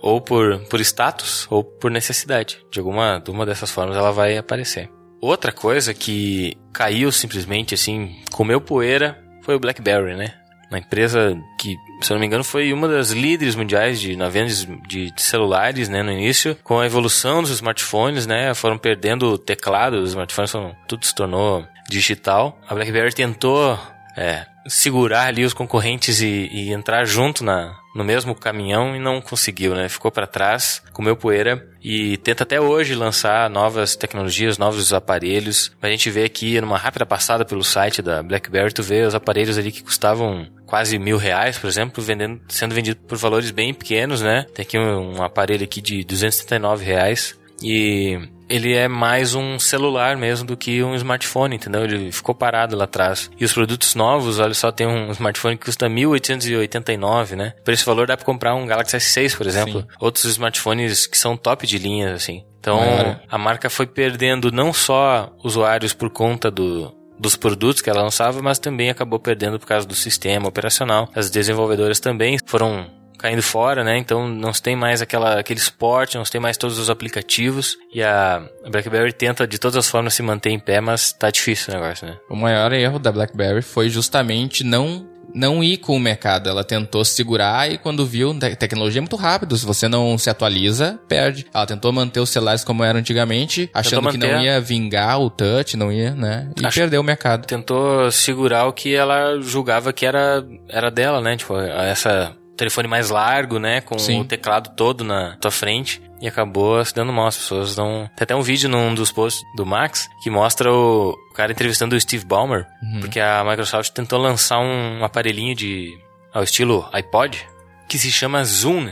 Ou 0.00 0.20
por, 0.20 0.60
por 0.70 0.80
status, 0.80 1.46
ou 1.50 1.62
por 1.64 1.90
necessidade. 1.90 2.58
De 2.70 2.78
alguma 2.78 3.18
de 3.18 3.30
uma 3.30 3.44
dessas 3.44 3.70
formas 3.72 3.96
ela 3.96 4.12
vai 4.12 4.36
aparecer. 4.38 4.88
Outra 5.22 5.52
coisa 5.52 5.94
que 5.94 6.58
caiu 6.72 7.12
simplesmente, 7.12 7.74
assim, 7.74 8.16
comeu 8.32 8.60
poeira, 8.60 9.22
foi 9.42 9.54
o 9.54 9.60
BlackBerry, 9.60 10.16
né? 10.16 10.34
Uma 10.68 10.80
empresa 10.80 11.38
que, 11.60 11.76
se 12.00 12.10
eu 12.10 12.14
não 12.14 12.20
me 12.20 12.26
engano, 12.26 12.42
foi 12.42 12.72
uma 12.72 12.88
das 12.88 13.10
líderes 13.10 13.54
mundiais 13.54 14.00
de, 14.00 14.16
na 14.16 14.28
de, 14.28 15.12
de 15.12 15.22
celulares, 15.22 15.88
né, 15.88 16.02
no 16.02 16.10
início. 16.10 16.56
Com 16.64 16.80
a 16.80 16.86
evolução 16.86 17.40
dos 17.40 17.52
smartphones, 17.52 18.26
né, 18.26 18.52
foram 18.52 18.76
perdendo 18.76 19.28
o 19.28 19.38
teclado, 19.38 19.98
os 19.98 20.10
smartphones 20.10 20.50
foram, 20.50 20.74
tudo 20.88 21.06
se 21.06 21.14
tornou 21.14 21.64
digital. 21.88 22.58
A 22.66 22.74
BlackBerry 22.74 23.14
tentou 23.14 23.78
é, 24.16 24.46
segurar 24.66 25.26
ali 25.26 25.44
os 25.44 25.54
concorrentes 25.54 26.20
e, 26.20 26.48
e 26.52 26.72
entrar 26.72 27.04
junto 27.04 27.44
na, 27.44 27.76
no 27.94 28.04
mesmo 28.04 28.34
caminhão 28.34 28.94
e 28.94 28.98
não 28.98 29.20
conseguiu, 29.20 29.74
né? 29.74 29.88
Ficou 29.88 30.10
para 30.10 30.26
trás, 30.26 30.82
comeu 30.92 31.16
poeira 31.16 31.66
e 31.82 32.16
tenta 32.18 32.42
até 32.42 32.60
hoje 32.60 32.94
lançar 32.94 33.50
novas 33.50 33.96
tecnologias, 33.96 34.58
novos 34.58 34.92
aparelhos. 34.92 35.72
A 35.82 35.88
gente 35.88 36.10
vê 36.10 36.24
aqui 36.24 36.60
numa 36.60 36.78
rápida 36.78 37.04
passada 37.04 37.44
pelo 37.44 37.64
site 37.64 38.00
da 38.00 38.22
BlackBerry, 38.22 38.72
tu 38.72 38.82
vê 38.82 39.02
os 39.02 39.14
aparelhos 39.14 39.58
ali 39.58 39.72
que 39.72 39.82
custavam 39.82 40.46
quase 40.66 40.98
mil 40.98 41.16
reais, 41.16 41.58
por 41.58 41.66
exemplo, 41.66 42.02
vendendo, 42.02 42.40
sendo 42.48 42.74
vendido 42.74 43.00
por 43.02 43.18
valores 43.18 43.50
bem 43.50 43.74
pequenos, 43.74 44.22
né? 44.22 44.46
Tem 44.54 44.62
aqui 44.62 44.78
um, 44.78 45.18
um 45.18 45.22
aparelho 45.22 45.64
aqui 45.64 45.80
de 45.80 46.04
279 46.04 46.84
reais 46.84 47.40
e 47.62 48.18
ele 48.48 48.74
é 48.74 48.86
mais 48.86 49.34
um 49.34 49.58
celular 49.58 50.16
mesmo 50.16 50.46
do 50.46 50.56
que 50.56 50.82
um 50.82 50.94
smartphone, 50.94 51.56
entendeu? 51.56 51.84
Ele 51.84 52.12
ficou 52.12 52.34
parado 52.34 52.76
lá 52.76 52.84
atrás. 52.84 53.30
E 53.38 53.44
os 53.44 53.52
produtos 53.52 53.94
novos, 53.94 54.38
olha 54.38 54.52
só, 54.54 54.70
tem 54.70 54.86
um 54.86 55.10
smartphone 55.10 55.56
que 55.56 55.64
custa 55.64 55.88
1.889, 55.88 57.34
né? 57.36 57.54
Por 57.64 57.72
esse 57.72 57.84
valor 57.84 58.06
dá 58.06 58.16
pra 58.16 58.26
comprar 58.26 58.54
um 58.54 58.66
Galaxy 58.66 58.96
S6, 58.96 59.36
por 59.36 59.46
exemplo. 59.46 59.80
Sim. 59.80 59.86
Outros 60.00 60.24
smartphones 60.24 61.06
que 61.06 61.16
são 61.16 61.36
top 61.36 61.66
de 61.66 61.78
linha, 61.78 62.12
assim. 62.14 62.44
Então, 62.60 62.78
Claro. 62.78 63.20
a 63.28 63.38
marca 63.38 63.68
foi 63.70 63.86
perdendo 63.86 64.52
não 64.52 64.72
só 64.72 65.32
usuários 65.42 65.92
por 65.92 66.10
conta 66.10 66.50
do, 66.50 66.94
dos 67.18 67.36
produtos 67.36 67.82
que 67.82 67.90
ela 67.90 68.02
lançava, 68.02 68.40
mas 68.42 68.58
também 68.58 68.90
acabou 68.90 69.18
perdendo 69.18 69.58
por 69.58 69.66
causa 69.66 69.86
do 69.86 69.94
sistema 69.94 70.48
operacional. 70.48 71.08
As 71.14 71.30
desenvolvedoras 71.30 71.98
também 71.98 72.36
foram 72.46 72.86
caindo 73.22 73.42
fora, 73.42 73.82
né? 73.82 73.96
Então 73.96 74.28
não 74.28 74.52
se 74.52 74.62
tem 74.62 74.76
mais 74.76 75.00
aquela, 75.00 75.38
aquele 75.38 75.60
esporte, 75.60 76.18
não 76.18 76.24
se 76.24 76.30
tem 76.32 76.40
mais 76.40 76.56
todos 76.56 76.78
os 76.78 76.90
aplicativos. 76.90 77.76
E 77.94 78.02
a 78.02 78.42
BlackBerry 78.70 79.12
tenta 79.12 79.46
de 79.46 79.58
todas 79.58 79.76
as 79.76 79.88
formas 79.88 80.14
se 80.14 80.22
manter 80.22 80.50
em 80.50 80.58
pé, 80.58 80.80
mas 80.80 81.12
tá 81.12 81.30
difícil 81.30 81.72
o 81.72 81.80
negócio, 81.80 82.06
né? 82.06 82.16
O 82.28 82.36
maior 82.36 82.72
erro 82.72 82.98
da 82.98 83.10
BlackBerry 83.12 83.62
foi 83.62 83.88
justamente 83.88 84.64
não 84.64 85.10
não 85.34 85.64
ir 85.64 85.78
com 85.78 85.96
o 85.96 85.98
mercado. 85.98 86.50
Ela 86.50 86.62
tentou 86.62 87.02
segurar 87.06 87.70
e 87.72 87.78
quando 87.78 88.04
viu, 88.04 88.38
te- 88.38 88.54
tecnologia 88.54 88.98
é 88.98 89.00
muito 89.00 89.16
rápido. 89.16 89.56
Se 89.56 89.64
você 89.64 89.88
não 89.88 90.18
se 90.18 90.28
atualiza, 90.28 91.00
perde. 91.08 91.46
Ela 91.54 91.64
tentou 91.64 91.90
manter 91.90 92.20
os 92.20 92.28
celulares 92.28 92.62
como 92.62 92.84
eram 92.84 93.00
antigamente, 93.00 93.70
achando 93.72 94.10
que 94.10 94.18
não 94.18 94.28
manter- 94.28 94.42
ia 94.44 94.60
vingar 94.60 95.18
o 95.18 95.30
touch, 95.30 95.74
não 95.74 95.90
ia, 95.90 96.10
né? 96.14 96.50
E 96.60 96.66
Acho- 96.66 96.78
perdeu 96.80 97.00
o 97.00 97.04
mercado. 97.04 97.46
Tentou 97.46 98.10
segurar 98.10 98.66
o 98.66 98.74
que 98.74 98.94
ela 98.94 99.40
julgava 99.40 99.90
que 99.90 100.04
era, 100.04 100.44
era 100.68 100.90
dela, 100.90 101.18
né? 101.22 101.34
Tipo, 101.34 101.56
essa 101.58 102.36
telefone 102.62 102.86
mais 102.86 103.10
largo, 103.10 103.58
né? 103.58 103.80
Com 103.80 103.98
Sim. 103.98 104.20
o 104.20 104.24
teclado 104.24 104.70
todo 104.76 105.02
na 105.02 105.36
tua 105.40 105.50
frente. 105.50 106.00
E 106.20 106.28
acabou 106.28 106.84
se 106.84 106.94
dando 106.94 107.12
mal. 107.12 107.26
As 107.26 107.36
pessoas 107.36 107.76
não. 107.76 108.08
Tem 108.16 108.22
até 108.22 108.36
um 108.36 108.42
vídeo 108.42 108.68
num 108.68 108.94
dos 108.94 109.10
posts 109.10 109.42
do 109.56 109.66
Max 109.66 110.08
que 110.22 110.30
mostra 110.30 110.72
o, 110.72 111.16
cara 111.34 111.50
entrevistando 111.50 111.96
o 111.96 112.00
Steve 112.00 112.24
Ballmer. 112.24 112.66
Porque 113.00 113.18
a 113.18 113.44
Microsoft 113.44 113.90
tentou 113.92 114.20
lançar 114.20 114.60
um 114.60 115.04
aparelhinho 115.04 115.54
de. 115.54 115.92
ao 116.32 116.44
estilo 116.44 116.88
iPod. 116.92 117.44
Que 117.88 117.98
se 117.98 118.10
chama 118.10 118.44
Zoom. 118.44 118.88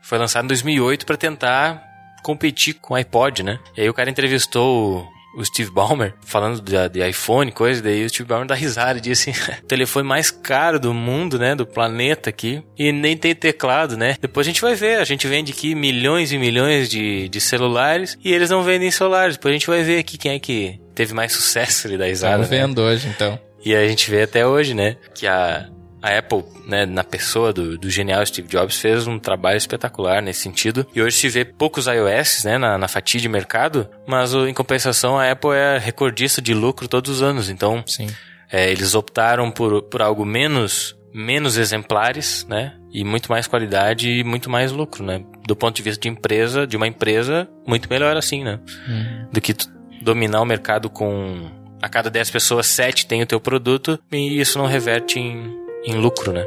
Foi 0.00 0.18
lançado 0.18 0.44
em 0.44 0.48
2008 0.48 1.04
para 1.04 1.16
tentar 1.16 1.82
competir 2.22 2.74
com 2.74 2.94
o 2.94 2.96
iPod, 2.96 3.42
né? 3.42 3.58
E 3.76 3.82
aí 3.82 3.88
o 3.90 3.94
cara 3.94 4.08
entrevistou 4.08 5.00
o 5.00 5.08
o 5.34 5.44
Steve 5.44 5.70
Ballmer 5.70 6.14
falando 6.24 6.60
de, 6.60 6.88
de 6.88 7.08
iPhone, 7.08 7.50
coisa, 7.50 7.82
daí 7.82 8.04
o 8.04 8.08
Steve 8.08 8.28
Ballmer 8.28 8.46
dá 8.46 8.54
risada 8.54 8.98
e 8.98 9.00
diz 9.00 9.20
assim, 9.20 9.32
o 9.62 9.66
telefone 9.66 10.06
mais 10.06 10.30
caro 10.30 10.78
do 10.78 10.92
mundo, 10.92 11.38
né, 11.38 11.54
do 11.54 11.66
planeta 11.66 12.30
aqui, 12.30 12.62
e 12.78 12.92
nem 12.92 13.16
tem 13.16 13.34
teclado, 13.34 13.96
né? 13.96 14.16
Depois 14.20 14.46
a 14.46 14.50
gente 14.50 14.60
vai 14.60 14.74
ver, 14.74 14.98
a 14.98 15.04
gente 15.04 15.26
vende 15.26 15.52
aqui 15.52 15.74
milhões 15.74 16.32
e 16.32 16.38
milhões 16.38 16.88
de, 16.88 17.28
de 17.28 17.40
celulares 17.40 18.18
e 18.22 18.32
eles 18.32 18.50
não 18.50 18.62
vendem 18.62 18.90
celulares. 18.90 19.36
Depois 19.36 19.52
a 19.52 19.58
gente 19.58 19.66
vai 19.66 19.82
ver 19.82 19.98
aqui 19.98 20.18
quem 20.18 20.32
é 20.32 20.38
que 20.38 20.80
teve 20.94 21.14
mais 21.14 21.32
sucesso, 21.32 21.86
ele 21.86 21.96
dá 21.96 22.06
risada, 22.06 22.42
Estamos 22.42 22.50
né? 22.50 22.66
vendo 22.66 22.82
hoje, 22.82 23.08
então. 23.08 23.38
E 23.64 23.74
a 23.74 23.86
gente 23.86 24.10
vê 24.10 24.22
até 24.22 24.46
hoje, 24.46 24.74
né, 24.74 24.96
que 25.14 25.26
a, 25.26 25.68
a 26.02 26.18
Apple, 26.18 26.42
né, 26.66 26.84
na 26.84 27.04
pessoa 27.04 27.52
do, 27.52 27.78
do 27.78 27.88
genial 27.88 28.24
Steve 28.26 28.48
Jobs, 28.48 28.76
fez 28.78 29.06
um 29.06 29.18
trabalho 29.18 29.56
espetacular 29.56 30.20
nesse 30.20 30.40
sentido. 30.40 30.86
E 30.94 31.00
hoje 31.00 31.16
se 31.16 31.28
vê 31.28 31.44
poucos 31.44 31.86
iOS, 31.86 32.44
né, 32.44 32.58
na, 32.58 32.76
na 32.76 32.88
fatia 32.88 33.20
de 33.20 33.28
mercado, 33.28 33.88
mas 34.06 34.34
o- 34.34 34.46
em 34.48 34.52
compensação 34.54 35.18
a 35.18 35.30
Apple 35.30 35.52
é 35.52 35.78
recordista 35.78 36.42
de 36.42 36.52
lucro 36.54 36.88
todos 36.88 37.10
os 37.10 37.22
anos. 37.22 37.48
Então, 37.48 37.84
Sim. 37.86 38.08
é, 38.50 38.70
eles 38.70 38.94
optaram 38.94 39.50
por, 39.50 39.82
por 39.84 40.02
algo 40.02 40.24
menos 40.24 40.96
menos 41.14 41.58
exemplares, 41.58 42.46
né? 42.48 42.72
e 42.90 43.04
muito 43.04 43.30
mais 43.30 43.46
qualidade 43.46 44.10
e 44.10 44.24
muito 44.24 44.48
mais 44.48 44.72
lucro, 44.72 45.04
né? 45.04 45.22
Do 45.46 45.54
ponto 45.54 45.76
de 45.76 45.82
vista 45.82 46.00
de 46.00 46.08
empresa, 46.08 46.66
de 46.66 46.74
uma 46.76 46.86
empresa, 46.86 47.46
muito 47.66 47.86
melhor 47.90 48.16
assim, 48.16 48.42
né? 48.42 48.58
Uhum. 48.88 49.26
Do 49.30 49.40
que 49.40 49.54
dominar 50.00 50.40
o 50.40 50.44
mercado 50.46 50.88
com 50.88 51.50
a 51.82 51.88
cada 51.88 52.08
10 52.10 52.30
pessoas, 52.30 52.66
7 52.66 53.06
tem 53.06 53.22
o 53.22 53.26
teu 53.26 53.38
produto 53.40 53.98
e 54.10 54.40
isso 54.40 54.56
não 54.58 54.64
reverte 54.66 55.18
em, 55.18 55.54
em 55.84 55.96
lucro, 55.96 56.32
né? 56.32 56.46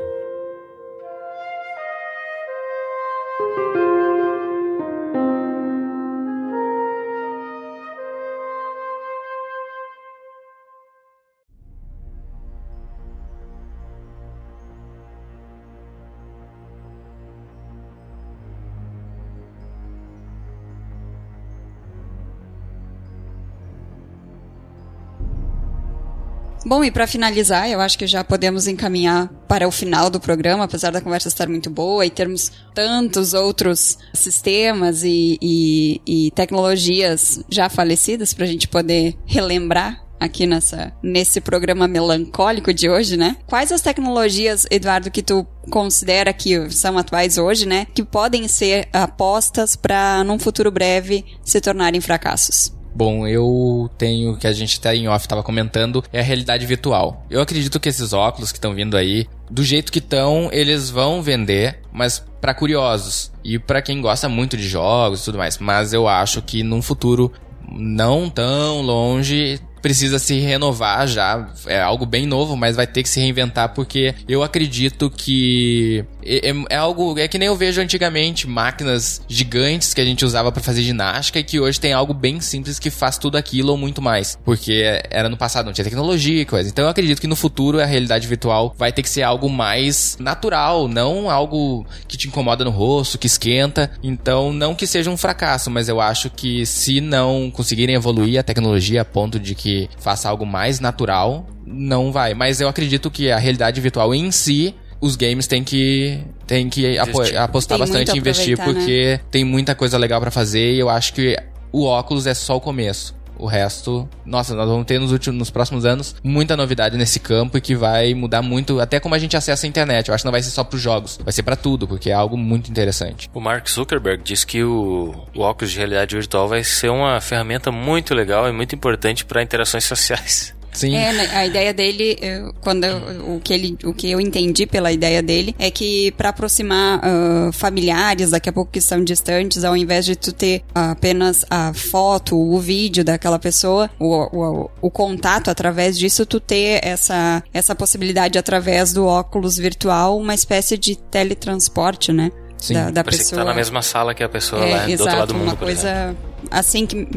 Bom, 26.66 26.84
e 26.84 26.90
para 26.90 27.06
finalizar, 27.06 27.70
eu 27.70 27.80
acho 27.80 27.96
que 27.96 28.08
já 28.08 28.24
podemos 28.24 28.68
encaminhar 28.68 29.28
para 29.48 29.68
o 29.68 29.72
final 29.72 30.10
do 30.10 30.20
programa, 30.20 30.64
apesar 30.64 30.92
da 30.92 31.00
conversa 31.00 31.28
estar 31.28 31.48
muito 31.48 31.70
boa 31.70 32.04
e 32.04 32.10
termos 32.10 32.52
tantos 32.74 33.36
outros 33.36 34.00
sistemas 34.14 35.04
e, 35.04 35.38
e, 35.40 36.02
e 36.08 36.32
tecnologias 36.32 37.40
já 37.48 37.70
falecidas 37.70 38.34
para 38.34 38.46
a 38.46 38.48
gente 38.48 38.68
poder 38.68 39.16
relembrar 39.28 40.04
aqui 40.20 40.48
nessa, 40.48 40.92
nesse 41.04 41.40
programa 41.40 41.88
melancólico 41.88 42.74
de 42.74 42.90
hoje, 42.90 43.16
né? 43.16 43.38
Quais 43.46 43.72
as 43.72 43.82
tecnologias, 43.82 44.66
Eduardo, 44.72 45.12
que 45.12 45.22
tu 45.22 45.46
considera 45.70 46.34
que 46.34 46.72
são 46.72 46.98
atuais 46.98 47.38
hoje, 47.38 47.68
né? 47.68 47.86
Que 47.94 48.04
podem 48.04 48.48
ser 48.48 48.88
apostas 48.92 49.76
para, 49.76 50.24
num 50.24 50.40
futuro 50.40 50.72
breve, 50.72 51.24
se 51.44 51.62
tornarem 51.62 52.02
fracassos? 52.02 52.74
Bom, 52.96 53.28
eu 53.28 53.90
tenho 53.98 54.38
que 54.38 54.48
a 54.48 54.54
gente 54.54 54.80
tá 54.80 54.96
em 54.96 55.10
off 55.10 55.28
tava 55.28 55.44
comentando 55.44 56.02
é 56.14 56.22
a 56.22 56.24
realidade 56.24 56.66
virtual. 56.66 57.26
Eu 57.30 57.42
acredito 57.42 57.78
que 57.78 57.90
esses 57.90 58.14
óculos 58.14 58.54
que 58.54 58.58
estão 58.58 58.74
vindo 58.74 58.96
aí, 58.96 59.28
do 59.52 59.66
jeito 59.66 59.92
que 59.92 60.00
estão, 60.00 60.50
eles 60.54 60.90
vão 60.90 61.22
vender, 61.22 61.82
mas 61.92 62.26
para 62.40 62.54
curiosos 62.54 63.34
e 63.44 63.60
para 63.60 63.82
quem 63.82 64.00
gosta 64.00 64.30
muito 64.30 64.56
de 64.56 64.70
jogos 64.70 65.22
e 65.22 65.26
tudo 65.26 65.38
mais. 65.38 65.58
Mas 65.58 65.92
eu 65.92 66.08
acho 66.08 66.42
que 66.42 66.64
num 66.64 66.82
futuro 66.82 67.34
não 67.70 68.30
tão 68.30 68.82
longe 68.82 69.60
precisa 69.86 70.18
se 70.18 70.40
renovar 70.40 71.08
já. 71.08 71.48
É 71.68 71.80
algo 71.80 72.08
bem 72.08 72.26
novo, 72.26 72.58
mas 72.58 72.76
vai 72.76 72.88
ter 72.88 73.04
que 73.04 73.10
se 73.10 73.20
reinventar 73.20 73.70
porque 73.70 74.16
eu 74.28 74.42
acredito 74.42 75.12
que 75.12 76.04
é, 76.24 76.50
é, 76.50 76.56
é 76.72 76.76
algo. 76.76 77.20
É 77.20 77.28
que 77.28 77.38
nem 77.38 77.48
eu 77.48 77.56
vejo 77.56 77.80
antigamente 77.80 78.48
máquinas 78.48 79.22
gigantes 79.28 79.94
que 79.94 80.02
a 80.02 80.06
gente 80.06 80.26
usava 80.26 80.52
para 80.52 80.64
fazer 80.64 80.82
ginástica 80.82 81.38
e 81.38 81.44
que 81.44 81.60
hoje 81.60 81.80
tem 81.80 81.94
algo 81.94 82.16
bem 82.16 82.42
simples 82.42 82.80
que 82.80 82.90
faz 82.90 83.20
tudo 83.20 83.38
aquilo 83.38 83.74
ou 83.74 83.78
muito 83.78 84.02
mais. 84.02 84.40
Porque 84.44 84.84
era 85.12 85.30
no 85.30 85.38
passado, 85.38 85.68
não 85.68 85.74
tinha 85.74 85.86
tecnologia 85.86 86.42
e 86.42 86.46
coisa. 86.46 86.68
Então 86.68 86.86
eu 86.86 86.90
acredito 86.90 87.22
que 87.22 87.28
no 87.28 87.36
futuro 87.36 87.80
a 87.80 87.86
realidade 87.86 88.28
virtual 88.28 88.74
vai 88.76 88.92
ter 88.92 89.04
que 89.04 89.10
ser 89.10 89.22
algo 89.22 89.48
mais 89.48 90.18
natural, 90.20 90.88
não 90.88 91.30
algo 91.30 91.86
que 92.08 92.18
te 92.18 92.28
incomoda 92.28 92.66
no 92.66 92.72
rosto, 92.72 93.20
que 93.20 93.28
esquenta. 93.28 93.92
Então, 94.02 94.52
não 94.52 94.74
que 94.74 94.88
seja 94.88 95.12
um 95.12 95.18
fracasso, 95.18 95.70
mas 95.70 95.88
eu 95.88 96.02
acho 96.02 96.32
que 96.32 96.66
se 96.66 97.00
não 97.00 97.52
conseguirem 97.52 97.94
evoluir 97.94 98.40
a 98.40 98.44
tecnologia 98.44 99.04
a 99.04 99.06
ponto 99.06 99.40
de 99.40 99.54
que 99.54 99.75
faça 99.98 100.30
algo 100.30 100.46
mais 100.46 100.80
natural, 100.80 101.48
não 101.66 102.12
vai. 102.12 102.34
Mas 102.34 102.62
eu 102.62 102.68
acredito 102.68 103.10
que 103.10 103.32
a 103.32 103.38
realidade 103.38 103.80
virtual 103.82 104.14
em 104.14 104.32
si 104.32 104.76
os 105.02 105.16
games 105.16 105.48
têm 105.48 105.64
que 105.64 106.20
tem 106.48 106.70
que 106.70 106.98
apostar 106.98 107.78
tem 107.78 107.88
bastante 107.88 108.18
investir 108.18 108.58
porque 108.58 109.18
né? 109.18 109.20
tem 109.30 109.44
muita 109.44 109.76
coisa 109.76 109.98
legal 109.98 110.20
para 110.22 110.32
fazer 110.32 110.74
e 110.74 110.80
eu 110.80 110.90
acho 110.90 111.14
que 111.14 111.36
o 111.72 111.84
óculos 111.84 112.26
é 112.28 112.34
só 112.34 112.56
o 112.56 112.62
começo. 112.62 113.15
O 113.38 113.46
resto, 113.46 114.08
nossa, 114.26 114.56
nós 114.56 114.68
vamos 114.68 114.86
ter 114.86 115.00
nos 115.00 115.12
últimos, 115.12 115.38
nos 115.38 115.50
próximos 115.50 115.86
anos 115.86 116.16
muita 116.24 116.56
novidade 116.56 116.98
nesse 116.98 117.20
campo 117.20 117.58
e 117.58 117.62
que 117.62 117.76
vai 117.76 118.14
mudar 118.14 118.42
muito, 118.42 118.80
até 118.80 119.00
como 119.00 119.16
a 119.16 119.20
gente 119.20 119.36
acessa 119.36 119.66
a 119.66 119.70
internet. 119.70 120.08
Eu 120.08 120.16
acho 120.16 120.24
que 120.24 120.26
não 120.26 120.32
vai 120.32 120.42
ser 120.42 120.52
só 120.52 120.64
para 120.64 120.76
os 120.76 120.82
jogos, 120.82 121.20
vai 121.24 121.34
ser 121.34 121.44
para 121.44 121.56
tudo, 121.56 121.88
porque 121.88 122.10
é 122.10 122.14
algo 122.14 122.38
muito 122.38 122.70
interessante. 122.72 123.30
O 123.34 123.42
Mark 123.42 123.70
Zuckerberg 123.70 124.24
disse 124.24 124.46
que 124.46 124.64
o, 124.64 125.14
o 125.36 125.42
óculos 125.42 125.72
de 125.72 125.78
realidade 125.78 126.16
virtual 126.16 126.48
vai 126.48 126.64
ser 126.64 126.90
uma 126.90 127.20
ferramenta 127.20 127.72
muito 127.72 128.14
legal 128.14 128.48
e 128.48 128.52
muito 128.52 128.74
importante 128.74 129.26
para 129.26 129.44
interações 129.44 129.84
sociais. 129.86 130.55
Sim. 130.76 130.96
É, 130.96 131.14
né, 131.14 131.30
a 131.34 131.46
ideia 131.46 131.74
dele, 131.74 132.18
quando 132.62 132.84
eu, 132.84 133.36
o, 133.36 133.40
que 133.40 133.54
ele, 133.54 133.78
o 133.86 133.94
que 133.94 134.12
eu 134.12 134.20
entendi 134.20 134.66
pela 134.66 134.92
ideia 134.92 135.24
dele, 135.24 135.56
é 135.58 135.72
que 135.72 136.12
para 136.12 136.30
aproximar 136.30 137.00
uh, 137.00 137.52
familiares, 137.54 138.32
daqui 138.32 138.50
a 138.50 138.54
pouco 138.54 138.72
que 138.72 138.80
estão 138.80 139.04
distantes, 139.04 139.64
ao 139.64 139.76
invés 139.78 140.06
de 140.06 140.16
tu 140.16 140.34
ter 140.34 140.64
apenas 140.74 141.46
a 141.50 141.74
foto, 141.74 142.38
o 142.38 142.60
vídeo 142.60 143.04
daquela 143.04 143.40
pessoa, 143.40 143.90
o, 143.98 144.14
o, 144.38 144.70
o 144.82 144.92
contato 144.92 145.50
através 145.50 145.98
disso, 145.98 146.26
tu 146.26 146.40
ter 146.40 146.82
essa, 146.84 147.42
essa 147.54 147.74
possibilidade 147.74 148.38
através 148.38 148.92
do 148.92 149.06
óculos 149.06 149.58
virtual, 149.58 150.18
uma 150.18 150.36
espécie 150.36 150.78
de 150.78 150.98
teletransporte, 150.98 152.12
né? 152.12 152.32
Sim, 152.58 152.74
da, 152.74 152.92
da 152.92 153.04
pessoa. 153.04 153.30
Que 153.30 153.36
tá 153.36 153.44
na 153.44 153.54
mesma 153.54 153.82
sala 153.82 154.14
que 154.14 154.24
a 154.24 154.30
pessoa 154.30 154.66
é, 154.66 154.72
lá 154.72 154.90
exato, 154.90 154.98
do 154.98 155.04
outro 155.04 155.20
lado 155.20 155.28
do 155.28 155.34
mundo. 155.36 155.48
Uma 155.48 155.56
coisa 155.56 156.16
assim 156.50 156.86
que 156.86 157.08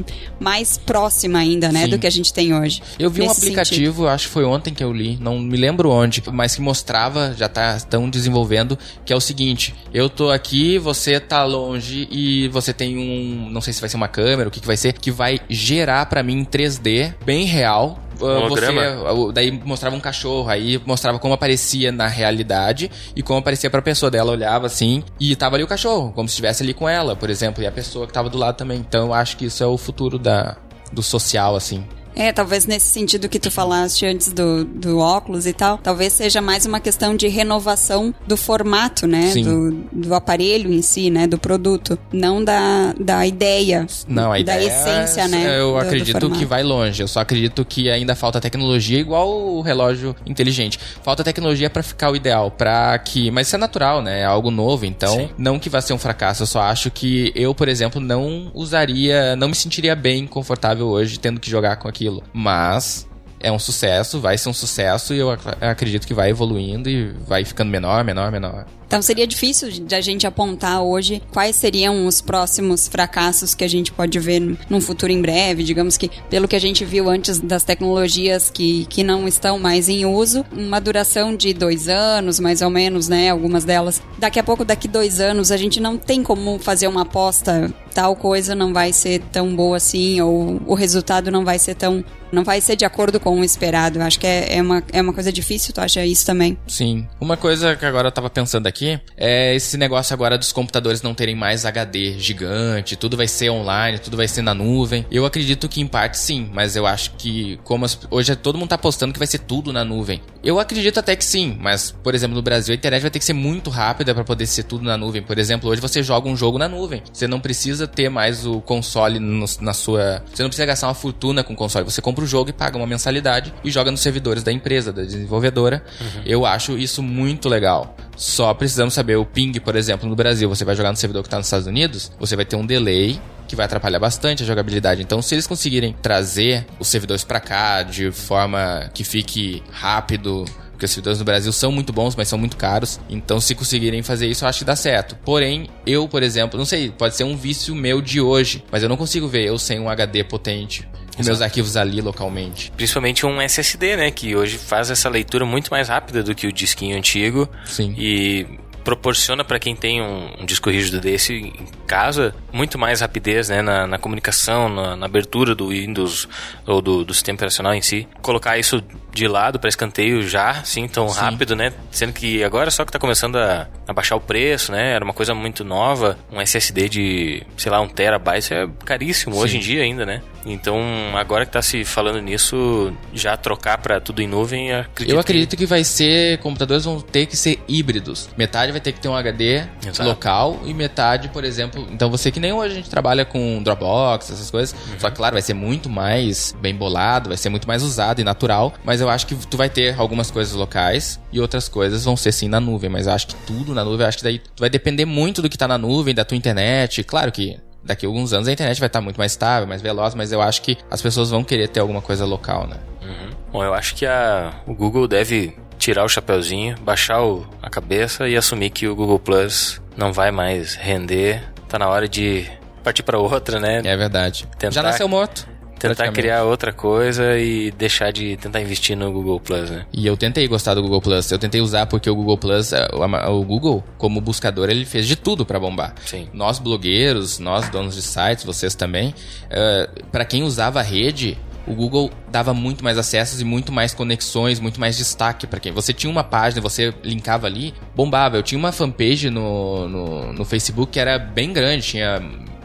mais 0.41 0.79
próxima 0.79 1.39
ainda, 1.39 1.71
né, 1.71 1.85
Sim. 1.85 1.91
do 1.91 1.99
que 1.99 2.07
a 2.07 2.11
gente 2.11 2.33
tem 2.33 2.55
hoje. 2.55 2.83
Eu 2.99 3.11
vi 3.11 3.23
um 3.23 3.31
aplicativo, 3.31 3.93
sentido. 3.93 4.09
acho 4.09 4.27
que 4.27 4.33
foi 4.33 4.45
ontem 4.45 4.73
que 4.73 4.83
eu 4.83 4.93
li, 4.93 5.19
não 5.21 5.39
me 5.39 5.57
lembro 5.57 5.91
onde, 5.91 6.23
mas 6.33 6.55
que 6.55 6.61
mostrava, 6.61 7.35
já 7.37 7.49
tá 7.49 7.77
estão 7.77 8.09
desenvolvendo, 8.09 8.79
que 9.05 9.13
é 9.13 9.17
o 9.17 9.21
seguinte: 9.21 9.75
eu 9.93 10.09
tô 10.09 10.31
aqui, 10.31 10.79
você 10.79 11.21
tá 11.21 11.45
longe 11.45 12.09
e 12.11 12.49
você 12.49 12.73
tem 12.73 12.97
um, 12.97 13.51
não 13.51 13.61
sei 13.61 13.73
se 13.73 13.81
vai 13.81 13.89
ser 13.89 13.97
uma 13.97 14.09
câmera, 14.09 14.49
o 14.49 14.51
que 14.51 14.61
que 14.61 14.67
vai 14.67 14.77
ser, 14.77 14.95
que 14.95 15.11
vai 15.11 15.41
gerar 15.49 16.07
para 16.07 16.23
mim 16.23 16.39
em 16.39 16.45
3D 16.45 17.15
bem 17.25 17.45
real 17.45 18.08
você, 18.19 19.33
daí 19.33 19.51
mostrava 19.51 19.97
um 19.97 20.01
cachorro, 20.01 20.49
aí 20.49 20.81
mostrava 20.85 21.19
como 21.19 21.35
aparecia 21.35 21.93
na 21.93 22.07
realidade 22.07 22.91
e 23.15 23.23
como 23.23 23.39
aparecia 23.39 23.71
pra 23.71 23.81
pessoa 23.81 24.11
dela, 24.11 24.33
olhava 24.33 24.67
assim 24.67 25.03
e 25.21 25.35
tava 25.37 25.57
ali 25.57 25.65
o 25.65 25.69
cachorro, 25.69 26.13
como 26.13 26.29
se 26.29 26.33
estivesse 26.33 26.63
ali 26.63 26.75
com 26.75 26.89
ela, 26.89 27.15
por 27.15 27.31
exemplo, 27.31 27.63
e 27.63 27.67
a 27.67 27.73
pessoa 27.73 28.07
que 28.07 28.13
tava 28.13 28.29
do 28.29 28.39
lado 28.39 28.57
também. 28.57 28.79
Então 28.79 29.07
eu 29.07 29.15
acho 29.15 29.37
que 29.37 29.47
isso 29.47 29.63
é 29.63 29.67
o 29.67 29.79
futuro 29.79 30.19
da, 30.19 30.57
do 30.93 31.03
social, 31.03 31.55
assim. 31.57 31.85
É, 32.19 32.33
talvez 32.33 32.67
nesse 32.67 32.89
sentido 32.89 33.29
que 33.29 33.39
tu 33.39 33.49
falaste 33.49 34.05
antes 34.05 34.33
do, 34.33 34.65
do 34.65 34.99
óculos 34.99 35.47
e 35.47 35.53
tal, 35.53 35.79
talvez 35.79 36.13
seja 36.13 36.41
mais 36.41 36.67
uma 36.67 36.81
questão 36.81 37.15
de 37.15 37.29
renovação 37.29 38.13
do 38.27 38.37
formato, 38.37 39.07
né? 39.07 39.33
Do, 39.35 39.71
do 39.93 40.13
aparelho 40.13 40.73
em 40.73 40.83
si, 40.83 41.11
né? 41.11 41.29
Do 41.29 41.39
produto. 41.39 41.97
Não 42.13 42.43
da, 42.43 42.93
da 42.99 43.25
ideia. 43.25 43.87
Não, 44.09 44.33
a 44.33 44.41
ideia. 44.41 44.59
Da 44.59 44.65
essência, 44.67 45.21
é, 45.21 45.29
né? 45.29 45.61
Eu 45.61 45.75
do, 45.75 45.79
acredito 45.79 46.19
do 46.19 46.31
que 46.33 46.45
vai 46.45 46.65
longe. 46.65 47.01
Eu 47.01 47.07
só 47.07 47.21
acredito 47.21 47.65
que 47.65 47.89
ainda 47.89 48.17
falta 48.17 48.41
tecnologia, 48.41 48.99
igual 48.99 49.31
o 49.31 49.61
relógio 49.61 50.17
inteligente. 50.27 50.77
Falta 51.05 51.23
tecnologia 51.23 51.71
para 51.71 51.85
ficar 51.85 52.11
o 52.11 52.17
ideal, 52.17 52.51
para 52.51 52.99
que. 52.99 53.31
Mas 53.31 53.47
isso 53.47 53.55
é 53.55 53.59
natural, 53.61 54.03
né? 54.03 54.23
É 54.23 54.25
algo 54.25 54.51
novo, 54.51 54.85
então 54.85 55.15
Sim. 55.15 55.31
não 55.39 55.57
que 55.57 55.71
vai 55.71 55.81
ser 55.83 55.93
um 55.93 55.99
fracasso. 55.99 56.43
Eu 56.43 56.49
só 56.49 56.63
acho 56.63 56.91
que 56.91 57.31
eu, 57.37 57.55
por 57.55 57.69
exemplo, 57.69 58.01
não 58.01 58.51
usaria, 58.53 59.37
não 59.37 59.49
me 59.49 59.55
sentiria 59.55 59.95
bem 59.95 60.27
confortável 60.27 60.89
hoje 60.89 61.21
tendo 61.21 61.39
que 61.39 61.49
jogar 61.49 61.77
com 61.77 61.87
aquilo 61.87 62.08
Mas 62.33 63.08
é 63.41 63.51
um 63.53 63.59
sucesso, 63.59 64.21
vai 64.21 64.37
ser 64.37 64.49
um 64.49 64.55
sucesso 64.55 65.15
e 65.15 65.19
eu 65.19 65.31
acredito 65.61 66.07
que 66.07 66.15
vai 66.15 66.31
evoluindo 66.31 66.89
e 66.89 67.13
vai 67.27 67.45
ficando 67.45 67.71
menor, 67.71 68.05
menor, 68.05 68.31
menor. 68.31 68.67
Então 68.89 69.03
seria 69.03 69.27
difícil 69.27 69.71
de 69.71 69.95
a 69.95 70.01
gente 70.01 70.27
apontar 70.27 70.81
hoje 70.81 71.23
quais 71.31 71.55
seriam 71.55 72.07
os 72.07 72.23
próximos 72.23 72.89
fracassos 72.89 73.55
que 73.55 73.63
a 73.63 73.69
gente 73.69 73.93
pode 73.93 74.19
ver 74.19 74.41
num 74.71 74.81
futuro 74.81 75.13
em 75.13 75.21
breve. 75.21 75.63
Digamos 75.63 75.99
que, 75.99 76.11
pelo 76.31 76.49
que 76.49 76.57
a 76.57 76.59
gente 76.59 76.87
viu 76.87 77.11
antes 77.11 77.39
das 77.39 77.63
tecnologias 77.63 78.49
que, 78.49 78.87
que 78.87 79.05
não 79.05 79.29
estão 79.29 79.59
mais 79.59 79.91
em 79.91 80.07
uso, 80.07 80.43
uma 80.51 80.81
duração 80.81 81.37
de 81.37 81.53
dois 81.53 81.87
anos, 81.87 82.41
mais 82.41 82.63
ou 82.63 82.71
menos, 82.71 83.09
né? 83.09 83.29
Algumas 83.29 83.63
delas. 83.63 84.01
Daqui 84.17 84.41
a 84.41 84.43
pouco, 84.43 84.65
daqui 84.65 84.89
dois 84.89 85.21
anos, 85.21 85.53
a 85.53 85.59
gente 85.59 85.81
não 85.81 85.99
tem 85.99 86.23
como 86.23 86.59
fazer 86.59 86.89
uma 86.89 87.03
aposta 87.03 87.71
tal 87.99 88.15
coisa 88.15 88.55
não 88.55 88.73
vai 88.73 88.93
ser 88.93 89.21
tão 89.33 89.57
boa 89.57 89.77
assim, 89.77 90.21
ou 90.21 90.63
o 90.67 90.75
resultado 90.75 91.33
não 91.33 91.45
vai 91.45 91.59
ser 91.59 91.75
tão. 91.75 92.05
Não 92.33 92.45
vai 92.45 92.61
ser 92.61 92.77
de 92.77 92.85
acordo 92.85 93.19
com 93.21 93.41
o 93.41 93.45
esperado. 93.45 94.01
Acho 94.01 94.19
que 94.19 94.27
é, 94.27 94.57
é, 94.57 94.63
uma, 94.63 94.83
é 94.93 95.01
uma 95.01 95.13
coisa 95.13 95.33
difícil, 95.33 95.73
tu 95.73 95.81
acha 95.81 96.05
isso 96.05 96.25
também? 96.25 96.59
Sim. 96.67 97.07
Uma 97.21 97.37
coisa 97.37 97.77
que 97.77 97.85
agora 97.85 98.09
eu 98.09 98.13
tava 98.13 98.31
pensando 98.31 98.67
aqui 98.67 99.01
é 99.17 99.55
esse 99.55 99.77
negócio 99.77 100.15
agora 100.15 100.39
dos 100.39 100.53
computadores 100.53 101.03
não 101.03 101.15
terem 101.15 101.35
mais 101.35 101.65
HD 101.65 102.19
gigante, 102.19 102.97
tudo 102.97 103.17
vai 103.17 103.29
ser 103.29 103.51
online, 103.51 103.99
tudo 103.99 104.17
vai 104.17 104.29
ser 104.29 104.43
na 104.43 104.55
nuvem. 104.55 105.07
Eu 105.11 105.25
acredito 105.25 105.69
que 105.69 105.81
em 105.81 105.87
parte 105.87 106.19
sim, 106.19 106.51
mas 106.53 106.77
eu 106.77 106.87
acho 106.87 107.13
que 107.13 107.59
como 107.65 107.85
as, 107.85 107.99
hoje 108.11 108.35
todo 108.37 108.59
mundo 108.59 108.69
tá 108.69 108.75
apostando 108.75 109.13
que 109.13 109.19
vai 109.19 109.27
ser 109.27 109.39
tudo 109.39 109.73
na 109.73 109.85
nuvem. 109.85 110.21
Eu 110.43 110.59
acredito 110.59 110.99
até 110.99 111.17
que 111.17 111.25
sim, 111.25 111.57
mas 111.61 111.91
por 111.91 112.15
exemplo 112.15 112.37
no 112.37 112.43
Brasil 112.43 112.73
a 112.73 112.77
internet 112.77 113.03
vai 113.03 113.11
ter 113.11 113.19
que 113.19 113.25
ser 113.25 113.33
muito 113.33 113.71
rápida 113.71 114.15
para 114.15 114.25
poder 114.25 114.47
ser 114.47 114.65
tudo 114.65 114.85
na 114.85 114.97
nuvem. 114.97 115.23
Por 115.23 115.39
exemplo, 115.39 115.71
hoje 115.71 115.81
você 115.81 116.03
joga 116.03 116.29
um 116.29 116.37
jogo 116.37 116.59
na 116.59 116.69
nuvem, 116.69 117.03
você 117.13 117.27
não 117.27 117.41
precisa 117.41 117.87
ter 117.87 118.09
mais 118.09 118.47
o 118.47 118.61
console 118.61 119.19
no, 119.19 119.45
na 119.61 119.73
sua, 119.73 120.23
você 120.33 120.43
não 120.43 120.51
precisa 120.51 120.67
gastar 120.67 120.89
uma 120.89 120.95
fortuna 120.95 121.43
com 121.43 121.53
o 121.53 121.57
console, 121.57 121.85
você 121.85 122.01
compra 122.01 122.18
compra 122.19 122.25
o 122.25 122.27
jogo 122.27 122.51
e 122.51 122.53
paga 122.53 122.77
uma 122.77 122.87
mensalidade 122.87 123.55
e 123.63 123.71
joga 123.71 123.91
nos 123.91 124.01
servidores 124.01 124.43
da 124.43 124.53
empresa, 124.53 124.93
da 124.93 125.03
desenvolvedora. 125.03 125.85
Uhum. 126.01 126.23
Eu 126.27 126.45
acho 126.45 126.77
isso 126.77 127.03
muito 127.03 127.49
legal. 127.49 127.97
Só 128.17 128.53
precisamos 128.53 128.95
saber 128.95 129.17
o 129.17 129.25
ping, 129.25 129.53
por 129.61 129.77
exemplo, 129.77 130.09
no 130.09 130.17
Brasil, 130.17 130.49
você 130.49 130.65
vai 130.65 130.75
jogar 130.75 130.91
no 130.91 130.97
servidor 130.97 131.23
que 131.23 131.29
está 131.29 131.37
nos 131.37 131.47
Estados 131.47 131.67
Unidos, 131.67 132.11
você 132.19 132.35
vai 132.35 132.45
ter 132.45 132.57
um 132.57 132.67
delay 132.67 133.21
que 133.47 133.55
vai 133.57 133.65
atrapalhar 133.65 133.99
bastante 133.99 134.43
a 134.43 134.47
jogabilidade. 134.47 135.01
Então, 135.01 135.23
se 135.23 135.35
eles 135.35 135.47
conseguirem 135.47 135.95
trazer 136.03 136.67
os 136.79 136.89
servidores 136.89 137.25
para 137.25 137.41
cá 137.41 137.83
de 137.83 138.11
forma 138.11 138.91
que 138.93 139.05
fique 139.05 139.63
rápido, 139.71 140.45
porque 140.73 140.85
os 140.85 140.91
servidores 140.91 141.19
no 141.19 141.25
Brasil 141.25 141.53
são 141.53 141.73
muito 141.73 141.93
bons, 141.93 142.15
mas 142.15 142.29
são 142.29 142.39
muito 142.39 142.57
caros. 142.57 143.01
Então, 143.09 143.41
se 143.41 143.55
conseguirem 143.55 144.03
fazer 144.03 144.27
isso, 144.27 144.45
eu 144.45 144.49
acho 144.49 144.59
que 144.59 144.65
dá 144.65 144.77
certo. 144.77 145.17
Porém, 145.25 145.69
eu, 145.87 146.07
por 146.07 146.23
exemplo, 146.23 146.59
não 146.59 146.67
sei, 146.67 146.91
pode 146.91 147.17
ser 147.17 147.25
um 147.25 147.37
vício 147.37 147.75
meu 147.75 148.03
de 148.03 148.21
hoje, 148.21 148.63
mas 148.71 148.83
eu 148.83 148.89
não 148.89 148.97
consigo 148.97 149.29
ver 149.29 149.47
eu 149.47 149.59
sem 149.59 149.81
um 149.81 149.89
HD 149.89 150.25
potente 150.25 150.87
com 151.19 151.25
meus 151.25 151.43
arquivos 151.43 151.77
ali 151.77 152.01
localmente. 152.01 152.73
Principalmente 152.77 153.27
um 153.27 153.41
SSD, 153.41 153.97
né? 153.97 154.11
Que 154.11 154.37
hoje 154.37 154.57
faz 154.57 154.91
essa 154.91 155.09
leitura 155.09 155.45
muito 155.45 155.69
mais 155.71 155.89
rápida 155.89 156.23
do 156.23 156.35
que 156.35 156.47
o 156.47 156.53
disquinho 156.53 156.97
antigo. 156.97 157.49
Sim. 157.67 157.95
E 157.99 158.47
proporciona 158.89 159.45
para 159.45 159.59
quem 159.59 159.77
tem 159.77 160.01
um, 160.01 160.31
um, 160.41 160.47
disco 160.47 160.71
rígido 160.71 160.99
desse 160.99 161.35
em 161.35 161.67
casa 161.87 162.35
muito 162.51 162.79
mais 162.79 163.03
rapidez 163.03 163.51
né, 163.51 163.61
na, 163.61 163.87
na 163.87 163.99
comunicação, 163.99 164.67
na, 164.71 164.97
na, 164.97 165.05
abertura 165.05 165.55
do 165.55 165.69
Windows 165.69 166.27
ou 166.67 166.81
do, 166.81 167.05
do, 167.05 167.13
sistema 167.13 167.37
operacional 167.37 167.75
em 167.75 167.83
si. 167.83 168.09
Colocar 168.23 168.57
isso 168.57 168.83
de 169.13 169.29
lado 169.29 169.59
para 169.59 169.69
escanteio 169.69 170.27
já, 170.27 170.63
sim, 170.65 170.89
tão 170.89 171.07
sim. 171.11 171.21
rápido, 171.21 171.55
né? 171.55 171.75
Sendo 171.91 172.15
que 172.15 172.43
agora 172.43 172.71
só 172.71 172.83
que 172.83 172.89
está 172.89 172.99
começando 172.99 173.37
a, 173.37 173.69
a, 173.87 173.93
baixar 173.93 174.17
o 174.17 174.21
preço, 174.21 174.73
né? 174.73 174.93
Era 174.93 175.05
uma 175.05 175.13
coisa 175.13 175.35
muito 175.35 175.65
nova. 175.65 176.17
Um 176.33 176.41
SSD 176.41 176.89
de, 176.89 177.43
sei 177.59 177.71
lá, 177.71 177.81
um 177.83 177.89
terabyte 177.89 178.55
é 178.55 178.67
caríssimo 178.87 179.35
sim. 179.35 179.41
hoje 179.41 179.57
em 179.59 179.61
dia 179.61 179.83
ainda, 179.83 180.07
né? 180.07 180.23
Então, 180.47 180.81
agora 181.15 181.45
que 181.45 181.51
está 181.51 181.61
se 181.61 181.85
falando 181.85 182.21
nisso, 182.23 182.93
já 183.13 183.37
trocar 183.37 183.79
para 183.79 184.01
tudo 184.01 184.23
em 184.23 184.27
nuvem, 184.27 184.73
acredito 184.73 185.15
Eu 185.15 185.21
acredito 185.21 185.51
que... 185.51 185.57
que... 185.59 185.67
vai 185.67 185.85
ser, 185.85 186.39
computadores 186.39 186.85
vão 186.85 187.01
ter 187.01 187.27
que 187.27 187.37
ser 187.37 187.59
híbridos. 187.69 188.31
Metade 188.37 188.73
vai 188.73 188.78
ter 188.81 188.93
que 188.93 189.01
ter 189.01 189.09
um 189.09 189.17
HD 189.17 189.65
Exato. 189.87 190.09
local 190.09 190.61
e 190.65 190.75
metade, 190.75 191.29
por 191.29 191.45
exemplo, 191.45 191.87
então 191.91 192.11
você 192.11 192.31
que 192.31 192.41
nem 192.41 192.53
hoje 192.53 192.73
a 192.73 192.77
gente 192.77 192.91
trabalha 192.91 193.25
com 193.25 193.63
Dropbox, 193.63 194.31
essas 194.31 194.51
coisas, 194.51 194.73
uhum. 194.73 194.99
só 194.99 195.11
que 195.11 195.17
claro, 195.17 195.35
vai 195.35 195.43
ser 195.43 195.55
muito 195.55 195.89
mais 195.89 196.55
bem 196.61 196.75
bolado, 196.75 197.29
vai 197.29 197.37
ser 197.37 197.49
muito 197.49 197.67
mais 197.67 197.83
usado 197.83 198.21
e 198.21 198.25
natural, 198.25 198.73
mas 198.85 199.01
eu 199.01 199.09
acho 199.09 199.27
que 199.27 199.35
tu 199.35 199.57
vai 199.57 199.69
ter 199.69 199.99
algumas 199.99 200.31
coisas 200.31 200.55
locais 200.55 201.21
e 201.33 201.41
outras 201.41 201.69
coisas 201.69 202.05
vão 202.05 202.17
ser 202.17 202.33
sim 202.33 202.49
na 202.49 202.61
nuvem, 202.61 202.91
mas 202.91 203.07
eu 203.07 203.13
acho 203.13 203.29
que 203.29 203.35
tudo 203.47 203.75
na 203.75 203.85
nuvem, 203.85 204.01
eu 204.01 204.09
acho 204.09 204.19
que 204.19 204.25
daí 204.25 204.39
tu 204.39 204.61
vai 204.61 204.71
depender 204.71 205.05
muito 205.05 205.43
do 205.43 205.49
que 205.49 205.59
tá 205.59 205.69
na 205.69 205.79
nuvem, 205.79 206.15
da 206.15 206.25
tua 206.25 206.37
internet, 206.37 207.03
claro 207.05 207.31
que 207.33 207.59
daqui 207.83 208.05
a 208.05 208.09
alguns 208.09 208.33
anos 208.33 208.49
a 208.49 208.53
internet 208.53 208.79
vai 208.79 208.87
estar 208.87 209.01
muito 209.01 209.17
mais 209.17 209.33
estável, 209.33 209.67
mais 209.67 209.81
veloz, 209.81 210.15
mas 210.15 210.33
eu 210.33 210.43
acho 210.43 210.63
que 210.63 210.77
as 210.91 211.01
pessoas 211.01 211.31
vão 211.31 211.43
querer 211.43 211.69
ter 211.69 211.81
alguma 211.81 212.03
coisa 212.03 212.25
local, 212.25 212.67
né? 212.67 212.77
Uhum. 213.03 213.31
Bom, 213.53 213.65
eu 213.65 213.73
acho 213.73 213.95
que 213.95 214.05
a, 214.05 214.53
o 214.67 214.75
Google 214.75 215.09
deve 215.09 215.57
tirar 215.79 216.05
o 216.05 216.09
chapeuzinho, 216.09 216.77
baixar 216.81 217.23
o, 217.23 217.47
a 217.63 217.71
cabeça 217.71 218.29
e 218.29 218.37
assumir 218.37 218.71
que 218.71 218.87
o 218.87 218.95
Google 218.95 219.19
Plus 219.19 219.81
não 219.97 220.13
vai 220.13 220.31
mais 220.31 220.75
render. 220.75 221.43
Tá 221.69 221.79
na 221.79 221.89
hora 221.89 222.09
de 222.09 222.47
partir 222.83 223.03
para 223.03 223.19
outra, 223.19 223.61
né? 223.61 223.83
É 223.85 223.97
verdade. 223.97 224.47
Tentar... 224.59 224.75
Já 224.75 224.83
nasceu 224.83 225.09
morto 225.09 225.47
tentar 225.79 226.11
criar 226.13 226.43
outra 226.45 226.73
coisa 226.73 227.39
e 227.39 227.71
deixar 227.71 228.13
de 228.13 228.37
tentar 228.37 228.61
investir 228.61 228.97
no 228.97 229.11
Google 229.13 229.41
Plus, 229.41 229.71
né? 229.71 229.87
E 229.93 230.07
eu 230.07 230.17
tentei 230.17 230.47
gostar 230.49 230.75
do 230.75 230.83
Google 230.83 231.01
Plus. 231.01 231.31
Eu 231.31 231.39
tentei 231.39 231.61
usar 231.61 231.87
porque 231.87 232.11
o 232.11 232.15
Google 232.15 232.37
Plus, 232.37 232.73
é, 232.73 232.89
o, 233.29 233.45
Google, 233.45 233.83
como 233.97 234.21
buscador, 234.21 234.69
ele 234.69 234.85
fez 234.85 235.07
de 235.07 235.17
tudo 235.17 235.47
para 235.47 235.59
bombar. 235.59 235.95
Sim. 236.05 236.29
Nós 236.33 236.59
blogueiros, 236.59 237.39
nós 237.39 237.69
donos 237.69 237.95
de 237.95 238.03
sites, 238.03 238.45
vocês 238.45 238.75
também, 238.75 239.11
uh, 239.11 239.15
é, 239.51 239.89
para 240.11 240.25
quem 240.25 240.43
usava 240.43 240.81
a 240.81 240.83
rede, 240.83 241.39
o 241.69 241.75
Google 241.75 242.11
dava 242.31 242.55
muito 242.55 242.83
mais 242.83 242.97
acessos 242.97 243.41
e 243.41 243.45
muito 243.45 243.71
mais 243.71 243.95
conexões, 243.95 244.59
muito 244.59 244.81
mais 244.81 244.97
destaque 244.97 245.47
para 245.47 245.61
quem. 245.61 245.73
Você 245.73 245.93
tinha 245.93 246.11
uma 246.11 246.25
página, 246.25 246.61
você 246.61 246.95
linkava 247.03 247.47
ali, 247.47 247.75
bombava. 247.95 248.37
Eu 248.37 248.43
tinha 248.43 248.59
uma 248.59 248.73
fanpage 248.73 249.31
no, 249.31 249.89
no, 249.89 250.33
no 250.33 250.45
Facebook 250.45 250.93
que 250.93 251.01
era 251.01 251.19
bem 251.19 251.53
grande, 251.53 251.87
tinha 251.87 252.23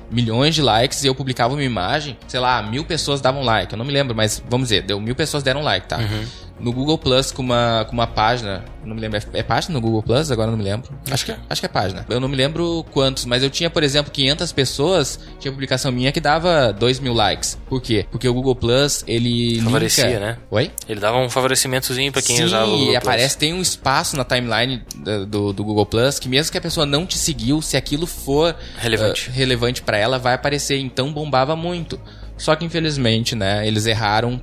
milhões 0.10 0.56
de 0.56 0.62
likes 0.62 1.04
e 1.04 1.08
eu 1.08 1.16
publicava 1.16 1.54
uma 1.54 1.64
imagem, 1.64 2.18
sei 2.28 2.40
lá, 2.40 2.62
mil 2.62 2.86
pessoas 2.86 3.20
davam 3.20 3.42
like. 3.44 3.74
Eu 3.74 3.78
não 3.78 3.86
me 3.86 3.92
lembro, 3.92 4.16
mas 4.16 4.42
vamos 4.50 4.70
dizer, 4.70 4.84
deu 4.84 5.00
mil 5.00 5.16
pessoas 5.16 5.44
deram 5.44 5.62
like, 5.62 5.88
tá? 5.88 5.98
Uhum 5.98 6.43
no 6.60 6.72
Google 6.72 6.98
Plus 6.98 7.32
com 7.32 7.42
uma, 7.42 7.86
com 7.86 7.94
uma 7.94 8.08
página. 8.08 8.64
Não 8.84 8.96
me 8.96 9.02
lembro. 9.02 9.18
É, 9.18 9.40
é 9.40 9.44
página 9.44 9.74
no 9.74 9.82
Google 9.82 10.04
Plus? 10.04 10.32
Agora 10.32 10.52
não 10.52 10.58
me 10.58 10.64
lembro. 10.64 10.90
Acho 11.10 11.26
que, 11.26 11.32
é, 11.32 11.38
acho 11.50 11.62
que 11.62 11.66
é 11.66 11.70
página. 11.70 12.06
Eu 12.10 12.20
não 12.20 12.28
me 12.28 12.36
lembro 12.36 12.86
quantos, 12.92 13.26
mas 13.26 13.44
eu 13.44 13.50
tinha, 13.50 13.70
por 13.70 13.84
exemplo, 13.84 14.12
500 14.12 14.52
pessoas. 14.52 15.20
Tinha 15.40 15.52
publicação 15.52 15.92
minha 15.92 16.12
que 16.12 16.20
dava 16.20 16.72
2 16.72 17.00
mil 17.00 17.14
likes. 17.14 17.58
Por 17.68 17.82
quê? 17.82 18.06
Porque 18.12 18.28
o 18.28 18.34
Google 18.34 18.56
Plus, 18.56 19.04
ele. 19.08 19.62
Favorecia, 19.62 20.06
linka... 20.06 20.20
né? 20.20 20.38
Oi? 20.52 20.72
Ele 20.88 21.00
dava 21.00 21.18
um 21.18 21.30
favorecimentozinho 21.30 22.12
pra 22.12 22.22
quem 22.22 22.38
Sim, 22.38 22.44
usava 22.44 22.66
o 22.66 22.70
Google 22.70 22.86
Plus. 22.86 22.98
aparece, 22.98 23.38
tem 23.38 23.54
um 23.54 23.62
espaço 23.62 24.16
na 24.16 24.24
timeline 24.24 24.82
do, 24.96 25.26
do, 25.26 25.54
do, 25.54 25.64
Google 25.64 25.86
Plus 25.86 26.20
que 26.20 26.30
mesmo 26.30 26.52
que 26.52 26.58
a 26.58 26.62
pessoa 26.62 26.86
não 26.86 27.06
te 27.06 27.18
seguiu, 27.18 27.62
se 27.62 27.78
aquilo 27.78 28.06
for 28.06 28.56
relevante, 28.78 29.30
uh, 29.30 29.34
relevante 29.34 29.82
para 29.82 29.98
ela, 29.98 30.20
vai 30.20 30.34
aparecer. 30.34 30.78
Então 30.78 31.12
bombava 31.12 31.56
muito. 31.56 32.00
Só 32.38 32.56
que 32.56 32.66
infelizmente, 32.66 33.36
né, 33.36 33.68
eles 33.68 33.86
erraram 33.86 34.42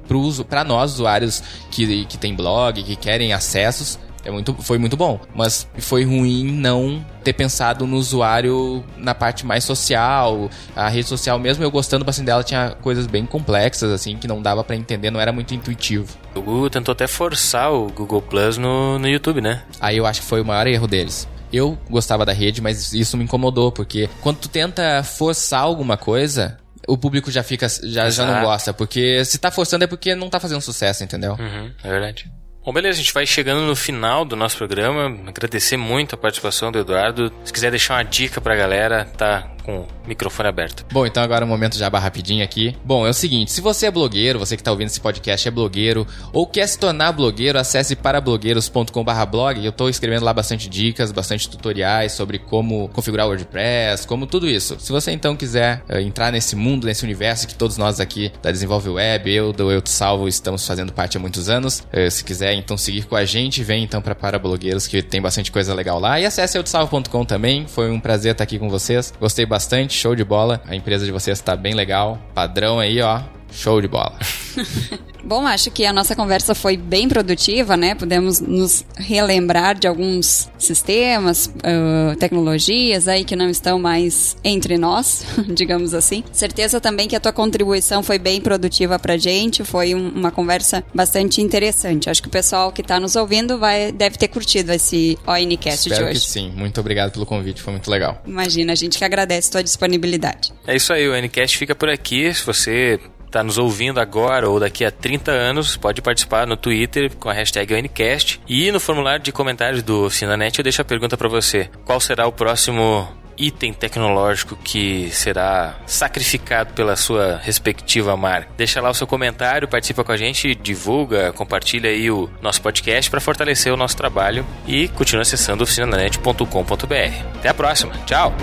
para 0.48 0.64
nós 0.64 0.94
usuários 0.94 1.42
que, 1.70 2.04
que 2.06 2.16
tem 2.18 2.34
blog, 2.34 2.82
que 2.82 2.96
querem 2.96 3.32
acessos, 3.32 3.98
é 4.24 4.30
muito, 4.30 4.54
foi 4.54 4.78
muito 4.78 4.96
bom, 4.96 5.18
mas 5.34 5.66
foi 5.78 6.04
ruim 6.04 6.44
não 6.44 7.04
ter 7.24 7.32
pensado 7.32 7.86
no 7.86 7.96
usuário 7.96 8.84
na 8.96 9.14
parte 9.14 9.46
mais 9.46 9.64
social. 9.64 10.50
A 10.76 10.88
rede 10.88 11.08
social, 11.08 11.38
mesmo 11.38 11.64
eu 11.64 11.70
gostando 11.70 12.04
bastante 12.04 12.26
dela, 12.26 12.44
tinha 12.44 12.76
coisas 12.82 13.06
bem 13.06 13.24
complexas, 13.24 13.90
assim, 13.90 14.16
que 14.16 14.28
não 14.28 14.42
dava 14.42 14.62
para 14.62 14.76
entender, 14.76 15.10
não 15.10 15.20
era 15.20 15.32
muito 15.32 15.54
intuitivo. 15.54 16.16
O 16.34 16.42
Google 16.42 16.70
tentou 16.70 16.92
até 16.92 17.06
forçar 17.06 17.72
o 17.72 17.90
Google 17.90 18.22
Plus 18.22 18.58
no, 18.58 18.98
no 18.98 19.08
YouTube, 19.08 19.40
né? 19.40 19.62
Aí 19.80 19.96
eu 19.96 20.06
acho 20.06 20.20
que 20.20 20.26
foi 20.26 20.40
o 20.40 20.44
maior 20.44 20.66
erro 20.66 20.86
deles. 20.86 21.26
Eu 21.52 21.76
gostava 21.88 22.24
da 22.24 22.32
rede, 22.32 22.60
mas 22.60 22.92
isso 22.92 23.16
me 23.16 23.24
incomodou, 23.24 23.72
porque 23.72 24.08
quando 24.20 24.38
tu 24.38 24.48
tenta 24.48 25.02
forçar 25.02 25.62
alguma 25.62 25.96
coisa, 25.96 26.59
o 26.86 26.96
público 26.98 27.30
já 27.30 27.42
fica 27.42 27.68
já, 27.68 28.10
já 28.10 28.26
não 28.26 28.42
gosta, 28.42 28.72
porque 28.72 29.24
se 29.24 29.38
tá 29.38 29.50
forçando 29.50 29.84
é 29.84 29.86
porque 29.86 30.14
não 30.14 30.30
tá 30.30 30.40
fazendo 30.40 30.60
sucesso, 30.60 31.04
entendeu? 31.04 31.36
Uhum, 31.38 31.72
é 31.82 31.88
verdade. 31.88 32.30
Bom, 32.64 32.74
beleza, 32.74 32.98
a 32.98 33.02
gente 33.02 33.14
vai 33.14 33.26
chegando 33.26 33.62
no 33.62 33.74
final 33.74 34.22
do 34.24 34.36
nosso 34.36 34.58
programa. 34.58 35.06
Agradecer 35.26 35.78
muito 35.78 36.14
a 36.14 36.18
participação 36.18 36.70
do 36.70 36.78
Eduardo. 36.78 37.32
Se 37.42 37.52
quiser 37.52 37.70
deixar 37.70 37.94
uma 37.94 38.04
dica 38.04 38.38
pra 38.38 38.54
galera, 38.54 39.06
tá 39.16 39.50
com 39.62 39.80
o 39.80 39.86
microfone 40.06 40.48
aberto. 40.48 40.84
Bom, 40.92 41.06
então 41.06 41.22
agora 41.22 41.44
é 41.44 41.46
o 41.46 41.48
momento 41.48 41.76
de 41.76 41.84
aba 41.84 41.98
rapidinho 41.98 42.44
aqui. 42.44 42.76
Bom, 42.84 43.06
é 43.06 43.10
o 43.10 43.14
seguinte, 43.14 43.52
se 43.52 43.60
você 43.60 43.86
é 43.86 43.90
blogueiro, 43.90 44.38
você 44.38 44.56
que 44.56 44.60
está 44.60 44.70
ouvindo 44.70 44.88
esse 44.88 45.00
podcast 45.00 45.46
é 45.46 45.50
blogueiro, 45.50 46.06
ou 46.32 46.46
quer 46.46 46.66
se 46.66 46.78
tornar 46.78 47.12
blogueiro, 47.12 47.58
acesse 47.58 47.94
parablogueiros.com.br 47.96 49.26
blog. 49.30 49.64
Eu 49.64 49.70
estou 49.70 49.88
escrevendo 49.88 50.24
lá 50.24 50.32
bastante 50.32 50.68
dicas, 50.68 51.12
bastante 51.12 51.48
tutoriais 51.48 52.12
sobre 52.12 52.38
como 52.38 52.88
configurar 52.88 53.26
o 53.26 53.30
WordPress, 53.30 54.06
como 54.06 54.26
tudo 54.26 54.48
isso. 54.48 54.76
Se 54.78 54.92
você 54.92 55.12
então 55.12 55.36
quiser 55.36 55.82
uh, 55.88 55.98
entrar 55.98 56.32
nesse 56.32 56.56
mundo, 56.56 56.86
nesse 56.86 57.04
universo 57.04 57.46
que 57.46 57.54
todos 57.54 57.76
nós 57.76 58.00
aqui 58.00 58.32
da 58.42 58.50
Desenvolve 58.50 58.90
Web, 58.90 59.30
eu 59.32 59.52
do 59.52 59.70
Eu 59.70 59.80
Te 59.80 59.90
Salvo, 59.90 60.28
estamos 60.28 60.66
fazendo 60.66 60.92
parte 60.92 61.16
há 61.16 61.20
muitos 61.20 61.48
anos, 61.48 61.80
uh, 61.80 62.10
se 62.10 62.24
quiser 62.24 62.54
então 62.54 62.76
seguir 62.76 63.04
com 63.04 63.16
a 63.16 63.24
gente, 63.24 63.62
vem 63.62 63.84
então 63.84 64.00
para 64.00 64.14
Parablogueiros 64.14 64.86
que 64.86 65.02
tem 65.02 65.20
bastante 65.20 65.52
coisa 65.52 65.74
legal 65.74 65.98
lá. 65.98 66.18
E 66.20 66.24
acesse 66.24 66.56
eutesalvo.com 66.56 67.24
também, 67.24 67.66
foi 67.66 67.90
um 67.90 68.00
prazer 68.00 68.32
estar 68.32 68.44
aqui 68.44 68.58
com 68.58 68.68
vocês. 68.68 69.12
Gostei 69.20 69.46
bastante, 69.50 69.92
show 69.92 70.14
de 70.14 70.24
bola. 70.24 70.62
A 70.66 70.76
empresa 70.76 71.04
de 71.04 71.10
vocês 71.10 71.36
está 71.36 71.56
bem 71.56 71.74
legal. 71.74 72.18
Padrão 72.32 72.78
aí, 72.78 73.02
ó. 73.02 73.20
Show 73.52 73.80
de 73.80 73.88
bola. 73.88 74.18
Bom, 75.22 75.46
acho 75.46 75.70
que 75.70 75.84
a 75.84 75.92
nossa 75.92 76.16
conversa 76.16 76.54
foi 76.54 76.76
bem 76.76 77.08
produtiva, 77.08 77.76
né? 77.76 77.94
Pudemos 77.94 78.40
nos 78.40 78.84
relembrar 78.96 79.78
de 79.78 79.86
alguns 79.86 80.48
sistemas, 80.58 81.46
uh, 81.46 82.16
tecnologias 82.16 83.06
aí 83.06 83.24
que 83.24 83.36
não 83.36 83.48
estão 83.48 83.78
mais 83.78 84.36
entre 84.42 84.78
nós, 84.78 85.24
digamos 85.54 85.94
assim. 85.94 86.24
Certeza 86.32 86.80
também 86.80 87.06
que 87.06 87.14
a 87.14 87.20
tua 87.20 87.32
contribuição 87.32 88.02
foi 88.02 88.18
bem 88.18 88.40
produtiva 88.40 88.98
pra 88.98 89.16
gente, 89.16 89.62
foi 89.62 89.94
um, 89.94 90.08
uma 90.08 90.30
conversa 90.30 90.82
bastante 90.94 91.40
interessante. 91.40 92.08
Acho 92.08 92.22
que 92.22 92.28
o 92.28 92.32
pessoal 92.32 92.72
que 92.72 92.80
está 92.80 92.98
nos 92.98 93.14
ouvindo 93.14 93.58
vai, 93.58 93.92
deve 93.92 94.16
ter 94.16 94.28
curtido 94.28 94.72
esse 94.72 95.18
ONCast 95.26 95.88
Espero 95.88 96.04
de 96.04 96.10
hoje. 96.10 96.20
que 96.20 96.30
sim. 96.30 96.50
Muito 96.56 96.80
obrigado 96.80 97.12
pelo 97.12 97.26
convite, 97.26 97.60
foi 97.62 97.72
muito 97.72 97.90
legal. 97.90 98.22
Imagina, 98.26 98.72
a 98.72 98.76
gente 98.76 98.96
que 98.96 99.04
agradece 99.04 99.48
a 99.48 99.52
tua 99.52 99.62
disponibilidade. 99.62 100.52
É 100.66 100.74
isso 100.74 100.92
aí, 100.92 101.06
o 101.08 101.12
ONCast 101.12 101.58
fica 101.58 101.74
por 101.74 101.88
aqui. 101.88 102.32
Se 102.32 102.44
você 102.44 102.98
está 103.30 103.44
nos 103.44 103.58
ouvindo 103.58 104.00
agora 104.00 104.48
ou 104.48 104.58
daqui 104.58 104.84
a 104.84 104.90
30 104.90 105.30
anos, 105.30 105.76
pode 105.76 106.02
participar 106.02 106.46
no 106.46 106.56
Twitter 106.56 107.16
com 107.16 107.30
a 107.30 107.32
hashtag 107.32 107.72
ONCast. 107.74 108.40
E 108.48 108.70
no 108.72 108.80
formulário 108.80 109.22
de 109.22 109.32
comentários 109.32 109.82
do 109.82 110.06
OficinaNet 110.06 110.58
eu 110.58 110.64
deixo 110.64 110.82
a 110.82 110.84
pergunta 110.84 111.16
para 111.16 111.28
você. 111.28 111.70
Qual 111.84 112.00
será 112.00 112.26
o 112.26 112.32
próximo 112.32 113.08
item 113.38 113.72
tecnológico 113.72 114.54
que 114.56 115.08
será 115.12 115.76
sacrificado 115.86 116.74
pela 116.74 116.94
sua 116.94 117.40
respectiva 117.42 118.14
marca. 118.14 118.50
Deixa 118.56 118.82
lá 118.82 118.90
o 118.90 118.94
seu 118.94 119.06
comentário, 119.06 119.66
participa 119.66 120.04
com 120.04 120.12
a 120.12 120.16
gente, 120.16 120.54
divulga, 120.54 121.32
compartilha 121.32 121.88
aí 121.88 122.10
o 122.10 122.28
nosso 122.42 122.60
podcast 122.60 123.10
para 123.10 123.20
fortalecer 123.20 123.72
o 123.72 123.78
nosso 123.78 123.96
trabalho 123.96 124.44
e 124.66 124.88
continua 124.88 125.22
acessando 125.22 125.64
oficinanet.com.br. 125.64 127.38
Até 127.38 127.48
a 127.48 127.54
próxima. 127.54 127.94
Tchau. 128.04 128.34